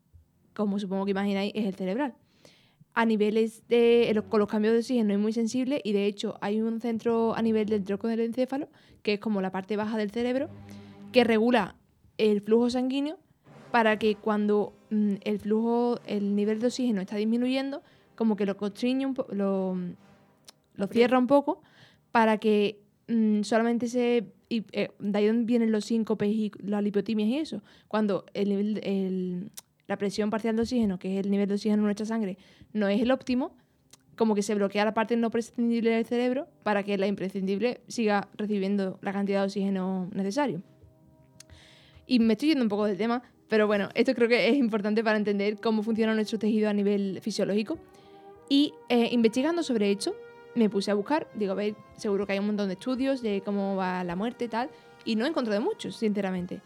como 0.56 0.80
supongo 0.80 1.06
que 1.06 1.12
imagináis, 1.12 1.52
es 1.54 1.68
el 1.68 1.76
cerebral 1.76 2.16
a 2.96 3.06
niveles 3.06 3.68
de 3.68 4.24
con 4.30 4.40
los 4.40 4.50
cambios 4.50 4.74
de 4.74 4.80
oxígeno 4.80 5.14
es 5.14 5.20
muy 5.20 5.32
sensible 5.32 5.80
y 5.84 5.94
de 5.94 6.08
hecho 6.08 6.40
hay 6.42 6.60
un 6.60 6.82
centro 6.82 7.36
a 7.36 7.44
nivel 7.44 7.68
del 7.68 7.84
tronco 7.84 8.08
del 8.08 8.22
encéfalo 8.22 8.68
que 9.04 9.14
es 9.14 9.20
como 9.20 9.40
la 9.40 9.52
parte 9.52 9.78
baja 9.78 9.96
del 9.98 10.10
cerebro 10.10 10.50
que 11.12 11.24
regula 11.24 11.76
el 12.18 12.42
flujo 12.42 12.72
sanguíneo 12.72 13.20
para 13.70 14.00
que 14.00 14.16
cuando 14.16 14.74
mm, 14.90 15.18
el 15.22 15.38
flujo 15.38 16.00
el 16.08 16.36
nivel 16.36 16.60
de 16.60 16.68
oxígeno 16.68 17.00
está 17.00 17.18
disminuyendo 17.18 17.84
como 18.16 18.36
que 18.36 18.48
lo 18.48 18.58
constriñe 18.58 19.06
un 19.06 19.16
lo, 19.30 19.78
lo 20.78 20.88
cierra 20.88 21.20
un 21.20 21.28
poco 21.28 21.62
para 22.12 22.38
que 22.38 22.80
mm, 23.08 23.42
solamente 23.44 23.88
se 23.88 24.26
y, 24.50 24.64
eh, 24.72 24.90
de 25.00 25.18
ahí 25.20 25.28
donde 25.28 25.44
vienen 25.46 25.72
los 25.74 25.84
síncopes 25.86 26.30
y 26.30 26.52
las 26.64 26.82
lipotimias 26.82 27.28
y 27.30 27.38
eso 27.38 27.62
cuando 27.90 28.26
el 28.34 28.48
nivel 28.50 28.80
el- 28.84 29.52
la 29.88 29.98
presión 29.98 30.30
parcial 30.30 30.56
de 30.56 30.62
oxígeno 30.62 30.98
que 31.00 31.18
es 31.20 31.26
el 31.26 31.32
nivel 31.32 31.48
de 31.50 31.56
oxígeno 31.56 31.82
en 31.82 31.86
nuestra 31.86 32.06
sangre 32.06 32.38
no 32.74 32.88
es 32.88 33.02
el 33.02 33.12
óptimo, 33.12 33.56
como 34.16 34.34
que 34.36 34.42
se 34.42 34.56
bloquea 34.56 34.84
la 34.86 34.94
parte 34.94 35.16
no 35.16 35.30
prescindible 35.32 35.92
del 35.92 36.06
cerebro 36.06 36.48
para 36.64 36.84
que 36.84 36.98
la 36.98 37.08
imprescindible 37.08 37.82
siga 37.88 38.28
recibiendo 38.36 38.98
la 39.02 39.14
cantidad 39.14 39.42
de 39.42 39.46
oxígeno 39.46 40.10
necesario. 40.14 40.62
Y 42.06 42.20
me 42.20 42.34
estoy 42.34 42.50
yendo 42.50 42.64
un 42.64 42.70
poco 42.70 42.86
del 42.86 42.98
tema, 42.98 43.22
pero 43.48 43.68
bueno, 43.68 43.90
esto 43.94 44.14
creo 44.16 44.28
que 44.28 44.48
es 44.50 44.56
importante 44.56 45.04
para 45.04 45.18
entender 45.18 45.60
cómo 45.60 45.84
funciona 45.84 46.14
nuestro 46.16 46.40
tejido 46.40 46.70
a 46.70 46.74
nivel 46.74 47.20
fisiológico. 47.22 47.78
Y 48.50 48.74
eh, 48.90 49.10
investigando 49.12 49.62
sobre 49.62 49.92
esto, 49.92 50.16
me 50.58 50.70
puse 50.70 50.92
a 50.92 50.94
buscar, 50.94 51.28
digo, 51.36 51.52
a 51.54 51.56
ver, 51.56 51.76
seguro 51.96 52.26
que 52.26 52.34
hay 52.34 52.40
un 52.40 52.48
montón 52.48 52.68
de 52.68 52.74
estudios 52.74 53.22
de 53.22 53.42
cómo 53.44 53.76
va 53.76 54.04
la 54.04 54.16
muerte 54.16 54.46
y 54.46 54.48
tal, 54.48 54.70
y 55.06 55.16
no 55.16 55.26
he 55.26 55.30
encontrado 55.30 55.62
muchos, 55.62 55.96
sinceramente. 55.96 56.62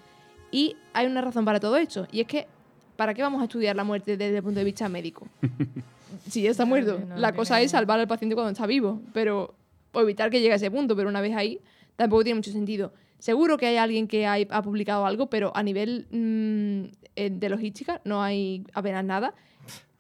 Y 0.52 0.76
hay 0.94 1.08
una 1.08 1.22
razón 1.22 1.46
para 1.46 1.60
todo 1.60 1.78
esto, 1.78 2.08
y 2.12 2.22
es 2.22 2.28
que, 2.28 2.48
¿para 2.96 3.14
qué 3.14 3.22
vamos 3.22 3.42
a 3.42 3.46
estudiar 3.46 3.76
la 3.76 3.84
muerte 3.84 4.18
desde 4.18 4.38
el 4.38 4.44
punto 4.44 4.60
de 4.60 4.66
vista 4.66 4.88
médico? 4.90 5.28
si 6.28 6.42
ya 6.44 6.52
está 6.52 6.66
muerto. 6.66 7.00
No, 7.00 7.06
no 7.06 7.18
la 7.18 7.34
cosa 7.34 7.62
es 7.62 7.72
salvar 7.72 8.00
al 8.00 8.08
paciente 8.08 8.36
cuando 8.36 8.52
está 8.52 8.66
vivo, 8.66 9.02
pero 9.14 9.54
o 9.94 10.02
evitar 10.02 10.30
que 10.30 10.40
llegue 10.40 10.54
a 10.54 10.56
ese 10.56 10.72
punto, 10.72 10.96
pero 10.96 11.10
una 11.10 11.22
vez 11.22 11.36
ahí 11.36 11.60
tampoco 11.96 12.24
tiene 12.24 12.36
mucho 12.36 12.52
sentido. 12.52 12.94
Seguro 13.20 13.58
que 13.58 13.68
hay 13.68 13.78
alguien 13.78 14.08
que 14.08 14.26
hay- 14.26 14.48
ha 14.50 14.62
publicado 14.62 15.06
algo, 15.06 15.28
pero 15.28 15.52
a 15.56 15.62
nivel 15.64 16.08
mm, 16.12 16.92
eh, 17.16 17.30
de 17.30 17.50
logística 17.50 18.02
no 18.04 18.22
hay 18.24 18.64
apenas 18.74 19.04
nada. 19.06 19.34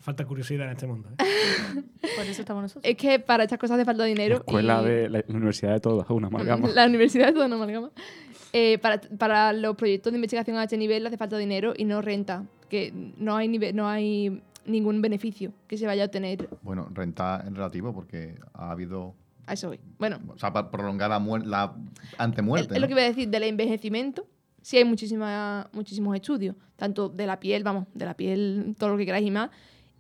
Falta 0.01 0.25
curiosidad 0.25 0.65
en 0.65 0.71
este 0.73 0.87
mundo. 0.87 1.09
¿eh? 1.17 1.23
Por 2.17 2.25
eso 2.25 2.41
estamos 2.41 2.63
nosotros. 2.63 2.83
Es 2.83 2.97
que 2.97 3.19
para 3.19 3.43
estas 3.43 3.59
cosas 3.59 3.75
hace 3.75 3.85
falta 3.85 4.03
La 4.03 4.07
dinero. 4.07 4.37
escuela 4.37 4.81
y- 4.81 4.85
de 4.85 5.09
la, 5.09 5.19
la 5.27 5.35
Universidad 5.35 5.73
de 5.73 5.79
Todas, 5.79 6.09
una 6.09 6.27
amalgama. 6.27 6.67
La 6.69 6.85
universidad 6.87 7.27
es 7.29 7.33
toda 7.33 7.45
una 7.45 7.55
amalgama. 7.55 7.91
Eh, 8.53 8.79
para, 8.79 8.99
para 8.99 9.53
los 9.53 9.75
proyectos 9.75 10.11
de 10.11 10.17
investigación 10.17 10.57
a 10.57 10.63
este 10.63 10.77
nivel 10.77 11.05
hace 11.07 11.17
falta 11.17 11.37
dinero 11.37 11.73
y 11.77 11.85
no 11.85 12.01
renta, 12.01 12.43
que 12.67 12.91
no 13.17 13.35
hay, 13.37 13.47
nive- 13.47 13.73
no 13.73 13.87
hay 13.87 14.41
ningún 14.65 15.01
beneficio 15.01 15.53
que 15.67 15.77
se 15.77 15.85
vaya 15.85 16.03
a 16.03 16.05
obtener 16.07 16.49
Bueno, 16.61 16.87
renta 16.93 17.43
en 17.47 17.55
relativo 17.55 17.93
porque 17.93 18.35
ha 18.53 18.71
habido... 18.71 19.13
a 19.45 19.53
eso 19.53 19.69
hoy. 19.69 19.79
Bueno, 19.99 20.19
O 20.27 20.37
sea, 20.37 20.51
para 20.51 20.69
prolongar 20.69 21.09
la, 21.09 21.19
la 21.45 21.73
antemuerte, 22.17 22.73
Es 22.73 22.79
lo 22.81 22.81
¿no? 22.81 22.87
que 22.87 22.93
iba 22.93 23.01
a 23.01 23.05
decir, 23.05 23.29
del 23.29 23.43
envejecimiento, 23.43 24.27
sí 24.61 24.77
hay 24.77 24.83
muchísima, 24.85 25.69
muchísimos 25.73 26.15
estudios, 26.15 26.55
tanto 26.75 27.07
de 27.09 27.25
la 27.27 27.39
piel, 27.39 27.63
vamos, 27.63 27.87
de 27.93 28.05
la 28.05 28.15
piel, 28.15 28.75
todo 28.77 28.89
lo 28.89 28.97
que 28.97 29.05
queráis 29.05 29.25
y 29.27 29.31
más, 29.31 29.49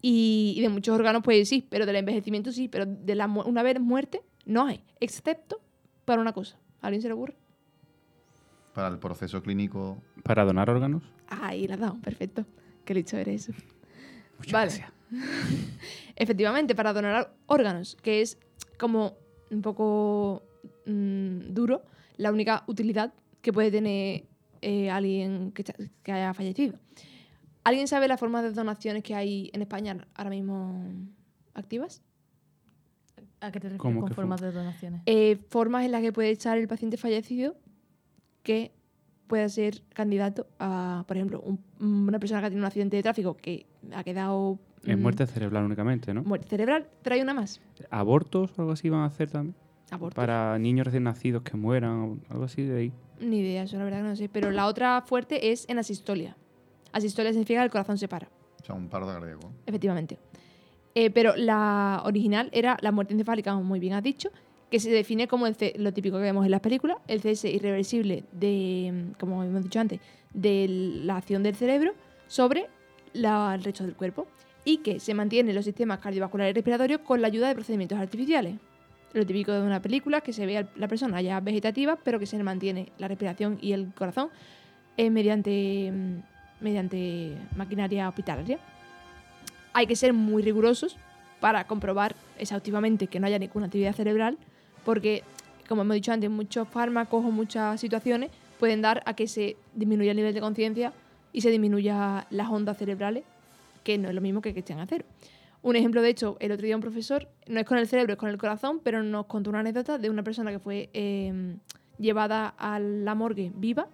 y, 0.01 0.53
y 0.57 0.61
de 0.61 0.69
muchos 0.69 0.95
órganos, 0.95 1.21
pues 1.23 1.47
sí, 1.47 1.65
pero 1.69 1.85
del 1.85 1.95
envejecimiento 1.97 2.51
sí, 2.51 2.67
pero 2.67 2.85
de 2.85 3.15
la 3.15 3.27
una 3.27 3.63
vez 3.63 3.79
muerte 3.79 4.21
no 4.45 4.65
hay, 4.65 4.83
excepto 4.99 5.61
para 6.05 6.21
una 6.21 6.33
cosa. 6.33 6.57
¿A 6.81 6.87
alguien 6.87 7.01
se 7.01 7.07
le 7.07 7.13
ocurre? 7.13 7.35
Para 8.73 8.87
el 8.87 8.99
proceso 8.99 9.41
clínico... 9.43 10.01
Para 10.23 10.45
donar 10.45 10.69
órganos. 10.69 11.03
Ahí 11.27 11.67
la 11.67 11.75
has 11.75 11.79
dado, 11.79 11.99
perfecto. 12.01 12.45
Qué 12.85 12.93
listo 12.93 13.17
eres 13.17 13.49
eso. 13.49 13.59
Muchas 14.37 14.53
Vale. 14.53 14.71
gracias. 14.71 14.91
Efectivamente, 16.15 16.73
para 16.73 16.93
donar 16.93 17.33
órganos, 17.45 17.97
que 18.01 18.21
es 18.21 18.37
como 18.77 19.17
un 19.49 19.61
poco 19.61 20.43
mm, 20.85 21.53
duro, 21.53 21.83
la 22.17 22.31
única 22.31 22.63
utilidad 22.67 23.13
que 23.41 23.51
puede 23.51 23.71
tener 23.71 24.25
eh, 24.61 24.89
alguien 24.89 25.51
que 25.51 26.11
haya 26.11 26.33
fallecido. 26.33 26.79
¿Alguien 27.63 27.87
sabe 27.87 28.07
las 28.07 28.19
formas 28.19 28.43
de 28.43 28.51
donaciones 28.53 29.03
que 29.03 29.13
hay 29.15 29.49
en 29.53 29.61
España 29.61 30.07
ahora 30.15 30.29
mismo 30.31 30.83
activas? 31.53 32.01
¿A 33.39 33.51
qué 33.51 33.59
te 33.59 33.69
refieres 33.69 33.79
¿Cómo 33.79 34.01
con 34.01 34.11
formas 34.13 34.41
de 34.41 34.51
donaciones? 34.51 35.01
Eh, 35.05 35.37
formas 35.49 35.85
en 35.85 35.91
las 35.91 36.01
que 36.01 36.11
puede 36.13 36.31
estar 36.31 36.57
el 36.57 36.67
paciente 36.67 36.97
fallecido 36.97 37.55
que 38.43 38.71
pueda 39.27 39.47
ser 39.49 39.81
candidato 39.93 40.47
a, 40.59 41.05
por 41.07 41.17
ejemplo, 41.17 41.41
un- 41.41 41.59
una 42.07 42.19
persona 42.19 42.41
que 42.41 42.47
ha 42.47 42.49
tenido 42.49 42.63
un 42.63 42.67
accidente 42.67 42.97
de 42.97 43.03
tráfico 43.03 43.35
que 43.37 43.65
ha 43.93 44.03
quedado... 44.03 44.59
Es 44.85 44.97
mm, 44.97 45.01
muerte 45.01 45.25
cerebral 45.27 45.63
únicamente, 45.65 46.13
¿no? 46.13 46.23
muerte 46.23 46.47
cerebral, 46.49 46.87
pero 47.03 47.15
hay 47.15 47.21
una 47.21 47.33
más. 47.33 47.61
¿Abortos 47.89 48.51
o 48.57 48.61
algo 48.61 48.73
así 48.73 48.89
van 48.89 49.01
a 49.01 49.05
hacer 49.05 49.29
también? 49.31 49.55
Aborto. 49.91 50.15
Para 50.15 50.57
niños 50.59 50.85
recién 50.85 51.03
nacidos 51.03 51.43
que 51.43 51.55
mueran 51.57 51.91
o 51.99 52.17
algo 52.29 52.45
así 52.45 52.63
de 52.63 52.77
ahí. 52.77 52.93
Ni 53.19 53.39
idea, 53.39 53.63
eso 53.63 53.77
la 53.77 53.83
verdad 53.83 53.99
que 53.99 54.07
no 54.07 54.15
sé. 54.15 54.29
Pero 54.29 54.49
la 54.51 54.65
otra 54.67 55.01
fuerte 55.01 55.51
es 55.51 55.67
en 55.69 55.77
asistolia. 55.79 56.35
Asistolia 56.93 57.31
significa 57.31 57.59
que 57.61 57.65
el 57.65 57.71
corazón 57.71 57.97
se 57.97 58.07
para, 58.07 58.27
O 58.61 58.65
sea, 58.65 58.75
un 58.75 58.87
paro 58.89 59.07
cardíaco. 59.07 59.51
efectivamente. 59.65 60.17
Eh, 60.93 61.09
pero 61.09 61.35
la 61.37 62.01
original 62.05 62.49
era 62.51 62.77
la 62.81 62.91
muerte 62.91 63.13
encefálica, 63.13 63.51
como 63.53 63.63
muy 63.63 63.79
bien 63.79 63.93
has 63.93 64.03
dicho, 64.03 64.29
que 64.69 64.79
se 64.79 64.89
define 64.89 65.27
como 65.27 65.47
el 65.47 65.55
C- 65.55 65.73
lo 65.77 65.93
típico 65.93 66.17
que 66.17 66.23
vemos 66.23 66.43
en 66.45 66.51
las 66.51 66.59
películas, 66.61 66.97
el 67.07 67.21
cese 67.21 67.49
irreversible 67.49 68.23
de, 68.31 68.91
mm, 68.93 69.19
como 69.19 69.43
hemos 69.43 69.63
dicho 69.63 69.79
antes, 69.79 69.99
de 70.33 70.67
la 71.05 71.17
acción 71.17 71.43
del 71.43 71.55
cerebro 71.55 71.93
sobre 72.27 72.67
la- 73.13 73.53
el 73.55 73.63
resto 73.63 73.83
del 73.85 73.95
cuerpo 73.95 74.27
y 74.63 74.77
que 74.77 74.99
se 74.99 75.13
mantiene 75.13 75.53
los 75.53 75.65
sistemas 75.65 75.99
cardiovasculares 75.99 76.51
y 76.51 76.55
respiratorios 76.55 77.01
con 77.01 77.21
la 77.21 77.27
ayuda 77.27 77.47
de 77.49 77.55
procedimientos 77.55 77.97
artificiales. 77.99 78.55
Lo 79.13 79.25
típico 79.25 79.51
de 79.51 79.61
una 79.61 79.81
película, 79.81 80.21
que 80.21 80.31
se 80.31 80.45
ve 80.45 80.57
a 80.59 80.69
la 80.77 80.87
persona 80.87 81.21
ya 81.21 81.39
vegetativa, 81.41 81.97
pero 82.01 82.17
que 82.19 82.25
se 82.25 82.41
mantiene 82.43 82.91
la 82.97 83.07
respiración 83.09 83.57
y 83.61 83.73
el 83.73 83.93
corazón 83.93 84.29
eh, 84.97 85.09
mediante, 85.09 85.91
mm, 85.91 86.19
mediante 86.61 87.37
maquinaria 87.55 88.07
hospitalaria. 88.07 88.59
Hay 89.73 89.87
que 89.87 89.95
ser 89.95 90.13
muy 90.13 90.43
rigurosos 90.43 90.97
para 91.39 91.65
comprobar 91.65 92.15
exhaustivamente 92.37 93.07
que 93.07 93.19
no 93.19 93.27
haya 93.27 93.39
ninguna 93.39 93.65
actividad 93.65 93.95
cerebral, 93.95 94.37
porque, 94.85 95.23
como 95.67 95.81
hemos 95.81 95.95
dicho 95.95 96.11
antes, 96.11 96.29
muchos 96.29 96.67
fármacos 96.67 97.25
o 97.25 97.31
muchas 97.31 97.79
situaciones 97.79 98.29
pueden 98.59 98.81
dar 98.81 99.01
a 99.05 99.15
que 99.15 99.27
se 99.27 99.57
disminuya 99.73 100.11
el 100.11 100.17
nivel 100.17 100.33
de 100.33 100.41
conciencia 100.41 100.93
y 101.33 101.41
se 101.41 101.49
disminuya 101.49 102.27
las 102.29 102.49
ondas 102.49 102.77
cerebrales, 102.77 103.23
que 103.83 103.97
no 103.97 104.09
es 104.09 104.15
lo 104.15 104.21
mismo 104.21 104.41
que 104.41 104.53
que 104.53 104.59
estén 104.59 104.79
a 104.79 104.85
cero. 104.85 105.05
Un 105.63 105.75
ejemplo 105.75 106.01
de 106.01 106.09
hecho, 106.09 106.37
el 106.39 106.51
otro 106.51 106.65
día 106.65 106.75
un 106.75 106.81
profesor, 106.81 107.27
no 107.47 107.59
es 107.59 107.65
con 107.65 107.77
el 107.77 107.87
cerebro, 107.87 108.13
es 108.13 108.19
con 108.19 108.29
el 108.29 108.37
corazón, 108.37 108.79
pero 108.83 109.03
nos 109.03 109.25
contó 109.27 109.49
una 109.49 109.59
anécdota 109.59 109.97
de 109.97 110.09
una 110.09 110.23
persona 110.23 110.51
que 110.51 110.59
fue 110.59 110.89
eh, 110.93 111.55
llevada 111.99 112.53
a 112.57 112.79
la 112.79 113.15
morgue 113.15 113.51
viva 113.55 113.87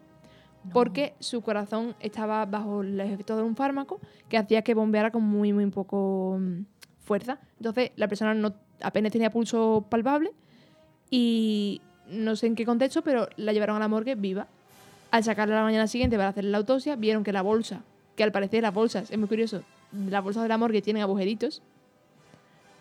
porque 0.74 1.14
su 1.20 1.42
corazón 1.42 1.96
estaba 2.00 2.46
bajo 2.46 2.82
el 2.82 3.00
efecto 3.00 3.38
de 3.38 3.44
un 3.44 3.56
fármaco 3.56 4.00
que 4.30 4.38
hacía 4.38 4.62
que 4.62 4.74
bombeara 4.74 5.12
con 5.12 5.24
muy, 5.24 5.54
muy 5.54 5.66
poco 5.68 6.38
mm, 6.40 6.62
fuerza. 7.00 7.40
Entonces, 7.58 7.92
la 7.96 8.08
persona 8.08 8.34
no, 8.34 8.54
apenas 8.82 9.12
tenía 9.12 9.32
pulso 9.32 9.86
palpable 9.90 10.32
y 11.10 11.82
no 12.10 12.36
sé 12.36 12.48
en 12.48 12.56
qué 12.56 12.66
contexto, 12.66 13.02
pero 13.02 13.28
la 13.38 13.54
llevaron 13.54 13.78
a 13.78 13.80
la 13.80 13.88
morgue 13.88 14.16
viva. 14.16 14.48
Al 15.12 15.24
sacarla 15.24 15.56
la 15.56 15.64
mañana 15.64 15.88
siguiente 15.88 16.18
para 16.18 16.30
hacer 16.30 16.44
la 16.44 16.58
autopsia, 16.58 16.96
vieron 16.96 17.24
que 17.24 17.32
la 17.32 17.42
bolsa, 17.42 17.82
que 18.16 18.24
al 18.24 18.32
parecer 18.32 18.64
las 18.64 18.74
bolsas, 18.74 19.10
es 19.10 19.18
muy 19.18 19.28
curioso, 19.28 19.64
las 19.94 20.22
bolsas 20.24 20.44
de 20.44 20.50
la 20.50 20.58
morgue 20.58 20.82
tienen 20.82 21.02
agujeritos 21.02 21.62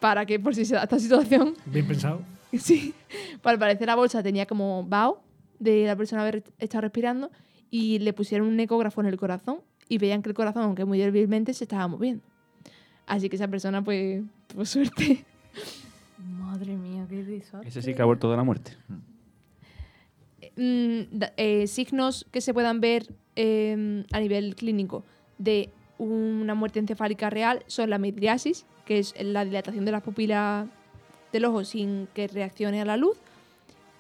para 0.01 0.27
que 0.27 0.39
por 0.41 0.55
si 0.55 0.65
se 0.65 0.75
da 0.75 0.83
esta 0.83 0.99
situación, 0.99 1.55
Bien 1.67 1.87
pensado. 1.87 2.21
sí, 2.53 2.95
al 3.43 3.59
parecer 3.59 3.87
la 3.87 3.95
bolsa 3.95 4.23
tenía 4.23 4.47
como 4.47 4.85
vaho 4.85 5.21
de 5.59 5.87
la 5.87 5.97
persona 5.97 6.23
haber 6.23 6.43
estado 6.59 6.83
respirando 6.83 7.31
y 7.71 7.99
le 8.01 8.13
pusieron 8.13 8.49
un 8.49 8.59
ecógrafo 8.61 9.01
en 9.01 9.07
el 9.09 9.17
corazón 9.17 9.59
y 9.89 9.99
veían 9.99 10.23
que 10.23 10.29
el 10.31 10.35
corazón, 10.35 10.63
aunque 10.65 10.85
muy 10.85 10.99
débilmente, 10.99 11.55
se 11.55 11.65
estaba 11.65 11.87
moviendo. 11.89 12.23
Así 13.07 13.29
que 13.29 13.37
esa 13.37 13.49
persona, 13.49 13.83
pues, 13.85 14.23
por 14.55 14.67
suerte, 14.67 15.25
Madre 16.19 16.77
mía, 16.77 17.07
qué 17.09 17.23
desastre. 17.23 17.69
Ese 17.69 17.83
sí 17.83 17.95
que 17.95 18.03
ha 18.03 18.05
vuelto 18.05 18.31
de 18.31 18.37
la 18.37 18.43
muerte. 18.43 18.73
mm, 20.57 21.01
da- 21.19 21.33
eh, 21.37 21.67
signos 21.67 22.27
que 22.31 22.41
se 22.41 22.53
puedan 22.55 22.81
ver 22.81 23.07
eh, 23.37 24.05
a 24.13 24.21
nivel 24.21 24.55
clínico 24.57 25.05
de 25.39 25.71
una 25.99 26.55
muerte 26.55 26.79
encefálica 26.79 27.31
real 27.31 27.63
son 27.67 27.91
la 27.91 27.99
midriasis, 27.99 28.67
que 28.85 28.99
es 28.99 29.15
la 29.23 29.45
dilatación 29.45 29.85
de 29.85 29.93
las 29.93 30.03
pupilas 30.03 30.67
del 31.33 31.45
ojo 31.45 31.65
sin 31.65 32.09
que 32.15 32.29
reaccione 32.29 32.81
a 32.81 32.85
la 32.85 32.97
luz. 32.97 33.17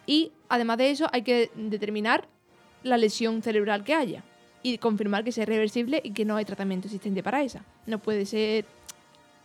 Y 0.07 0.33
además 0.49 0.79
de 0.79 0.91
eso, 0.91 1.07
hay 1.13 1.23
que 1.23 1.51
determinar 1.57 2.29
la 2.87 2.97
lesión 2.97 3.43
cerebral 3.43 3.85
que 3.85 3.95
haya 3.95 4.23
y 4.63 4.79
confirmar 4.79 5.25
que 5.25 5.33
sea 5.33 5.45
reversible 5.45 6.01
y 6.03 6.11
que 6.13 6.25
no 6.25 6.37
hay 6.37 6.45
tratamiento 6.45 6.87
existente 6.89 7.23
para 7.23 7.43
esa. 7.43 7.63
No 7.87 7.99
puede 7.99 8.27
ser. 8.27 8.65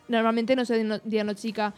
Normalmente 0.08 0.56
no 0.56 0.66
se 0.66 0.84
diagno- 0.84 1.02
diagnostica 1.04 1.74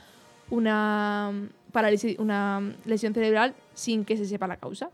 una 0.49 1.31
parálisis, 1.71 2.17
una 2.19 2.61
lesión 2.85 3.13
cerebral 3.13 3.53
sin 3.73 4.05
que 4.05 4.17
se 4.17 4.25
sepa 4.25 4.47
la 4.47 4.57
causa. 4.57 4.89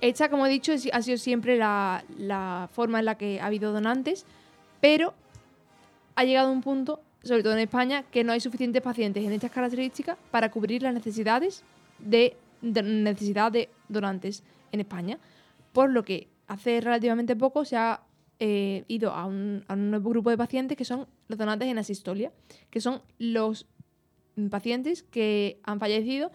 Esta, 0.00 0.28
como 0.28 0.46
he 0.46 0.50
dicho, 0.50 0.72
ha 0.92 1.02
sido 1.02 1.16
siempre 1.16 1.56
la, 1.56 2.04
la 2.18 2.68
forma 2.72 2.98
en 2.98 3.04
la 3.06 3.16
que 3.16 3.40
ha 3.40 3.46
habido 3.46 3.72
donantes, 3.72 4.26
pero 4.80 5.14
ha 6.16 6.24
llegado 6.24 6.52
un 6.52 6.60
punto, 6.60 7.00
sobre 7.22 7.42
todo 7.42 7.54
en 7.54 7.60
España, 7.60 8.04
que 8.10 8.24
no 8.24 8.32
hay 8.32 8.40
suficientes 8.40 8.82
pacientes 8.82 9.24
en 9.24 9.32
estas 9.32 9.50
características 9.50 10.18
para 10.30 10.50
cubrir 10.50 10.82
las 10.82 10.92
necesidades 10.92 11.62
de, 11.98 12.36
de 12.60 12.82
necesidad 12.82 13.50
de 13.52 13.68
donantes 13.88 14.42
en 14.76 14.80
España. 14.80 15.18
Por 15.72 15.90
lo 15.90 16.04
que 16.04 16.28
hace 16.46 16.80
relativamente 16.80 17.34
poco 17.36 17.64
se 17.64 17.76
ha 17.76 18.02
eh, 18.38 18.84
ido 18.88 19.12
a 19.12 19.24
un, 19.24 19.64
nuevo 19.68 20.10
grupo 20.10 20.30
de 20.30 20.36
pacientes 20.36 20.76
que 20.76 20.84
son 20.84 21.06
los 21.28 21.38
donantes 21.38 21.68
en 21.68 21.78
asistolia, 21.78 22.32
que 22.70 22.80
son 22.80 23.02
los 23.18 23.66
pacientes 24.50 25.02
que 25.02 25.60
han 25.64 25.80
fallecido 25.80 26.30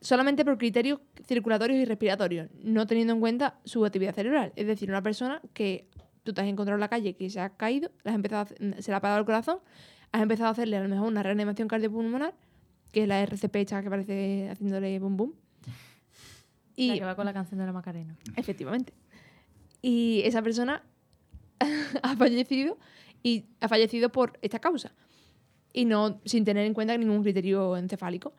solamente 0.00 0.44
por 0.44 0.58
criterios 0.58 0.98
circulatorios 1.24 1.78
y 1.78 1.84
respiratorios, 1.84 2.48
no 2.62 2.86
teniendo 2.88 3.12
en 3.14 3.20
cuenta 3.20 3.60
su 3.64 3.84
actividad 3.86 4.14
cerebral. 4.14 4.52
Es 4.56 4.66
decir, 4.66 4.90
una 4.90 5.02
persona 5.02 5.40
que 5.54 5.86
tú 6.24 6.32
te 6.32 6.40
has 6.40 6.48
encontrado 6.48 6.76
en 6.76 6.80
la 6.80 6.88
calle 6.88 7.14
que 7.14 7.30
se 7.30 7.40
ha 7.40 7.50
caído, 7.50 7.90
se 8.04 8.90
le 8.90 8.96
ha 8.96 9.00
parado 9.00 9.20
el 9.20 9.26
corazón, 9.26 9.58
has 10.10 10.22
empezado 10.22 10.48
a 10.48 10.52
hacerle 10.52 10.76
a 10.76 10.82
lo 10.82 10.88
mejor 10.88 11.06
una 11.06 11.22
reanimación 11.22 11.68
cardiopulmonar, 11.68 12.34
que 12.92 13.02
es 13.02 13.08
la 13.08 13.22
RCP 13.22 13.56
esta 13.56 13.82
que 13.82 13.90
parece 13.90 14.48
haciéndole 14.50 14.98
boom 14.98 15.16
boom. 15.16 15.34
Y 16.76 16.88
la 16.88 16.94
que 16.94 17.04
va 17.04 17.16
con 17.16 17.26
la 17.26 17.32
canción 17.32 17.58
de 17.60 17.66
la 17.66 17.72
Macarena. 17.72 18.16
Efectivamente. 18.36 18.92
Y 19.80 20.22
esa 20.24 20.42
persona 20.42 20.82
ha 22.02 22.16
fallecido 22.16 22.78
y 23.22 23.46
ha 23.60 23.68
fallecido 23.68 24.10
por 24.10 24.38
esta 24.42 24.58
causa. 24.58 24.92
Y 25.72 25.84
no 25.84 26.20
sin 26.24 26.44
tener 26.44 26.66
en 26.66 26.74
cuenta 26.74 26.96
ningún 26.96 27.22
criterio 27.22 27.76
encefálico. 27.76 28.32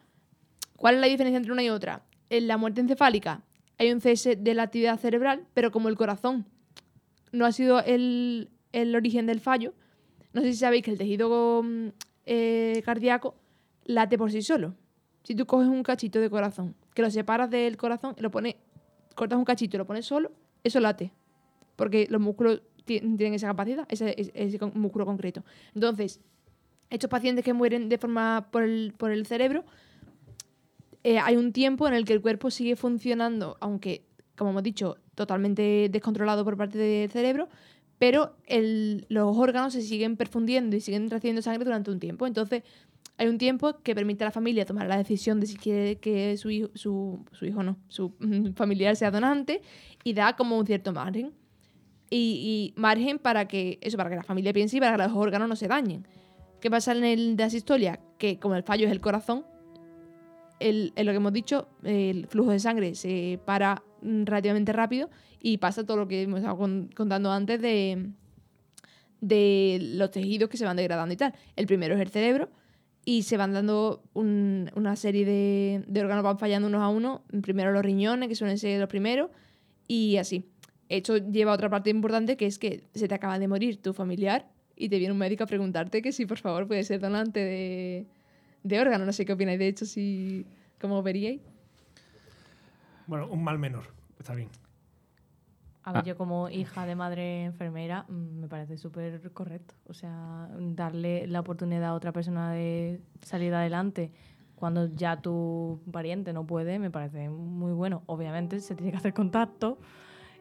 ¿Cuál 0.77 0.95
es 0.95 1.01
la 1.01 1.07
diferencia 1.07 1.37
entre 1.37 1.51
una 1.51 1.63
y 1.63 1.69
otra? 1.69 2.03
En 2.29 2.47
la 2.47 2.57
muerte 2.57 2.81
encefálica 2.81 3.43
hay 3.77 3.91
un 3.91 4.01
cese 4.01 4.35
de 4.35 4.53
la 4.53 4.63
actividad 4.63 4.99
cerebral, 4.99 5.45
pero 5.53 5.71
como 5.71 5.89
el 5.89 5.95
corazón 5.95 6.45
no 7.31 7.45
ha 7.45 7.51
sido 7.51 7.79
el, 7.81 8.49
el 8.71 8.95
origen 8.95 9.25
del 9.25 9.39
fallo, 9.39 9.73
no 10.33 10.41
sé 10.41 10.51
si 10.51 10.57
sabéis 10.57 10.83
que 10.83 10.91
el 10.91 10.97
tejido 10.97 11.63
mm, 11.63 11.87
eh, 12.25 12.81
cardíaco 12.85 13.35
late 13.85 14.17
por 14.17 14.31
sí 14.31 14.41
solo. 14.41 14.75
Si 15.23 15.35
tú 15.35 15.45
coges 15.45 15.67
un 15.67 15.83
cachito 15.83 16.19
de 16.19 16.29
corazón, 16.29 16.75
que 16.93 17.01
lo 17.01 17.09
separas 17.11 17.49
del 17.49 17.77
corazón 17.77 18.15
lo 18.19 18.31
pones, 18.31 18.55
cortas 19.15 19.37
un 19.37 19.45
cachito 19.45 19.77
y 19.77 19.79
lo 19.79 19.85
pones 19.85 20.05
solo, 20.05 20.31
eso 20.63 20.79
late. 20.79 21.11
Porque 21.75 22.07
los 22.09 22.21
músculos 22.21 22.61
ti- 22.85 22.99
tienen 22.99 23.33
esa 23.33 23.47
capacidad, 23.47 23.85
ese, 23.89 24.15
músculo 24.73 25.05
concreto. 25.05 25.43
Entonces, 25.73 26.19
estos 26.89 27.09
pacientes 27.09 27.43
que 27.43 27.53
mueren 27.53 27.89
de 27.89 27.97
forma 27.97 28.47
por 28.51 28.63
el, 28.63 29.25
cerebro, 29.25 29.63
eh, 31.03 31.19
hay 31.19 31.35
un 31.35 31.51
tiempo 31.51 31.87
en 31.87 31.93
el 31.93 32.05
que 32.05 32.13
el 32.13 32.21
cuerpo 32.21 32.51
sigue 32.51 32.75
funcionando, 32.75 33.57
aunque, 33.59 34.05
como 34.37 34.51
hemos 34.51 34.63
dicho, 34.63 34.97
totalmente 35.15 35.89
descontrolado 35.91 36.43
por 36.43 36.57
parte 36.57 36.77
del 36.77 37.09
cerebro, 37.09 37.49
pero 37.97 38.35
los 39.09 39.37
órganos 39.37 39.73
se 39.73 39.81
siguen 39.81 40.17
perfundiendo 40.17 40.75
y 40.75 40.81
siguen 40.81 41.09
recibiendo 41.09 41.41
sangre 41.41 41.63
durante 41.65 41.89
un 41.89 41.99
tiempo. 41.99 42.27
Entonces, 42.27 42.63
hay 43.17 43.27
un 43.27 43.37
tiempo 43.37 43.79
que 43.83 43.93
permite 43.93 44.23
a 44.23 44.27
la 44.27 44.31
familia 44.31 44.65
tomar 44.65 44.87
la 44.87 44.97
decisión 44.97 45.39
de 45.39 45.45
si 45.47 45.55
quiere 45.55 45.97
que 45.97 46.35
su 46.37 46.49
hijo, 46.49 46.69
su, 46.73 47.23
su 47.31 47.45
hijo 47.45 47.61
no, 47.63 47.77
su 47.87 48.13
familiar 48.55 48.95
sea 48.95 49.11
donante 49.11 49.61
y 50.03 50.13
da 50.13 50.35
como 50.35 50.57
un 50.57 50.65
cierto 50.65 50.91
margen. 50.93 51.33
Y, 52.15 52.73
margen 52.75 53.17
para 53.17 53.47
que 53.47 53.79
eso, 53.81 53.97
para 53.97 54.11
que 54.11 54.15
la 54.17 54.23
familia 54.23 54.53
piense 54.53 54.77
y 54.77 54.79
para 54.79 54.97
que 54.97 55.03
los 55.03 55.13
órganos 55.17 55.49
no 55.49 55.55
se 55.55 55.67
dañen. 55.67 56.07
¿Qué 56.61 56.69
pasa 56.69 56.91
en 56.91 57.03
el 57.03 57.35
de 57.35 57.43
asistolia? 57.43 57.99
Que 58.19 58.37
como 58.37 58.53
el 58.55 58.61
fallo 58.61 58.85
es 58.85 58.91
el 58.91 59.01
corazón, 59.01 59.45
el, 60.59 60.93
lo 60.95 61.11
que 61.11 61.17
hemos 61.17 61.33
dicho, 61.33 61.67
el 61.83 62.27
flujo 62.27 62.51
de 62.51 62.59
sangre 62.59 62.93
se 62.93 63.39
para 63.45 63.81
mm, 64.03 64.25
relativamente 64.25 64.71
rápido 64.73 65.09
y 65.41 65.57
pasa 65.57 65.83
todo 65.85 65.97
lo 65.97 66.07
que 66.07 66.21
hemos 66.21 66.39
estado 66.39 66.55
con- 66.55 66.89
contando 66.95 67.31
antes 67.31 67.59
de, 67.59 68.11
de 69.21 69.79
los 69.95 70.11
tejidos 70.11 70.49
que 70.49 70.57
se 70.57 70.65
van 70.65 70.77
degradando 70.77 71.13
y 71.13 71.17
tal. 71.17 71.33
El 71.55 71.65
primero 71.65 71.95
es 71.95 72.01
el 72.01 72.09
cerebro 72.09 72.49
y 73.05 73.23
se 73.23 73.37
van 73.37 73.53
dando 73.53 74.01
un- 74.13 74.71
una 74.75 74.95
serie 74.95 75.25
de, 75.25 75.83
de 75.87 76.01
órganos, 76.01 76.23
van 76.23 76.39
fallando 76.39 76.67
unos 76.67 76.81
a 76.81 76.87
uno. 76.87 77.23
Primero 77.41 77.71
los 77.71 77.83
riñones, 77.83 78.29
que 78.29 78.35
suelen 78.35 78.57
ser 78.57 78.79
los 78.79 78.89
primeros, 78.89 79.29
y 79.87 80.17
así. 80.17 80.45
Esto 80.89 81.17
lleva 81.17 81.51
a 81.51 81.55
otra 81.55 81.69
parte 81.69 81.89
importante 81.89 82.37
que 82.37 82.45
es 82.45 82.59
que 82.59 82.83
se 82.93 83.07
te 83.07 83.15
acaba 83.15 83.39
de 83.39 83.47
morir 83.47 83.81
tu 83.81 83.93
familiar 83.93 84.47
y 84.75 84.89
te 84.89 84.99
viene 84.99 85.11
un 85.11 85.17
médico 85.17 85.43
a 85.43 85.47
preguntarte 85.47 86.01
que 86.01 86.11
si 86.11 86.25
por 86.25 86.37
favor 86.37 86.67
puedes 86.67 86.87
ser 86.87 86.99
donante 86.99 87.39
de, 87.39 88.05
de 88.63 88.79
órgano. 88.79 89.05
No 89.05 89.13
sé 89.13 89.25
qué 89.25 89.33
opináis 89.33 89.59
de 89.59 89.67
hecho, 89.67 89.85
si 89.85 90.45
cómo 90.79 91.01
veríais. 91.01 91.39
Bueno, 93.07 93.27
un 93.27 93.43
mal 93.43 93.59
menor. 93.59 93.83
Está 94.19 94.33
bien. 94.35 94.49
A 95.83 95.91
ver, 95.91 96.01
Ah. 96.01 96.05
yo 96.05 96.17
como 96.17 96.49
hija 96.49 96.85
de 96.85 96.95
madre 96.95 97.43
enfermera 97.43 98.05
mm, 98.07 98.39
me 98.41 98.47
parece 98.47 98.77
súper 98.77 99.31
correcto. 99.31 99.75
O 99.87 99.93
sea, 99.93 100.49
darle 100.59 101.27
la 101.27 101.41
oportunidad 101.41 101.85
a 101.85 101.93
otra 101.93 102.11
persona 102.11 102.51
de 102.51 103.01
salir 103.21 103.53
adelante 103.53 104.11
cuando 104.55 104.87
ya 104.95 105.19
tu 105.21 105.81
pariente 105.91 106.31
no 106.31 106.45
puede, 106.45 106.79
me 106.79 106.89
parece 106.89 107.29
muy 107.29 107.73
bueno. 107.73 108.03
Obviamente 108.05 108.59
se 108.61 108.75
tiene 108.75 108.91
que 108.91 108.97
hacer 108.97 109.13
contacto 109.13 109.77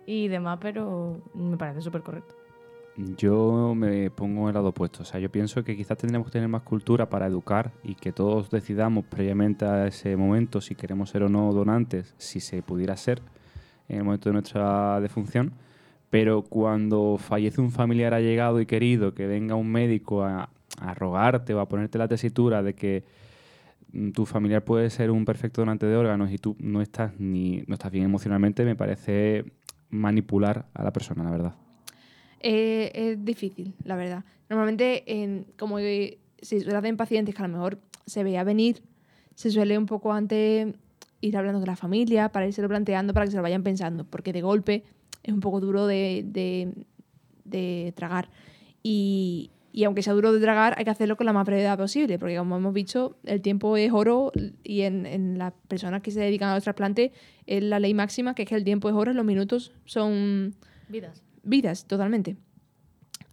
y 0.06 0.28
demás, 0.28 0.59
pero 0.60 1.23
me 1.35 1.56
parece 1.56 1.81
súper 1.81 2.02
correcto. 2.02 2.35
Yo 3.16 3.74
me 3.74 4.10
pongo 4.10 4.48
el 4.48 4.55
lado 4.55 4.69
opuesto. 4.69 5.02
O 5.02 5.05
sea, 5.06 5.19
yo 5.19 5.31
pienso 5.32 5.64
que 5.64 5.77
quizás 5.77 5.97
tendríamos 5.97 6.27
que 6.27 6.32
tener 6.32 6.48
más 6.48 6.62
cultura 6.62 7.09
para 7.09 7.27
educar 7.27 7.73
y 7.82 7.94
que 7.94 8.12
todos 8.12 8.51
decidamos 8.51 9.06
previamente 9.06 9.64
a 9.64 9.86
ese 9.86 10.14
momento 10.16 10.60
si 10.60 10.74
queremos 10.74 11.09
ser 11.10 11.23
o 11.23 11.28
no 11.28 11.52
donantes, 11.52 12.14
si 12.19 12.40
se 12.40 12.62
pudiera 12.62 12.97
ser 12.97 13.23
en 13.93 13.98
el 13.98 14.05
momento 14.05 14.28
de 14.28 14.35
nuestra 14.35 15.01
defunción. 15.01 15.52
Pero 16.10 16.43
cuando 16.43 17.16
fallece 17.19 17.60
un 17.60 17.70
familiar 17.70 18.12
allegado 18.12 18.60
y 18.60 18.66
querido, 18.66 19.14
que 19.14 19.27
venga 19.27 19.55
un 19.55 19.70
médico 19.70 20.24
a, 20.24 20.51
a 20.81 20.94
rogarte 20.94 21.55
o 21.55 21.60
a 21.60 21.69
ponerte 21.69 21.98
la 21.98 22.09
tesitura 22.09 22.62
de 22.62 22.74
que 22.74 23.05
mm, 23.93 24.10
tu 24.10 24.27
familiar 24.27 24.64
puede 24.64 24.90
ser 24.90 25.10
un 25.10 25.24
perfecto 25.24 25.62
donante 25.62 25.86
de 25.86 25.97
órganos 25.97 26.31
y 26.31 26.39
tú 26.39 26.56
no 26.59 26.82
estás 26.82 27.19
ni 27.19 27.62
no 27.66 27.74
estás 27.74 27.93
bien 27.93 28.05
emocionalmente, 28.05 28.64
me 28.64 28.77
parece 28.77 29.44
manipular 29.90 30.66
a 30.74 30.82
la 30.82 30.93
persona, 30.93 31.23
la 31.23 31.31
verdad. 31.31 31.55
Eh, 32.40 32.90
es 32.94 33.24
difícil, 33.24 33.74
la 33.85 33.97
verdad. 33.97 34.24
Normalmente, 34.48 35.23
en, 35.23 35.47
como 35.56 35.78
eh, 35.78 36.19
se 36.40 36.60
suelen 36.60 36.97
pacientes 36.97 37.35
que 37.35 37.43
a 37.43 37.47
lo 37.47 37.55
mejor 37.55 37.78
se 38.06 38.24
veía 38.24 38.43
venir, 38.43 38.82
se 39.35 39.51
suele 39.51 39.78
un 39.78 39.86
poco 39.86 40.12
antes 40.12 40.74
ir 41.23 41.36
hablando 41.39 41.59
con 41.61 41.66
la 41.66 41.77
familia 41.77 42.28
para 42.31 42.47
irse 42.47 42.66
planteando 42.69 43.15
para 43.15 43.24
que 43.24 43.31
se 43.31 43.36
lo 43.39 43.43
vayan 43.43 43.62
pensando, 43.62 44.05
porque 44.05 44.32
de 44.35 44.43
golpe 44.43 44.85
es 45.23 45.32
un 45.32 45.40
poco 45.40 45.61
duro 45.61 45.86
de, 45.86 46.23
de- 46.27 46.74
de 47.44 47.93
tragar. 47.97 48.28
Y, 48.82 49.51
y 49.73 49.85
aunque 49.85 50.03
sea 50.03 50.12
duro 50.12 50.32
de 50.32 50.40
tragar, 50.40 50.74
hay 50.77 50.85
que 50.85 50.90
hacerlo 50.90 51.16
con 51.16 51.24
la 51.27 51.32
más 51.32 51.47
brevedad 51.47 51.78
posible, 51.78 52.19
porque 52.19 52.36
como 52.36 52.57
hemos 52.57 52.74
dicho, 52.74 53.16
el 53.24 53.40
tiempo 53.40 53.77
es 53.77 53.90
oro 53.93 54.32
y 54.62 54.82
en, 54.82 55.07
en 55.07 55.39
las 55.39 55.53
personas 55.69 56.03
que 56.03 56.11
se 56.11 56.20
dedican 56.20 56.51
a 56.51 56.55
los 56.57 56.65
trasplantes 56.65 57.12
es 57.47 57.62
la 57.62 57.78
ley 57.81 57.94
máxima, 57.94 58.35
que 58.35 58.43
es 58.43 58.49
que 58.49 58.55
el 58.57 58.65
tiempo 58.65 58.89
es 58.89 58.94
oro, 58.94 59.12
los 59.12 59.24
minutos 59.24 59.73
son 59.86 60.55
Vidas. 60.89 61.23
vidas, 61.43 61.86
totalmente. 61.86 62.36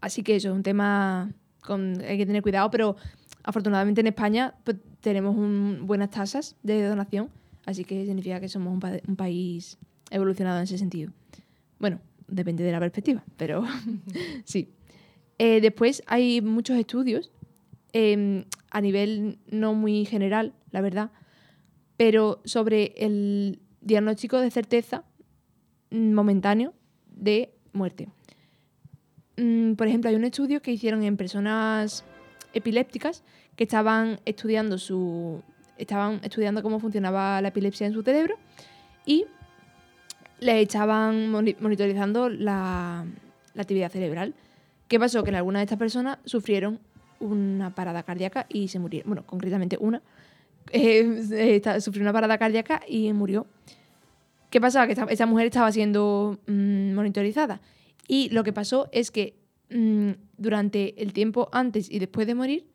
Así 0.01 0.23
que 0.23 0.35
eso 0.35 0.49
es 0.49 0.55
un 0.55 0.63
tema 0.63 1.31
con 1.61 1.99
hay 2.01 2.17
que 2.17 2.25
tener 2.25 2.41
cuidado, 2.41 2.69
pero 2.71 2.95
afortunadamente 3.43 4.01
en 4.01 4.07
España 4.07 4.53
pues, 4.63 4.77
tenemos 5.01 5.35
un- 5.35 5.81
buenas 5.87 6.09
tasas 6.11 6.55
de 6.63 6.83
donación, 6.87 7.29
así 7.65 7.83
que 7.83 8.05
significa 8.05 8.39
que 8.39 8.49
somos 8.49 8.73
un, 8.73 8.79
pa- 8.79 8.99
un 9.07 9.15
país 9.15 9.77
evolucionado 10.11 10.57
en 10.57 10.63
ese 10.63 10.77
sentido. 10.77 11.11
Bueno, 11.79 11.99
depende 12.27 12.63
de 12.63 12.71
la 12.71 12.79
perspectiva, 12.79 13.23
pero 13.37 13.63
sí. 14.45 14.69
Eh, 15.37 15.61
después 15.61 16.03
hay 16.07 16.41
muchos 16.41 16.77
estudios 16.77 17.31
em, 17.93 18.45
a 18.71 18.81
nivel 18.81 19.39
no 19.49 19.73
muy 19.73 20.05
general, 20.05 20.53
la 20.71 20.81
verdad, 20.81 21.11
pero 21.97 22.41
sobre 22.45 22.93
el 22.97 23.59
diagnóstico 23.81 24.39
de 24.39 24.51
certeza 24.51 25.03
momentáneo 25.91 26.73
de 27.15 27.53
muerte. 27.73 28.09
Mm, 29.37 29.73
por 29.73 29.87
ejemplo, 29.87 30.09
hay 30.09 30.15
un 30.15 30.23
estudio 30.25 30.61
que 30.61 30.71
hicieron 30.71 31.03
en 31.03 31.17
personas 31.17 32.03
epilépticas 32.53 33.23
que 33.55 33.63
estaban 33.63 34.19
estudiando 34.25 34.77
su 34.77 35.41
estaban 35.79 36.19
estudiando 36.23 36.61
cómo 36.61 36.79
funcionaba 36.79 37.41
la 37.41 37.47
epilepsia 37.49 37.87
en 37.87 37.93
su 37.93 38.01
cerebro 38.03 38.35
y 39.05 39.25
le 40.39 40.61
estaban 40.61 41.29
moni- 41.31 41.55
monitorizando 41.59 42.29
la, 42.29 43.05
actividad 43.57 43.91
cerebral. 43.91 44.33
¿Qué 44.87 44.99
pasó? 44.99 45.23
Que 45.23 45.29
en 45.31 45.35
algunas 45.35 45.59
de 45.59 45.63
estas 45.65 45.79
personas 45.79 46.17
sufrieron 46.25 46.79
una 47.19 47.75
parada 47.75 48.03
cardíaca 48.03 48.45
y 48.47 48.69
se 48.69 48.79
murieron. 48.79 49.09
Bueno, 49.09 49.25
concretamente 49.25 49.77
una. 49.79 50.01
eh, 50.71 51.21
esta- 51.55 51.81
sufrió 51.81 52.03
una 52.03 52.13
parada 52.13 52.37
cardíaca 52.37 52.81
y 52.87 53.11
murió. 53.13 53.47
¿Qué 54.49 54.61
pasaba? 54.61 54.87
Que 54.87 54.93
esta 55.09 55.25
mujer 55.25 55.47
estaba 55.47 55.71
siendo 55.71 56.39
mm, 56.47 56.93
monitorizada. 56.93 57.59
Y 58.07 58.29
lo 58.29 58.43
que 58.43 58.53
pasó 58.53 58.87
es 58.91 59.11
que 59.11 59.35
mm, 59.69 60.11
durante 60.37 61.01
el 61.01 61.11
tiempo 61.13 61.49
antes 61.51 61.91
y 61.91 61.99
después 61.99 62.25
de 62.27 62.35
morir, 62.35 62.65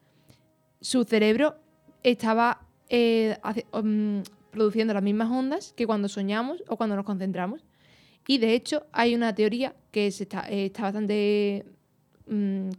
su 0.81 1.05
cerebro 1.05 1.57
estaba 2.03 2.64
eh, 2.89 3.37
mm, 3.73 4.21
produciendo 4.51 4.95
las 4.95 5.03
mismas 5.03 5.31
ondas 5.31 5.73
que 5.77 5.87
cuando 5.87 6.09
soñamos 6.09 6.63
o 6.69 6.77
cuando 6.77 6.97
nos 6.97 7.05
concentramos. 7.05 7.65
Y 8.27 8.39
de 8.39 8.55
hecho 8.55 8.87
hay 8.93 9.15
una 9.15 9.35
teoría 9.35 9.75
que 9.91 10.07
eh, 10.07 10.65
está 10.67 10.83
bastante 10.83 11.67
mm, 12.27 12.71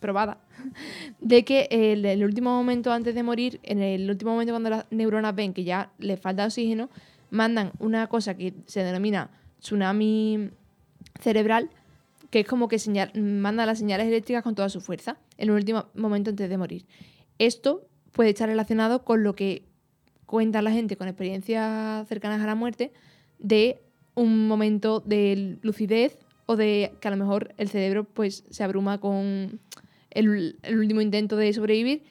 probada 0.00 0.38
de 1.20 1.44
que 1.44 1.68
el, 1.70 2.04
el 2.04 2.24
último 2.24 2.50
momento 2.50 2.92
antes 2.92 3.14
de 3.14 3.22
morir, 3.22 3.60
en 3.62 3.80
el 3.80 4.10
último 4.10 4.32
momento 4.32 4.52
cuando 4.52 4.70
las 4.70 4.86
neuronas 4.90 5.34
ven 5.34 5.54
que 5.54 5.64
ya 5.64 5.90
les 5.98 6.20
falta 6.20 6.44
oxígeno, 6.44 6.90
mandan 7.30 7.72
una 7.78 8.06
cosa 8.08 8.36
que 8.36 8.54
se 8.66 8.82
denomina 8.82 9.30
tsunami 9.60 10.50
cerebral, 11.20 11.70
que 12.30 12.40
es 12.40 12.46
como 12.46 12.68
que 12.68 12.78
manda 13.14 13.66
las 13.66 13.78
señales 13.78 14.06
eléctricas 14.06 14.42
con 14.42 14.54
toda 14.54 14.68
su 14.68 14.80
fuerza 14.80 15.16
en 15.38 15.50
un 15.50 15.56
último 15.56 15.86
momento 15.94 16.30
antes 16.30 16.48
de 16.48 16.58
morir. 16.58 16.84
Esto 17.38 17.86
puede 18.16 18.30
estar 18.30 18.48
relacionado 18.48 19.04
con 19.04 19.22
lo 19.22 19.36
que 19.36 19.62
cuenta 20.24 20.62
la 20.62 20.72
gente 20.72 20.96
con 20.96 21.06
experiencias 21.06 22.08
cercanas 22.08 22.40
a 22.40 22.46
la 22.46 22.54
muerte 22.54 22.90
de 23.38 23.78
un 24.14 24.48
momento 24.48 25.00
de 25.00 25.58
lucidez 25.60 26.16
o 26.46 26.56
de 26.56 26.92
que 26.98 27.08
a 27.08 27.10
lo 27.10 27.18
mejor 27.18 27.54
el 27.58 27.68
cerebro 27.68 28.04
pues 28.04 28.44
se 28.48 28.64
abruma 28.64 28.98
con 28.98 29.60
el, 30.10 30.56
último 30.72 31.02
intento 31.02 31.36
de 31.36 31.52
sobrevivir 31.52 32.04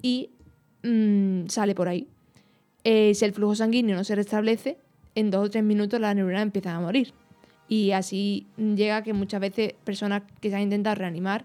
y 0.00 0.30
mm, 0.82 1.48
sale 1.48 1.74
por 1.74 1.86
ahí. 1.88 2.08
Eh, 2.84 3.14
si 3.14 3.26
el 3.26 3.34
flujo 3.34 3.54
sanguíneo 3.54 3.94
no 3.94 4.04
se 4.04 4.14
restablece, 4.14 4.78
en 5.14 5.30
dos 5.30 5.48
o 5.48 5.50
tres 5.50 5.62
minutos 5.62 6.00
las 6.00 6.16
neuronas 6.16 6.42
empiezan 6.42 6.76
a 6.76 6.80
morir. 6.80 7.12
Y 7.68 7.90
así 7.90 8.46
llega 8.56 9.02
que 9.02 9.12
muchas 9.12 9.40
veces 9.42 9.74
personas 9.84 10.22
que 10.40 10.48
se 10.48 10.56
han 10.56 10.62
intentado 10.62 10.96
reanimar 10.96 11.44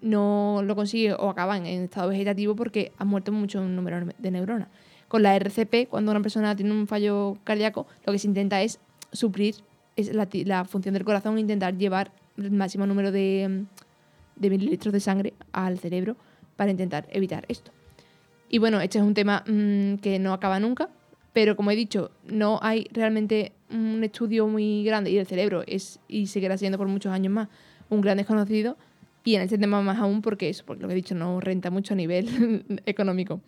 no 0.00 0.62
lo 0.64 0.76
consiguen 0.76 1.14
o 1.18 1.30
acaban 1.30 1.66
en 1.66 1.84
estado 1.84 2.08
vegetativo 2.08 2.54
porque 2.54 2.92
han 2.98 3.08
muerto 3.08 3.32
mucho 3.32 3.62
número 3.62 4.06
de 4.18 4.30
neuronas. 4.30 4.68
Con 5.08 5.22
la 5.22 5.36
RCP, 5.36 5.88
cuando 5.88 6.10
una 6.10 6.20
persona 6.20 6.56
tiene 6.56 6.72
un 6.72 6.86
fallo 6.86 7.38
cardíaco, 7.44 7.86
lo 8.04 8.12
que 8.12 8.18
se 8.18 8.26
intenta 8.26 8.60
es 8.62 8.80
suplir 9.12 9.56
es 9.96 10.12
la, 10.14 10.64
función 10.64 10.92
del 10.92 11.04
corazón, 11.04 11.38
intentar 11.38 11.76
llevar 11.76 12.12
el 12.36 12.50
máximo 12.50 12.86
número 12.86 13.10
de, 13.10 13.64
de 14.36 14.50
mililitros 14.50 14.92
de 14.92 15.00
sangre 15.00 15.32
al 15.52 15.78
cerebro 15.78 16.16
para 16.56 16.70
intentar 16.70 17.06
evitar 17.10 17.46
esto. 17.48 17.72
Y 18.48 18.58
bueno, 18.58 18.80
este 18.80 18.98
es 18.98 19.04
un 19.04 19.14
tema 19.14 19.42
mm, 19.46 19.96
que 19.96 20.18
no 20.18 20.32
acaba 20.32 20.60
nunca, 20.60 20.90
pero 21.32 21.56
como 21.56 21.70
he 21.70 21.76
dicho, 21.76 22.10
no 22.24 22.58
hay 22.62 22.88
realmente 22.92 23.52
un 23.70 24.04
estudio 24.04 24.46
muy 24.46 24.84
grande 24.84 25.10
y 25.10 25.18
el 25.18 25.26
cerebro 25.26 25.64
es 25.66 25.98
y 26.08 26.28
seguirá 26.28 26.56
siendo 26.56 26.78
por 26.78 26.88
muchos 26.88 27.12
años 27.12 27.32
más 27.32 27.48
un 27.88 28.00
gran 28.00 28.16
desconocido 28.18 28.76
y 29.26 29.34
en 29.34 29.42
este 29.42 29.58
tema 29.58 29.82
más 29.82 29.98
aún 29.98 30.22
porque 30.22 30.48
eso, 30.48 30.64
por 30.64 30.80
lo 30.80 30.88
que 30.88 30.94
he 30.94 30.96
dicho, 30.96 31.14
no 31.14 31.40
renta 31.40 31.70
mucho 31.70 31.92
a 31.92 31.96
nivel 31.96 32.64
económico. 32.86 33.42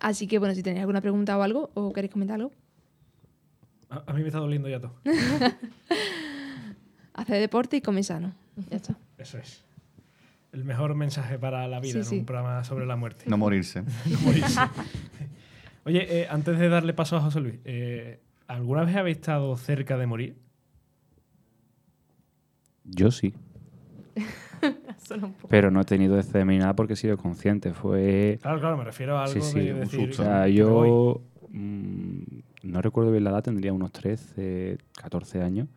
Así 0.00 0.26
que 0.26 0.38
bueno, 0.38 0.54
si 0.54 0.62
tenéis 0.62 0.80
alguna 0.82 1.00
pregunta 1.00 1.36
o 1.38 1.42
algo 1.42 1.70
o 1.74 1.92
queréis 1.92 2.12
comentar 2.12 2.34
algo, 2.36 2.52
A, 3.88 4.02
a 4.06 4.12
mí 4.12 4.20
me 4.20 4.28
está 4.28 4.38
doliendo 4.40 4.68
ya 4.68 4.80
todo. 4.80 4.94
haced 7.14 7.40
deporte 7.40 7.78
y 7.78 7.80
come 7.80 8.02
sano. 8.02 8.34
Ya 8.70 8.76
está. 8.76 8.96
Eso 9.16 9.38
es. 9.38 9.64
El 10.52 10.64
mejor 10.64 10.94
mensaje 10.94 11.38
para 11.38 11.66
la 11.68 11.80
vida 11.80 11.92
Sí, 11.92 11.98
en 11.98 12.04
sí. 12.04 12.18
un 12.18 12.26
programa 12.26 12.64
sobre 12.64 12.86
la 12.86 12.96
muerte. 12.96 13.24
No 13.28 13.38
morirse. 13.38 13.82
No 14.06 14.18
morirse. 14.20 14.60
Oye, 15.84 16.20
eh, 16.22 16.26
antes 16.28 16.58
de 16.58 16.68
darle 16.68 16.92
paso 16.92 17.16
a 17.16 17.20
José 17.20 17.40
Luis, 17.40 17.54
eh, 17.64 18.20
¿alguna 18.46 18.84
vez 18.84 18.94
habéis 18.96 19.16
estado 19.18 19.56
cerca 19.56 19.96
de 19.96 20.06
morir? 20.06 20.36
Yo 22.84 23.10
sí. 23.10 23.34
pero 25.48 25.70
no 25.70 25.80
he 25.80 25.84
tenido 25.84 26.16
desde 26.16 26.44
ni 26.44 26.58
nada 26.58 26.74
porque 26.74 26.94
he 26.94 26.96
sido 26.96 27.16
consciente. 27.16 27.72
Fue. 27.72 28.38
Claro, 28.42 28.60
claro, 28.60 28.76
me 28.76 28.84
refiero 28.84 29.16
a 29.18 29.24
algo 29.24 29.34
Sí, 29.34 29.40
sí, 29.40 29.60
de 29.60 29.74
un 29.74 29.80
decir... 29.80 30.06
susto. 30.08 30.22
O 30.22 30.24
sea, 30.24 30.34
"Me 30.46 30.62
voy". 30.62 30.88
yo 30.88 31.20
mm, 31.50 32.22
no 32.64 32.82
recuerdo 32.82 33.10
bien 33.10 33.24
la 33.24 33.30
edad, 33.30 33.42
tendría 33.42 33.72
unos 33.72 33.92
13, 33.92 34.78
14 35.00 35.42
años. 35.42 35.68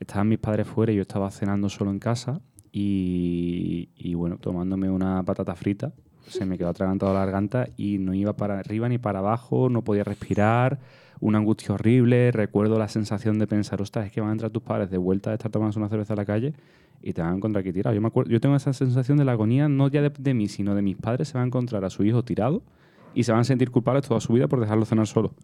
Estaban 0.00 0.28
mis 0.28 0.38
padres 0.38 0.66
fuera 0.66 0.92
y 0.92 0.96
yo 0.96 1.02
estaba 1.02 1.30
cenando 1.30 1.68
solo 1.68 1.90
en 1.90 1.98
casa 1.98 2.40
y, 2.72 3.88
y, 3.96 4.14
bueno, 4.14 4.36
tomándome 4.38 4.90
una 4.90 5.22
patata 5.24 5.54
frita. 5.54 5.92
Se 6.28 6.44
me 6.44 6.58
quedó 6.58 6.68
atragantado 6.68 7.14
la 7.14 7.20
garganta 7.20 7.68
y 7.76 7.98
no 7.98 8.12
iba 8.14 8.34
para 8.36 8.58
arriba 8.58 8.88
ni 8.88 8.98
para 8.98 9.20
abajo, 9.20 9.70
no 9.70 9.82
podía 9.82 10.04
respirar, 10.04 10.78
una 11.20 11.38
angustia 11.38 11.74
horrible. 11.74 12.30
Recuerdo 12.32 12.78
la 12.78 12.86
sensación 12.88 13.38
de 13.38 13.46
pensar, 13.46 13.80
ostras, 13.80 14.06
es 14.06 14.12
que 14.12 14.20
van 14.20 14.28
a 14.30 14.32
entrar 14.32 14.50
tus 14.50 14.62
padres 14.62 14.90
de 14.90 14.98
vuelta 14.98 15.30
de 15.30 15.36
estar 15.36 15.50
tomando 15.50 15.78
una 15.80 15.88
cerveza 15.88 16.12
a 16.12 16.16
la 16.16 16.26
calle 16.26 16.52
y 17.02 17.12
te 17.12 17.22
van 17.22 17.32
a 17.32 17.36
encontrar 17.36 17.62
aquí 17.62 17.72
tirado. 17.72 17.94
Yo, 17.94 18.00
me 18.00 18.10
yo 18.28 18.40
tengo 18.40 18.56
esa 18.56 18.72
sensación 18.72 19.18
de 19.18 19.24
la 19.24 19.32
agonía, 19.32 19.68
no 19.68 19.88
ya 19.88 20.02
de, 20.02 20.34
mí, 20.34 20.48
sino 20.48 20.74
de 20.74 20.82
mis 20.82 20.96
padres. 20.96 21.28
Se 21.28 21.34
van 21.34 21.44
a 21.44 21.46
encontrar 21.46 21.84
a 21.84 21.90
su 21.90 22.04
hijo 22.04 22.24
tirado 22.24 22.62
y 23.14 23.24
se 23.24 23.32
van 23.32 23.42
a 23.42 23.44
sentir 23.44 23.70
culpables 23.70 24.06
toda 24.06 24.20
su 24.20 24.32
vida 24.32 24.48
por 24.48 24.60
dejarlo 24.60 24.84
cenar 24.84 25.06
solo. 25.06 25.34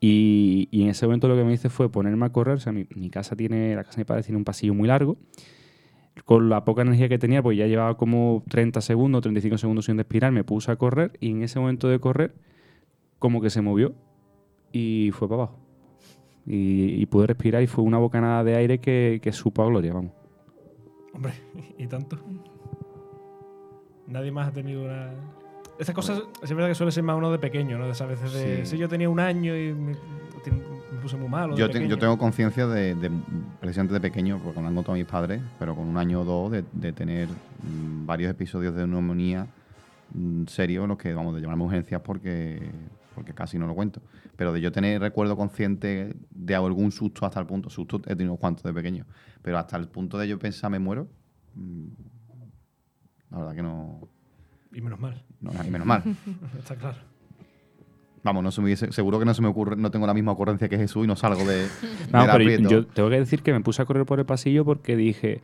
Y, 0.00 0.68
en 0.72 0.88
ese 0.88 1.06
momento 1.06 1.28
lo 1.28 1.36
que 1.36 1.44
me 1.44 1.52
hice 1.52 1.68
fue 1.68 1.90
ponerme 1.90 2.26
a 2.26 2.30
correr. 2.30 2.56
O 2.56 2.60
sea, 2.60 2.72
mi, 2.72 2.86
casa 3.10 3.36
tiene, 3.36 3.74
la 3.76 3.84
casa 3.84 3.96
de 3.96 4.00
mi 4.00 4.04
padre 4.04 4.22
tiene 4.22 4.38
un 4.38 4.44
pasillo 4.44 4.74
muy 4.74 4.88
largo. 4.88 5.18
Con 6.24 6.48
la 6.48 6.64
poca 6.64 6.82
energía 6.82 7.08
que 7.08 7.18
tenía, 7.18 7.42
pues 7.42 7.56
ya 7.56 7.66
llevaba 7.66 7.96
como 7.96 8.42
30 8.48 8.80
segundos, 8.80 9.22
35 9.22 9.58
segundos 9.58 9.84
sin 9.86 9.96
respirar, 9.96 10.32
me 10.32 10.44
puse 10.44 10.70
a 10.70 10.76
correr 10.76 11.12
y 11.20 11.30
en 11.30 11.42
ese 11.42 11.58
momento 11.58 11.88
de 11.88 11.98
correr, 11.98 12.34
como 13.18 13.40
que 13.40 13.48
se 13.48 13.62
movió 13.62 13.94
y 14.72 15.10
fue 15.12 15.28
para 15.28 15.42
abajo. 15.42 15.58
Y, 16.46 17.00
y 17.00 17.06
pude 17.06 17.28
respirar 17.28 17.62
y 17.62 17.66
fue 17.66 17.84
una 17.84 17.98
bocanada 17.98 18.44
de 18.44 18.56
aire 18.56 18.80
que, 18.80 19.20
que 19.22 19.32
supo 19.32 19.62
a 19.62 19.66
gloria, 19.66 19.92
vamos. 19.92 20.19
Hombre, 21.12 21.32
¿y 21.78 21.86
tanto? 21.86 22.18
Nadie 24.06 24.30
más 24.32 24.48
ha 24.48 24.52
tenido 24.52 24.84
una... 24.84 25.10
Estas 25.78 25.94
cosas, 25.94 26.22
es 26.42 26.50
verdad 26.52 26.68
que 26.68 26.74
suele 26.74 26.92
ser 26.92 27.02
más 27.02 27.16
uno 27.16 27.30
de 27.32 27.38
pequeño, 27.38 27.78
¿no? 27.78 27.86
De 27.86 27.92
esas 27.92 28.08
veces 28.08 28.32
de... 28.32 28.56
Sí. 28.66 28.72
Si 28.72 28.78
yo 28.78 28.88
tenía 28.88 29.08
un 29.08 29.18
año 29.20 29.56
y 29.56 29.72
me, 29.72 29.92
me 29.92 30.98
puse 31.00 31.16
muy 31.16 31.28
mal. 31.28 31.50
o 31.52 31.54
de 31.54 31.60
Yo, 31.60 31.70
te- 31.70 31.88
yo 31.88 31.98
tengo 31.98 32.18
conciencia 32.18 32.66
de, 32.66 32.94
de, 32.96 33.10
precisamente 33.60 33.94
de 33.94 34.00
pequeño, 34.00 34.38
porque 34.42 34.60
me 34.60 34.66
han 34.66 34.74
contado 34.74 34.96
mis 34.98 35.06
padres, 35.06 35.40
pero 35.58 35.74
con 35.74 35.86
un 35.86 35.96
año 35.96 36.20
o 36.20 36.24
dos 36.24 36.52
de, 36.52 36.64
de 36.72 36.92
tener 36.92 37.28
mm, 37.28 38.04
varios 38.04 38.30
episodios 38.30 38.74
de 38.74 38.86
neumonía 38.86 39.46
mm, 40.12 40.44
serios 40.46 40.86
los 40.86 40.98
que 40.98 41.14
vamos 41.14 41.34
de 41.34 41.40
llamarme 41.40 41.64
urgencias 41.64 42.02
porque, 42.02 42.70
porque 43.14 43.32
casi 43.32 43.58
no 43.58 43.66
lo 43.66 43.74
cuento. 43.74 44.02
Pero 44.36 44.52
de 44.52 44.60
yo 44.60 44.72
tener 44.72 45.00
recuerdo 45.00 45.34
consciente 45.36 46.14
de 46.30 46.54
algún 46.54 46.92
susto 46.92 47.24
hasta 47.24 47.40
el 47.40 47.46
punto, 47.46 47.70
susto 47.70 48.02
he 48.06 48.16
tenido 48.16 48.36
cuantos 48.36 48.64
de 48.64 48.72
pequeño, 48.74 49.06
pero 49.42 49.58
hasta 49.58 49.76
el 49.76 49.88
punto 49.88 50.18
de 50.18 50.28
yo 50.28 50.38
pensar 50.38 50.70
me 50.70 50.78
muero, 50.78 51.08
mm, 51.54 51.86
la 53.30 53.38
verdad 53.38 53.54
que 53.54 53.62
no, 53.62 54.00
Y 54.72 54.80
menos 54.80 54.98
mal, 55.00 55.22
no 55.40 55.50
y 55.64 55.70
menos 55.70 55.86
mal. 55.86 56.02
está 56.58 56.76
claro. 56.76 56.98
Vamos, 58.22 58.42
no 58.44 58.50
se 58.50 58.60
me 58.60 58.66
hubiese- 58.66 58.92
seguro 58.92 59.18
que 59.18 59.24
no 59.24 59.32
se 59.32 59.40
me 59.40 59.48
ocurre, 59.48 59.76
no 59.76 59.90
tengo 59.90 60.06
la 60.06 60.12
misma 60.12 60.32
ocurrencia 60.32 60.68
que 60.68 60.76
Jesús 60.76 61.04
y 61.04 61.06
no 61.06 61.16
salgo 61.16 61.42
de, 61.46 61.66
No, 62.12 62.20
pero 62.20 62.32
aprieto. 62.32 62.68
yo 62.68 62.86
tengo 62.86 63.08
que 63.08 63.18
decir 63.18 63.42
que 63.42 63.52
me 63.52 63.60
puse 63.62 63.80
a 63.80 63.86
correr 63.86 64.04
por 64.04 64.18
el 64.18 64.26
pasillo 64.26 64.64
porque 64.64 64.94
dije, 64.94 65.40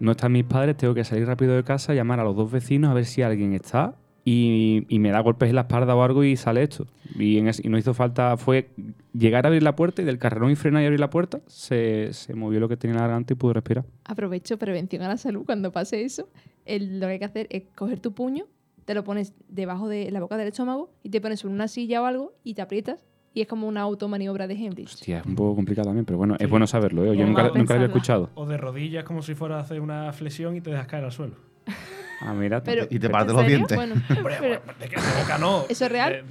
no 0.00 0.10
están 0.12 0.32
mis 0.32 0.44
padres, 0.44 0.76
tengo 0.76 0.92
que 0.94 1.04
salir 1.04 1.26
rápido 1.26 1.54
de 1.54 1.62
casa, 1.62 1.94
llamar 1.94 2.18
a 2.18 2.24
los 2.24 2.34
dos 2.34 2.50
vecinos 2.50 2.90
a 2.90 2.94
ver 2.94 3.04
si 3.04 3.22
alguien 3.22 3.52
está 3.52 3.94
y, 4.24 4.86
y 4.88 4.98
me 4.98 5.10
da 5.10 5.20
golpes 5.20 5.48
en 5.50 5.54
la 5.56 5.62
espalda 5.62 5.94
o 5.94 6.02
algo 6.02 6.24
y 6.24 6.36
sale 6.36 6.62
esto. 6.62 6.86
Y, 7.18 7.38
en 7.38 7.48
ese- 7.48 7.62
y 7.66 7.68
no 7.70 7.76
hizo 7.78 7.92
falta, 7.94 8.36
fue 8.36 8.70
llegar 9.12 9.44
a 9.44 9.48
abrir 9.48 9.62
la 9.62 9.76
puerta 9.76 10.02
y 10.02 10.04
del 10.04 10.18
carrerón 10.18 10.50
y 10.50 10.56
frenar 10.56 10.82
y 10.82 10.86
abrir 10.86 11.00
la 11.00 11.10
puerta, 11.10 11.40
se, 11.46 12.12
se 12.12 12.34
movió 12.34 12.58
lo 12.60 12.68
que 12.68 12.76
tenía 12.76 12.94
en 12.94 13.00
la 13.00 13.06
garganta 13.08 13.32
y 13.34 13.36
pude 13.36 13.52
respirar. 13.54 13.84
Aprovecho 14.04 14.58
prevención 14.58 15.02
a 15.02 15.08
la 15.08 15.16
salud. 15.18 15.44
Cuando 15.44 15.72
pase 15.72 16.02
eso, 16.04 16.28
el- 16.64 17.00
lo 17.00 17.06
que 17.06 17.12
hay 17.12 17.18
que 17.18 17.24
hacer 17.26 17.46
es 17.50 17.64
coger 17.74 18.00
tu 18.00 18.12
puño, 18.12 18.46
te 18.86 18.94
lo 18.94 19.04
pones 19.04 19.32
debajo 19.48 19.88
de 19.88 20.10
la 20.10 20.20
boca 20.20 20.36
del 20.36 20.48
estómago 20.48 20.90
y 21.02 21.10
te 21.10 21.20
pones 21.20 21.44
en 21.44 21.50
una 21.50 21.68
silla 21.68 22.02
o 22.02 22.06
algo 22.06 22.32
y 22.44 22.54
te 22.54 22.62
aprietas 22.62 23.04
y 23.32 23.40
es 23.40 23.46
como 23.48 23.66
una 23.66 23.80
automaniobra 23.80 24.46
de 24.46 24.54
Heimlich. 24.54 24.92
Hostia, 24.94 25.18
es 25.18 25.26
un 25.26 25.34
poco 25.34 25.56
complicado 25.56 25.86
también, 25.88 26.04
pero 26.04 26.18
bueno, 26.18 26.36
Sí. 26.38 26.44
es 26.44 26.50
bueno 26.50 26.66
saberlo. 26.66 27.04
¿eh? 27.04 27.16
Yo 27.16 27.26
nunca, 27.26 27.48
nunca 27.54 27.74
lo 27.74 27.80
había 27.80 27.86
escuchado. 27.86 28.30
O 28.34 28.46
de 28.46 28.56
rodillas 28.56 29.04
como 29.04 29.22
si 29.22 29.34
fuera 29.34 29.56
a 29.56 29.60
hacer 29.60 29.80
una 29.80 30.12
flexión 30.12 30.54
y 30.56 30.60
te 30.60 30.70
dejas 30.70 30.86
caer 30.86 31.04
al 31.04 31.12
suelo. 31.12 31.34
Ah, 32.20 32.32
mira. 32.34 32.62
Pero- 32.62 32.86
Y 32.90 32.98
te 32.98 33.06
¿En 33.06 33.12
parte 33.12 33.32
los 33.32 33.46
dientes. 33.46 33.76
Bueno, 33.76 33.94
Pero- 34.08 34.62
de 34.80 34.88
que 34.88 34.96
de 34.96 35.20
boca 35.22 35.38
no. 35.38 35.64
¿Eso 35.68 35.84
es 35.86 35.92
real? 35.92 36.24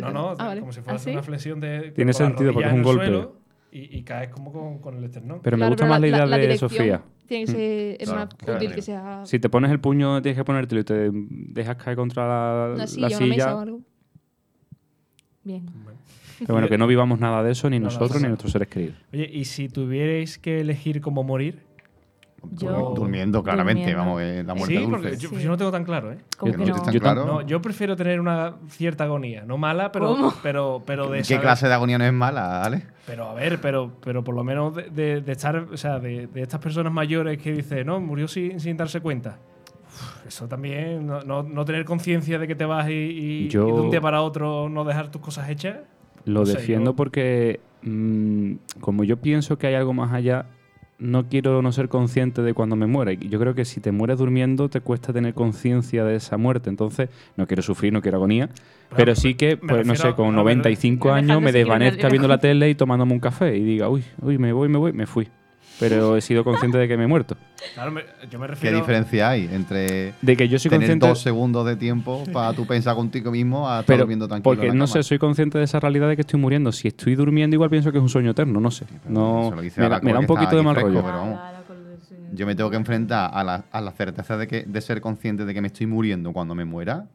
No, 0.00 0.10
no, 0.12 0.30
Ah, 0.38 0.46
vale. 0.46 0.60
como 0.60 0.72
si 0.72 0.80
fuera 0.80 0.96
¿Ah, 0.96 0.98
sí? 0.98 1.10
una 1.10 1.22
flexión 1.22 1.60
de. 1.60 1.90
Tiene 1.92 2.12
sentido, 2.12 2.52
porque 2.52 2.68
es 2.68 2.74
un 2.74 2.82
golpe. 2.82 3.04
suelo 3.06 3.36
Y, 3.70 3.98
y 3.98 4.02
caes 4.02 4.30
como 4.30 4.50
con, 4.52 4.78
con 4.78 4.96
el 4.96 5.04
esternón. 5.04 5.40
Pero 5.42 5.56
me 5.58 5.66
gusta 5.66 5.84
pero 5.84 5.90
más 5.90 6.00
la 6.00 6.08
idea 6.08 6.26
de 6.26 6.56
Sofía. 6.58 7.02
Tiene 7.26 7.44
que 7.44 7.50
ser 7.52 7.96
es 8.00 8.08
Claro, 8.08 8.20
más 8.24 8.34
claro, 8.36 8.56
útil 8.56 8.68
claro. 8.68 8.74
que 8.76 8.82
sea 8.82 9.20
Si 9.26 9.38
te 9.38 9.50
pones 9.50 9.70
el 9.70 9.80
puño, 9.80 10.22
tienes 10.22 10.38
que 10.38 10.44
ponértelo 10.44 10.80
y 10.80 10.84
te 10.84 11.10
dejas 11.12 11.76
caer 11.76 11.94
contra 11.96 12.74
la, 12.74 12.86
silla, 12.86 13.08
silla. 13.10 13.18
una 13.18 13.26
mesa 13.26 13.54
o 13.56 13.60
algo. 13.60 13.80
Bien. 15.44 15.66
Pero 16.38 16.54
bueno, 16.54 16.68
que 16.68 16.78
no 16.78 16.86
vivamos 16.86 17.18
nada 17.20 17.42
de 17.42 17.52
eso, 17.52 17.68
ni 17.68 17.78
No, 17.78 17.86
no, 17.86 17.92
nosotros 17.92 18.14
no, 18.14 18.20
ni 18.20 18.28
nuestros 18.28 18.52
seres 18.52 18.68
queridos. 18.68 18.96
Oye, 19.12 19.28
y 19.30 19.44
si 19.44 19.68
tuvierais 19.68 20.38
que 20.38 20.60
elegir 20.60 21.00
cómo 21.02 21.22
morir. 21.24 21.67
Yo- 22.52 22.92
Durmiendo, 22.94 23.42
claramente. 23.42 23.80
Durmiendo. 23.92 24.04
Vamos, 24.04 24.22
eh, 24.22 24.44
la 24.46 24.54
muerte 24.54 24.74
sí, 24.76 24.80
dulce. 24.82 24.90
porque 25.02 25.16
yo, 25.16 25.28
Sí. 25.30 25.38
yo 25.42 25.48
no 25.50 25.56
tengo 25.56 25.70
tan 25.72 25.84
claro, 25.84 26.12
¿eh? 26.12 26.18
¿Cómo 26.36 26.52
Que 26.52 26.58
que 26.58 26.64
no 26.64 26.68
no? 26.68 26.72
te 26.74 26.78
están 26.78 26.94
Yo 26.94 27.00
tam- 27.00 27.02
claro. 27.02 27.26
No, 27.26 27.40
yo 27.42 27.60
prefiero 27.60 27.96
tener 27.96 28.20
una 28.20 28.54
cierta 28.68 29.04
agonía. 29.04 29.44
No 29.44 29.58
mala, 29.58 29.90
pero, 29.92 30.06
¿Cómo? 30.08 30.34
pero, 30.42 30.82
pero 30.86 31.08
de 31.10 31.18
¿Qué 31.18 31.24
saber- 31.24 31.42
clase 31.42 31.66
de 31.68 31.74
agonía 31.74 31.98
no 31.98 32.04
es 32.04 32.12
mala, 32.12 32.62
Ale? 32.62 32.84
Pero 33.06 33.28
a 33.28 33.34
ver, 33.34 33.60
pero, 33.60 33.92
pero 34.04 34.22
por 34.22 34.34
lo 34.34 34.44
menos 34.44 34.74
de, 34.74 34.88
de- 34.90 35.20
de 35.20 35.32
estar, 35.32 35.56
o 35.56 35.76
sea, 35.76 35.98
de, 35.98 36.26
de 36.28 36.42
estas 36.42 36.60
personas 36.60 36.92
mayores 36.92 37.38
que 37.38 37.52
dicen, 37.52 37.86
no, 37.86 38.00
murió 38.00 38.28
sin, 38.28 38.60
sin 38.60 38.76
darse 38.76 39.00
cuenta. 39.00 39.38
Uf, 39.88 40.26
Eso 40.28 40.46
también, 40.46 41.06
no, 41.06 41.22
no- 41.22 41.42
no 41.42 41.64
tener 41.64 41.84
conciencia 41.84 42.38
de 42.38 42.46
que 42.46 42.54
te 42.54 42.64
vas 42.66 42.88
y, 42.88 42.92
y- 42.92 43.48
Yo- 43.48 43.68
y 43.68 43.72
de 43.72 43.80
un 43.80 43.90
día 43.90 44.00
para 44.00 44.22
otro 44.22 44.68
no 44.68 44.84
dejar 44.84 45.10
tus 45.10 45.20
cosas 45.20 45.48
hechas. 45.50 45.78
Lo 46.24 46.40
No 46.40 46.46
sé, 46.46 46.52
defiendo 46.58 46.90
yo- 46.92 46.96
porque, 46.96 47.60
mm, 47.82 48.52
como 48.80 49.02
yo 49.04 49.16
pienso 49.16 49.58
que 49.58 49.66
hay 49.66 49.74
algo 49.74 49.92
más 49.94 50.12
allá, 50.12 50.46
no 50.98 51.28
quiero 51.28 51.62
no 51.62 51.70
ser 51.72 51.88
consciente 51.88 52.42
de 52.42 52.54
cuando 52.54 52.74
me 52.76 52.86
muera. 52.86 53.12
Y 53.12 53.28
Yo 53.28 53.38
creo 53.38 53.54
que 53.54 53.64
si 53.64 53.80
te 53.80 53.92
mueres 53.92 54.18
durmiendo, 54.18 54.68
te 54.68 54.80
cuesta 54.80 55.12
tener 55.12 55.32
conciencia 55.34 56.04
de 56.04 56.16
esa 56.16 56.36
muerte. 56.36 56.70
Entonces, 56.70 57.08
no 57.36 57.46
quiero 57.46 57.62
sufrir, 57.62 57.92
no 57.92 58.02
quiero 58.02 58.16
agonía. 58.18 58.48
pero 58.96 59.14
sí 59.14 59.34
que, 59.34 59.56
pues 59.56 59.86
no 59.86 59.94
sé, 59.94 60.14
con 60.14 60.26
a 60.26 60.42
ver- 60.42 60.56
95 60.56 61.08
Me 61.08 61.14
años 61.14 61.42
me 61.42 61.52
desvanezca 61.52 62.08
viendo 62.08 62.26
la 62.28 62.38
tele 62.38 62.70
y 62.70 62.74
tomándome 62.74 63.12
un 63.12 63.20
café 63.20 63.56
y 63.56 63.62
diga, 63.62 63.88
uy, 63.88 64.02
uy, 64.22 64.38
me 64.38 64.52
voy, 64.52 64.68
me 64.68 64.78
voy, 64.78 64.92
me 64.92 65.06
fui. 65.06 65.28
Pero 65.78 66.16
he 66.16 66.20
sido 66.20 66.44
consciente 66.44 66.78
de 66.78 66.88
que 66.88 66.96
me 66.96 67.04
he 67.04 67.06
muerto. 67.06 67.36
Claro, 67.74 67.92
me- 67.92 68.02
yo 68.30 68.38
me 68.38 68.48
¿Qué 68.48 68.72
diferencia 68.72 69.28
hay 69.30 69.48
entre 69.52 70.12
De 70.22 70.36
que 70.36 70.48
yo 70.48 70.58
soy 70.58 70.68
tener 70.70 70.88
consciente. 70.88 71.06
dos 71.06 71.20
segundos 71.20 71.64
de 71.66 71.76
tiempo 71.76 72.24
para 72.32 72.52
tú 72.52 72.66
pensar 72.66 72.96
contigo 72.96 73.30
mismo 73.30 73.68
a 73.68 73.74
estar 73.80 73.86
Pero, 73.86 73.98
durmiendo 74.00 74.26
tranquilo? 74.26 74.50
porque 74.50 74.62
en 74.66 74.68
la 74.68 74.74
no 74.74 74.86
cama? 74.86 74.92
sé, 74.94 75.02
soy 75.02 75.18
consciente 75.18 75.58
de 75.58 75.64
esa 75.64 75.78
realidad 75.78 76.08
de 76.08 76.16
que 76.16 76.22
estoy 76.22 76.40
muriendo. 76.40 76.72
Si 76.72 76.88
estoy 76.88 77.14
durmiendo, 77.14 77.54
igual 77.54 77.70
pienso 77.70 77.92
que 77.92 77.98
es 77.98 78.02
un 78.02 78.08
sueño 78.08 78.32
eterno, 78.32 78.60
no 78.60 78.70
sé. 78.70 78.86
No, 79.08 79.52
me, 79.56 79.88
da, 79.88 80.00
me 80.00 80.12
da 80.12 80.18
porque 80.18 80.18
un 80.18 80.26
poquito 80.26 80.56
de 80.56 80.62
mal 80.62 80.74
fresco, 80.74 80.90
rollo. 80.90 81.04
pero 81.04 81.38
Yo 82.32 82.46
me 82.46 82.54
tengo 82.54 82.70
que 82.70 82.76
enfrentar 82.76 83.30
a 83.32 83.44
la, 83.44 83.64
a 83.70 83.80
la 83.80 83.92
certeza 83.92 84.36
de, 84.36 84.46
que, 84.48 84.62
de 84.64 84.80
ser 84.80 85.00
consciente 85.00 85.44
de 85.44 85.54
que 85.54 85.60
me 85.60 85.68
estoy 85.68 85.86
muriendo 85.86 86.32
cuando 86.32 86.54
me 86.54 86.64
muera. 86.64 87.06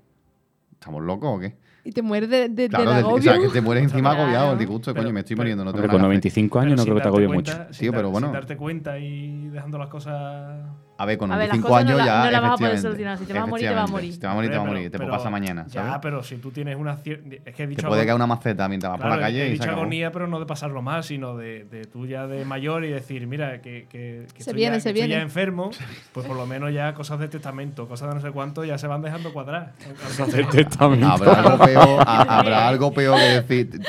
¿Estamos 0.73 1.03
locos 1.03 1.29
o 1.37 1.39
qué? 1.39 1.55
Y 1.85 1.91
te 1.91 2.01
mueres 2.01 2.29
de, 2.29 2.47
de, 2.49 2.69
Claro, 2.69 2.85
del 2.85 2.93
de- 2.99 3.03
o 3.03 3.07
agobio. 3.07 3.23
sea, 3.23 3.41
que 3.41 3.47
te 3.49 3.59
mueres 3.61 3.83
encima 3.83 4.11
agobiado, 4.11 4.53
el 4.53 4.57
disgusto, 4.59 4.93
Pero- 4.93 5.03
coño, 5.03 5.13
me 5.13 5.19
estoy 5.19 5.35
muriendo, 5.35 5.63
no 5.65 5.71
Hombre, 5.71 5.81
tengo 5.81 5.91
con 5.91 6.01
nada 6.01 6.13
que 6.13 6.17
hacer. 6.17 6.31
95 6.31 6.59
años 6.59 6.77
no 6.77 6.83
creo 6.83 6.95
que 6.95 7.01
te 7.01 7.07
agobie 7.09 7.27
cuenta- 7.27 7.65
mucho. 7.67 7.79
Tío, 7.79 7.91
pero 7.91 8.09
bueno. 8.09 8.27
Sin 8.27 8.33
darte 8.33 8.55
cuenta 8.57 8.97
y 8.99 9.47
dejando 9.49 9.77
las 9.77 9.89
cosas. 9.89 10.65
A 11.03 11.05
ver, 11.05 11.17
con 11.17 11.31
A 11.31 11.37
ver, 11.37 11.49
las 11.49 11.57
95 11.59 11.67
cosas 11.67 11.83
no 11.85 11.89
años 11.91 11.97
la- 11.99 12.05
ya. 12.05 12.25
no 12.25 12.31
las 12.31 12.41
vas 12.41 12.51
a 12.51 12.57
poder 12.57 12.79
solucionar. 12.79 13.17
Si 13.17 13.25
te 13.25 13.33
vas 13.33 13.43
a 13.43 13.45
morir, 13.45 13.67
te 13.67 13.73
vas 13.75 13.83
a 13.89 13.91
morir. 13.91 14.13
Si 14.13 14.19
te 14.19 14.25
vas 14.25 14.31
a 14.31 14.35
morir, 14.35 14.49
te 14.51 14.57
vas 14.57 14.65
a 14.65 14.69
morir. 14.69 14.91
Te 14.91 14.97
puede 14.97 15.09
pasar 15.11 15.31
mañana, 15.31 15.65
Ya, 15.67 15.81
¿sabes? 15.83 15.99
pero 16.01 16.23
si 16.23 16.35
tú 16.37 16.51
tienes 16.51 16.75
una 16.77 16.95
cierta. 16.97 17.35
Es 17.45 17.55
que 17.55 17.63
he 17.63 17.67
dicho. 17.67 17.81
Te 17.81 17.87
puede 17.87 18.03
caer 18.05 18.15
una 18.15 18.27
maceta 18.27 18.67
mientras 18.69 18.91
vas 18.93 19.01
por 19.01 19.09
la 19.09 19.19
calle 19.19 19.43
he 19.43 19.45
y 19.47 19.57
se 19.57 19.63
dicho 19.63 19.69
agonía, 19.71 20.11
pero 20.11 20.27
no 20.27 20.39
de 20.39 20.45
pasarlo 20.45 20.81
mal, 20.81 21.03
sino 21.03 21.35
de, 21.37 21.65
de 21.65 21.85
tú 21.85 22.05
ya 22.07 22.25
de 22.27 22.45
mayor 22.45 22.85
y 22.85 22.89
decir, 22.91 23.27
mira, 23.27 23.61
que, 23.61 23.87
que, 23.89 24.25
que 24.27 24.27
Se 24.31 24.37
estoy, 24.39 24.53
viene, 24.55 24.77
ya, 24.77 24.79
se 24.81 24.93
que 24.93 24.99
estoy 24.99 25.01
ya 25.01 25.15
viene. 25.17 25.21
enfermo, 25.23 25.71
pues 26.13 26.25
por 26.25 26.35
lo 26.37 26.45
menos 26.45 26.73
ya 26.73 26.93
cosas 26.93 27.19
de 27.19 27.27
testamento, 27.27 27.87
cosas 27.87 28.09
de 28.09 28.15
no 28.15 28.21
sé 28.21 28.31
cuánto, 28.31 28.63
ya 28.63 28.77
se 28.77 28.87
van 28.87 29.01
dejando 29.01 29.33
cuadrar. 29.33 29.73
De 30.31 30.43
testamento. 30.45 31.07
Habrá 31.07 31.33
algo 31.41 31.65
peor, 31.65 32.03
ha- 32.07 32.39
habrá 32.39 32.67
algo 32.67 32.93
peor 32.93 33.17
que 33.19 33.25
decir. 33.41 33.81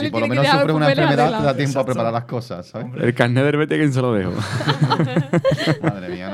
Si 0.00 0.10
por 0.10 0.20
lo 0.20 0.26
menos 0.28 0.46
sufres 0.46 0.74
una 0.74 0.90
enfermedad, 0.90 1.38
te 1.38 1.44
da 1.44 1.56
tiempo 1.56 1.80
a 1.80 1.84
preparar 1.86 2.12
las 2.12 2.24
cosas. 2.24 2.72
El 3.00 3.14
carnet 3.14 3.42
de 3.44 3.48
herbete, 3.48 3.76
¿quién 3.78 3.92
se 3.92 4.02
lo 4.02 4.12
dejo? 4.12 4.32
Madre 5.82 6.08
mía, 6.08 6.28
no, 6.30 6.33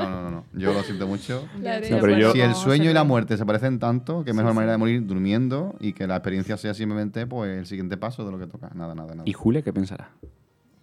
Yo 0.61 0.73
lo 0.73 0.83
siento 0.83 1.07
mucho. 1.07 1.47
No, 1.57 1.61
pero 2.01 2.17
yo- 2.17 2.31
Si 2.33 2.39
el 2.41 2.55
sueño 2.55 2.89
y 2.89 2.93
la 2.93 3.03
muerte 3.03 3.37
se 3.37 3.45
parecen 3.45 3.79
tanto, 3.79 4.23
qué 4.23 4.33
mejor 4.33 4.51
Sí, 4.51 4.55
manera 4.55 4.71
de 4.73 4.77
morir 4.77 5.05
durmiendo 5.05 5.75
y 5.79 5.93
que 5.93 6.07
la 6.07 6.15
experiencia 6.17 6.57
sea 6.57 6.73
simplemente 6.73 7.25
pues 7.27 7.57
el 7.57 7.65
siguiente 7.65 7.97
paso 7.97 8.25
de 8.25 8.31
lo 8.31 8.39
que 8.39 8.47
toca. 8.47 8.69
Nada, 8.73 8.93
nada, 8.95 9.15
nada. 9.15 9.23
¿Y 9.25 9.33
Julia 9.33 9.61
qué 9.61 9.73
pensará? 9.73 10.11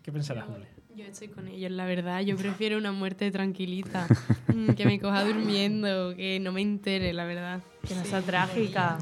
¿Qué 0.02 0.12
pensarás, 0.12 0.44
Juli? 0.46 0.64
Yo 0.96 1.04
estoy 1.04 1.28
con 1.28 1.46
ellos, 1.46 1.70
la 1.70 1.84
verdad. 1.86 2.20
Yo 2.22 2.36
prefiero 2.36 2.76
una 2.78 2.92
muerte 2.92 3.30
tranquilita. 3.30 4.06
Mm, 4.48 4.70
que 4.70 4.86
me 4.86 4.98
coja 4.98 5.24
durmiendo, 5.26 6.16
que 6.16 6.40
no 6.40 6.52
me 6.52 6.62
entere, 6.62 7.12
la 7.12 7.26
verdad. 7.26 7.60
Que 7.88 7.94
no 7.94 8.04
sea 8.04 8.20
trágica. 8.22 8.98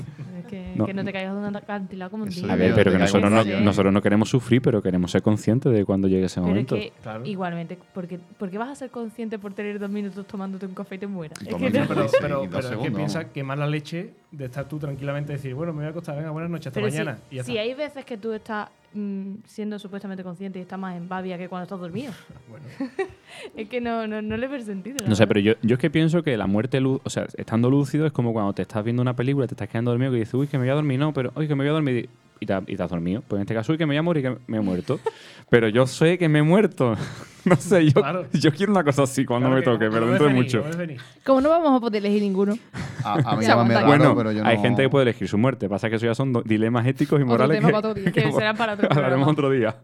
Que, 0.49 0.75
No. 0.77 0.87
que 0.87 0.95
no 0.95 1.03
te 1.03 1.13
caigas 1.13 1.33
de 1.35 1.41
un 1.49 1.57
acantilado 1.57 2.11
como 2.11 2.23
un 2.23 2.29
niño. 2.29 2.53
A 2.53 2.55
ver, 2.57 2.73
pero 2.75 2.93
que 2.93 2.99
nosotros 2.99 3.31
no, 3.33 3.45
nosotros 3.63 3.93
no 3.93 4.01
queremos 4.01 4.29
sufrir, 4.29 4.63
pero 4.63 4.81
queremos 4.81 5.11
ser 5.11 5.21
conscientes 5.23 5.73
de 5.73 5.85
cuando 5.85 6.07
llegue 6.07 6.27
ese 6.27 6.37
Pero 6.37 6.47
es 6.47 6.51
momento. 6.51 6.75
que 6.77 6.93
Claro. 7.03 7.25
igualmente, 7.27 7.77
porque, 7.93 8.21
porque 8.39 8.57
vas 8.59 8.69
a 8.69 8.75
ser 8.77 8.91
consciente 8.91 9.39
por 9.41 9.55
tener 9.55 9.81
dos 9.81 9.91
minutos 9.91 10.25
tomándote 10.27 10.67
un 10.67 10.75
café 10.75 10.95
y 10.97 10.99
te 10.99 11.07
mueras. 11.09 11.43
Y 11.43 11.49
Es 11.49 11.55
que 11.57 11.71
no-. 11.71 11.87
Pero, 11.89 12.09
Sí, 12.09 12.17
pero, 12.21 12.45
es 12.45 12.51
que 12.51 12.63
segundos, 12.63 12.95
piensa 12.97 13.19
vamos. 13.21 13.33
que 13.33 13.43
mala 13.43 13.67
leche 13.67 14.13
de 14.31 14.45
estar 14.45 14.69
tú 14.69 14.79
tranquilamente 14.79 15.33
y 15.33 15.37
decir, 15.37 15.55
bueno, 15.55 15.73
me 15.73 15.79
voy 15.79 15.87
a 15.87 15.91
acostar, 15.91 16.15
venga, 16.17 16.31
buenas 16.31 16.51
noches, 16.51 16.69
hasta 16.69 16.79
Pero 16.81 16.91
si, 16.93 16.99
mañana. 16.99 17.19
y 17.31 17.37
ya 17.37 17.45
si 17.45 17.53
está. 17.53 17.63
hay 17.63 17.75
veces 17.75 18.05
que 18.05 18.17
tú 18.19 18.33
estás 18.33 18.69
mm, 18.93 19.37
siendo 19.47 19.79
supuestamente 19.79 20.23
consciente 20.23 20.59
y 20.59 20.63
estás 20.63 20.79
más 20.79 20.97
en 20.97 21.09
babia 21.09 21.39
que 21.39 21.49
cuando 21.49 21.65
estás 21.65 21.81
dormido. 21.81 22.13
Bueno, 22.49 22.65
Es 23.57 23.69
que 23.69 23.81
no, 23.81 24.07
no, 24.07 24.23
no 24.23 24.37
le 24.37 24.47
ves 24.49 24.65
sentido. 24.65 24.97
No 25.07 25.15
sé, 25.15 25.27
pero 25.27 25.41
yo, 25.41 25.55
yo 25.63 25.75
es 25.75 25.81
que 25.81 25.91
pienso 25.91 26.23
que 26.23 26.37
la 26.37 26.47
muerte, 26.47 26.81
o 26.85 27.11
sea, 27.11 27.27
estando 27.37 27.69
lúcido 27.69 28.07
es 28.07 28.13
como 28.13 28.33
cuando 28.33 28.53
te 28.53 28.63
estás 28.63 28.76
viendo 28.85 29.03
una 29.03 29.15
película, 29.17 29.47
te 29.47 29.55
estás 29.55 29.69
quedando 29.69 29.91
dormido 29.91 30.13
que 30.13 30.19
dices, 30.19 30.35
uy, 30.35 30.47
que 30.47 30.59
me 30.59 30.65
voy 30.65 30.71
a 30.71 30.75
dormir, 30.75 30.99
no, 30.99 31.13
pero, 31.13 31.33
uy, 31.37 31.47
que 31.49 31.55
me 31.55 31.65
voy 31.65 31.71
a 31.71 31.73
dormir. 31.73 32.09
Y 32.39 32.45
te, 32.45 32.55
y 32.67 32.77
te 32.77 32.83
has 32.83 32.91
dormido. 32.91 33.23
Pues 33.27 33.39
en 33.39 33.43
este 33.45 33.55
caso, 33.55 33.73
uy, 33.73 33.79
que 33.79 33.87
me 33.87 33.93
voy 33.95 33.97
a 33.99 34.03
morir, 34.03 34.23
que 34.23 34.37
me 34.47 34.59
he 34.59 34.61
muerto. 34.61 35.01
pero 35.49 35.69
yo 35.69 35.87
sé 35.87 36.19
que 36.19 36.29
me 36.29 36.41
he 36.41 36.43
muerto. 36.43 36.95
no 37.47 37.57
sé, 37.57 37.87
yo, 37.87 37.95
Claro. 38.03 38.27
yo 38.33 38.53
quiero 38.53 38.73
una 38.73 38.85
cosa 38.85 39.05
así 39.05 39.25
cuando 39.25 39.49
claro 39.49 39.57
me 39.57 39.65
que 39.65 39.71
toque, 39.71 39.85
no- 39.87 39.91
pero 39.93 40.07
dentro 40.09 40.27
de 40.29 40.35
mucho. 40.35 40.63
no. 40.63 40.95
Como 41.25 41.41
no 41.41 41.49
vamos 41.49 41.75
a 41.79 41.81
poder 41.81 42.05
elegir 42.05 42.21
ninguno. 42.23 42.59
A, 43.03 43.15
a 43.15 43.37
mí 43.37 43.47
me 43.47 43.75
raro, 43.75 43.87
Bueno, 43.87 44.15
pero 44.17 44.33
yo 44.33 44.43
no... 44.43 44.49
hay 44.51 44.59
gente 44.59 44.83
que 44.83 44.89
puede 44.91 45.05
elegir 45.05 45.29
su 45.29 45.39
muerte. 45.39 45.67
Pasa 45.69 45.89
que 45.89 45.97
eso 45.97 46.05
ya 46.05 46.15
son 46.15 46.35
dilemas 46.45 46.87
éticos 46.87 47.19
y 47.19 47.23
Otro 47.23 47.27
morales 47.35 47.57
tema 47.57 47.69
que, 47.69 47.73
para 47.73 47.89
otro 47.89 47.95
día. 48.03 48.13
Que 48.13 48.33
será 48.33 48.53
para 48.53 48.75
otro 48.75 48.89
hablaremos 48.91 49.29
otro 49.29 49.51
día. 49.51 49.77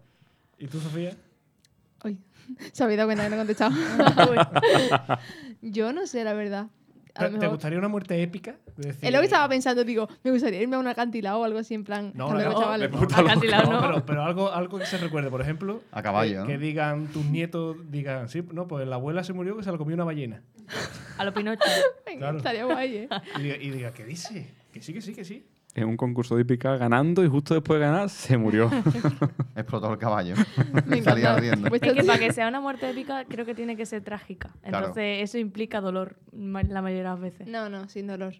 ¿Y 0.59 0.66
tú, 0.66 0.78
Sofía? 0.78 1.12
Uy, 2.05 2.19
se 2.73 2.85
había 2.85 2.98
dado 2.98 3.09
cuenta 3.09 3.24
que 3.24 3.31
no 3.31 3.36
he 3.36 3.39
contestado. 3.39 3.73
Yo 5.62 5.93
no 5.94 6.06
sé, 6.06 6.23
la 6.24 6.35
verdad. 6.35 6.66
A 7.14 7.28
lo 7.28 7.39
¿Te, 7.39 7.47
gustaría 7.47 7.78
una 7.78 7.89
muerte 7.89 8.22
épica? 8.22 8.56
Decir- 8.76 9.06
Es 9.06 9.12
lo 9.12 9.18
que 9.18 9.24
estaba 9.26 9.47
pensando, 9.48 9.84
digo, 9.84 10.09
me 10.24 10.30
gustaría 10.30 10.62
irme 10.62 10.76
a 10.76 10.78
un 10.78 10.86
acantilado 10.86 11.40
o 11.40 11.44
algo 11.44 11.59
así 11.59 11.74
en 11.74 11.84
plan. 11.84 12.10
No, 12.14 12.32
no, 12.32 12.59
chavales. 12.59 12.90
Acantilado 13.14 13.80
pero, 13.80 14.06
pero 14.06 14.22
algo, 14.24 14.51
algo 14.51 14.78
que 14.78 14.86
se 14.86 14.97
recuerde, 14.98 15.28
por 15.28 15.43
ejemplo. 15.43 15.82
A 15.93 16.02
caballo, 16.02 16.47
que, 16.47 16.56
digan 16.56 17.09
tus 17.09 17.24
nietos, 17.26 17.76
digan, 17.90 18.28
sí, 18.28 18.43
no, 18.52 18.66
pues 18.66 18.86
la 18.86 18.97
abuela 18.97 19.24
se 19.24 19.32
murió 19.34 19.56
que 19.56 19.62
se 19.62 19.70
la 19.70 19.78
comió 19.78 19.94
una 19.94 20.05
ballena. 20.05 20.43
A 21.18 21.24
lo 21.24 21.34
Pinocho. 21.34 21.62
Venga, 22.06 22.18
Claro. 22.20 22.39
Estaría 22.39 22.64
guay, 22.64 22.97
¿eh? 22.97 23.09
Y 23.39 23.43
diga, 23.43 23.56
y 23.56 23.70
diga, 23.70 23.93
¿qué 23.93 24.05
dice? 24.05 24.48
Que 24.72 24.80
sí, 24.80 24.94
que 24.94 25.02
sí, 25.02 25.14
que 25.14 25.24
sí. 25.24 25.44
En 25.74 25.89
un 25.89 25.97
concurso 25.97 26.36
de 26.36 26.43
hípica 26.43 26.77
ganando 26.77 27.24
y 27.24 27.28
justo 27.28 27.55
después 27.55 27.81
de 27.81 27.86
ganar 27.86 28.11
se 28.11 28.36
murió. 28.36 28.70
Explotó 29.57 29.90
el 29.93 29.99
caballo. 29.99 30.35
Salía 31.03 31.35
ardiendo. 31.35 31.69
Pues 31.70 31.82
Es 31.82 31.93
que 31.94 32.03
para 32.07 32.19
que 32.19 32.32
sea 32.32 32.47
una 32.49 32.61
muerte 32.61 32.90
épica, 32.90 33.24
creo 33.24 33.47
que 33.47 33.55
tiene 33.55 33.74
que 33.77 33.86
ser 33.86 34.03
trágica. 34.03 34.51
Claro. 34.62 34.78
Entonces, 34.89 35.23
eso 35.23 35.39
implica 35.39 35.81
dolor 35.81 36.16
la 36.32 36.82
mayoría 36.82 37.05
de 37.05 37.09
las 37.09 37.20
veces. 37.20 37.47
No, 37.49 37.69
no, 37.70 37.89
sin 37.89 38.07
dolor. 38.07 38.35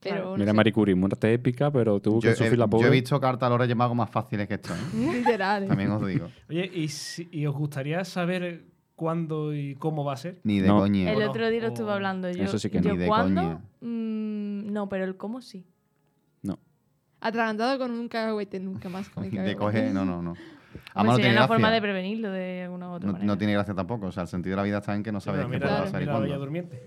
Pero 0.00 0.16
Claro. 0.16 0.30
no 0.36 0.44
Mira, 0.52 0.64
sé, 0.64 0.72
Curie, 0.72 0.94
muerte 0.96 1.32
épica, 1.32 1.70
pero 1.70 2.00
tuvo 2.00 2.20
Yo, 2.20 2.30
que 2.30 2.36
sufrir 2.36 2.54
he, 2.54 2.56
la 2.56 2.64
yo 2.66 2.70
pobre. 2.70 2.88
he 2.88 2.90
visto 2.90 3.20
cartas 3.20 3.46
a 3.46 3.50
los 3.50 3.58
Reyes 3.58 3.76
Magos 3.76 3.96
más 3.96 4.10
fáciles 4.10 4.46
que 4.48 4.54
esto. 4.54 4.74
¿eh? 4.74 5.12
Literal. 5.18 5.62
¿eh? 5.64 5.66
También 5.68 5.90
os 5.92 6.06
digo. 6.06 6.28
Oye, 6.50 6.70
¿y, 6.74 6.88
si- 6.88 7.28
y 7.30 7.46
os 7.46 7.54
gustaría 7.54 8.04
saber 8.04 8.64
cuándo 8.96 9.54
y 9.54 9.76
cómo 9.76 10.04
va 10.04 10.14
a 10.14 10.16
ser? 10.16 10.40
Ni 10.42 10.58
de 10.60 10.68
No. 10.68 10.80
coña. 10.80 11.10
El 11.12 11.22
otro 11.22 11.48
día 11.48 11.60
lo 11.62 11.68
estuve 11.68 11.92
hablando 11.92 12.28
yo. 12.30 12.42
Eso 12.44 12.58
sí 12.58 12.68
que 12.68 12.80
yo 12.82 12.92
ni 12.92 12.98
de 12.98 13.06
¿cuándo? 13.06 13.40
coña. 13.40 13.58
Mm, 13.80 14.72
no, 14.72 14.88
pero 14.88 15.04
el 15.04 15.16
cómo 15.16 15.40
sí. 15.40 15.64
Atragantado 17.24 17.78
con 17.78 17.90
un 17.90 18.06
cacahuete, 18.08 18.60
nunca 18.60 18.88
más 18.88 19.08
con 19.08 19.28
De 19.30 19.56
coger, 19.56 19.92
no, 19.92 20.04
no, 20.04 20.22
no. 20.22 20.34
Además 20.94 21.04
no 21.04 21.12
sería 21.16 21.16
tiene 21.30 21.36
una 21.38 21.48
forma 21.48 21.68
de 21.70 21.78
gracia. 21.78 21.82
prevenirlo 21.82 22.30
de 22.30 22.62
alguna 22.64 22.88
u 22.88 22.92
otra 22.92 23.06
No, 23.06 23.12
manera. 23.14 23.26
no 23.26 23.38
tiene 23.38 23.52
gracia 23.54 23.74
tampoco. 23.74 24.06
O 24.06 24.12
sea, 24.12 24.22
el 24.24 24.28
sentido 24.28 24.52
de 24.52 24.56
la 24.56 24.62
vida 24.64 24.78
está 24.78 24.94
en 24.94 25.02
que 25.02 25.10
no 25.12 25.20
Sí, 25.20 25.24
sabes 25.26 25.40
pero 25.40 25.50
qué 25.50 25.56
mira, 25.56 25.68
puede 25.68 25.80
pasar 25.82 26.02
y 26.02 26.04
mira 26.04 26.12
la 26.12 26.18
cuándo. 26.18 26.38
Durmiente. 26.38 26.82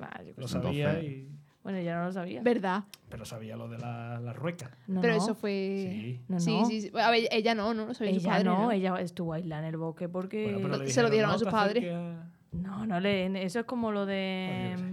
Ah, 0.00 0.20
yo 0.22 0.32
Lo 0.36 0.48
sabía, 0.48 0.88
Entonces- 0.90 1.10
y, 1.12 1.28
Bueno, 1.62 1.80
ya 1.80 1.96
no 1.98 2.04
lo 2.06 2.12
sabía. 2.12 2.42
¿Verdad? 2.42 2.84
pero 3.08 3.24
sabía 3.24 3.56
lo 3.56 3.68
de 3.68 3.78
la, 3.78 4.20
la 4.20 4.32
rueca. 4.32 4.70
No, 4.86 5.00
Pero 5.00 5.14
no. 5.16 5.22
eso 5.22 5.34
fue. 5.34 5.50
Sí. 5.90 6.20
No, 6.28 6.40
sí, 6.40 6.58
no. 6.60 6.64
sí, 6.66 6.80
sí. 6.82 6.90
A 6.98 7.10
ver, 7.10 7.28
ella 7.30 7.54
no, 7.54 7.72
no 7.74 7.86
lo 7.86 7.94
sabía 7.94 8.12
su 8.14 8.20
Ella 8.20 8.30
padre. 8.30 8.44
no, 8.44 8.70
ella 8.72 8.94
estuvo 9.00 9.32
aislada 9.34 9.62
en 9.62 9.68
el 9.68 9.76
bosque 9.76 10.08
porque... 10.08 10.52
Bueno, 10.54 10.74
Se 10.74 10.78
lo 10.80 10.84
dijeron, 10.86 11.10
dieron 11.10 11.30
a 11.30 11.32
"No 11.34 11.38
sus 11.38 11.48
padres". 11.48 11.84
a-". 11.94 12.30
No, 12.52 12.86
no 12.86 13.00
le... 13.00 13.44
Eso 13.44 13.60
es 13.60 13.64
como 13.66 13.92
lo 13.92 14.06
de... 14.06 14.72
Pues 14.76 14.92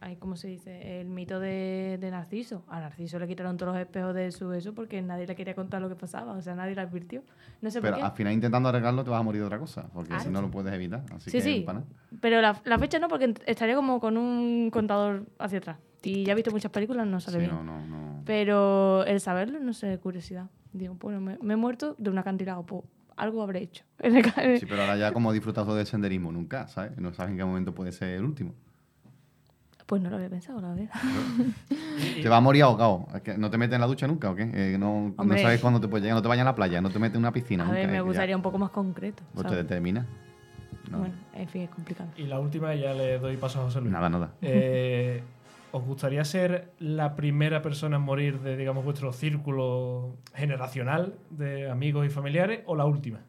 hay, 0.00 0.16
¿cómo 0.16 0.36
se 0.36 0.48
dice? 0.48 1.00
El 1.00 1.08
mito 1.08 1.40
de, 1.40 1.98
de 2.00 2.10
Narciso. 2.10 2.64
A 2.68 2.80
Narciso 2.80 3.18
le 3.18 3.26
quitaron 3.26 3.56
todos 3.56 3.72
los 3.72 3.80
espejos 3.80 4.14
de 4.14 4.30
su 4.32 4.52
eso 4.52 4.74
porque 4.74 5.02
nadie 5.02 5.26
le 5.26 5.34
quería 5.34 5.54
contar 5.54 5.80
lo 5.82 5.88
que 5.88 5.96
pasaba, 5.96 6.32
o 6.34 6.42
sea, 6.42 6.54
nadie 6.54 6.74
le 6.74 6.80
advirtió. 6.80 7.22
No 7.60 7.70
sé 7.70 7.80
Pero 7.80 7.94
por 7.94 8.00
qué. 8.00 8.06
al 8.06 8.12
final 8.12 8.32
intentando 8.32 8.68
arreglarlo 8.68 9.02
te 9.04 9.10
vas 9.10 9.20
a 9.20 9.22
morir 9.22 9.40
de 9.40 9.46
otra 9.46 9.58
cosa, 9.58 9.88
porque 9.92 10.14
Ah, 10.14 10.20
si 10.20 10.28
no 10.30 10.40
lo 10.42 10.50
puedes 10.50 10.72
evitar. 10.72 11.02
Así 11.14 11.30
Sí, 11.30 11.38
que, 11.38 11.42
sí. 11.42 11.66
Pero 12.20 12.40
la, 12.40 12.60
la 12.64 12.78
fecha 12.78 12.98
no, 12.98 13.08
porque 13.08 13.34
estaría 13.46 13.74
como 13.74 13.98
con 14.00 14.16
un 14.16 14.70
contador 14.70 15.26
hacia 15.38 15.58
atrás. 15.58 15.78
Y 16.02 16.24
ya 16.24 16.32
he 16.32 16.36
visto 16.36 16.50
muchas 16.52 16.70
películas, 16.70 17.06
no 17.06 17.18
sale 17.20 17.38
Sí, 17.38 17.40
bien. 17.44 17.52
no, 17.54 17.64
no, 17.64 17.84
no. 17.86 18.22
Pero 18.24 19.04
el 19.04 19.20
saberlo, 19.20 19.58
no 19.58 19.72
sé, 19.72 19.98
curiosidad. 19.98 20.46
Digo, 20.72 20.94
bueno, 21.00 21.20
me, 21.20 21.38
me 21.42 21.54
he 21.54 21.56
muerto 21.56 21.96
de 21.98 22.10
un 22.10 22.18
acantilado, 22.18 22.64
pues 22.64 22.84
algo 23.16 23.42
habré 23.42 23.62
hecho. 23.62 23.84
Sí, 24.60 24.66
pero 24.66 24.82
ahora 24.82 24.96
ya 24.96 25.12
como 25.12 25.32
disfrutado 25.32 25.74
del 25.74 25.86
senderismo 25.86 26.30
nunca, 26.30 26.68
¿sabes? 26.68 26.96
No 26.98 27.12
sabes 27.12 27.32
en 27.32 27.38
qué 27.38 27.44
momento 27.44 27.74
puede 27.74 27.90
ser 27.90 28.10
el 28.10 28.22
último. 28.24 28.54
Pues 29.88 30.02
no 30.02 30.10
lo 30.10 30.16
había 30.16 30.28
pensado, 30.28 30.60
la 30.60 30.68
verdad. 30.68 30.90
Te 32.22 32.28
vas 32.28 32.36
a 32.36 32.40
morir 32.42 32.62
ahogado. 32.62 33.06
¿No 33.38 33.48
te 33.48 33.56
metes 33.56 33.74
en 33.74 33.80
la 33.80 33.86
ducha 33.86 34.06
nunca 34.06 34.30
o 34.30 34.34
qué? 34.34 34.42
Eh, 34.52 34.76
no, 34.78 35.14
sabes 35.16 35.62
cuándo 35.62 35.80
te 35.80 35.88
puedes 35.88 36.02
llegar, 36.02 36.14
no 36.14 36.20
te 36.20 36.28
vayas 36.28 36.42
a 36.42 36.50
la 36.50 36.54
playa, 36.54 36.82
no 36.82 36.90
te 36.90 36.98
metes 36.98 37.14
en 37.14 37.20
una 37.22 37.32
piscina. 37.32 37.64
A 37.64 37.66
nunca, 37.68 37.78
ver, 37.78 37.86
me 37.88 37.94
que 37.94 38.00
gustaría 38.02 38.34
ya, 38.34 38.36
un 38.36 38.42
poco 38.42 38.58
más 38.58 38.68
concreto. 38.68 39.22
Pues 39.32 39.46
te 39.46 39.56
determina. 39.56 40.04
No, 40.90 40.98
Bueno, 40.98 41.14
en 41.32 41.48
fin, 41.48 41.62
es 41.62 41.70
complicado. 41.70 42.10
Y 42.18 42.24
la 42.24 42.38
última, 42.38 42.74
y 42.74 42.80
ya 42.80 42.92
le 42.92 43.18
doy 43.18 43.38
paso 43.38 43.60
a 43.60 43.64
José 43.64 43.80
Luis. 43.80 43.90
Nada, 43.90 44.10
nada. 44.10 44.34
Eh, 44.42 45.22
¿Os 45.72 45.82
gustaría 45.82 46.22
ser 46.26 46.70
la 46.78 47.16
primera 47.16 47.62
persona 47.62 47.96
en 47.96 48.02
morir 48.02 48.40
de, 48.40 48.58
digamos, 48.58 48.84
vuestro 48.84 49.14
círculo 49.14 50.18
generacional 50.34 51.14
de 51.30 51.70
amigos 51.70 52.04
y 52.04 52.10
familiares 52.10 52.60
o 52.66 52.76
la 52.76 52.84
última? 52.84 53.20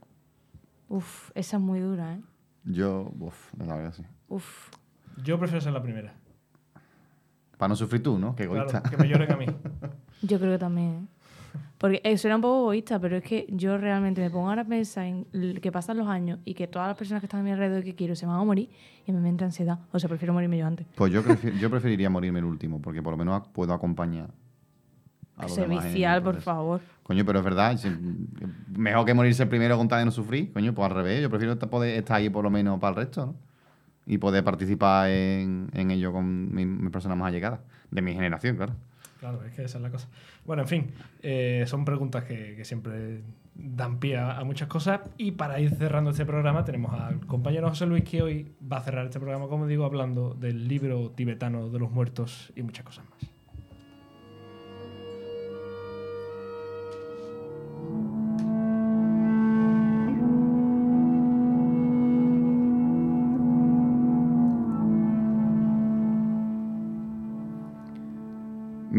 Uf, 0.89 1.31
esa 1.35 1.55
es 1.55 1.63
muy 1.63 1.79
dura, 1.79 2.15
¿eh? 2.15 2.19
Yo, 2.65 3.13
uff, 3.17 3.53
la 3.57 3.77
verdad 3.77 3.93
sí. 3.93 4.03
Uf. 4.27 4.69
Yo 5.23 5.39
prefiero 5.39 5.61
ser 5.61 5.71
la 5.71 5.81
primera. 5.81 6.13
Para 7.59 7.67
no 7.69 7.75
sufrir 7.75 8.01
tú, 8.01 8.17
¿no? 8.17 8.37
Qué 8.37 8.43
egoísta. 8.43 8.79
Claro, 8.81 8.89
que 8.97 9.03
me 9.03 9.09
lloren 9.09 9.29
a 9.33 9.35
mí. 9.35 9.45
Yo 10.21 10.39
creo 10.39 10.53
que 10.53 10.57
también, 10.57 10.89
¿eh? 11.03 11.59
Porque 11.77 11.99
eh, 12.05 12.17
suena 12.17 12.37
un 12.37 12.41
poco 12.41 12.59
egoísta, 12.61 12.99
pero 12.99 13.17
es 13.17 13.23
que 13.23 13.45
yo 13.49 13.77
realmente 13.77 14.21
me 14.21 14.29
pongo 14.29 14.49
ahora 14.49 14.61
a 14.61 14.65
pensar 14.65 15.05
en 15.05 15.25
que 15.61 15.71
pasan 15.71 15.97
los 15.97 16.07
años 16.07 16.39
y 16.45 16.53
que 16.53 16.67
todas 16.67 16.87
las 16.89 16.97
personas 16.97 17.21
que 17.21 17.25
están 17.25 17.39
a 17.41 17.43
mi 17.43 17.51
alrededor 17.51 17.83
que 17.83 17.95
quiero 17.95 18.15
se 18.15 18.25
van 18.25 18.37
a 18.39 18.43
morir 18.43 18.69
y 19.07 19.11
me 19.13 19.27
entra 19.29 19.47
ansiedad. 19.47 19.79
O 19.91 19.99
sea, 19.99 20.07
prefiero 20.09 20.33
morirme 20.33 20.57
yo 20.57 20.65
antes. 20.67 20.85
Pues 20.95 21.11
yo, 21.11 21.21
prefi- 21.23 21.51
yo 21.59 21.69
preferiría 21.69 22.09
morirme 22.09 22.39
el 22.39 22.45
último, 22.45 22.81
porque 22.81 23.01
por 23.01 23.11
lo 23.11 23.17
menos 23.17 23.47
puedo 23.53 23.73
acompañar 23.73 24.29
a 25.37 25.43
los 25.43 25.55
demás 25.55 25.83
Servicial, 25.83 26.21
por 26.21 26.33
proceso. 26.33 26.51
favor. 26.51 26.81
Coño, 27.03 27.25
pero 27.25 27.39
es 27.39 27.45
verdad. 27.45 27.77
si- 27.77 27.89
mejor 28.77 29.05
que 29.05 29.13
morirse 29.13 29.45
primero 29.47 29.77
con 29.77 29.87
tal 29.87 29.99
de 29.99 30.05
no 30.05 30.11
sufrir. 30.11 30.51
Coño, 30.53 30.73
pues 30.73 30.89
al 30.89 30.95
revés. 30.95 31.21
Yo 31.21 31.29
prefiero 31.29 31.57
poder 31.59 31.97
estar 31.97 32.17
ahí 32.17 32.29
por 32.29 32.43
lo 32.43 32.49
menos 32.49 32.79
para 32.79 32.89
el 32.91 32.95
resto, 32.97 33.25
¿no? 33.25 33.35
Y 34.09 34.17
poder 34.17 34.43
participar 34.43 35.09
en, 35.09 35.69
en 35.73 35.91
ello 35.91 36.11
con 36.11 36.53
mi- 36.53 36.65
mis 36.65 36.91
personas 36.91 37.17
más 37.17 37.27
allegadas. 37.29 37.61
De 37.91 38.01
mi 38.01 38.13
generación, 38.13 38.57
claro. 38.57 38.73
Claro, 39.19 39.43
es 39.45 39.53
que 39.53 39.63
esa 39.63 39.77
es 39.77 39.81
la 39.83 39.89
cosa. 39.89 40.07
Bueno, 40.45 40.63
en 40.63 40.67
fin, 40.67 40.91
eh, 41.21 41.63
son 41.67 41.85
preguntas 41.85 42.23
que, 42.23 42.55
que 42.55 42.65
siempre 42.65 43.21
dan 43.53 43.99
pie 43.99 44.17
a 44.17 44.41
muchas 44.45 44.67
cosas. 44.67 45.01
Y 45.17 45.31
para 45.31 45.59
ir 45.59 45.71
cerrando 45.75 46.09
este 46.11 46.25
programa, 46.25 46.63
tenemos 46.65 46.93
al 46.93 47.19
compañero 47.27 47.67
José 47.69 47.85
Luis 47.85 48.03
que 48.03 48.21
hoy 48.21 48.51
va 48.71 48.77
a 48.77 48.81
cerrar 48.81 49.05
este 49.05 49.19
programa, 49.19 49.47
como 49.47 49.67
digo, 49.67 49.85
hablando 49.85 50.33
del 50.33 50.67
libro 50.67 51.11
tibetano 51.11 51.69
de 51.69 51.79
los 51.79 51.91
muertos 51.91 52.51
y 52.55 52.63
muchas 52.63 52.85
cosas 52.85 53.05
más. 53.09 53.28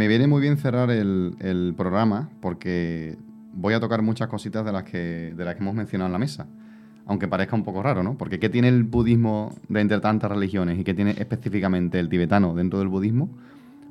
Me 0.01 0.09
viene 0.09 0.27
muy 0.27 0.41
bien 0.41 0.57
cerrar 0.57 0.91
el, 0.91 1.75
programa 1.77 2.31
porque 2.41 3.19
voy 3.53 3.75
a 3.75 3.81
tocar 3.81 4.01
muchas 4.01 4.29
cositas 4.29 4.65
de 4.65 4.73
las, 4.73 4.85
que, 4.85 5.35
de 5.37 5.45
las 5.45 5.57
que 5.57 5.61
hemos 5.61 5.75
mencionado 5.75 6.07
en 6.07 6.13
la 6.15 6.19
mesa. 6.19 6.47
Aunque 7.05 7.29
parezca 7.29 7.55
un 7.55 7.65
poco 7.65 7.83
raro, 7.83 8.03
¿no? 8.03 8.17
Porque 8.17 8.39
¿qué 8.39 8.49
tiene 8.49 8.69
el 8.69 8.85
budismo 8.85 9.55
de 9.69 9.83
entre 9.83 10.01
tantas 10.01 10.31
religiones 10.31 10.79
y 10.79 10.85
qué 10.85 10.95
tiene 10.95 11.11
específicamente 11.19 12.01
el 12.01 12.09
tibetano 12.09 12.55
dentro 12.55 12.79
del 12.79 12.89
budismo 12.89 13.29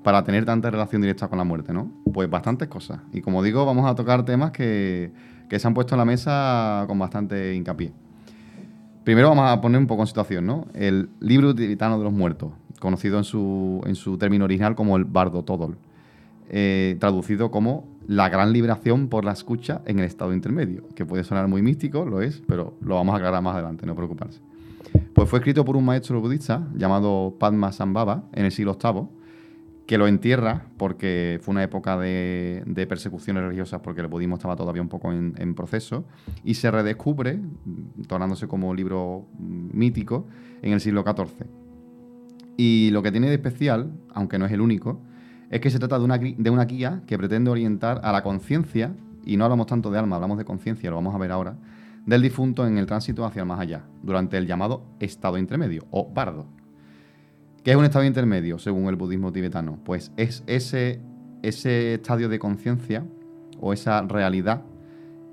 para 0.01 0.23
tener 0.23 0.45
tanta 0.45 0.71
relación 0.71 1.03
directa 1.03 1.27
con 1.27 1.37
la 1.37 1.43
muerte, 1.43 1.73
¿no? 1.73 1.91
Pues 2.11 2.27
bastantes 2.27 2.69
cosas. 2.69 3.01
Y 3.13 3.21
como 3.21 3.43
digo, 3.43 3.63
vamos 3.63 3.85
a 3.85 3.93
tocar 3.93 4.25
temas 4.25 4.49
que, 4.49 5.11
que 5.47 5.59
se 5.59 5.67
han 5.67 5.75
puesto 5.75 5.93
en 5.93 5.99
la 5.99 6.05
mesa 6.05 6.85
con 6.87 6.97
bastante 6.97 7.53
hincapié. 7.53 7.93
Primero 9.03 9.29
vamos 9.29 9.47
a 9.47 9.61
poner 9.61 9.79
un 9.79 9.85
poco 9.85 10.01
en 10.01 10.07
situación, 10.07 10.47
¿no? 10.47 10.65
El 10.73 11.11
libro 11.19 11.53
tibetano 11.53 11.99
de 11.99 12.03
los 12.03 12.13
muertos, 12.13 12.51
conocido 12.79 13.19
en 13.19 13.25
su, 13.25 13.83
en 13.85 13.93
su 13.93 14.17
término 14.17 14.45
original 14.45 14.73
como 14.73 14.97
el 14.97 15.05
Bardo 15.05 15.43
Todol, 15.43 15.77
eh, 16.49 16.97
traducido 16.99 17.51
como 17.51 17.87
la 18.07 18.27
gran 18.27 18.51
liberación 18.51 19.07
por 19.07 19.23
la 19.23 19.33
escucha 19.33 19.81
en 19.85 19.99
el 19.99 20.05
estado 20.05 20.33
intermedio, 20.33 20.83
que 20.95 21.05
puede 21.05 21.23
sonar 21.23 21.47
muy 21.47 21.61
místico, 21.61 22.05
lo 22.05 22.21
es, 22.21 22.41
pero 22.47 22.73
lo 22.81 22.95
vamos 22.95 23.13
a 23.13 23.17
aclarar 23.17 23.41
más 23.43 23.53
adelante, 23.53 23.85
no 23.85 23.95
preocuparse. 23.95 24.39
Pues 25.13 25.29
fue 25.29 25.39
escrito 25.39 25.63
por 25.63 25.77
un 25.77 25.85
maestro 25.85 26.19
budista 26.19 26.67
llamado 26.73 27.35
Padma 27.39 27.71
Sambhava 27.71 28.23
en 28.33 28.45
el 28.45 28.51
siglo 28.51 28.79
VIII, 28.81 29.07
que 29.85 29.99
lo 29.99 30.07
entierra 30.07 30.65
porque 30.77 31.39
fue 31.41 31.51
una 31.51 31.63
época 31.63 31.97
de, 31.99 32.63
persecuciones 32.89 33.43
religiosas 33.43 33.81
porque 33.81 34.01
el 34.01 34.07
budismo 34.07 34.35
estaba 34.35 34.55
todavía 34.55 34.81
un 34.81 34.89
poco 34.89 35.11
en, 35.11 35.35
en 35.37 35.53
proceso 35.53 36.05
y 36.43 36.55
se 36.55 36.71
redescubre, 36.71 37.39
tornándose 38.07 38.47
como 38.47 38.73
libro 38.73 39.27
mm, 39.37 39.77
mítico, 39.77 40.25
en 40.61 40.73
el 40.73 40.79
siglo 40.79 41.03
XIV. 41.03 41.45
Y 42.57 42.89
lo 42.91 43.03
que 43.03 43.11
tiene 43.11 43.27
de 43.27 43.35
especial, 43.35 43.91
aunque 44.13 44.39
no 44.39 44.45
es 44.45 44.51
el 44.51 44.61
único, 44.61 44.99
es 45.49 45.59
que 45.59 45.69
se 45.69 45.79
trata 45.79 45.97
de 45.97 46.05
una, 46.05 46.65
guía 46.65 47.01
que 47.07 47.17
pretende 47.17 47.49
orientar 47.49 48.01
a 48.03 48.11
la 48.11 48.21
conciencia, 48.23 48.93
y 49.25 49.37
no 49.37 49.45
hablamos 49.45 49.67
tanto 49.67 49.91
de 49.91 49.99
alma, 49.99 50.15
hablamos 50.15 50.37
de 50.37 50.45
conciencia, 50.45 50.89
lo 50.89 50.95
vamos 50.97 51.15
a 51.15 51.17
ver 51.17 51.31
ahora, 51.31 51.57
del 52.05 52.21
difunto 52.21 52.65
en 52.65 52.77
el 52.77 52.85
tránsito 52.85 53.25
hacia 53.25 53.41
el 53.41 53.47
más 53.47 53.59
allá, 53.59 53.83
durante 54.03 54.37
el 54.37 54.47
llamado 54.47 54.83
estado 54.99 55.37
intermedio, 55.37 55.85
o 55.91 56.09
bardo. 56.11 56.45
¿Qué 57.63 57.71
es 57.71 57.77
un 57.77 57.85
estado 57.85 58.05
intermedio, 58.05 58.57
según 58.57 58.87
el 58.87 58.95
budismo 58.95 59.31
tibetano? 59.31 59.79
Pues 59.83 60.11
es 60.17 60.43
ese, 60.47 61.01
ese 61.41 61.95
estadio 61.95 62.29
de 62.29 62.39
conciencia 62.39 63.05
o 63.59 63.73
esa 63.73 64.01
realidad 64.03 64.63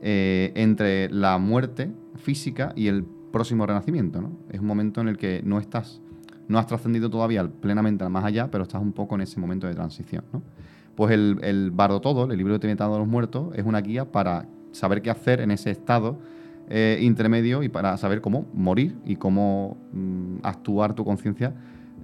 eh, 0.03 0.53
entre 0.57 1.09
la 1.11 1.39
muerte 1.39 1.93
física 2.17 2.73
y 2.75 2.89
el 2.89 3.05
próximo 3.05 3.67
renacimiento. 3.67 4.31
Es 4.51 4.61
un 4.61 4.67
momento 4.67 5.01
en 5.01 5.09
el 5.09 5.19
que 5.19 5.43
no 5.45 5.59
estás, 5.59 6.01
no 6.49 6.59
has 6.59 6.67
trascendido 6.67 7.11
todavía 7.11 7.47
plenamente 7.49 8.05
al 8.05 8.11
más 8.11 8.25
allá, 8.25 8.51
pero 8.51 8.65
estás 8.65 8.81
un 8.81 8.93
poco 8.93 9.15
en 9.15 9.23
ese 9.23 9.41
momento 9.41 9.67
de 9.67 9.75
transición. 9.75 10.25
¿no? 10.33 10.43
Pues 10.95 11.13
el, 11.13 11.39
el 11.43 11.71
Bardo 11.71 12.01
Todo, 12.01 12.31
el 12.31 12.37
libro 12.37 12.59
tibetano 12.61 12.93
de 12.93 12.99
los 13.01 13.09
muertos, 13.09 13.55
es 13.55 13.65
una 13.65 13.81
guía 13.81 14.11
para 14.11 14.47
saber 14.73 15.03
qué 15.03 15.11
hacer 15.11 15.41
en 15.41 15.51
ese 15.51 15.71
estado 15.71 16.19
eh, 16.69 16.99
intermedio 17.01 17.63
y 17.63 17.69
para 17.69 17.97
saber 17.97 18.21
cómo 18.21 18.47
morir 18.53 18.97
y 19.05 19.17
cómo 19.17 19.77
mm, 19.93 20.39
actuar 20.43 20.95
tu 20.95 21.05
conciencia 21.05 21.55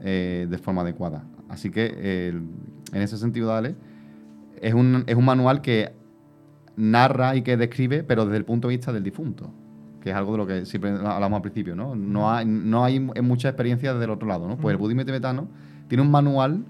eh, 0.00 0.46
de 0.48 0.58
forma 0.58 0.82
adecuada. 0.82 1.24
Así 1.48 1.70
que 1.70 2.28
en 2.28 3.02
ese 3.02 3.18
sentido, 3.18 3.48
Dale, 3.48 3.74
es 4.60 4.72
un 4.72 5.24
manual 5.24 5.60
que 5.60 5.92
narra 6.76 7.36
y 7.36 7.42
que 7.42 7.56
describe, 7.56 8.04
pero 8.04 8.24
desde 8.24 8.38
el 8.38 8.44
punto 8.44 8.68
de 8.68 8.76
vista 8.76 8.92
del 8.92 9.02
difunto, 9.02 9.52
que 10.02 10.10
es 10.10 10.16
algo 10.16 10.32
de 10.32 10.38
lo 10.38 10.46
que 10.46 10.66
siempre 10.66 10.90
hablamos 10.90 11.36
al 11.36 11.42
principio, 11.42 11.74
¿no? 11.76 11.94
No 11.94 12.30
hay, 12.30 12.44
no 12.44 12.84
hay 12.84 13.00
mucha 13.00 13.48
experiencia 13.48 13.92
desde 13.92 14.04
el 14.04 14.10
otro 14.10 14.28
lado, 14.28 14.46
¿no? 14.48 14.56
Pues 14.58 14.72
el 14.72 14.78
budismo 14.78 15.04
tibetano 15.04 15.48
tiene 15.88 16.02
un 16.02 16.10
manual 16.10 16.64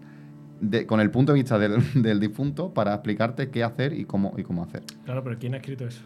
de- 0.61 0.87
con 0.87 1.01
el 1.01 1.11
punto 1.11 1.33
de 1.33 1.41
vista 1.41 1.59
del, 1.59 1.81
del 2.03 2.21
difunto 2.21 2.73
para 2.75 2.93
explicarte 2.95 3.51
qué 3.51 3.65
hacer 3.65 3.93
y 3.95 4.05
cómo, 4.05 4.35
y 4.37 4.43
cómo 4.43 4.63
hacer. 4.63 4.83
Claro, 5.05 5.25
pero 5.25 5.39
¿quién 5.39 5.55
ha 5.55 5.57
escrito 5.57 5.87
eso? 5.87 6.03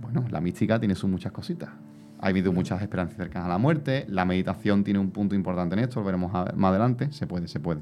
Bueno, 0.00 0.24
la 0.30 0.40
mística 0.40 0.78
tiene 0.78 0.94
sus 0.94 1.08
muchas 1.08 1.32
cositas. 1.32 1.70
Ha 2.20 2.26
habido 2.28 2.52
muchas 2.52 2.82
esperanzas 2.82 3.16
cercanas 3.16 3.46
a 3.46 3.48
la 3.50 3.58
muerte. 3.58 4.04
La 4.08 4.24
meditación 4.24 4.82
tiene 4.82 4.98
un 4.98 5.10
punto 5.10 5.34
importante 5.36 5.74
en 5.74 5.80
esto, 5.80 6.00
lo 6.00 6.06
veremos 6.06 6.34
a- 6.34 6.52
más 6.56 6.70
adelante. 6.70 7.12
Se 7.12 7.26
puede, 7.26 7.46
se 7.48 7.60
puede. 7.60 7.80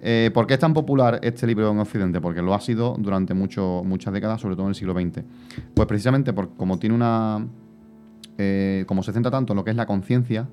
Eh, 0.00 0.30
¿Por 0.32 0.46
qué 0.46 0.54
es 0.54 0.60
tan 0.60 0.74
popular 0.74 1.18
este 1.22 1.46
libro 1.46 1.70
en 1.70 1.78
Occidente? 1.78 2.20
Porque 2.20 2.40
lo 2.42 2.54
ha 2.54 2.60
sido 2.60 2.94
durante 2.98 3.34
muchas 3.34 4.12
décadas, 4.12 4.40
sobre 4.40 4.54
todo 4.54 4.66
en 4.66 4.70
el 4.70 4.74
siglo 4.74 4.94
XX. 4.94 5.24
Pues 5.74 5.88
precisamente 5.88 6.32
por, 6.32 6.50
como 6.56 6.78
tiene 6.78 6.94
una. 6.94 7.46
eh, 8.38 8.84
como 8.86 9.02
se 9.02 9.12
centra 9.12 9.30
tanto 9.30 9.52
en 9.52 9.56
lo 9.56 9.64
que 9.64 9.70
es 9.70 9.76
la 9.76 9.86
conciencia, 9.86 10.48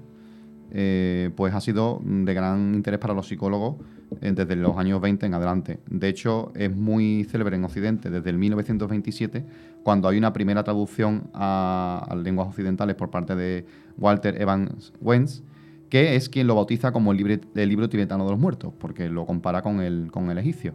eh, 0.71 1.29
pues 1.35 1.53
ha 1.53 1.61
sido 1.61 2.01
de 2.03 2.33
gran 2.33 2.73
interés 2.73 2.99
para 2.99 3.13
los 3.13 3.27
psicólogos 3.27 3.75
desde 4.19 4.55
los 4.55 4.77
años 4.77 4.99
20 5.01 5.25
en 5.25 5.33
adelante. 5.33 5.79
De 5.89 6.07
hecho, 6.09 6.51
es 6.55 6.75
muy 6.75 7.25
célebre 7.25 7.55
en 7.55 7.63
Occidente 7.63 8.09
desde 8.09 8.29
el 8.31 8.37
1927, 8.37 9.45
cuando 9.83 10.07
hay 10.07 10.17
una 10.17 10.33
primera 10.33 10.63
traducción 10.63 11.29
a, 11.33 12.05
a 12.09 12.15
lenguas 12.15 12.47
occidentales 12.47 12.95
por 12.95 13.09
parte 13.09 13.35
de 13.35 13.65
Walter 13.97 14.41
Evans 14.41 14.93
Wentz, 15.01 15.43
que 15.89 16.15
es 16.15 16.29
quien 16.29 16.47
lo 16.47 16.55
bautiza 16.55 16.91
como 16.91 17.11
el, 17.11 17.41
el 17.55 17.69
libro 17.69 17.89
tibetano 17.89 18.25
de 18.25 18.31
los 18.31 18.39
muertos, 18.39 18.73
porque 18.77 19.09
lo 19.09 19.25
compara 19.25 19.61
con 19.61 19.81
el, 19.81 20.09
con 20.11 20.29
el 20.29 20.37
egipcio, 20.37 20.73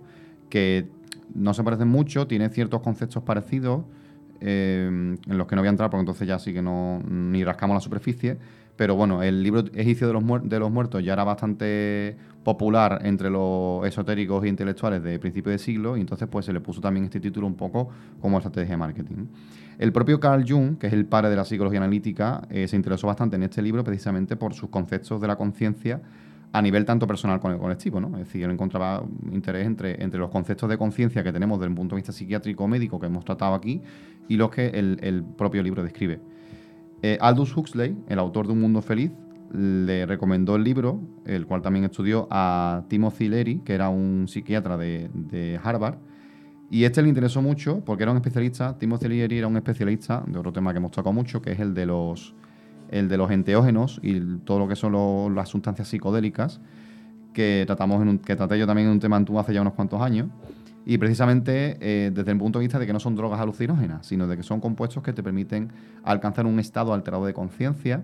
que 0.49 0.89
no 1.35 1.55
se 1.55 1.63
parecen 1.63 1.89
mucho, 1.89 2.27
tiene 2.27 2.49
ciertos 2.49 2.81
conceptos 2.81 3.23
parecidos, 3.23 3.85
eh, 4.41 4.87
en 4.89 5.39
los 5.39 5.47
que 5.47 5.55
no 5.55 5.63
voy 5.63 5.67
a 5.67 5.71
entrar 5.71 5.91
porque 5.91 6.01
entonces 6.01 6.27
ya 6.27 6.39
sí 6.39 6.53
que 6.53 6.63
no 6.63 7.03
ni 7.09 7.45
rascamos 7.45 7.75
la 7.75 7.81
superficie, 7.81 8.39
pero 8.77 8.97
bueno, 8.97 9.23
el 9.23 9.43
libro 9.43 9.65
egipcio 9.75 10.07
de 10.07 10.15
los, 10.15 10.25
de 10.49 10.59
los 10.59 10.71
muertos 10.71 11.05
ya 11.05 11.13
era 11.13 11.25
bastante 11.25 12.17
popular 12.43 13.01
entre 13.05 13.29
los 13.29 13.87
esotéricos 13.87 14.43
e 14.45 14.49
intelectuales 14.49 15.03
de 15.03 15.19
principio 15.19 15.53
de 15.53 15.59
siglo, 15.59 15.99
y 15.99 16.01
entonces 16.01 16.27
pues 16.29 16.47
se 16.47 16.53
le 16.53 16.61
puso 16.61 16.81
también 16.81 17.05
este 17.05 17.21
título 17.21 17.47
un 17.47 17.57
poco 17.57 17.91
como 18.21 18.39
estrategia 18.39 18.71
de 18.71 18.77
marketing. 18.79 19.27
El 19.81 19.95
propio 19.95 20.21
Carl 20.21 20.45
Jung, 20.47 20.77
que 20.77 20.89
es 20.89 20.93
el 20.93 21.07
padre 21.07 21.31
de 21.31 21.37
la 21.37 21.47
psicología 21.47 21.79
analítica, 21.79 22.43
eh, 22.51 22.69
se 22.69 22.77
interesó 22.77 23.07
bastante 23.07 23.37
en 23.37 23.45
este 23.45 23.63
libro 23.63 23.83
precisamente 23.83 24.37
por 24.37 24.53
sus 24.53 24.69
conceptos 24.69 25.19
de 25.23 25.27
la 25.27 25.37
conciencia 25.37 26.03
a 26.53 26.61
nivel 26.61 26.85
tanto 26.85 27.07
personal 27.07 27.41
como 27.41 27.59
colectivo, 27.59 27.99
¿no? 27.99 28.09
Es 28.09 28.27
decir, 28.27 28.45
él 28.45 28.51
encontraba 28.51 29.03
interés 29.33 29.67
entre, 29.67 30.05
entre 30.05 30.21
los 30.21 30.29
conceptos 30.29 30.69
de 30.69 30.77
conciencia 30.77 31.25
que 31.25 31.33
tenemos 31.33 31.59
desde 31.59 31.71
un 31.71 31.77
punto 31.77 31.95
de 31.95 32.01
vista 32.01 32.13
psiquiátrico 32.13 32.69
médico 32.69 33.01
que 33.01 33.07
hemos 33.07 33.25
tratado 33.25 33.55
aquí 33.55 33.81
y 34.29 34.37
los 34.37 34.51
que 34.51 34.67
el, 34.67 35.25
propio 35.39 35.63
libro 35.63 35.83
describe. 35.83 36.21
Eh, 37.01 37.17
Aldous 37.19 37.57
Huxley, 37.57 37.97
el 38.07 38.19
autor 38.19 38.49
de 38.49 38.53
Un 38.53 38.61
Mundo 38.61 38.83
Feliz, 38.83 39.13
le 39.51 40.05
recomendó 40.05 40.57
el 40.57 40.65
libro, 40.65 41.01
el 41.25 41.47
cual 41.47 41.63
también 41.63 41.87
estudió 41.87 42.29
a 42.31 42.85
Timothy 42.89 43.29
Leary, 43.29 43.61
que 43.61 43.73
era 43.73 43.89
un 43.89 44.29
psiquiatra 44.29 44.77
de 44.77 45.59
Harvard, 45.65 45.97
y 46.71 46.85
este 46.85 47.03
le 47.03 47.09
interesó 47.09 47.43
mucho 47.43 47.81
porque 47.85 48.05
era 48.05 48.13
un 48.13 48.19
especialista, 48.19 48.79
Timothy 48.79 49.09
Leary 49.09 49.39
era 49.39 49.47
un 49.49 49.57
especialista 49.57 50.23
de 50.27 50.39
otro 50.39 50.53
tema 50.53 50.73
que 50.73 50.79
hemos 50.79 50.93
tocado 50.93 51.13
mucho, 51.13 51.43
que 51.43 51.53
es 51.53 51.61
el 51.61 51.75
de 51.75 51.87
los, 51.87 52.35
el 52.91 53.09
de 53.09 53.17
los 53.17 53.31
enteógenos 53.31 53.99
y 54.03 54.21
todo 54.45 54.61
lo 54.61 54.69
que 54.69 54.77
son 54.77 55.35
las 55.35 55.49
sustancias 55.49 55.89
psicodélicas, 55.89 56.61
que 57.33 57.65
tratamos 57.67 58.01
en 58.03 58.09
un- 58.09 58.19
que 58.19 58.37
traté 58.37 58.59
yo 58.59 58.67
también 58.67 58.87
en 58.89 58.93
un 58.95 59.01
tema 59.01 59.17
en 59.17 59.25
tú 59.25 59.39
hace 59.39 59.53
ya 59.53 59.61
unos 59.61 59.75
cuantos 59.75 60.01
años. 60.01 60.29
Y 60.87 60.97
precisamente 60.99 61.77
eh, 61.81 62.11
desde 62.13 62.33
el 62.33 62.39
punto 62.39 62.59
de 62.59 62.65
vista 62.65 62.79
de 62.79 62.87
que 62.87 62.93
no 62.93 63.01
son 63.01 63.15
drogas 63.15 63.39
alucinógenas, 63.41 64.07
sino 64.07 64.27
de 64.27 64.37
que 64.37 64.43
son 64.43 64.61
compuestos 64.61 65.03
que 65.03 65.13
te 65.13 65.23
permiten 65.23 65.71
alcanzar 66.05 66.47
un 66.47 66.59
estado 66.59 66.95
alterado 66.95 67.27
de 67.27 67.35
conciencia, 67.35 68.03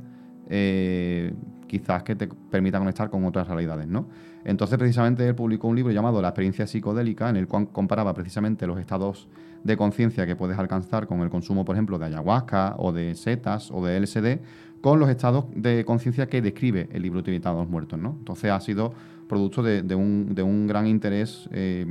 eh, 0.48 1.32
quizás 1.66 2.02
que 2.02 2.14
te 2.14 2.28
permita 2.28 2.78
conectar 2.78 3.10
con 3.10 3.24
otras 3.24 3.48
realidades, 3.48 3.88
¿no? 3.88 4.06
Entonces, 4.46 4.78
precisamente, 4.78 5.26
él 5.26 5.34
publicó 5.34 5.66
un 5.66 5.74
libro 5.74 5.92
llamado 5.92 6.22
La 6.22 6.28
experiencia 6.28 6.68
psicodélica, 6.68 7.28
en 7.28 7.34
el 7.36 7.48
cual 7.48 7.68
comparaba 7.72 8.14
precisamente 8.14 8.64
los 8.68 8.78
estados 8.78 9.26
de 9.64 9.76
conciencia 9.76 10.24
que 10.24 10.36
puedes 10.36 10.56
alcanzar 10.56 11.08
con 11.08 11.20
el 11.22 11.30
consumo, 11.30 11.64
por 11.64 11.74
ejemplo, 11.74 11.98
de 11.98 12.06
ayahuasca 12.06 12.76
o 12.78 12.92
de 12.92 13.16
setas 13.16 13.72
o 13.72 13.84
de 13.84 13.98
LSD, 13.98 14.38
con 14.80 15.00
los 15.00 15.10
estados 15.10 15.46
de 15.52 15.84
conciencia 15.84 16.28
que 16.28 16.40
describe 16.40 16.88
el 16.92 17.02
libro 17.02 17.24
Tibetano 17.24 17.56
de 17.56 17.62
los 17.62 17.70
Muertos. 17.70 17.98
Entonces, 17.98 18.52
ha 18.52 18.60
sido 18.60 18.94
producto 19.28 19.64
de, 19.64 19.94
un, 19.96 20.66
gran 20.68 20.86
interés 20.86 21.48
eh, 21.50 21.84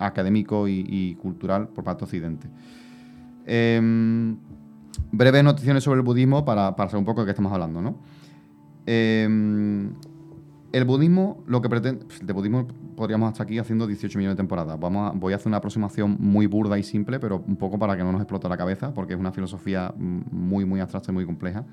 académico 0.00 0.66
y, 0.66 1.16
cultural 1.22 1.68
por 1.68 1.84
parte 1.84 2.00
de 2.00 2.04
Occidente. 2.06 2.48
Em, 3.46 4.36
breves 5.12 5.44
noticiones 5.44 5.84
sobre 5.84 5.98
el 6.00 6.04
budismo 6.04 6.44
para, 6.44 6.74
para 6.74 6.90
saber 6.90 7.02
un 7.02 7.06
poco 7.06 7.20
de 7.20 7.26
qué 7.26 7.30
estamos 7.30 7.52
hablando, 7.52 7.80
¿no? 7.80 7.98
Em, 8.84 9.92
el 10.72 10.84
budismo, 10.84 11.42
lo 11.46 11.60
que 11.60 11.68
pretende. 11.68 12.04
De 12.22 12.32
budismo 12.32 12.66
podríamos 12.96 13.32
estar 13.32 13.44
aquí 13.44 13.58
haciendo 13.58 13.86
18 13.86 14.18
millones 14.18 14.36
de 14.36 14.40
temporadas. 14.42 14.78
Vamos 14.78 15.10
a- 15.10 15.16
voy 15.16 15.32
a 15.32 15.36
hacer 15.36 15.48
una 15.48 15.56
aproximación 15.56 16.16
muy 16.20 16.46
burda 16.46 16.78
y 16.78 16.82
simple, 16.82 17.18
pero 17.18 17.42
un 17.46 17.56
poco 17.56 17.78
para 17.78 17.96
que 17.96 18.02
no 18.04 18.12
nos 18.12 18.20
explote 18.20 18.48
la 18.48 18.56
cabeza, 18.56 18.94
porque 18.94 19.14
es 19.14 19.20
una 19.20 19.32
filosofía 19.32 19.92
mm, 19.96 20.20
muy, 20.30 20.64
muy 20.64 20.80
abstracta 20.80 21.10
y 21.10 21.14
muy 21.14 21.24
compleja. 21.26 21.64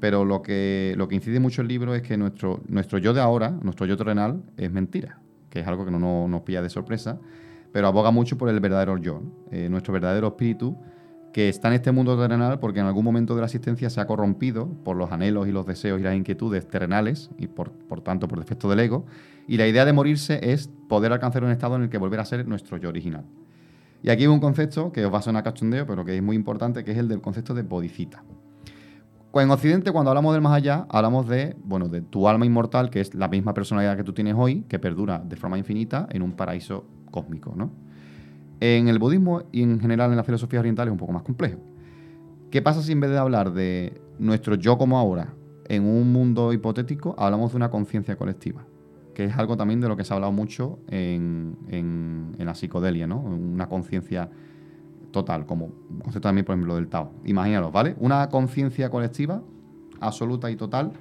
Pero 0.00 0.24
lo 0.24 0.42
que, 0.42 0.94
lo 0.96 1.08
que 1.08 1.14
incide 1.14 1.40
mucho 1.40 1.62
el 1.62 1.68
libro 1.68 1.94
es 1.94 2.02
que 2.02 2.16
nuestro, 2.16 2.60
nuestro 2.68 2.98
yo 2.98 3.14
de 3.14 3.20
ahora, 3.20 3.50
nuestro 3.62 3.86
yo 3.86 3.96
terrenal, 3.96 4.42
es 4.56 4.70
mentira, 4.70 5.20
que 5.50 5.60
es 5.60 5.66
algo 5.66 5.84
que 5.84 5.90
no 5.90 6.28
nos, 6.28 6.42
pilla 6.42 6.60
de 6.60 6.68
sorpresa, 6.68 7.18
pero 7.72 7.86
aboga 7.86 8.10
mucho 8.10 8.36
por 8.36 8.48
el 8.48 8.60
verdadero 8.60 8.98
yo. 8.98 9.22
Eh, 9.50 9.68
nuestro 9.70 9.92
verdadero 9.92 10.28
espíritu, 10.28 10.76
que 11.34 11.48
está 11.48 11.66
en 11.66 11.74
este 11.74 11.90
mundo 11.90 12.16
terrenal 12.16 12.60
porque 12.60 12.78
en 12.78 12.86
algún 12.86 13.04
momento 13.04 13.34
de 13.34 13.40
la 13.40 13.46
existencia 13.46 13.90
se 13.90 14.00
ha 14.00 14.06
corrompido 14.06 14.68
por 14.84 14.96
los 14.96 15.10
anhelos 15.10 15.48
y 15.48 15.50
los 15.50 15.66
deseos 15.66 15.98
y 15.98 16.04
las 16.04 16.14
inquietudes 16.14 16.68
terrenales 16.68 17.28
y 17.36 17.48
por, 17.48 17.72
por 17.72 18.02
tanto 18.02 18.28
por 18.28 18.38
defecto 18.38 18.70
del 18.70 18.78
ego. 18.78 19.04
Y 19.48 19.56
la 19.56 19.66
idea 19.66 19.84
de 19.84 19.92
morirse 19.92 20.52
es 20.52 20.70
poder 20.88 21.12
alcanzar 21.12 21.42
un 21.42 21.50
estado 21.50 21.74
en 21.74 21.82
el 21.82 21.88
que 21.88 21.98
volver 21.98 22.20
a 22.20 22.24
ser 22.24 22.46
nuestro 22.46 22.76
yo 22.76 22.88
original. 22.88 23.24
Y 24.00 24.10
aquí 24.10 24.22
hay 24.22 24.28
un 24.28 24.38
concepto 24.38 24.92
que 24.92 25.04
os 25.04 25.12
va 25.12 25.18
a 25.18 25.22
sonar 25.22 25.42
cachondeo, 25.42 25.84
pero 25.88 26.04
que 26.04 26.16
es 26.16 26.22
muy 26.22 26.36
importante, 26.36 26.84
que 26.84 26.92
es 26.92 26.98
el 26.98 27.08
del 27.08 27.20
concepto 27.20 27.52
de 27.52 27.62
bodhicitta. 27.62 28.22
En 29.34 29.50
Occidente, 29.50 29.90
cuando 29.90 30.12
hablamos 30.12 30.34
del 30.34 30.40
más 30.40 30.52
allá, 30.52 30.86
hablamos 30.88 31.26
de, 31.26 31.56
bueno, 31.64 31.88
de 31.88 32.00
tu 32.00 32.28
alma 32.28 32.46
inmortal, 32.46 32.90
que 32.90 33.00
es 33.00 33.12
la 33.12 33.26
misma 33.26 33.54
personalidad 33.54 33.96
que 33.96 34.04
tú 34.04 34.12
tienes 34.12 34.36
hoy, 34.38 34.62
que 34.68 34.78
perdura 34.78 35.18
de 35.18 35.34
forma 35.34 35.58
infinita 35.58 36.06
en 36.12 36.22
un 36.22 36.34
paraíso 36.36 36.86
cósmico, 37.10 37.54
¿no? 37.56 37.72
En 38.60 38.88
el 38.88 38.98
budismo 38.98 39.42
y 39.52 39.62
en 39.62 39.80
general 39.80 40.10
en 40.10 40.16
la 40.16 40.24
filosofía 40.24 40.60
oriental 40.60 40.88
es 40.88 40.92
un 40.92 40.98
poco 40.98 41.12
más 41.12 41.22
complejo. 41.22 41.60
¿Qué 42.50 42.62
pasa 42.62 42.82
si 42.82 42.92
en 42.92 43.00
vez 43.00 43.10
de 43.10 43.18
hablar 43.18 43.52
de 43.52 44.00
nuestro 44.18 44.54
yo 44.54 44.78
como 44.78 44.98
ahora 44.98 45.34
en 45.68 45.84
un 45.84 46.12
mundo 46.12 46.52
hipotético, 46.52 47.14
hablamos 47.18 47.50
de 47.50 47.56
una 47.56 47.70
conciencia 47.70 48.16
colectiva? 48.16 48.64
Que 49.12 49.24
es 49.24 49.36
algo 49.36 49.56
también 49.56 49.80
de 49.80 49.88
lo 49.88 49.96
que 49.96 50.04
se 50.04 50.12
ha 50.12 50.16
hablado 50.16 50.32
mucho 50.32 50.78
en, 50.88 51.56
la 52.38 52.54
psicodelia, 52.54 53.06
¿no? 53.06 53.18
Una 53.20 53.68
conciencia 53.68 54.30
total, 55.10 55.46
como 55.46 55.70
concepto 56.02 56.20
también, 56.28 56.44
por 56.44 56.54
ejemplo, 56.54 56.76
del 56.76 56.88
Tao. 56.88 57.12
Imagínalos, 57.24 57.72
¿vale? 57.72 57.96
Una 57.98 58.28
conciencia 58.28 58.88
colectiva 58.88 59.42
absoluta 60.00 60.50
y 60.50 60.56
total 60.56 60.92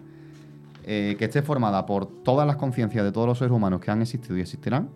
eh, 0.86 1.16
que 1.18 1.26
esté 1.26 1.42
formada 1.42 1.86
por 1.86 2.06
todas 2.24 2.46
las 2.46 2.58
conciencias 2.58 3.06
de 3.06 3.12
todos 3.12 3.28
los 3.28 3.38
seres 3.38 3.54
humanos 3.54 3.80
que 3.80 3.90
han 3.90 4.02
existido 4.02 4.38
y 4.38 4.42
existirán, 4.42 4.90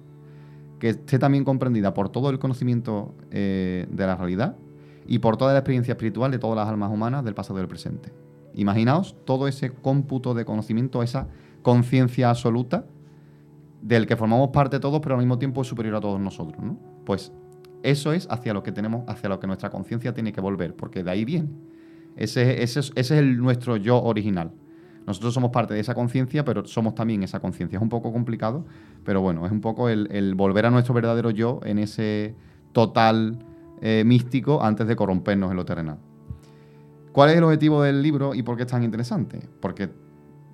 que 0.79 0.89
esté 0.89 1.19
también 1.19 1.43
comprendida 1.43 1.93
por 1.93 2.09
todo 2.09 2.29
el 2.29 2.39
conocimiento 2.39 3.15
eh, 3.31 3.87
de 3.89 4.07
la 4.07 4.15
realidad 4.15 4.57
y 5.07 5.19
por 5.19 5.37
toda 5.37 5.53
la 5.53 5.59
experiencia 5.59 5.93
espiritual 5.93 6.31
de 6.31 6.39
todas 6.39 6.57
las 6.57 6.67
almas 6.67 6.91
humanas 6.91 7.23
del 7.23 7.33
pasado 7.33 7.59
y 7.59 7.61
del 7.61 7.67
presente. 7.67 8.13
Imaginaos 8.53 9.15
todo 9.25 9.47
ese 9.47 9.71
cómputo 9.71 10.33
de 10.33 10.45
conocimiento, 10.45 11.03
esa 11.03 11.27
conciencia 11.61 12.29
absoluta 12.29 12.85
del 13.81 14.07
que 14.07 14.15
formamos 14.15 14.49
parte 14.49 14.79
todos, 14.79 14.99
pero 15.01 15.15
al 15.15 15.19
mismo 15.19 15.37
tiempo 15.37 15.61
es 15.61 15.67
superior 15.67 15.95
a 15.95 16.01
todos 16.01 16.19
nosotros, 16.19 16.63
¿no? 16.63 16.77
Pues 17.05 17.31
eso 17.83 18.11
es 18.11 18.27
hacia 18.29 18.53
lo 18.53 18.63
que 18.63 18.71
tenemos, 18.71 19.03
hacia 19.07 19.29
lo 19.29 19.39
que 19.39 19.47
nuestra 19.47 19.69
conciencia 19.69 20.13
tiene 20.13 20.33
que 20.33 20.41
volver, 20.41 20.75
porque 20.75 21.03
de 21.03 21.11
ahí 21.11 21.25
viene. 21.25 21.49
Ese, 22.15 22.63
ese 22.63 22.79
es, 22.79 22.91
ese 22.95 23.19
es 23.19 23.37
nuestro 23.37 23.77
yo 23.77 24.01
original. 24.01 24.51
Nosotros 25.07 25.33
somos 25.33 25.51
parte 25.51 25.73
de 25.73 25.79
esa 25.79 25.95
conciencia, 25.95 26.43
pero 26.43 26.65
somos 26.65 26.93
también 26.93 27.23
esa 27.23 27.39
conciencia. 27.39 27.77
Es 27.77 27.81
un 27.81 27.89
poco 27.89 28.11
complicado, 28.11 28.65
pero 29.05 29.21
bueno, 29.21 29.45
es 29.45 29.51
un 29.51 29.61
poco 29.61 29.87
el, 29.89 30.09
el 30.11 30.35
volver 30.35 30.65
a 30.65 30.69
nuestro 30.69 30.93
verdadero 30.93 31.31
yo 31.31 31.61
en 31.63 31.79
ese 31.79 32.35
total 32.73 33.39
eh, 33.81 34.03
místico 34.05 34.61
antes 34.61 34.85
de 34.85 34.95
corrompernos 34.95 35.49
en 35.49 35.55
lo 35.57 35.65
terrenal. 35.65 35.97
¿Cuál 37.13 37.29
es 37.29 37.37
el 37.37 37.43
objetivo 37.45 37.81
del 37.81 38.03
libro 38.03 38.35
y 38.35 38.43
por 38.43 38.57
qué 38.57 38.63
es 38.63 38.69
tan 38.69 38.83
interesante? 38.83 39.39
Porque 39.61 39.89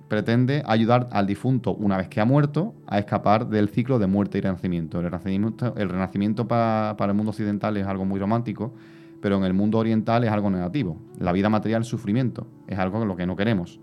pretende 0.08 0.62
ayudar 0.66 1.08
al 1.10 1.26
difunto, 1.26 1.74
una 1.74 1.96
vez 1.96 2.08
que 2.08 2.20
ha 2.20 2.24
muerto, 2.24 2.74
a 2.86 2.98
escapar 2.98 3.48
del 3.48 3.68
ciclo 3.68 3.98
de 3.98 4.06
muerte 4.06 4.38
y 4.38 4.40
renacimiento. 4.40 4.98
El 4.98 5.06
renacimiento, 5.06 5.74
el 5.76 5.88
renacimiento 5.88 6.46
pa- 6.46 6.94
para 6.96 7.10
el 7.10 7.16
mundo 7.16 7.30
occidental 7.30 7.76
es 7.76 7.86
algo 7.86 8.04
muy 8.04 8.20
romántico, 8.20 8.72
pero 9.20 9.36
en 9.36 9.44
el 9.44 9.52
mundo 9.52 9.78
oriental 9.78 10.22
es 10.22 10.30
algo 10.30 10.48
negativo. 10.48 10.96
La 11.18 11.32
vida 11.32 11.48
material 11.48 11.82
es 11.82 11.88
sufrimiento, 11.88 12.46
es 12.68 12.78
algo 12.78 13.02
en 13.02 13.08
lo 13.08 13.16
que 13.16 13.26
no 13.26 13.34
queremos. 13.34 13.80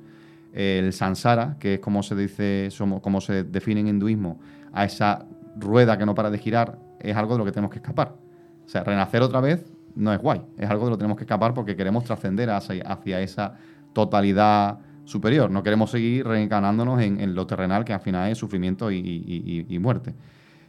El 0.53 0.91
samsara, 0.93 1.57
que 1.59 1.75
es 1.75 1.79
como 1.79 2.03
se 2.03 2.15
dice, 2.15 2.69
como 3.01 3.21
se 3.21 3.43
define 3.43 3.79
en 3.81 3.87
hinduismo, 3.87 4.39
a 4.73 4.85
esa 4.85 5.25
rueda 5.55 5.97
que 5.97 6.05
no 6.05 6.15
para 6.15 6.29
de 6.29 6.37
girar, 6.37 6.79
es 6.99 7.15
algo 7.15 7.33
de 7.33 7.39
lo 7.39 7.45
que 7.45 7.51
tenemos 7.51 7.71
que 7.71 7.77
escapar. 7.77 8.15
O 8.65 8.69
sea, 8.69 8.83
renacer 8.83 9.21
otra 9.21 9.41
vez 9.41 9.73
no 9.95 10.13
es 10.13 10.19
guay, 10.19 10.41
es 10.57 10.69
algo 10.69 10.85
de 10.85 10.91
lo 10.91 10.97
que 10.97 11.01
tenemos 11.01 11.17
que 11.17 11.23
escapar 11.23 11.53
porque 11.53 11.75
queremos 11.75 12.03
trascender 12.03 12.49
hacia, 12.49 12.83
hacia 12.83 13.21
esa 13.21 13.55
totalidad 13.93 14.79
superior. 15.05 15.51
No 15.51 15.63
queremos 15.63 15.91
seguir 15.91 16.25
reencarnándonos 16.25 17.01
en, 17.01 17.35
lo 17.35 17.47
terrenal, 17.47 17.85
que 17.85 17.93
al 17.93 17.99
final 17.99 18.31
es 18.31 18.37
sufrimiento 18.37 18.91
y, 18.91 19.77
muerte. 19.81 20.13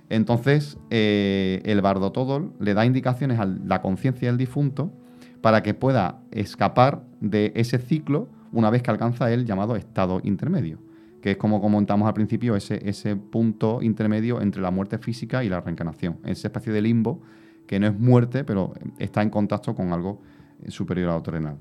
Entonces, 0.08 0.78
eh, 0.90 1.62
el 1.64 1.80
bardo 1.80 2.12
Todol 2.12 2.52
le 2.60 2.74
da 2.74 2.84
indicaciones 2.84 3.38
a 3.38 3.46
la 3.46 3.80
conciencia 3.80 4.28
del 4.28 4.36
difunto 4.36 4.92
para 5.40 5.62
que 5.62 5.74
pueda 5.74 6.20
escapar 6.30 7.02
de 7.20 7.52
ese 7.56 7.78
ciclo 7.78 8.28
una 8.52 8.70
vez 8.70 8.82
que 8.82 8.90
alcanza 8.90 9.32
el 9.32 9.44
llamado 9.44 9.76
estado 9.76 10.20
intermedio, 10.22 10.78
que 11.20 11.32
es 11.32 11.36
como 11.36 11.60
comentamos 11.60 12.06
al 12.06 12.14
principio, 12.14 12.54
ese, 12.56 12.80
ese 12.88 13.16
punto 13.16 13.82
intermedio 13.82 14.40
entre 14.40 14.60
la 14.62 14.70
muerte 14.70 14.98
física 14.98 15.42
y 15.42 15.48
la 15.48 15.60
reencarnación, 15.60 16.18
esa 16.24 16.48
especie 16.48 16.72
de 16.72 16.82
limbo 16.82 17.20
que 17.66 17.78
no 17.80 17.86
es 17.86 17.98
muerte, 17.98 18.44
pero 18.44 18.74
está 18.98 19.22
en 19.22 19.30
contacto 19.30 19.74
con 19.74 19.92
algo 19.92 20.20
eh, 20.62 20.70
superior 20.70 21.10
a 21.10 21.14
lo 21.14 21.22
terrenal. 21.22 21.56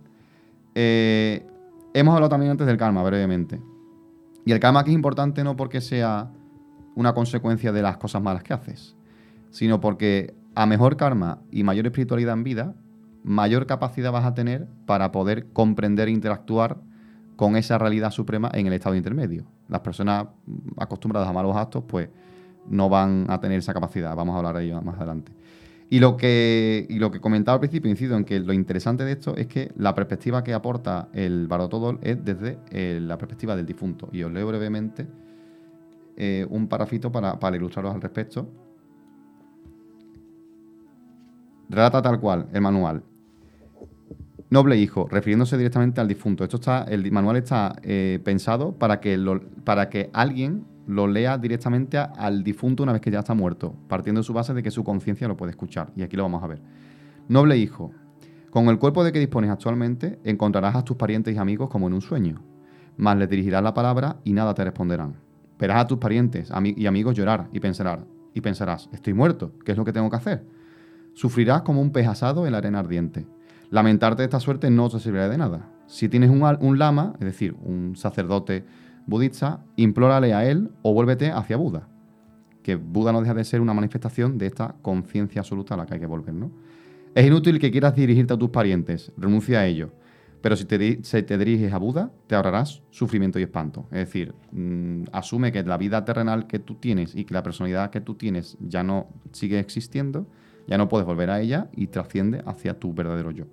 Eh, 0.76 1.46
hemos 1.94 2.14
hablado 2.14 2.30
también 2.30 2.52
antes 2.52 2.68
del 2.68 2.78
karma, 2.78 3.04
brevemente. 3.04 3.62
Y 4.46 4.52
el 4.52 4.60
karma 4.60 4.82
aquí 4.82 4.92
es 4.92 4.96
importante 4.96 5.44
no 5.44 5.56
porque 5.56 5.82
sea 5.82 6.32
una 6.96 7.14
consecuencia 7.14 7.72
de 7.72 7.82
las 7.82 7.98
cosas 7.98 8.22
malas 8.22 8.44
que 8.44 8.54
haces, 8.54 8.96
sino 9.52 9.80
porque 9.80 10.34
a 10.56 10.66
mejor 10.66 10.98
karma 10.98 11.40
y 11.52 11.64
mayor 11.64 11.86
espiritualidad 11.86 12.34
en 12.34 12.44
vida, 12.44 12.76
mayor 13.24 13.66
capacidad 13.66 14.12
vas 14.12 14.26
a 14.26 14.34
tener 14.34 14.68
para 14.86 15.12
poder 15.12 15.48
comprender 15.54 16.08
e 16.08 16.12
interactuar 16.12 16.78
con 17.36 17.56
esa 17.56 17.78
realidad 17.78 18.12
suprema 18.12 18.52
en 18.54 18.68
el 18.68 18.74
estado 18.74 18.96
intermedio. 18.96 19.46
Las 19.68 19.82
personas 19.82 20.28
acostumbradas 20.78 21.28
a 21.28 21.34
malos 21.34 21.56
actos, 21.56 21.84
pues 21.88 22.10
no 22.68 22.90
van 22.90 23.26
a 23.30 23.40
tener 23.40 23.60
esa 23.60 23.74
capacidad. 23.74 24.16
Vamos 24.16 24.36
a 24.36 24.38
hablar 24.38 24.58
de 24.58 24.66
ello 24.66 24.82
más 24.82 24.98
adelante. 24.98 25.32
Y 25.90 26.00
lo, 26.00 26.16
que, 26.16 26.86
y 26.88 27.00
lo 27.00 27.12
que 27.12 27.20
comentaba 27.20 27.56
al 27.56 27.60
principio, 27.60 27.92
incido 27.92 28.16
en 28.16 28.24
que 28.24 28.40
lo 28.40 28.54
interesante 28.54 29.04
de 29.04 29.12
esto 29.12 29.36
es 29.36 29.48
que 29.48 29.74
la 29.76 29.94
perspectiva 29.94 30.44
que 30.44 30.54
aporta 30.54 31.10
el 31.14 31.48
Barotodol 31.48 32.00
es 32.02 32.24
desde 32.24 32.60
eh, 32.70 33.00
la 33.02 33.18
perspectiva 33.18 33.56
del 33.56 33.66
difunto. 33.66 34.08
Y 34.14 34.24
os 34.24 34.32
leo 34.32 34.48
brevemente 34.48 35.08
eh, 36.16 36.46
un 36.50 36.68
parrafito 36.68 37.12
para, 37.12 37.38
para 37.40 37.58
ilustraros 37.58 37.94
al 37.94 38.02
respecto. 38.02 38.48
Relata 41.68 42.02
tal 42.02 42.20
cual 42.22 42.48
el 42.54 42.62
manual. 42.62 43.04
Noble 44.52 44.76
hijo, 44.76 45.08
refiriéndose 45.10 45.58
directamente 45.58 46.02
al 46.02 46.10
difunto. 46.10 46.44
Esto 46.44 46.58
está, 46.58 46.84
el 46.84 47.10
manual 47.10 47.38
está 47.38 47.74
eh, 47.84 48.20
pensado 48.22 48.74
para 48.74 49.00
que, 49.00 49.18
para 49.64 49.88
que 49.88 50.10
alguien 50.12 50.66
lo 50.88 51.08
lea 51.08 51.38
directamente 51.38 51.98
al 51.98 52.44
difunto 52.44 52.84
una 52.84 52.92
vez 52.92 53.00
que 53.00 53.10
ya 53.10 53.20
está 53.20 53.34
muerto, 53.34 53.74
partiendo 53.88 54.20
de 54.20 54.26
su 54.26 54.34
base 54.34 54.54
de 54.54 54.62
que 54.62 54.70
su 54.70 54.84
conciencia 54.84 55.30
lo 55.30 55.38
puede 55.38 55.52
escuchar. 55.52 55.94
Y 55.96 56.04
aquí 56.04 56.18
lo 56.18 56.24
vamos 56.24 56.44
a 56.44 56.48
ver. 56.48 56.62
Noble 57.30 57.56
hijo, 57.56 57.94
con 58.50 58.68
el 58.68 58.78
cuerpo 58.78 59.06
de 59.06 59.14
que 59.14 59.20
dispones 59.20 59.50
actualmente, 59.50 60.20
encontrarás 60.26 60.76
a 60.76 60.84
tus 60.84 60.98
parientes 60.98 61.34
y 61.34 61.38
amigos 61.38 61.70
como 61.70 61.88
en 61.88 61.94
un 61.94 62.02
sueño, 62.02 62.42
mas 62.98 63.16
les 63.18 63.30
dirigirás 63.30 63.64
la 63.64 63.74
palabra 63.74 64.18
y 64.26 64.34
nada 64.34 64.54
te 64.54 64.66
responderán. 64.66 65.16
Verás 65.58 65.80
a 65.80 65.88
tus 65.88 65.98
parientes 65.98 66.52
y 66.76 66.88
amigos 66.88 67.16
llorar 67.16 67.48
y 67.54 67.62
pensarás, 67.62 68.02
y 68.34 68.42
pensarás, 68.42 68.90
estoy 68.92 69.14
muerto, 69.14 69.54
¿qué 69.64 69.72
es 69.72 69.78
lo 69.78 69.86
que 69.86 69.94
tengo 69.94 70.10
que 70.10 70.18
hacer? 70.18 70.44
Sufrirás 71.14 71.62
como 71.62 71.82
un 71.82 71.94
pez 71.94 72.08
asado 72.08 72.46
en 72.46 72.52
la 72.52 72.58
arena 72.58 72.80
ardiente. 72.80 73.26
Lamentarte 73.72 74.22
de 74.22 74.26
esta 74.26 74.42
suerte 74.42 74.70
no 74.70 74.90
te 74.90 75.00
servirá 75.00 75.30
de 75.30 75.38
nada. 75.38 75.66
Si 75.88 76.10
tienes 76.10 76.30
un, 76.30 76.78
lama, 76.78 77.14
es 77.20 77.26
decir, 77.26 77.56
un 77.64 77.96
sacerdote 77.96 78.66
budista, 79.08 79.64
implórale 79.78 80.34
a 80.34 80.46
él 80.46 80.72
o 80.82 80.94
vuélvete 80.94 81.32
hacia 81.32 81.56
Buda. 81.56 81.88
Que 82.64 82.76
Buda 82.76 83.14
no 83.14 83.22
deja 83.22 83.34
de 83.34 83.46
ser 83.46 83.62
una 83.62 83.74
manifestación 83.74 84.38
de 84.38 84.48
esta 84.48 84.76
conciencia 84.82 85.40
absoluta 85.40 85.76
a 85.76 85.78
la 85.78 85.86
que 85.86 85.94
hay 85.94 86.00
que 86.02 86.06
volver, 86.06 86.34
¿no? 86.34 86.52
Es 87.16 87.26
inútil 87.26 87.60
que 87.60 87.72
quieras 87.72 87.96
dirigirte 87.96 88.34
a 88.34 88.38
tus 88.38 88.50
parientes, 88.50 89.14
renuncia 89.16 89.62
a 89.62 89.66
ello. 89.66 89.94
Pero 90.42 90.58
si 90.58 90.66
te, 90.66 90.98
te 90.98 91.38
diriges 91.38 91.72
a 91.72 91.78
Buda, 91.78 92.12
te 92.28 92.36
ahorrarás 92.36 92.84
sufrimiento 92.90 93.40
y 93.40 93.44
espanto. 93.44 93.88
Es 93.92 94.00
decir, 94.00 94.36
mm, 94.52 95.04
asume 95.14 95.54
que 95.54 95.64
la 95.64 95.78
vida 95.78 96.04
terrenal 96.04 96.46
que 96.48 96.60
tú 96.60 96.76
tienes 96.76 97.16
y 97.16 97.24
que 97.24 97.34
la 97.34 97.44
personalidad 97.44 97.90
que 97.90 98.02
tú 98.02 98.16
tienes 98.16 98.58
ya 98.60 98.84
no 98.84 99.08
sigue 99.32 99.60
existiendo, 99.60 100.28
ya 100.68 100.78
no 100.78 100.90
puedes 100.90 101.08
volver 101.08 101.30
a 101.30 101.40
ella 101.40 101.70
y 101.72 101.88
trasciende 101.88 102.44
hacia 102.46 102.78
tu 102.78 102.94
verdadero 102.94 103.32
yo. 103.32 103.46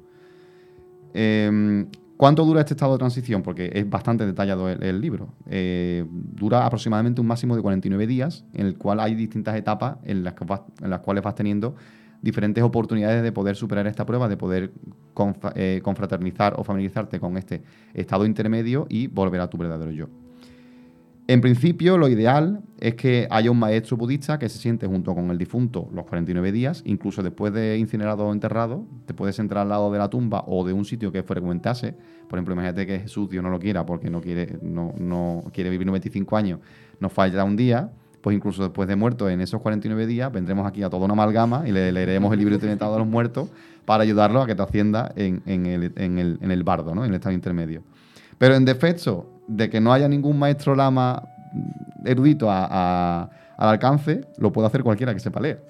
Em, 1.14 1.86
¿Cuánto 2.18 2.44
dura 2.44 2.60
este 2.60 2.74
estado 2.74 2.94
de 2.94 2.98
transición? 2.98 3.44
Porque 3.44 3.70
es 3.72 3.88
bastante 3.88 4.26
detallado 4.26 4.68
el, 4.68 5.00
libro. 5.00 5.34
Eh, 5.46 6.04
dura 6.10 6.66
aproximadamente 6.66 7.20
un 7.20 7.28
máximo 7.28 7.54
de 7.54 7.62
49 7.62 8.08
días, 8.08 8.44
en 8.54 8.66
el 8.66 8.76
cual 8.76 8.98
hay 8.98 9.14
distintas 9.14 9.54
etapas 9.54 9.98
en 10.02 10.24
las, 10.24 10.34
en 10.82 10.90
las 10.90 10.98
cuales 10.98 11.22
vas 11.22 11.36
teniendo 11.36 11.76
diferentes 12.20 12.64
oportunidades 12.64 13.22
de 13.22 13.30
poder 13.30 13.54
superar 13.54 13.86
esta 13.86 14.04
prueba, 14.04 14.28
de 14.28 14.36
poder 14.36 14.72
eh, 15.54 15.80
confraternizar 15.84 16.54
o 16.58 16.64
familiarizarte 16.64 17.20
con 17.20 17.36
este 17.36 17.62
estado 17.94 18.26
intermedio 18.26 18.86
y 18.88 19.06
volver 19.06 19.40
a 19.40 19.48
tu 19.48 19.56
verdadero 19.56 19.92
yo. 19.92 20.08
En 21.30 21.42
principio, 21.42 21.98
lo 21.98 22.08
ideal 22.08 22.62
es 22.80 22.94
que 22.94 23.28
haya 23.30 23.50
un 23.50 23.58
maestro 23.58 23.98
budista 23.98 24.38
que 24.38 24.48
se 24.48 24.56
siente 24.56 24.86
junto 24.86 25.14
con 25.14 25.30
el 25.30 25.36
difunto 25.36 25.90
los 25.92 26.06
49 26.06 26.52
días, 26.52 26.80
incluso 26.86 27.22
después 27.22 27.52
de 27.52 27.76
incinerado 27.76 28.26
o 28.26 28.32
enterrado, 28.32 28.86
te 29.04 29.12
puedes 29.12 29.38
entrar 29.38 29.60
al 29.60 29.68
lado 29.68 29.92
de 29.92 29.98
la 29.98 30.08
tumba 30.08 30.44
o 30.46 30.66
de 30.66 30.72
un 30.72 30.86
sitio 30.86 31.12
que 31.12 31.22
frecuentase. 31.22 31.94
Por 32.30 32.38
ejemplo, 32.38 32.54
imagínate 32.54 32.86
que 32.86 33.00
Jesús 33.00 33.28
Dios 33.28 33.44
no 33.44 33.50
lo 33.50 33.58
quiera 33.58 33.84
porque 33.84 34.08
no 34.08 34.22
quiere, 34.22 34.58
no, 34.62 34.94
no 34.98 35.44
quiere 35.52 35.68
vivir 35.68 35.86
95 35.86 36.34
años, 36.34 36.60
nos 36.98 37.12
falla 37.12 37.44
un 37.44 37.56
día, 37.56 37.92
pues 38.22 38.34
incluso 38.34 38.62
después 38.62 38.88
de 38.88 38.96
muerto 38.96 39.28
en 39.28 39.42
esos 39.42 39.60
49 39.60 40.06
días, 40.06 40.32
vendremos 40.32 40.66
aquí 40.66 40.82
a 40.82 40.88
toda 40.88 41.04
una 41.04 41.12
amalgama 41.12 41.68
y 41.68 41.72
le 41.72 41.92
leeremos 41.92 42.32
el 42.32 42.38
libro 42.38 42.58
Trinitado 42.58 42.94
de 42.94 43.00
los 43.00 43.06
Muertos 43.06 43.50
para 43.84 44.02
ayudarlo 44.02 44.40
a 44.40 44.46
que 44.46 44.54
te 44.54 44.62
ascienda 44.62 45.12
en, 45.14 45.42
el, 45.44 45.92
en 45.94 46.50
el 46.50 46.64
bardo, 46.64 46.94
¿no? 46.94 47.04
en 47.04 47.10
el 47.10 47.16
estado 47.16 47.34
intermedio. 47.34 47.82
Pero 48.38 48.54
en 48.54 48.64
defecto 48.64 49.37
de 49.48 49.68
que 49.68 49.80
no 49.80 49.92
haya 49.92 50.06
ningún 50.08 50.38
maestro 50.38 50.76
lama 50.76 51.22
erudito 52.04 52.50
al 52.50 53.28
alcance, 53.56 54.20
lo 54.36 54.52
puede 54.52 54.68
hacer 54.68 54.82
cualquiera 54.82 55.12
que 55.12 55.20
sepa 55.20 55.40
leer. 55.40 55.64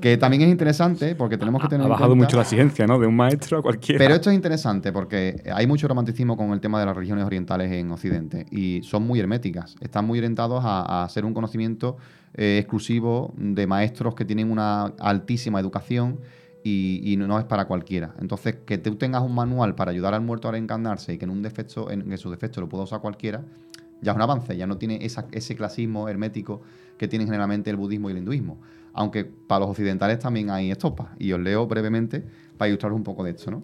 Que 0.00 0.16
también 0.16 0.42
es 0.42 0.48
interesante 0.48 1.14
porque 1.14 1.36
tenemos 1.36 1.60
que 1.62 1.68
tener. 1.68 1.84
Ha 1.84 1.90
bajado 1.90 2.16
mucho 2.16 2.36
la 2.36 2.44
ciencia, 2.44 2.86
¿no? 2.86 2.98
De 2.98 3.06
un 3.06 3.14
maestro 3.14 3.58
a 3.58 3.62
cualquiera. 3.62 3.98
Pero 3.98 4.14
esto 4.14 4.30
es 4.30 4.36
interesante 4.36 4.92
porque 4.92 5.42
hay 5.52 5.66
mucho 5.66 5.88
romanticismo 5.88 6.36
con 6.36 6.52
el 6.52 6.60
tema 6.60 6.80
de 6.80 6.86
las 6.86 6.94
religiones 6.94 7.24
orientales 7.24 7.70
en 7.72 7.90
Occidente 7.90 8.46
y 8.50 8.82
son 8.82 9.06
muy 9.06 9.20
herméticas. 9.20 9.76
Están 9.80 10.06
muy 10.06 10.18
orientados 10.18 10.62
a, 10.64 11.06
ser 11.10 11.24
un 11.26 11.34
conocimiento 11.34 11.98
eh, 12.34 12.58
exclusivo 12.60 13.34
de 13.36 13.66
maestros 13.66 14.14
que 14.14 14.24
tienen 14.24 14.50
una 14.50 14.86
altísima 15.00 15.60
educación 15.60 16.20
y, 16.62 17.16
no 17.18 17.38
es 17.38 17.44
para 17.44 17.66
cualquiera. 17.66 18.14
Entonces, 18.20 18.56
que 18.66 18.78
tú 18.78 18.96
tengas 18.96 19.22
un 19.22 19.34
manual 19.34 19.74
para 19.74 19.90
ayudar 19.90 20.14
al 20.14 20.20
muerto 20.20 20.48
a 20.48 20.52
reencarnarse 20.52 21.14
y 21.14 21.18
que 21.18 21.24
en 21.24 21.30
un 21.30 21.42
defecto, 21.42 21.90
en, 21.90 22.16
su 22.18 22.30
defecto 22.30 22.60
lo 22.60 22.68
pueda 22.68 22.84
usar 22.84 23.00
cualquiera, 23.00 23.44
ya 24.02 24.12
es 24.12 24.16
un 24.16 24.22
avance, 24.22 24.56
ya 24.56 24.66
no 24.66 24.78
tiene 24.78 24.98
ese 25.02 25.56
clasismo 25.56 26.08
hermético 26.08 26.62
que 26.96 27.08
tienen 27.08 27.28
generalmente 27.28 27.70
el 27.70 27.76
budismo 27.76 28.08
y 28.08 28.12
el 28.12 28.18
hinduismo. 28.18 28.58
Aunque 28.92 29.24
para 29.24 29.60
los 29.60 29.70
occidentales 29.70 30.18
también 30.18 30.50
hay 30.50 30.70
estopas. 30.70 31.08
Y 31.18 31.32
os 31.32 31.40
leo 31.40 31.66
brevemente 31.66 32.24
para 32.56 32.68
ilustrar 32.68 32.92
un 32.92 33.04
poco 33.04 33.24
de 33.24 33.30
esto. 33.30 33.62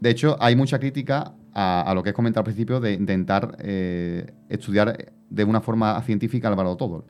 De 0.00 0.10
hecho, 0.10 0.36
hay 0.40 0.56
mucha 0.56 0.78
crítica 0.78 1.34
a, 1.52 1.92
lo 1.94 2.02
que 2.02 2.10
he 2.10 2.12
comentado 2.12 2.40
al 2.40 2.44
principio 2.44 2.80
de 2.80 2.92
intentar 2.92 3.56
eh, 3.60 4.32
estudiar 4.48 5.12
de 5.28 5.44
una 5.44 5.60
forma 5.60 6.00
científica 6.02 6.48
el 6.48 6.56
valor 6.56 6.76
todo. 6.76 7.04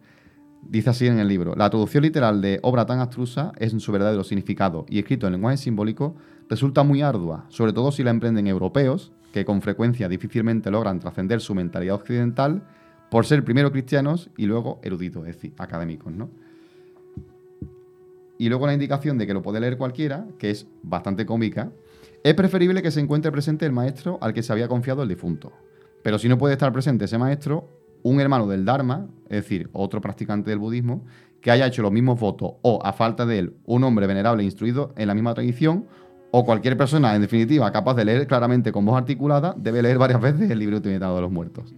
Dice 0.71 0.91
así 0.91 1.09
en 1.09 1.19
el 1.19 1.27
libro, 1.27 1.57
la 1.57 1.69
traducción 1.69 2.05
literal 2.05 2.41
de 2.41 2.61
obra 2.63 2.87
tan 2.87 3.01
abstrusa 3.01 3.51
es 3.59 3.73
en 3.73 3.81
su 3.81 3.91
verdadero 3.91 4.23
significado 4.23 4.87
y 4.89 5.01
escrito 5.01 5.27
en 5.27 5.33
lenguaje 5.33 5.57
simbólico 5.57 6.15
resulta 6.49 6.85
muy 6.85 7.03
ardua, 7.03 7.47
sobre 7.49 7.73
todo 7.73 7.91
si 7.91 8.05
la 8.05 8.13
emprenden 8.13 8.47
europeos, 8.47 9.11
que 9.33 9.45
con 9.45 9.63
frecuencia 9.63 10.09
difícilmente 10.09 10.71
logran 10.71 11.01
trascender 11.01 11.41
su 11.41 11.57
mentalidad 11.57 11.97
occidental 11.97 12.63
por 13.11 13.27
ser 13.27 13.45
primero 13.45 13.73
cristianos 13.73 14.31
y 14.37 14.47
luego 14.47 14.79
eruditos, 14.85 15.27
es 15.27 15.35
decir, 15.35 15.55
académicos, 15.59 16.13
¿no? 16.13 16.31
Y 18.39 18.49
luego 18.49 18.69
la 18.69 18.73
indicación 18.73 19.19
de 19.19 19.27
que 19.27 19.35
lo 19.35 19.43
puede 19.43 19.59
leer 19.59 19.77
cualquiera, 19.77 20.25
que 20.39 20.51
es 20.51 20.69
bastante 20.85 21.27
cómica, 21.27 21.73
es 22.23 22.35
preferible 22.35 22.81
que 22.81 22.93
se 22.93 23.01
encuentre 23.01 23.33
presente 23.33 23.67
el 23.67 23.73
maestro 23.73 24.19
al 24.21 24.33
que 24.33 24.45
se 24.45 24.53
había 24.53 24.69
confiado 24.69 25.03
el 25.03 25.09
difunto. 25.09 25.51
Pero 26.05 26.17
si 26.17 26.29
no 26.29 26.39
puede 26.39 26.55
estar 26.55 26.73
presente 26.73 27.07
ese 27.07 27.19
maestro, 27.19 27.80
un 28.03 28.21
hermano 28.21 28.47
del 28.47 28.65
Dharma, 28.65 29.07
es 29.29 29.43
decir, 29.43 29.71
otro 29.73 30.01
practicante 30.01 30.51
del 30.51 30.59
budismo, 30.59 31.05
que 31.41 31.51
haya 31.51 31.67
hecho 31.67 31.83
los 31.83 31.93
mismos 31.93 32.21
votos, 32.21 32.53
o 32.63 32.81
a 32.85 32.93
falta 32.93 33.27
de 33.27 33.39
él, 33.39 33.55
un 33.65 33.85
hombre 33.85 34.07
venerable 34.07 34.43
e 34.43 34.47
instruido 34.47 34.93
en 34.97 35.09
la 35.09 35.15
misma 35.15 35.35
tradición, 35.35 35.87
o 36.31 36.45
cualquier 36.45 36.77
persona, 36.77 37.15
en 37.15 37.23
definitiva, 37.23 37.71
capaz 37.73 37.95
de 37.95 38.05
leer 38.05 38.27
claramente 38.27 38.73
con 38.73 38.85
voz 38.85 38.97
articulada, 38.97 39.55
debe 39.57 39.83
leer 39.83 39.99
varias 39.99 40.21
veces 40.23 40.51
el 40.51 40.59
libro 40.59 40.81
Trinitado 40.81 41.17
de 41.17 41.23
los 41.23 41.31
Muertos. 41.31 41.75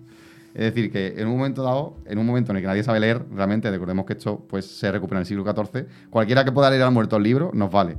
Es 0.55 0.75
decir, 0.75 0.91
que 0.93 1.15
en 1.17 1.29
un 1.29 1.39
momento 1.39 1.63
dado, 1.63 1.97
en 2.05 2.19
un 2.19 2.27
momento 2.27 2.53
en 2.53 2.57
el 2.57 2.63
que 2.63 2.67
nadie 2.67 2.83
sabe 2.83 3.01
leer, 3.01 3.25
realmente 3.33 3.71
recordemos 3.71 4.05
que 4.05 4.13
esto 4.13 4.45
pues, 4.49 4.67
se 4.67 4.93
recupera 4.93 5.19
en 5.19 5.23
el 5.23 5.27
siglo 5.27 5.45
XIV, 5.45 5.87
cualquiera 6.11 6.45
que 6.45 6.53
pueda 6.53 6.69
leer 6.69 6.83
al 6.83 6.93
muerto 6.93 7.17
el 7.17 7.23
libro 7.23 7.51
nos 7.55 7.71
vale. 7.71 7.97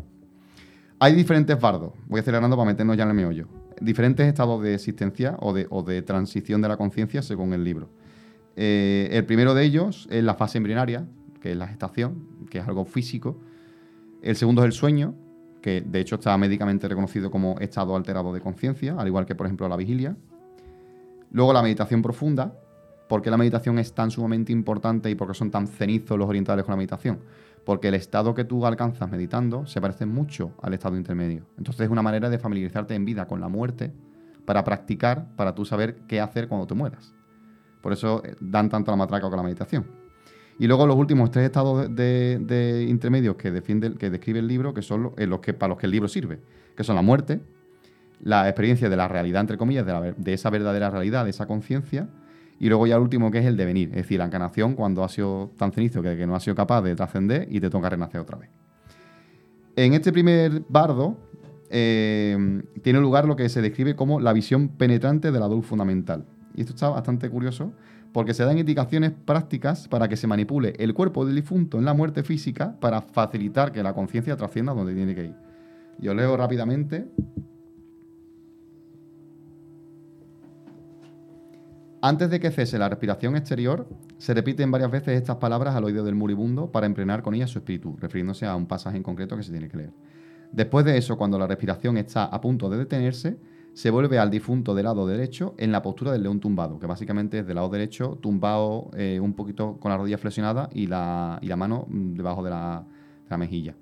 Hay 1.00 1.16
diferentes 1.16 1.60
bardos, 1.60 1.94
voy 2.08 2.20
acelerando 2.20 2.56
para 2.56 2.68
meternos 2.68 2.96
ya 2.96 3.04
en 3.04 3.10
el 3.10 3.16
meollo, 3.16 3.48
diferentes 3.82 4.28
estados 4.28 4.62
de 4.62 4.76
existencia 4.76 5.36
o 5.40 5.54
de 5.54 6.02
transición 6.04 6.62
de 6.62 6.68
la 6.68 6.78
conciencia 6.78 7.24
según 7.24 7.54
el 7.54 7.64
libro. 7.64 7.90
Eh, 8.56 9.10
el 9.12 9.26
primero 9.26 9.54
de 9.54 9.64
ellos 9.64 10.08
es 10.12 10.24
la 10.24 10.36
fase 10.36 10.58
embrionaria, 10.58 11.06
que 11.42 11.52
es 11.52 11.58
la 11.58 11.68
gestación, 11.68 12.28
que 12.50 12.60
es 12.60 12.68
algo 12.68 12.86
físico. 12.86 13.40
El 14.22 14.36
segundo 14.36 14.62
es 14.62 14.68
el 14.68 14.74
sueño, 14.74 15.16
que 15.62 15.82
de 15.82 16.00
hecho 16.00 16.16
está 16.16 16.38
médicamente 16.38 16.88
reconocido 16.88 17.32
como 17.32 17.58
estado 17.60 17.96
alterado 17.96 18.34
de 18.34 18.42
conciencia, 18.42 18.96
al 18.98 19.08
igual 19.08 19.26
que 19.26 19.36
por 19.36 19.48
ejemplo 19.48 19.68
la 19.68 19.78
vigilia. 19.78 20.16
Luego 21.32 21.52
la 21.54 21.64
meditación 21.64 22.02
profunda, 22.02 22.54
porque 23.08 23.30
la 23.30 23.38
meditación 23.38 23.80
es 23.80 23.94
tan 23.94 24.12
sumamente 24.12 24.52
importante 24.52 25.10
y 25.10 25.16
porque 25.16 25.34
son 25.34 25.52
tan 25.52 25.68
cenizos 25.68 26.18
los 26.18 26.30
orientales 26.30 26.64
con 26.66 26.74
la 26.74 26.78
meditación? 26.78 27.20
Porque 27.66 27.88
el 27.88 27.96
estado 27.96 28.34
que 28.34 28.44
tú 28.44 28.66
alcanzas 28.66 29.10
meditando 29.10 29.66
se 29.66 29.82
parece 29.82 30.06
mucho 30.06 30.52
al 30.62 30.74
estado 30.74 30.98
intermedio. 30.98 31.46
Entonces 31.58 31.86
es 31.86 31.92
una 31.92 32.02
manera 32.02 32.30
de 32.30 32.40
familiarizarte 32.40 32.94
en 32.94 33.06
vida 33.06 33.26
con 33.28 33.40
la 33.40 33.48
muerte 33.48 33.92
para 34.46 34.64
practicar, 34.64 35.36
para 35.36 35.56
tú 35.56 35.66
saber 35.66 36.02
qué 36.08 36.22
hacer 36.22 36.48
cuando 36.48 36.68
te 36.68 36.74
mueras. 36.74 37.14
Por 37.84 37.92
eso 37.92 38.24
eh, 38.26 38.34
dan 38.40 38.70
tanto 38.70 38.90
la 38.90 38.98
matraca 38.98 39.28
con 39.28 39.36
la 39.36 39.44
meditación. 39.44 39.86
Y 40.58 40.68
luego 40.68 40.88
los 40.88 40.96
últimos 40.96 41.30
tres 41.30 41.46
estados 41.46 41.94
de, 41.94 42.86
intermedios 42.88 43.36
que, 43.36 43.52
que 44.00 44.10
describe 44.10 44.40
el 44.40 44.48
libro, 44.48 44.74
que 44.74 44.82
son 44.82 45.12
los, 45.16 45.40
que, 45.42 45.54
para 45.54 45.70
los 45.70 45.78
que 45.78 45.88
el 45.88 45.92
libro 45.92 46.08
sirve, 46.08 46.40
que 46.76 46.84
son 46.84 46.96
la 46.96 47.02
muerte, 47.02 47.42
la 48.22 48.48
experiencia 48.48 48.90
de 48.90 48.96
la 48.96 49.08
realidad, 49.08 49.42
entre 49.42 49.58
comillas, 49.58 49.86
de, 49.86 50.34
esa 50.34 50.50
verdadera 50.50 50.90
realidad, 50.90 51.26
de 51.26 51.32
esa 51.32 51.48
conciencia, 51.48 52.08
y 52.60 52.70
luego 52.70 52.88
ya 52.88 52.96
el 52.96 53.02
último 53.02 53.32
que 53.32 53.40
es 53.40 53.46
el 53.46 53.58
devenir, 53.58 53.90
es 53.90 53.96
decir, 53.96 54.20
la 54.20 54.26
encarnación 54.26 54.76
cuando 54.76 55.04
ha 55.04 55.10
sido 55.10 55.52
tan 55.58 55.74
cenizo 55.74 56.02
que, 56.02 56.26
no 56.26 56.36
ha 56.36 56.40
sido 56.40 56.56
capaz 56.56 56.82
de 56.84 56.96
trascender 56.96 57.48
y 57.50 57.60
te 57.60 57.70
toca 57.70 57.90
renacer 57.90 58.22
otra 58.22 58.38
vez. 58.38 58.50
En 59.76 59.94
este 59.94 60.14
primer 60.14 60.62
bardo 60.70 61.18
eh, 61.70 62.62
tiene 62.84 63.00
lugar 63.00 63.26
lo 63.26 63.36
que 63.36 63.50
se 63.50 63.62
describe 63.62 63.96
como 63.96 64.20
la 64.20 64.32
visión 64.32 64.70
penetrante 64.70 65.32
de 65.32 65.40
la 65.40 65.48
luz 65.48 65.66
fundamental. 65.66 66.26
Y 66.56 66.62
esto 66.62 66.74
está 66.74 66.90
bastante 66.90 67.30
curioso 67.30 67.74
porque 68.12 68.34
se 68.34 68.46
dan 68.46 68.60
indicaciones 68.60 69.12
prácticas 69.12 69.88
para 69.88 70.08
que 70.08 70.16
se 70.16 70.28
manipule 70.28 70.74
el 70.78 70.94
cuerpo 70.94 71.26
del 71.26 71.36
difunto 71.36 71.80
en 71.80 71.86
la 71.86 71.94
muerte 71.94 72.24
física 72.24 72.78
para 72.80 73.02
facilitar 73.02 73.72
que 73.72 73.82
la 73.82 73.94
conciencia 73.94 74.38
trascienda 74.38 74.74
donde 74.74 74.94
tiene 74.94 75.16
que 75.16 75.26
ir. 75.26 75.36
Yo 76.00 76.14
leo 76.14 76.38
rápidamente. 76.38 77.08
Antes 82.02 82.30
de 82.30 82.40
que 82.40 82.52
cese 82.52 82.78
la 82.78 82.90
respiración 82.90 83.36
exterior, 83.36 83.88
se 84.18 84.34
repiten 84.34 84.70
varias 84.70 84.92
veces 84.92 85.18
estas 85.18 85.38
palabras 85.38 85.74
al 85.74 85.86
oído 85.86 86.04
del 86.04 86.16
moribundo 86.16 86.72
para 86.72 86.86
emplenar 86.86 87.24
con 87.24 87.34
ellas 87.34 87.50
su 87.50 87.60
espíritu, 87.60 87.96
refiriéndose 88.00 88.46
a 88.46 88.56
un 88.56 88.68
pasaje 88.68 88.98
en 88.98 89.04
concreto 89.04 89.38
que 89.38 89.44
se 89.44 89.52
tiene 89.52 89.70
que 89.70 89.78
leer. 89.78 89.94
Después 90.52 90.86
de 90.86 90.98
eso, 90.98 91.18
cuando 91.18 91.40
la 91.40 91.48
respiración 91.48 91.98
está 91.98 92.26
a 92.26 92.42
punto 92.42 92.70
de 92.70 92.78
detenerse, 92.78 93.38
se 93.74 93.90
vuelve 93.90 94.20
al 94.20 94.30
difunto 94.30 94.76
del 94.76 94.86
lado 94.86 95.08
derecho 95.08 95.56
en 95.58 95.72
la 95.72 95.82
postura 95.82 96.12
del 96.12 96.24
león 96.24 96.40
tumbado, 96.40 96.80
que 96.80 96.86
básicamente 96.86 97.40
es 97.40 97.48
del 97.48 97.56
lado 97.56 97.70
derecho, 97.70 98.18
tumbado 98.22 98.92
eh, 98.96 99.20
un 99.20 99.34
poquito 99.34 99.78
con 99.80 99.92
la 99.92 99.98
rodilla 99.98 100.18
flexionada 100.18 100.70
y 100.74 100.88
la, 100.88 101.40
y 101.42 101.48
la 101.48 101.56
mano 101.56 101.88
mm, 101.90 102.14
debajo 102.14 102.44
de 102.44 102.52
la, 102.52 102.86
de 103.24 103.30
la 103.30 103.38
mejilla. 103.38 103.76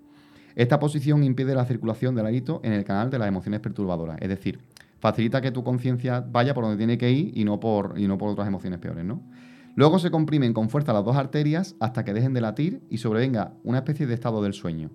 Esta 0.55 0.79
posición 0.79 1.23
impide 1.23 1.55
la 1.55 1.65
circulación 1.65 2.15
del 2.15 2.25
alito 2.25 2.61
en 2.63 2.73
el 2.73 2.83
canal 2.83 3.09
de 3.09 3.19
las 3.19 3.27
emociones 3.27 3.59
perturbadoras, 3.59 4.17
es 4.21 4.29
decir, 4.29 4.59
facilita 4.99 5.41
que 5.41 5.51
tu 5.51 5.63
conciencia 5.63 6.21
vaya 6.21 6.53
por 6.53 6.63
donde 6.63 6.77
tiene 6.77 6.97
que 6.97 7.11
ir 7.11 7.37
y 7.37 7.43
no 7.43 7.59
por, 7.59 7.95
y 7.97 8.07
no 8.07 8.17
por 8.17 8.29
otras 8.29 8.47
emociones 8.47 8.79
peores, 8.79 9.03
¿no? 9.03 9.21
Luego 9.75 9.99
se 9.99 10.11
comprimen 10.11 10.53
con 10.53 10.69
fuerza 10.69 10.91
las 10.91 11.05
dos 11.05 11.15
arterias 11.15 11.75
hasta 11.79 12.03
que 12.03 12.13
dejen 12.13 12.33
de 12.33 12.41
latir 12.41 12.81
y 12.89 12.97
sobrevenga 12.97 13.53
una 13.63 13.79
especie 13.79 14.05
de 14.05 14.13
estado 14.13 14.43
del 14.43 14.53
sueño. 14.53 14.89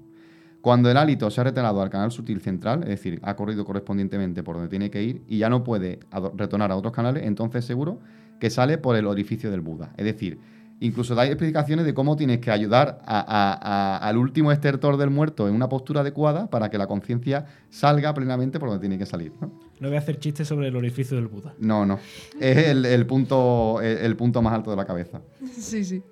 Cuando 0.67 0.91
el 0.91 0.97
hálito 0.97 1.31
se 1.31 1.41
ha 1.41 1.45
retornado 1.45 1.81
al 1.81 1.91
canal 1.91 2.11
sutil 2.11 2.41
central, 2.41 2.83
es 2.83 2.89
decir, 2.89 3.21
ha 3.23 3.37
corrido 3.37 3.65
correspondientemente 3.65 4.43
por 4.43 4.57
donde 4.57 4.69
tiene 4.69 4.91
que 4.91 5.01
ir 5.01 5.23
y 5.29 5.39
ya 5.39 5.49
no 5.49 5.63
puede 5.63 6.01
retornar 6.37 6.73
a 6.73 6.77
otros 6.77 6.93
canales, 6.93 7.23
entonces 7.25 7.65
seguro 7.65 8.01
que 8.41 8.51
sale 8.51 8.77
por 8.77 8.97
el 8.97 9.07
orificio 9.07 9.49
del 9.49 9.61
Buda. 9.61 9.93
Es 9.97 10.05
decir, 10.05 10.41
incluso 10.81 11.15
da 11.15 11.25
explicaciones 11.25 11.87
de 11.87 11.95
cómo 11.95 12.17
tienes 12.17 12.41
que 12.41 12.51
ayudar 12.51 12.99
a- 13.07 13.21
a- 13.21 13.53
a- 13.53 14.09
al 14.09 14.17
último 14.17 14.51
estertor 14.51 14.97
del 14.97 15.11
muerto 15.11 15.47
en 15.47 15.55
una 15.55 15.69
postura 15.69 16.01
adecuada 16.01 16.49
para 16.51 16.69
que 16.69 16.79
la 16.79 16.89
conciencia 16.89 17.47
salga 17.71 18.13
plenamente 18.13 18.59
por 18.59 18.69
donde 18.69 18.81
tiene 18.81 18.99
que 18.99 19.07
salir. 19.07 19.31
¿no? 19.41 19.53
No 19.79 19.87
voy 19.87 19.97
a 19.97 20.01
hacer 20.01 20.19
chistes 20.19 20.49
sobre 20.49 20.67
el 20.67 20.75
orificio 20.75 21.17
del 21.17 21.29
Buda. 21.29 21.55
No, 21.61 21.87
no. 21.87 22.01
Es 22.41 22.57
el, 22.67 22.85
el 22.87 23.07
punto, 23.07 23.81
el, 23.81 23.99
el 23.99 24.17
punto 24.17 24.43
más 24.43 24.53
alto 24.53 24.71
de 24.73 24.77
la 24.77 24.85
cabeza. 24.85 25.21
Sí, 25.57 25.85
sí. 25.85 26.03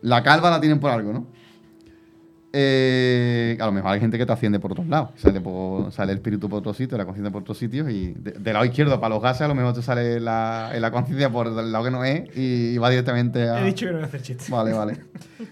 La 0.00 0.20
calva 0.24 0.50
la 0.50 0.58
tienen 0.60 0.80
por 0.80 0.90
algo, 0.90 1.12
¿no? 1.12 1.41
Eh, 2.54 3.56
a 3.58 3.64
lo 3.66 3.72
mejor 3.72 3.92
hay 3.92 4.00
gente 4.00 4.18
que 4.18 4.26
te 4.26 4.32
asciende 4.32 4.60
por 4.60 4.72
otros 4.72 4.86
lados. 4.86 5.10
Sale, 5.16 5.40
por- 5.40 5.90
sale 5.90 6.12
el 6.12 6.18
espíritu 6.18 6.48
por 6.50 6.58
otro 6.58 6.74
sitio, 6.74 6.98
la 6.98 7.04
conciencia 7.06 7.32
por 7.32 7.42
otros 7.42 7.56
sitios. 7.56 7.88
Y 7.90 8.12
de- 8.12 8.32
del 8.32 8.52
lado 8.52 8.64
izquierdo 8.66 9.00
para 9.00 9.14
los 9.14 9.22
gases, 9.22 9.42
a 9.42 9.48
lo 9.48 9.54
mejor 9.54 9.72
te 9.72 9.80
sale 9.82 10.20
la, 10.20 10.70
la 10.78 10.90
conciencia 10.90 11.30
por 11.30 11.46
el 11.46 11.72
lado 11.72 11.84
que 11.84 11.90
no 11.90 12.04
es 12.04 12.36
y, 12.36 12.76
va 12.78 12.90
directamente 12.90 13.48
a. 13.48 13.60
He 13.62 13.64
dicho 13.64 13.86
que 13.86 13.92
no 13.92 13.98
voy 13.98 14.04
a 14.04 14.06
hacer 14.08 14.22
chistes. 14.22 14.50
Vale, 14.50 14.72
vale. 14.74 14.98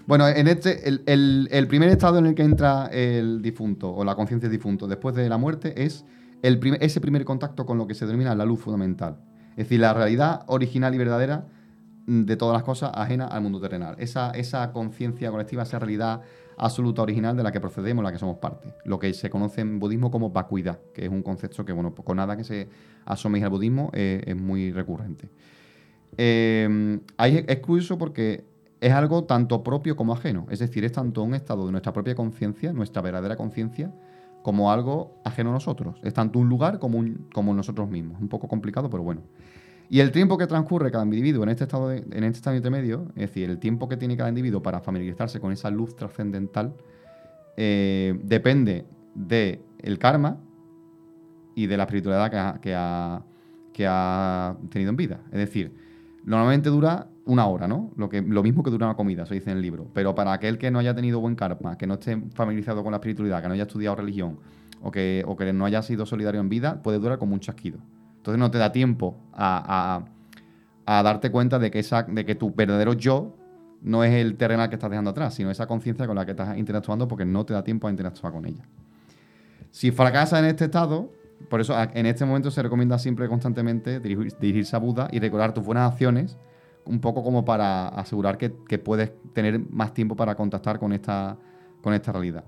Bueno, 0.05 0.27
en 0.27 0.47
este, 0.47 0.87
el, 0.87 1.01
el- 1.07 1.47
el 1.51 1.67
primer 1.67 1.89
estado 1.89 2.19
en 2.19 2.27
el 2.27 2.35
que 2.35 2.43
entra 2.43 2.87
el 2.91 3.41
difunto 3.41 3.91
o 3.91 4.03
la 4.05 4.13
conciencia 4.15 4.47
difunto 4.49 4.87
después 4.87 5.15
de 5.15 5.27
la 5.27 5.37
muerte 5.37 5.83
es 5.83 6.05
el 6.43 6.59
prim- 6.59 6.77
ese 6.79 7.01
primer 7.01 7.25
contacto 7.25 7.65
con 7.65 7.77
lo 7.77 7.87
que 7.87 7.95
se 7.95 8.05
denomina 8.05 8.35
la 8.35 8.45
luz 8.45 8.59
fundamental. 8.59 9.17
Es 9.51 9.65
decir, 9.65 9.79
la 9.79 9.93
realidad 9.93 10.41
original 10.47 10.93
y 10.93 10.97
verdadera 10.97 11.45
de 12.07 12.35
todas 12.35 12.53
las 12.53 12.63
cosas 12.63 12.91
ajena 12.93 13.27
al 13.27 13.41
mundo 13.41 13.59
terrenal. 13.59 13.95
Esa, 13.99 14.31
esa 14.31 14.71
conciencia 14.71 15.29
colectiva, 15.29 15.63
esa 15.63 15.77
realidad 15.79 16.21
absoluta 16.57 17.01
original 17.01 17.35
de 17.35 17.43
la 17.43 17.51
que 17.51 17.59
procedemos, 17.59 18.03
la 18.03 18.11
que 18.11 18.17
somos 18.19 18.37
parte. 18.37 18.73
Lo 18.85 18.99
que 18.99 19.13
se 19.13 19.29
conoce 19.29 19.61
en 19.61 19.79
budismo 19.79 20.11
como 20.11 20.29
vacuidad, 20.29 20.79
que 20.93 21.05
es 21.05 21.09
un 21.09 21.23
concepto 21.23 21.65
que, 21.65 21.73
bueno, 21.73 21.93
con 21.95 22.17
nada 22.17 22.35
que 22.37 22.43
se 22.43 22.67
asome 23.05 23.43
al 23.43 23.49
budismo 23.49 23.89
eh, 23.93 24.21
es 24.25 24.35
muy 24.35 24.71
recurrente. 24.71 25.29
Ahí 27.17 27.45
es 27.47 27.59
curioso 27.59 27.97
porque 27.97 28.43
es 28.79 28.91
algo 28.91 29.23
tanto 29.23 29.63
propio 29.63 29.95
como 29.95 30.13
ajeno. 30.13 30.47
Es 30.49 30.59
decir, 30.59 30.83
es 30.83 30.91
tanto 30.91 31.23
un 31.23 31.33
estado 31.33 31.65
de 31.65 31.71
nuestra 31.71 31.93
propia 31.93 32.15
conciencia, 32.15 32.73
nuestra 32.73 33.01
verdadera 33.01 33.35
conciencia, 33.35 33.93
como 34.41 34.71
algo 34.71 35.21
ajeno 35.23 35.51
a 35.51 35.53
nosotros. 35.53 35.99
Es 36.03 36.13
tanto 36.13 36.39
un 36.39 36.49
lugar 36.49 36.79
como, 36.79 36.97
un- 36.97 37.27
como 37.33 37.53
nosotros 37.53 37.89
mismos. 37.89 38.19
Un 38.19 38.27
poco 38.27 38.47
complicado, 38.47 38.89
pero 38.89 39.03
bueno. 39.03 39.21
Y 39.93 39.99
el 39.99 40.11
tiempo 40.13 40.37
que 40.37 40.47
transcurre 40.47 40.89
cada 40.89 41.03
individuo 41.03 41.43
en 41.43 41.49
este 41.49 41.65
estado, 41.65 41.89
de- 41.89 41.97
en 41.97 42.23
este 42.23 42.37
estado 42.37 42.55
intermedio, 42.55 43.07
es 43.09 43.23
decir, 43.27 43.49
el 43.49 43.59
tiempo 43.59 43.89
que 43.89 43.97
tiene 43.97 44.15
cada 44.15 44.29
individuo 44.29 44.63
para 44.63 44.79
familiarizarse 44.79 45.41
con 45.41 45.51
esa 45.51 45.69
luz 45.69 45.97
trascendental, 45.97 46.73
eh, 47.57 48.17
depende 48.23 48.85
del 49.13 49.59
el 49.79 49.99
karma 49.99 50.37
y 51.55 51.67
de 51.67 51.75
la 51.75 51.83
espiritualidad 51.83 52.31
que 52.31 52.37
ha, 52.37 52.59
que, 52.61 52.73
ha, 52.73 53.25
que 53.73 53.85
ha 53.85 54.55
tenido 54.69 54.91
en 54.91 54.95
vida. 54.95 55.19
Es 55.25 55.39
decir, 55.39 55.73
normalmente 56.23 56.69
dura 56.69 57.09
una 57.25 57.45
hora, 57.47 57.67
¿no? 57.67 57.91
Lo, 57.97 58.07
que, 58.07 58.21
lo 58.21 58.43
mismo 58.43 58.63
que 58.63 58.71
dura 58.71 58.85
una 58.85 58.95
comida, 58.95 59.25
se 59.25 59.33
dice 59.33 59.51
en 59.51 59.57
el 59.57 59.61
libro. 59.61 59.87
Pero 59.93 60.15
para 60.15 60.31
aquel 60.31 60.57
que 60.57 60.71
no 60.71 60.79
haya 60.79 60.95
tenido 60.95 61.19
buen 61.19 61.35
karma, 61.35 61.77
que 61.77 61.85
no 61.85 61.95
esté 61.95 62.17
familiarizado 62.33 62.81
con 62.81 62.91
la 62.91 62.97
espiritualidad, 62.99 63.41
que 63.41 63.49
no 63.49 63.55
haya 63.55 63.63
estudiado 63.63 63.97
religión 63.97 64.39
o 64.81 64.89
que, 64.89 65.25
o 65.27 65.35
que 65.35 65.51
no 65.51 65.65
haya 65.65 65.81
sido 65.81 66.05
solidario 66.05 66.39
en 66.39 66.47
vida, 66.47 66.81
puede 66.81 66.97
durar 66.97 67.19
como 67.19 67.33
un 67.33 67.41
chasquido. 67.41 67.79
Entonces 68.21 68.37
no 68.37 68.51
te 68.51 68.59
da 68.59 68.71
tiempo 68.71 69.17
a, 69.33 70.05
darte 70.85 71.31
cuenta 71.31 71.57
de 71.57 71.71
que, 71.71 72.35
tu 72.35 72.53
verdadero 72.53 72.93
yo 72.93 73.35
no 73.81 74.03
es 74.03 74.13
el 74.13 74.37
terrenal 74.37 74.69
que 74.69 74.75
estás 74.75 74.91
dejando 74.91 75.09
atrás, 75.09 75.33
sino 75.33 75.49
esa 75.49 75.65
conciencia 75.65 76.05
con 76.05 76.15
la 76.15 76.23
que 76.23 76.31
estás 76.31 76.55
interactuando 76.55 77.07
porque 77.07 77.25
no 77.25 77.43
te 77.47 77.55
da 77.55 77.63
tiempo 77.63 77.87
a 77.87 77.89
interactuar 77.89 78.31
con 78.31 78.45
ella. 78.45 78.63
Si 79.71 79.89
fracasas 79.89 80.37
en 80.37 80.45
este 80.45 80.65
estado, 80.65 81.11
por 81.49 81.61
eso 81.61 81.75
en 81.75 82.05
este 82.05 82.23
momento 82.23 82.51
se 82.51 82.61
recomienda 82.61 82.99
siempre 82.99 83.27
constantemente 83.27 83.99
dirigir- 83.99 84.37
dirigirse 84.37 84.75
a 84.75 84.79
Buda 84.79 85.07
y 85.11 85.17
recordar 85.17 85.55
tus 85.55 85.65
buenas 85.65 85.91
acciones, 85.91 86.37
un 86.85 86.99
poco 86.99 87.23
como 87.23 87.43
para 87.43 87.87
asegurar 87.87 88.37
que, 88.37 88.51
puedes 88.77 89.11
tener 89.33 89.59
más 89.71 89.95
tiempo 89.95 90.15
para 90.15 90.35
contactar 90.35 90.77
con 90.77 90.93
esta, 90.93 91.37
con 91.81 91.95
esta 91.95 92.11
realidad. 92.11 92.43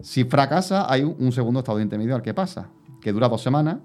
Si 0.00 0.24
fracasa, 0.24 0.90
hay 0.90 1.02
un, 1.02 1.16
un 1.18 1.32
segundo 1.32 1.60
estado 1.60 1.80
intermedio 1.80 2.14
al 2.14 2.22
que 2.22 2.32
pasa, 2.32 2.70
que 3.02 3.12
dura 3.12 3.28
dos 3.28 3.42
semanas 3.42 3.76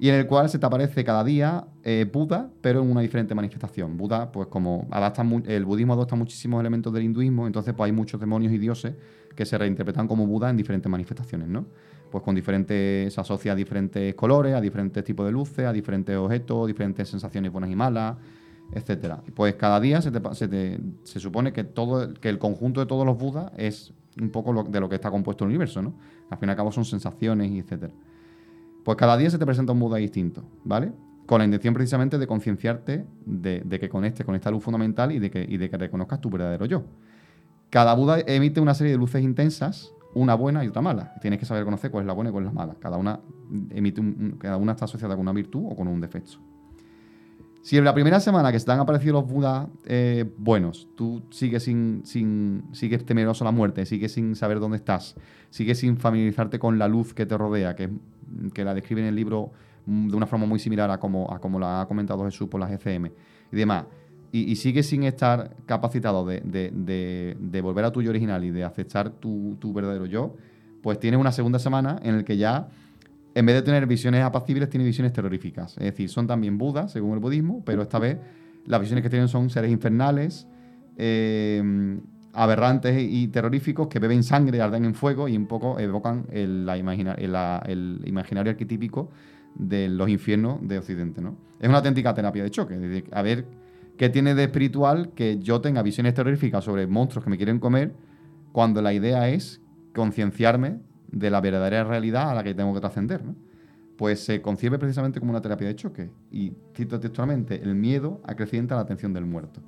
y 0.00 0.08
en 0.08 0.14
el 0.14 0.26
cual 0.26 0.48
se 0.48 0.58
te 0.58 0.64
aparece 0.66 1.04
cada 1.04 1.22
día 1.22 1.66
eh, 1.84 2.08
Buda, 2.10 2.50
pero 2.62 2.82
en 2.82 2.90
una 2.90 3.02
diferente 3.02 3.34
manifestación. 3.34 3.98
Buda, 3.98 4.32
pues 4.32 4.48
como 4.48 4.88
adapta 4.90 5.22
el 5.46 5.64
budismo 5.66 5.92
adopta 5.92 6.16
muchísimos 6.16 6.58
elementos 6.60 6.92
del 6.92 7.04
hinduismo, 7.04 7.46
entonces 7.46 7.74
pues 7.76 7.86
hay 7.86 7.92
muchos 7.92 8.18
demonios 8.18 8.52
y 8.52 8.58
dioses 8.58 8.94
que 9.36 9.44
se 9.44 9.58
reinterpretan 9.58 10.08
como 10.08 10.26
Buda 10.26 10.48
en 10.50 10.56
diferentes 10.56 10.90
manifestaciones, 10.90 11.48
¿no? 11.48 11.66
Pues 12.10 12.24
con 12.24 12.34
diferentes, 12.34 13.12
se 13.14 13.20
asocia 13.20 13.52
a 13.52 13.54
diferentes 13.54 14.14
colores, 14.14 14.54
a 14.54 14.60
diferentes 14.60 15.04
tipos 15.04 15.24
de 15.26 15.32
luces, 15.32 15.66
a 15.66 15.72
diferentes 15.72 16.16
objetos, 16.16 16.66
diferentes 16.66 17.08
sensaciones 17.08 17.52
buenas 17.52 17.70
y 17.70 17.76
malas, 17.76 18.16
etcétera. 18.72 19.22
Pues 19.34 19.54
cada 19.54 19.78
día 19.80 20.00
se, 20.02 20.10
te 20.10 20.34
se, 20.34 20.48
te- 20.48 20.80
se 21.04 21.20
supone 21.20 21.52
que 21.52 21.62
todo 21.64 22.14
que 22.14 22.28
el 22.30 22.38
conjunto 22.38 22.80
de 22.80 22.86
todos 22.86 23.04
los 23.06 23.18
Budas 23.18 23.52
es 23.56 23.92
un 24.20 24.30
poco 24.30 24.64
de 24.64 24.80
lo 24.80 24.88
que 24.88 24.96
está 24.96 25.10
compuesto 25.10 25.44
el 25.44 25.50
universo, 25.50 25.82
¿no? 25.82 25.94
Al 26.30 26.38
fin 26.38 26.48
y 26.48 26.50
al 26.50 26.56
cabo 26.56 26.72
son 26.72 26.84
sensaciones 26.84 27.50
y 27.50 27.58
etcétera. 27.60 27.92
Pues 28.90 28.98
cada 28.98 29.16
día 29.16 29.30
se 29.30 29.38
te 29.38 29.46
presenta 29.46 29.72
un 29.72 29.78
Buda 29.78 29.98
distinto, 29.98 30.42
¿vale? 30.64 30.90
Con 31.24 31.38
la 31.38 31.44
intención 31.44 31.72
precisamente 31.72 32.18
de 32.18 32.26
concienciarte 32.26 33.06
de, 33.24 33.78
que 33.78 33.88
conectes 33.88 34.26
con 34.26 34.34
esta 34.34 34.50
luz 34.50 34.64
fundamental 34.64 35.12
y 35.12 35.20
de, 35.20 35.30
que, 35.30 35.78
reconozcas 35.78 36.20
tu 36.20 36.28
verdadero 36.28 36.66
yo. 36.66 36.82
Cada 37.70 37.94
Buda 37.94 38.18
emite 38.26 38.60
una 38.60 38.74
serie 38.74 38.90
de 38.90 38.98
luces 38.98 39.22
intensas, 39.22 39.92
una 40.12 40.34
buena 40.34 40.64
y 40.64 40.66
otra 40.66 40.82
mala. 40.82 41.14
Tienes 41.20 41.38
que 41.38 41.46
saber 41.46 41.64
conocer 41.64 41.92
cuál 41.92 42.02
es 42.02 42.08
la 42.08 42.14
buena 42.14 42.30
y 42.30 42.32
cuál 42.32 42.46
es 42.46 42.50
la 42.52 42.52
mala. 42.52 42.74
Cada 42.80 42.96
una, 42.96 43.20
emite 43.70 44.02
cada 44.40 44.56
una 44.56 44.72
está 44.72 44.86
asociada 44.86 45.14
con 45.14 45.22
una 45.22 45.34
virtud 45.34 45.66
o 45.70 45.76
con 45.76 45.86
un 45.86 46.00
defecto. 46.00 46.38
Si 47.62 47.76
en 47.76 47.84
la 47.84 47.94
primera 47.94 48.18
semana 48.18 48.50
que 48.50 48.58
se 48.58 48.66
te 48.66 48.72
han 48.72 48.80
aparecido 48.80 49.12
los 49.20 49.30
Budas 49.30 49.68
eh, 49.84 50.28
buenos, 50.36 50.88
tú 50.96 51.22
sigues 51.30 51.62
sin, 51.62 52.02
sigues 52.72 53.06
temeroso 53.06 53.44
a 53.44 53.46
la 53.46 53.52
muerte, 53.52 53.86
sigues 53.86 54.12
sin 54.14 54.34
saber 54.34 54.58
dónde 54.58 54.78
estás, 54.78 55.14
sigues 55.50 55.78
sin 55.78 55.96
familiarizarte 55.96 56.58
con 56.58 56.78
la 56.80 56.88
luz 56.88 57.14
que 57.14 57.26
te 57.26 57.38
rodea, 57.38 57.76
que, 57.76 57.90
que 58.52 58.64
la 58.64 58.74
describe 58.74 59.00
en 59.00 59.06
el 59.08 59.14
libro 59.14 59.50
mm, 59.86 60.08
de 60.08 60.16
una 60.16 60.26
forma 60.26 60.46
muy 60.46 60.58
similar 60.58 60.90
a 60.90 60.98
como, 60.98 61.32
a 61.32 61.38
como 61.40 61.58
la 61.58 61.82
ha 61.82 61.86
comentado 61.86 62.24
Jesús 62.24 62.48
por 62.48 62.60
las 62.60 62.70
GCM 62.70 63.06
y 63.52 63.56
demás, 63.56 63.84
y, 64.32 64.54
sigues 64.56 64.86
sin 64.86 65.02
estar 65.02 65.56
capacitado 65.66 66.24
de, 66.24 66.40
de- 66.42 67.36
de- 67.40 67.60
volver 67.62 67.84
a 67.84 67.90
tu 67.90 68.00
yo 68.00 68.10
original 68.10 68.44
y 68.44 68.50
de 68.50 68.62
aceptar 68.62 69.10
tu, 69.10 69.56
tu 69.58 69.72
verdadero 69.72 70.06
yo, 70.06 70.36
pues 70.82 71.00
tienes 71.00 71.18
una 71.18 71.32
segunda 71.32 71.58
semana 71.58 71.98
en 72.02 72.14
el 72.14 72.24
que 72.24 72.36
ya 72.36 72.68
en 73.34 73.46
vez 73.46 73.56
de 73.56 73.62
tener 73.62 73.86
visiones 73.86 74.22
apacibles, 74.22 74.68
tiene 74.68 74.84
visiones 74.84 75.12
terroríficas. 75.12 75.72
Es 75.78 75.84
decir, 75.84 76.08
son 76.08 76.26
también 76.26 76.58
budas, 76.58 76.92
según 76.92 77.14
el 77.14 77.18
budismo, 77.20 77.62
pero 77.64 77.82
esta 77.82 77.98
vez 77.98 78.18
las 78.66 78.80
visiones 78.80 79.02
que 79.02 79.10
tienen 79.10 79.26
son 79.28 79.50
seres 79.50 79.70
infernales, 79.70 80.46
eh, 80.96 81.98
aberrantes 82.32 82.96
y 82.98 83.28
terroríficos 83.28 83.88
que 83.88 83.98
beben 83.98 84.22
sangre, 84.22 84.60
arden 84.60 84.84
en 84.84 84.94
fuego 84.94 85.28
y 85.28 85.36
un 85.36 85.46
poco 85.46 85.78
evocan 85.78 86.26
el, 86.30 86.68
imaginario 88.06 88.50
arquetípico 88.50 89.10
de 89.54 89.88
los 89.88 90.08
infiernos 90.08 90.58
de 90.66 90.78
Occidente. 90.78 91.20
Es 91.58 91.68
una 91.68 91.78
auténtica 91.78 92.14
terapia 92.14 92.42
de 92.42 92.50
choque. 92.50 92.78
decir, 92.78 93.10
a 93.12 93.22
ver 93.22 93.46
qué 93.96 94.08
tiene 94.08 94.34
de 94.34 94.44
espiritual 94.44 95.10
que 95.14 95.38
yo 95.38 95.60
tenga 95.60 95.82
visiones 95.82 96.14
terroríficas 96.14 96.64
sobre 96.64 96.86
monstruos 96.86 97.24
que 97.24 97.30
me 97.30 97.36
quieren 97.36 97.58
comer 97.58 97.92
cuando 98.52 98.80
la 98.80 98.92
idea 98.92 99.28
es 99.28 99.60
concienciarme 99.94 100.78
de 101.10 101.30
la 101.30 101.40
verdadera 101.40 101.84
realidad 101.84 102.30
a 102.30 102.34
la 102.34 102.44
que 102.44 102.54
tengo 102.54 102.72
que 102.74 102.80
trascender. 102.80 103.22
pues 103.96 104.24
se 104.24 104.40
concibe 104.40 104.78
precisamente 104.78 105.20
como 105.20 105.32
una 105.32 105.42
terapia 105.42 105.68
de 105.68 105.76
choque. 105.76 106.10
Y 106.30 106.54
cito 106.74 106.98
textualmente, 106.98 107.62
el 107.62 107.74
miedo 107.74 108.22
acrecienta 108.24 108.74
la 108.74 108.80
atención 108.80 109.12
del 109.12 109.26
muerto. 109.26 109.60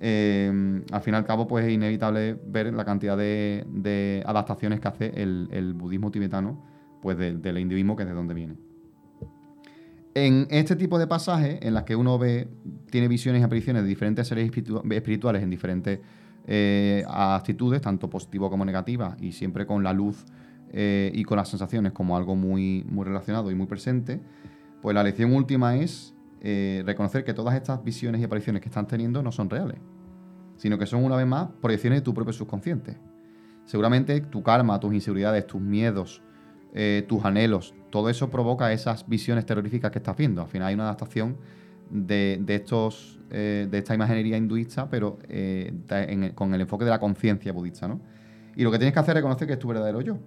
Eh, 0.00 0.82
al 0.90 1.00
fin 1.00 1.14
y 1.14 1.16
al 1.16 1.24
cabo, 1.24 1.46
pues 1.46 1.64
es 1.64 1.72
inevitable 1.72 2.36
ver 2.46 2.72
la 2.72 2.84
cantidad 2.84 3.16
de, 3.16 4.22
adaptaciones 4.26 4.80
que 4.80 4.88
hace 4.88 5.12
el, 5.14 5.74
budismo 5.74 6.10
tibetano 6.10 6.62
pues 7.00 7.18
de- 7.18 7.36
del 7.36 7.58
individuo 7.58 7.96
que 7.96 8.02
es 8.02 8.08
de 8.08 8.14
donde 8.14 8.34
viene. 8.34 8.56
En 10.14 10.46
este 10.50 10.76
tipo 10.76 10.98
de 10.98 11.06
pasajes, 11.06 11.58
en 11.60 11.74
las 11.74 11.82
que 11.82 11.96
uno 11.96 12.18
ve, 12.18 12.48
tiene 12.90 13.08
visiones 13.08 13.40
y 13.40 13.44
apariciones 13.44 13.82
de 13.82 13.88
diferentes 13.88 14.28
seres 14.28 14.48
espiritu- 14.50 14.82
espirituales 14.92 15.42
en 15.42 15.50
diferentes 15.50 16.00
eh, 16.46 17.04
actitudes, 17.08 17.80
tanto 17.80 18.08
positivas 18.08 18.48
como 18.50 18.64
negativas, 18.64 19.16
y 19.20 19.32
siempre 19.32 19.66
con 19.66 19.82
la 19.82 19.92
luz 19.92 20.24
eh, 20.72 21.10
y 21.14 21.24
con 21.24 21.36
las 21.36 21.48
sensaciones 21.48 21.92
como 21.92 22.16
algo 22.16 22.36
muy, 22.36 22.84
muy 22.88 23.04
relacionado 23.04 23.50
y 23.50 23.54
muy 23.54 23.66
presente, 23.66 24.20
pues 24.80 24.94
la 24.94 25.02
lección 25.02 25.32
última 25.32 25.76
es 25.76 26.13
eh, 26.46 26.82
reconocer 26.84 27.24
que 27.24 27.32
todas 27.32 27.54
estas 27.54 27.82
visiones 27.82 28.20
y 28.20 28.24
apariciones 28.24 28.60
que 28.60 28.68
están 28.68 28.86
teniendo 28.86 29.22
no 29.22 29.32
son 29.32 29.48
reales, 29.48 29.78
sino 30.58 30.76
que 30.76 30.84
son 30.84 31.02
una 31.02 31.16
vez 31.16 31.26
más 31.26 31.48
proyecciones 31.62 32.00
de 32.00 32.04
tu 32.04 32.12
propio 32.12 32.34
subconsciente. 32.34 32.98
Seguramente 33.64 34.20
tu 34.20 34.42
karma, 34.42 34.78
tus 34.78 34.92
inseguridades, 34.92 35.46
tus 35.46 35.62
miedos, 35.62 36.20
eh, 36.74 37.06
tus 37.08 37.24
anhelos, 37.24 37.72
todo 37.88 38.10
eso 38.10 38.28
provoca 38.28 38.70
esas 38.74 39.08
visiones 39.08 39.46
terroríficas 39.46 39.90
que 39.90 40.00
estás 40.00 40.18
viendo. 40.18 40.42
Al 40.42 40.48
final 40.48 40.68
hay 40.68 40.74
una 40.74 40.82
adaptación 40.82 41.38
de, 41.88 42.44
estos, 42.48 43.18
eh, 43.30 43.66
de 43.70 43.78
esta 43.78 43.94
imaginería 43.94 44.36
hinduista, 44.36 44.90
pero 44.90 45.16
con 46.34 46.52
el 46.52 46.60
enfoque 46.60 46.84
de 46.84 46.90
la 46.90 46.98
conciencia 46.98 47.54
budista. 47.54 47.88
¿no? 47.88 48.02
Y 48.54 48.64
lo 48.64 48.70
que 48.70 48.76
tienes 48.76 48.92
que 48.92 49.00
hacer 49.00 49.12
es 49.12 49.22
reconocer 49.22 49.46
que 49.46 49.54
es 49.54 49.58
tu 49.58 49.68
verdadero 49.68 50.02
yo, 50.02 50.18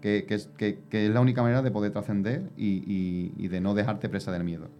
que, 0.00 0.24
que 0.24 0.34
es, 0.34 1.10
la 1.10 1.20
única 1.20 1.42
manera 1.42 1.60
de 1.60 1.70
poder 1.70 1.92
trascender 1.92 2.50
y 2.56 3.48
de 3.48 3.60
no 3.60 3.74
dejarte 3.74 4.08
presa 4.08 4.32
del 4.32 4.44
miedo. 4.44 4.70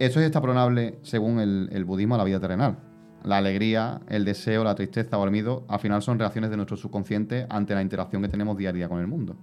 Eso 0.00 0.18
es 0.18 0.24
extrapolable, 0.24 0.98
según 1.02 1.40
el, 1.40 1.84
budismo, 1.84 2.14
a 2.14 2.18
la 2.18 2.24
vida 2.24 2.40
terrenal. 2.40 2.78
La 3.22 3.36
alegría, 3.36 4.00
el 4.08 4.24
deseo, 4.24 4.64
la 4.64 4.74
tristeza 4.74 5.18
o 5.18 5.24
el 5.26 5.30
miedo, 5.30 5.66
al 5.68 5.78
final 5.78 6.00
son 6.00 6.18
reacciones 6.18 6.48
de 6.48 6.56
nuestro 6.56 6.78
subconsciente 6.78 7.46
ante 7.50 7.74
la 7.74 7.82
interacción 7.82 8.22
que 8.22 8.28
tenemos 8.28 8.56
día 8.56 8.70
a 8.70 8.72
día 8.72 8.88
con 8.88 8.98
el 8.98 9.06
mundo. 9.06 9.36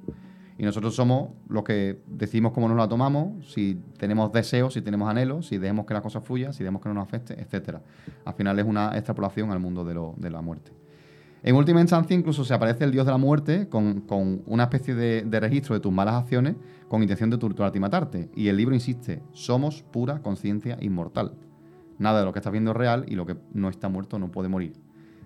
Y 0.58 0.64
nosotros 0.64 0.96
somos 0.96 1.30
los 1.48 1.64
que 1.64 2.02
decimos 2.08 2.54
cómo 2.54 2.68
nos 2.68 2.76
la 2.76 2.88
tomamos, 2.90 3.54
si 3.54 3.80
tenemos 4.00 4.32
deseos, 4.32 4.74
si 4.74 4.82
tenemos 4.82 5.08
anhelos, 5.08 5.46
si 5.46 5.60
dejemos 5.60 5.86
que 5.86 5.94
las 5.94 6.02
cosas 6.02 6.24
fluyan, 6.24 6.54
si 6.54 6.64
dejemos 6.64 6.82
que 6.82 6.90
no 6.90 6.96
nos 6.96 7.04
afecte, 7.04 7.40
etc. 7.40 7.78
Al 8.26 8.34
final 8.34 8.58
es 8.58 8.66
una 8.66 8.98
extrapolación 8.98 9.52
al 9.52 9.60
mundo 9.60 9.86
de 9.86 10.30
la 10.32 10.42
muerte. 10.42 10.72
En 11.48 11.56
última 11.56 11.80
instancia, 11.80 12.14
incluso 12.14 12.44
se 12.44 12.54
aparece 12.54 12.84
el 12.84 12.92
dios 12.92 13.06
de 13.06 13.14
la 13.14 13.18
muerte 13.18 13.70
con, 13.70 14.02
con 14.02 14.42
una 14.48 14.64
especie 14.64 14.94
de, 14.96 15.40
registro 15.40 15.76
de 15.76 15.80
tus 15.80 15.94
malas 15.94 16.16
acciones 16.16 16.58
con 16.90 17.02
intención 17.02 17.30
de 17.30 17.38
torturarte 17.38 17.78
y 17.78 17.80
matarte. 17.80 18.30
Y 18.36 18.50
el 18.50 18.58
libro 18.58 18.76
insiste, 18.76 19.24
somos 19.32 19.82
pura 19.82 20.22
conciencia 20.22 20.78
inmortal. 20.82 21.36
Nada 22.00 22.20
de 22.20 22.26
lo 22.26 22.34
que 22.34 22.40
estás 22.40 22.52
viendo 22.52 22.72
es 22.72 22.78
real 22.78 23.06
y 23.08 23.16
lo 23.16 23.26
que 23.26 23.38
no 23.54 23.70
está 23.70 23.88
muerto 23.88 24.20
no 24.20 24.30
puede 24.30 24.50
morir. 24.50 24.74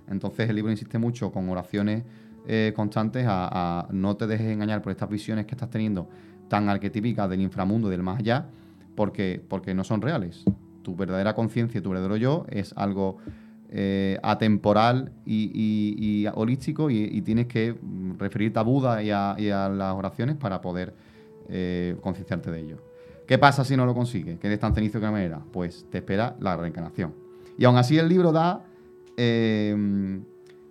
Entonces 0.07 0.48
el 0.48 0.57
libro 0.57 0.69
insiste 0.69 0.99
mucho 0.99 1.31
con 1.31 1.49
oraciones 1.49 2.03
eh, 2.45 2.72
constantes 2.76 3.26
a, 3.26 3.48
a 3.80 3.88
no 3.91 4.15
te 4.15 4.27
dejes 4.27 4.45
engañar 4.45 4.84
por 4.84 4.91
estas 4.91 5.10
visiones 5.10 5.48
que 5.48 5.56
estás 5.56 5.72
teniendo 5.72 6.07
tan 6.49 6.69
arquetípicas 6.69 7.31
del 7.31 7.41
inframundo 7.41 7.88
y 7.88 7.91
del 7.91 8.03
más 8.03 8.19
allá, 8.19 8.45
porque, 8.93 9.43
porque 9.49 9.73
no 9.73 9.84
son 9.84 10.03
reales. 10.03 10.43
Tu 10.84 10.95
verdadera 10.95 11.34
conciencia, 11.34 11.81
tu 11.81 11.89
verdadero 11.89 12.15
yo 12.15 12.45
es 12.49 12.73
algo 12.77 13.18
eh, 13.73 14.19
atemporal 14.22 15.14
y, 15.26 16.26
holístico 16.34 16.89
y, 16.89 17.22
tienes 17.22 17.48
que 17.48 17.73
referirte 18.18 18.60
a 18.60 18.64
Buda 18.64 19.02
y 19.02 19.11
a, 19.11 19.69
las 19.69 19.95
oraciones 19.95 20.35
para 20.35 20.60
poder 20.60 20.93
eh, 21.48 21.95
concienciarte 22.02 22.52
de 22.52 22.60
ello. 22.60 22.77
¿Qué 23.26 23.38
pasa 23.38 23.64
si 23.64 23.77
no 23.77 23.85
lo 23.85 23.93
consigues? 23.93 24.38
¿Que 24.39 24.48
eres 24.48 24.60
tan 24.60 24.76
cenizo 24.76 24.99
que 24.99 25.06
no 25.06 25.14
me 25.14 25.23
era? 25.23 25.39
Pues 25.53 25.85
te 25.89 25.99
espera 25.99 26.35
la 26.41 26.57
reencarnación. 26.57 27.14
Y 27.57 27.64
aún 27.64 27.77
así 27.77 27.98
el 27.98 28.10
libro 28.10 28.34
da, 28.34 28.65
eh, 29.15 30.22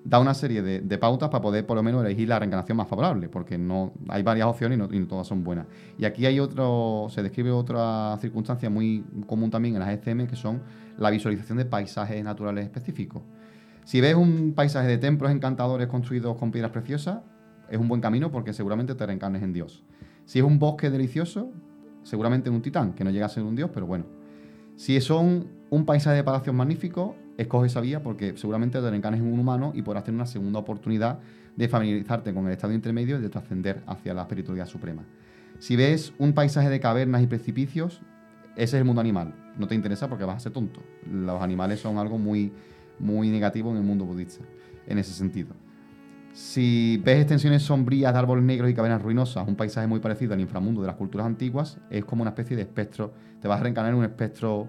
da 0.05 0.19
una 0.19 0.35
serie 0.35 0.63
de, 0.63 0.99
pautas 0.99 1.29
para 1.29 1.43
poder 1.43 1.67
por 1.67 1.77
lo 1.77 1.83
menos 1.83 2.05
elegir 2.05 2.29
la 2.29 2.39
reencarnación 2.39 2.77
más 2.77 2.89
favorable, 2.89 3.29
porque 3.29 3.59
no 3.59 3.93
hay 4.09 4.23
varias 4.23 4.47
opciones 4.47 4.77
y 4.77 4.81
no, 4.81 4.89
y 4.91 4.99
no 4.99 5.07
todas 5.07 5.27
son 5.27 5.45
buenas. 5.45 5.67
Y 5.99 6.05
aquí 6.05 6.27
hay 6.27 6.41
otro, 6.41 7.09
se 7.11 7.23
describe 7.23 7.51
otra 7.51 8.17
circunstancia 8.21 8.71
muy 8.71 9.05
común 9.27 9.51
también 9.51 9.75
en 9.75 9.81
las 9.81 9.91
ECM, 9.91 10.27
que 10.27 10.37
son 10.37 10.63
la 10.99 11.11
visualización 11.11 11.59
de 11.59 11.65
paisajes 11.65 12.23
naturales 12.25 12.65
específicos. 12.65 13.23
Si 13.85 14.01
ves 14.01 14.15
un 14.15 14.53
paisaje 14.55 14.89
de 14.89 14.99
templos 14.99 15.31
encantadores 15.31 15.89
construidos 15.89 16.37
con 16.37 16.51
piedras 16.51 16.73
preciosas, 16.73 17.21
es 17.69 17.79
un 17.79 17.89
buen 17.89 18.01
camino 18.01 18.31
porque 18.31 18.53
seguramente 18.53 18.95
te 18.95 19.07
reencarnes 19.07 19.43
en 19.43 19.53
Dios. 19.53 19.83
Si 20.25 20.39
es 20.39 20.45
un 20.45 20.59
bosque 20.59 20.91
delicioso, 20.91 21.51
seguramente 22.03 22.49
en 22.49 22.55
un 22.55 22.63
titán, 22.63 22.93
que 22.93 23.05
no 23.05 23.11
llega 23.11 23.27
a 23.27 23.29
ser 23.29 23.43
un 23.43 23.57
dios, 23.57 23.71
pero 23.73 23.87
bueno. 23.87 24.07
Si 24.77 25.01
son 25.01 25.49
un 25.71 25.85
paisaje 25.85 26.17
de 26.17 26.25
palacios 26.25 26.55
magníficos, 26.55 27.13
escoge 27.41 27.69
esa 27.69 27.81
vía 27.81 28.03
porque 28.03 28.37
seguramente 28.37 28.81
te 28.81 28.91
reencarnes 28.91 29.21
en 29.21 29.33
un 29.33 29.39
humano 29.39 29.73
y 29.75 29.83
podrás 29.83 30.05
tener 30.05 30.17
una 30.17 30.27
segunda 30.27 30.59
oportunidad 30.59 31.21
de 31.57 31.69
familiarizarte 31.69 32.33
con 32.35 32.47
el 32.47 32.53
estado 32.53 32.73
intermedio 32.73 33.19
y 33.19 33.23
de 33.23 33.29
trascender 33.29 33.83
hacia 33.87 34.15
la 34.15 34.23
espiritualidad 34.23 34.67
suprema. 34.67 35.05
Si 35.59 35.77
ves 35.77 36.13
un 36.19 36.33
paisaje 36.33 36.69
de 36.69 36.81
cavernas 36.81 37.23
y 37.23 37.27
precipicios, 37.27 38.01
ese 38.57 38.65
es 38.65 38.75
el 38.75 38.85
mundo 38.85 39.01
animal. 39.01 39.35
No 39.59 39.67
te 39.67 39.75
interesa 39.75 40.09
porque 40.09 40.25
vas 40.25 40.37
a 40.37 40.41
ser 40.41 40.53
tonto. 40.53 40.81
Los 41.11 41.43
animales 41.43 41.81
son 41.81 41.99
algo 41.99 42.19
muy, 42.19 42.53
muy 42.99 43.29
negativo 43.31 43.71
en 43.71 43.79
el 43.79 43.83
mundo 43.83 44.05
budista, 44.05 44.45
en 44.87 44.99
ese 44.99 45.13
sentido. 45.13 45.55
Si 46.33 47.01
ves 47.05 47.21
extensiones 47.21 47.63
sombrías 47.63 48.13
de 48.13 48.19
árboles 48.19 48.45
negros 48.45 48.71
y 48.71 48.75
cavernas 48.75 49.03
ruinosas, 49.03 49.49
un 49.49 49.57
paisaje 49.57 49.87
muy 49.87 50.01
parecido 50.01 50.35
al 50.35 50.41
inframundo 50.41 50.81
de 50.81 50.87
las 50.87 50.97
culturas 50.97 51.27
antiguas, 51.27 51.79
es 51.91 52.05
como 52.05 52.23
una 52.23 52.31
especie 52.31 52.57
de 52.57 52.63
espectro. 52.63 53.13
Te 53.41 53.49
vas 53.49 53.61
a 53.61 53.63
reencarnar 53.63 53.93
en 53.93 53.99
un 53.99 54.05
espectro 54.05 54.69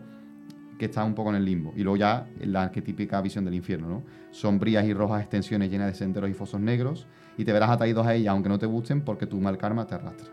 que 0.81 0.85
está 0.85 1.03
un 1.03 1.13
poco 1.13 1.29
en 1.29 1.35
el 1.35 1.45
limbo. 1.45 1.73
Y 1.75 1.83
luego 1.83 1.95
ya 1.95 2.27
la 2.39 2.63
arquetípica 2.63 3.21
visión 3.21 3.45
del 3.45 3.53
infierno, 3.53 3.87
¿no? 3.87 4.03
Sombrías 4.31 4.83
y 4.83 4.95
rojas 4.95 5.21
extensiones 5.21 5.69
llenas 5.69 5.85
de 5.85 5.93
senderos 5.93 6.27
y 6.27 6.33
fosos 6.33 6.59
negros, 6.59 7.05
y 7.37 7.45
te 7.45 7.53
verás 7.53 7.69
atraídos 7.69 8.07
a 8.07 8.15
ellas 8.15 8.31
aunque 8.31 8.49
no 8.49 8.57
te 8.57 8.65
gusten 8.65 9.01
porque 9.01 9.27
tu 9.27 9.39
mal 9.39 9.59
karma 9.59 9.85
te 9.85 9.93
arrastra. 9.93 10.31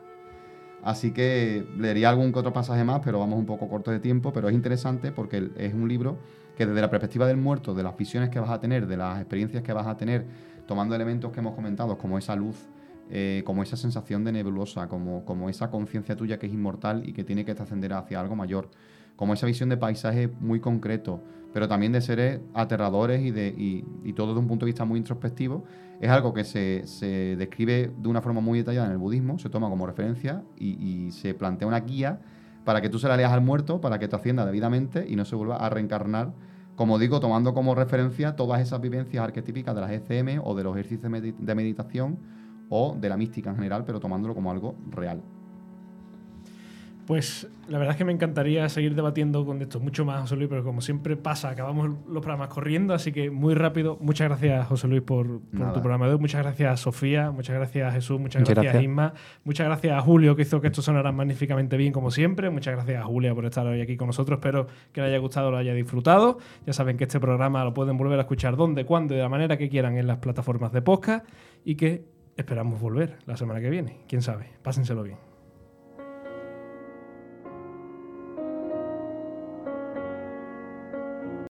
Así 0.82 1.10
que 1.10 1.66
leería 1.76 2.08
algún 2.08 2.32
que 2.32 2.38
otro 2.38 2.54
pasaje 2.54 2.82
más, 2.82 3.02
pero 3.04 3.18
vamos 3.18 3.38
un 3.38 3.44
poco 3.44 3.68
cortos 3.68 3.92
de 3.92 4.00
tiempo, 4.00 4.32
pero 4.32 4.48
es 4.48 4.54
interesante 4.54 5.12
porque 5.12 5.50
es 5.58 5.74
un 5.74 5.86
libro 5.86 6.16
que 6.56 6.64
desde 6.64 6.80
la 6.80 6.88
perspectiva 6.88 7.26
del 7.26 7.36
muerto, 7.36 7.74
de 7.74 7.82
las 7.82 7.94
visiones 7.94 8.30
que 8.30 8.40
vas 8.40 8.48
a 8.48 8.58
tener, 8.58 8.86
de 8.86 8.96
las 8.96 9.18
experiencias 9.18 9.62
que 9.62 9.74
vas 9.74 9.86
a 9.86 9.98
tener, 9.98 10.24
tomando 10.66 10.94
elementos 10.94 11.30
que 11.30 11.40
hemos 11.40 11.54
comentado, 11.54 11.98
como 11.98 12.16
esa 12.16 12.34
luz, 12.34 12.56
eh, 13.10 13.42
como 13.44 13.62
esa 13.62 13.76
sensación 13.76 14.24
de 14.24 14.32
nebulosa, 14.32 14.88
como, 14.88 15.26
como 15.26 15.50
esa 15.50 15.70
conciencia 15.70 16.16
tuya 16.16 16.38
que 16.38 16.46
es 16.46 16.54
inmortal 16.54 17.06
y 17.06 17.12
que 17.12 17.22
tiene 17.22 17.44
que 17.44 17.54
trascender 17.54 17.92
hacia 17.92 18.18
algo 18.18 18.34
mayor, 18.34 18.70
como 19.19 19.35
esa 19.35 19.47
visión 19.47 19.69
de 19.69 19.77
paisaje 19.77 20.31
muy 20.39 20.61
concreto, 20.61 21.20
pero 21.53 21.66
también 21.66 21.90
de 21.90 22.01
seres 22.01 22.40
aterradores 22.55 23.20
y, 23.20 23.32
de, 23.32 23.49
y, 23.49 24.12
todo 24.12 24.28
desde 24.28 24.39
un 24.39 24.47
punto 24.47 24.65
de 24.65 24.70
vista 24.70 24.85
muy 24.85 24.97
introspectivo, 24.97 25.65
es 26.01 26.09
algo 26.09 26.32
que 26.32 26.45
se, 26.45 26.86
se 26.86 27.35
describe 27.35 27.90
de 27.99 28.09
una 28.09 28.23
forma 28.23 28.40
muy 28.40 28.61
detallada 28.61 28.86
en 28.86 28.93
el 28.93 28.99
budismo, 28.99 29.36
se 29.40 29.51
toma 29.51 29.69
como 29.69 29.89
referencia 29.89 30.45
y, 30.57 31.11
se 31.11 31.35
plantea 31.35 31.66
una 31.66 31.81
guía 31.81 32.20
para 32.65 32.81
que 32.81 32.89
tú 32.89 33.01
se 33.01 33.09
la 33.09 33.16
leas 33.16 33.32
al 33.32 33.40
muerto, 33.40 33.81
para 33.81 33.99
que 33.99 34.07
te 34.07 34.15
ascienda 34.15 34.47
debidamente 34.47 35.05
y 35.09 35.16
no 35.16 35.24
se 35.24 35.35
vuelva 35.35 35.57
a 35.57 35.69
reencarnar, 35.69 36.32
como 36.77 36.97
digo, 37.01 37.19
tomando 37.19 37.55
como 37.55 37.74
referencia 37.74 38.36
todas 38.36 38.61
esas 38.61 38.81
vivencias 38.81 39.24
arquetípicas 39.24 39.74
de 39.74 39.81
las 39.81 39.90
ECM 39.90 40.40
o 40.45 40.55
de 40.55 40.62
los 40.62 40.77
ejercicios 40.77 41.11
de 41.11 41.55
meditación 41.57 42.20
o 42.69 42.95
de 42.95 43.09
la 43.09 43.16
mística 43.16 43.51
en 43.51 43.57
general, 43.57 43.82
pero 43.85 43.99
tomándolo 43.99 44.32
como 44.32 44.53
algo 44.53 44.77
real. 44.93 45.23
Pues 47.09 47.48
la 47.70 47.78
verdad 47.78 47.94
es 47.94 47.97
que 47.97 48.05
me 48.05 48.12
encantaría 48.12 48.68
seguir 48.68 48.94
debatiendo 48.94 49.47
con 49.47 49.62
esto 49.62 49.80
mucho 49.80 50.05
más, 50.05 50.20
José 50.20 50.36
Luis, 50.36 50.51
pero 50.51 50.62
como 50.62 50.82
siempre 50.82 51.16
pasa, 51.16 51.48
acabamos 51.48 51.89
los 52.06 52.20
programas 52.20 52.48
corriendo, 52.48 52.93
así 52.93 53.12
que 53.12 53.30
muy 53.30 53.55
rápido. 53.55 53.97
Muchas 54.02 54.28
gracias, 54.28 54.66
José 54.66 54.89
Luis, 54.89 55.01
por, 55.01 55.40
por 55.40 55.72
tu 55.72 55.80
programa 55.80 56.06
de 56.06 56.12
hoy. 56.12 56.18
Muchas 56.18 56.43
gracias, 56.43 56.80
Sofía. 56.80 57.30
Muchas 57.30 57.56
gracias, 57.56 57.94
Jesús. 57.94 58.20
Muchas, 58.20 58.40
Muchas 58.40 58.56
gracias, 58.56 58.74
gracias. 58.74 58.90
Isma. 58.90 59.14
Muchas 59.43 59.66
gracias 59.66 59.97
a 59.97 60.02
Julio, 60.02 60.36
que 60.36 60.43
hizo 60.43 60.60
que 60.60 60.66
esto 60.66 60.82
sonara 60.82 61.10
magníficamente 61.10 61.78
bien, 61.78 61.94
como 61.94 62.10
siempre. 62.10 62.51
Muchas 62.51 62.74
gracias 62.74 63.02
a 63.02 63.06
Julia 63.06 63.35
por 63.35 63.47
estar 63.47 63.66
hoy 63.66 63.80
aquí 63.80 63.97
con 63.97 64.09
nosotros. 64.09 64.36
Espero 64.36 64.66
que 64.93 65.01
le 65.01 65.06
haya 65.06 65.18
gustado, 65.18 65.51
lo 65.51 65.56
haya 65.56 65.72
disfrutado. 65.72 66.36
Ya 66.66 66.74
saben 66.74 66.98
que 66.98 67.05
este 67.05 67.20
programa 67.20 67.64
lo 67.64 67.72
pueden 67.72 67.97
volver 67.97 68.18
a 68.18 68.22
escuchar 68.24 68.55
donde, 68.55 68.85
cuando 68.85 69.14
y 69.14 69.16
de 69.16 69.22
la 69.22 69.30
manera 69.30 69.56
que 69.56 69.70
quieran 69.70 69.97
en 69.97 70.06
las 70.06 70.18
plataformas 70.18 70.72
de 70.72 70.82
podcast 70.82 71.26
y 71.64 71.76
que 71.76 72.05
esperamos 72.36 72.78
volver 72.78 73.16
la 73.24 73.39
semana 73.39 73.62
que 73.62 73.70
viene. 73.70 74.01
Quién 74.06 74.20
sabe. 74.20 74.51
Pásenselo 74.62 75.02
bien. 75.02 75.27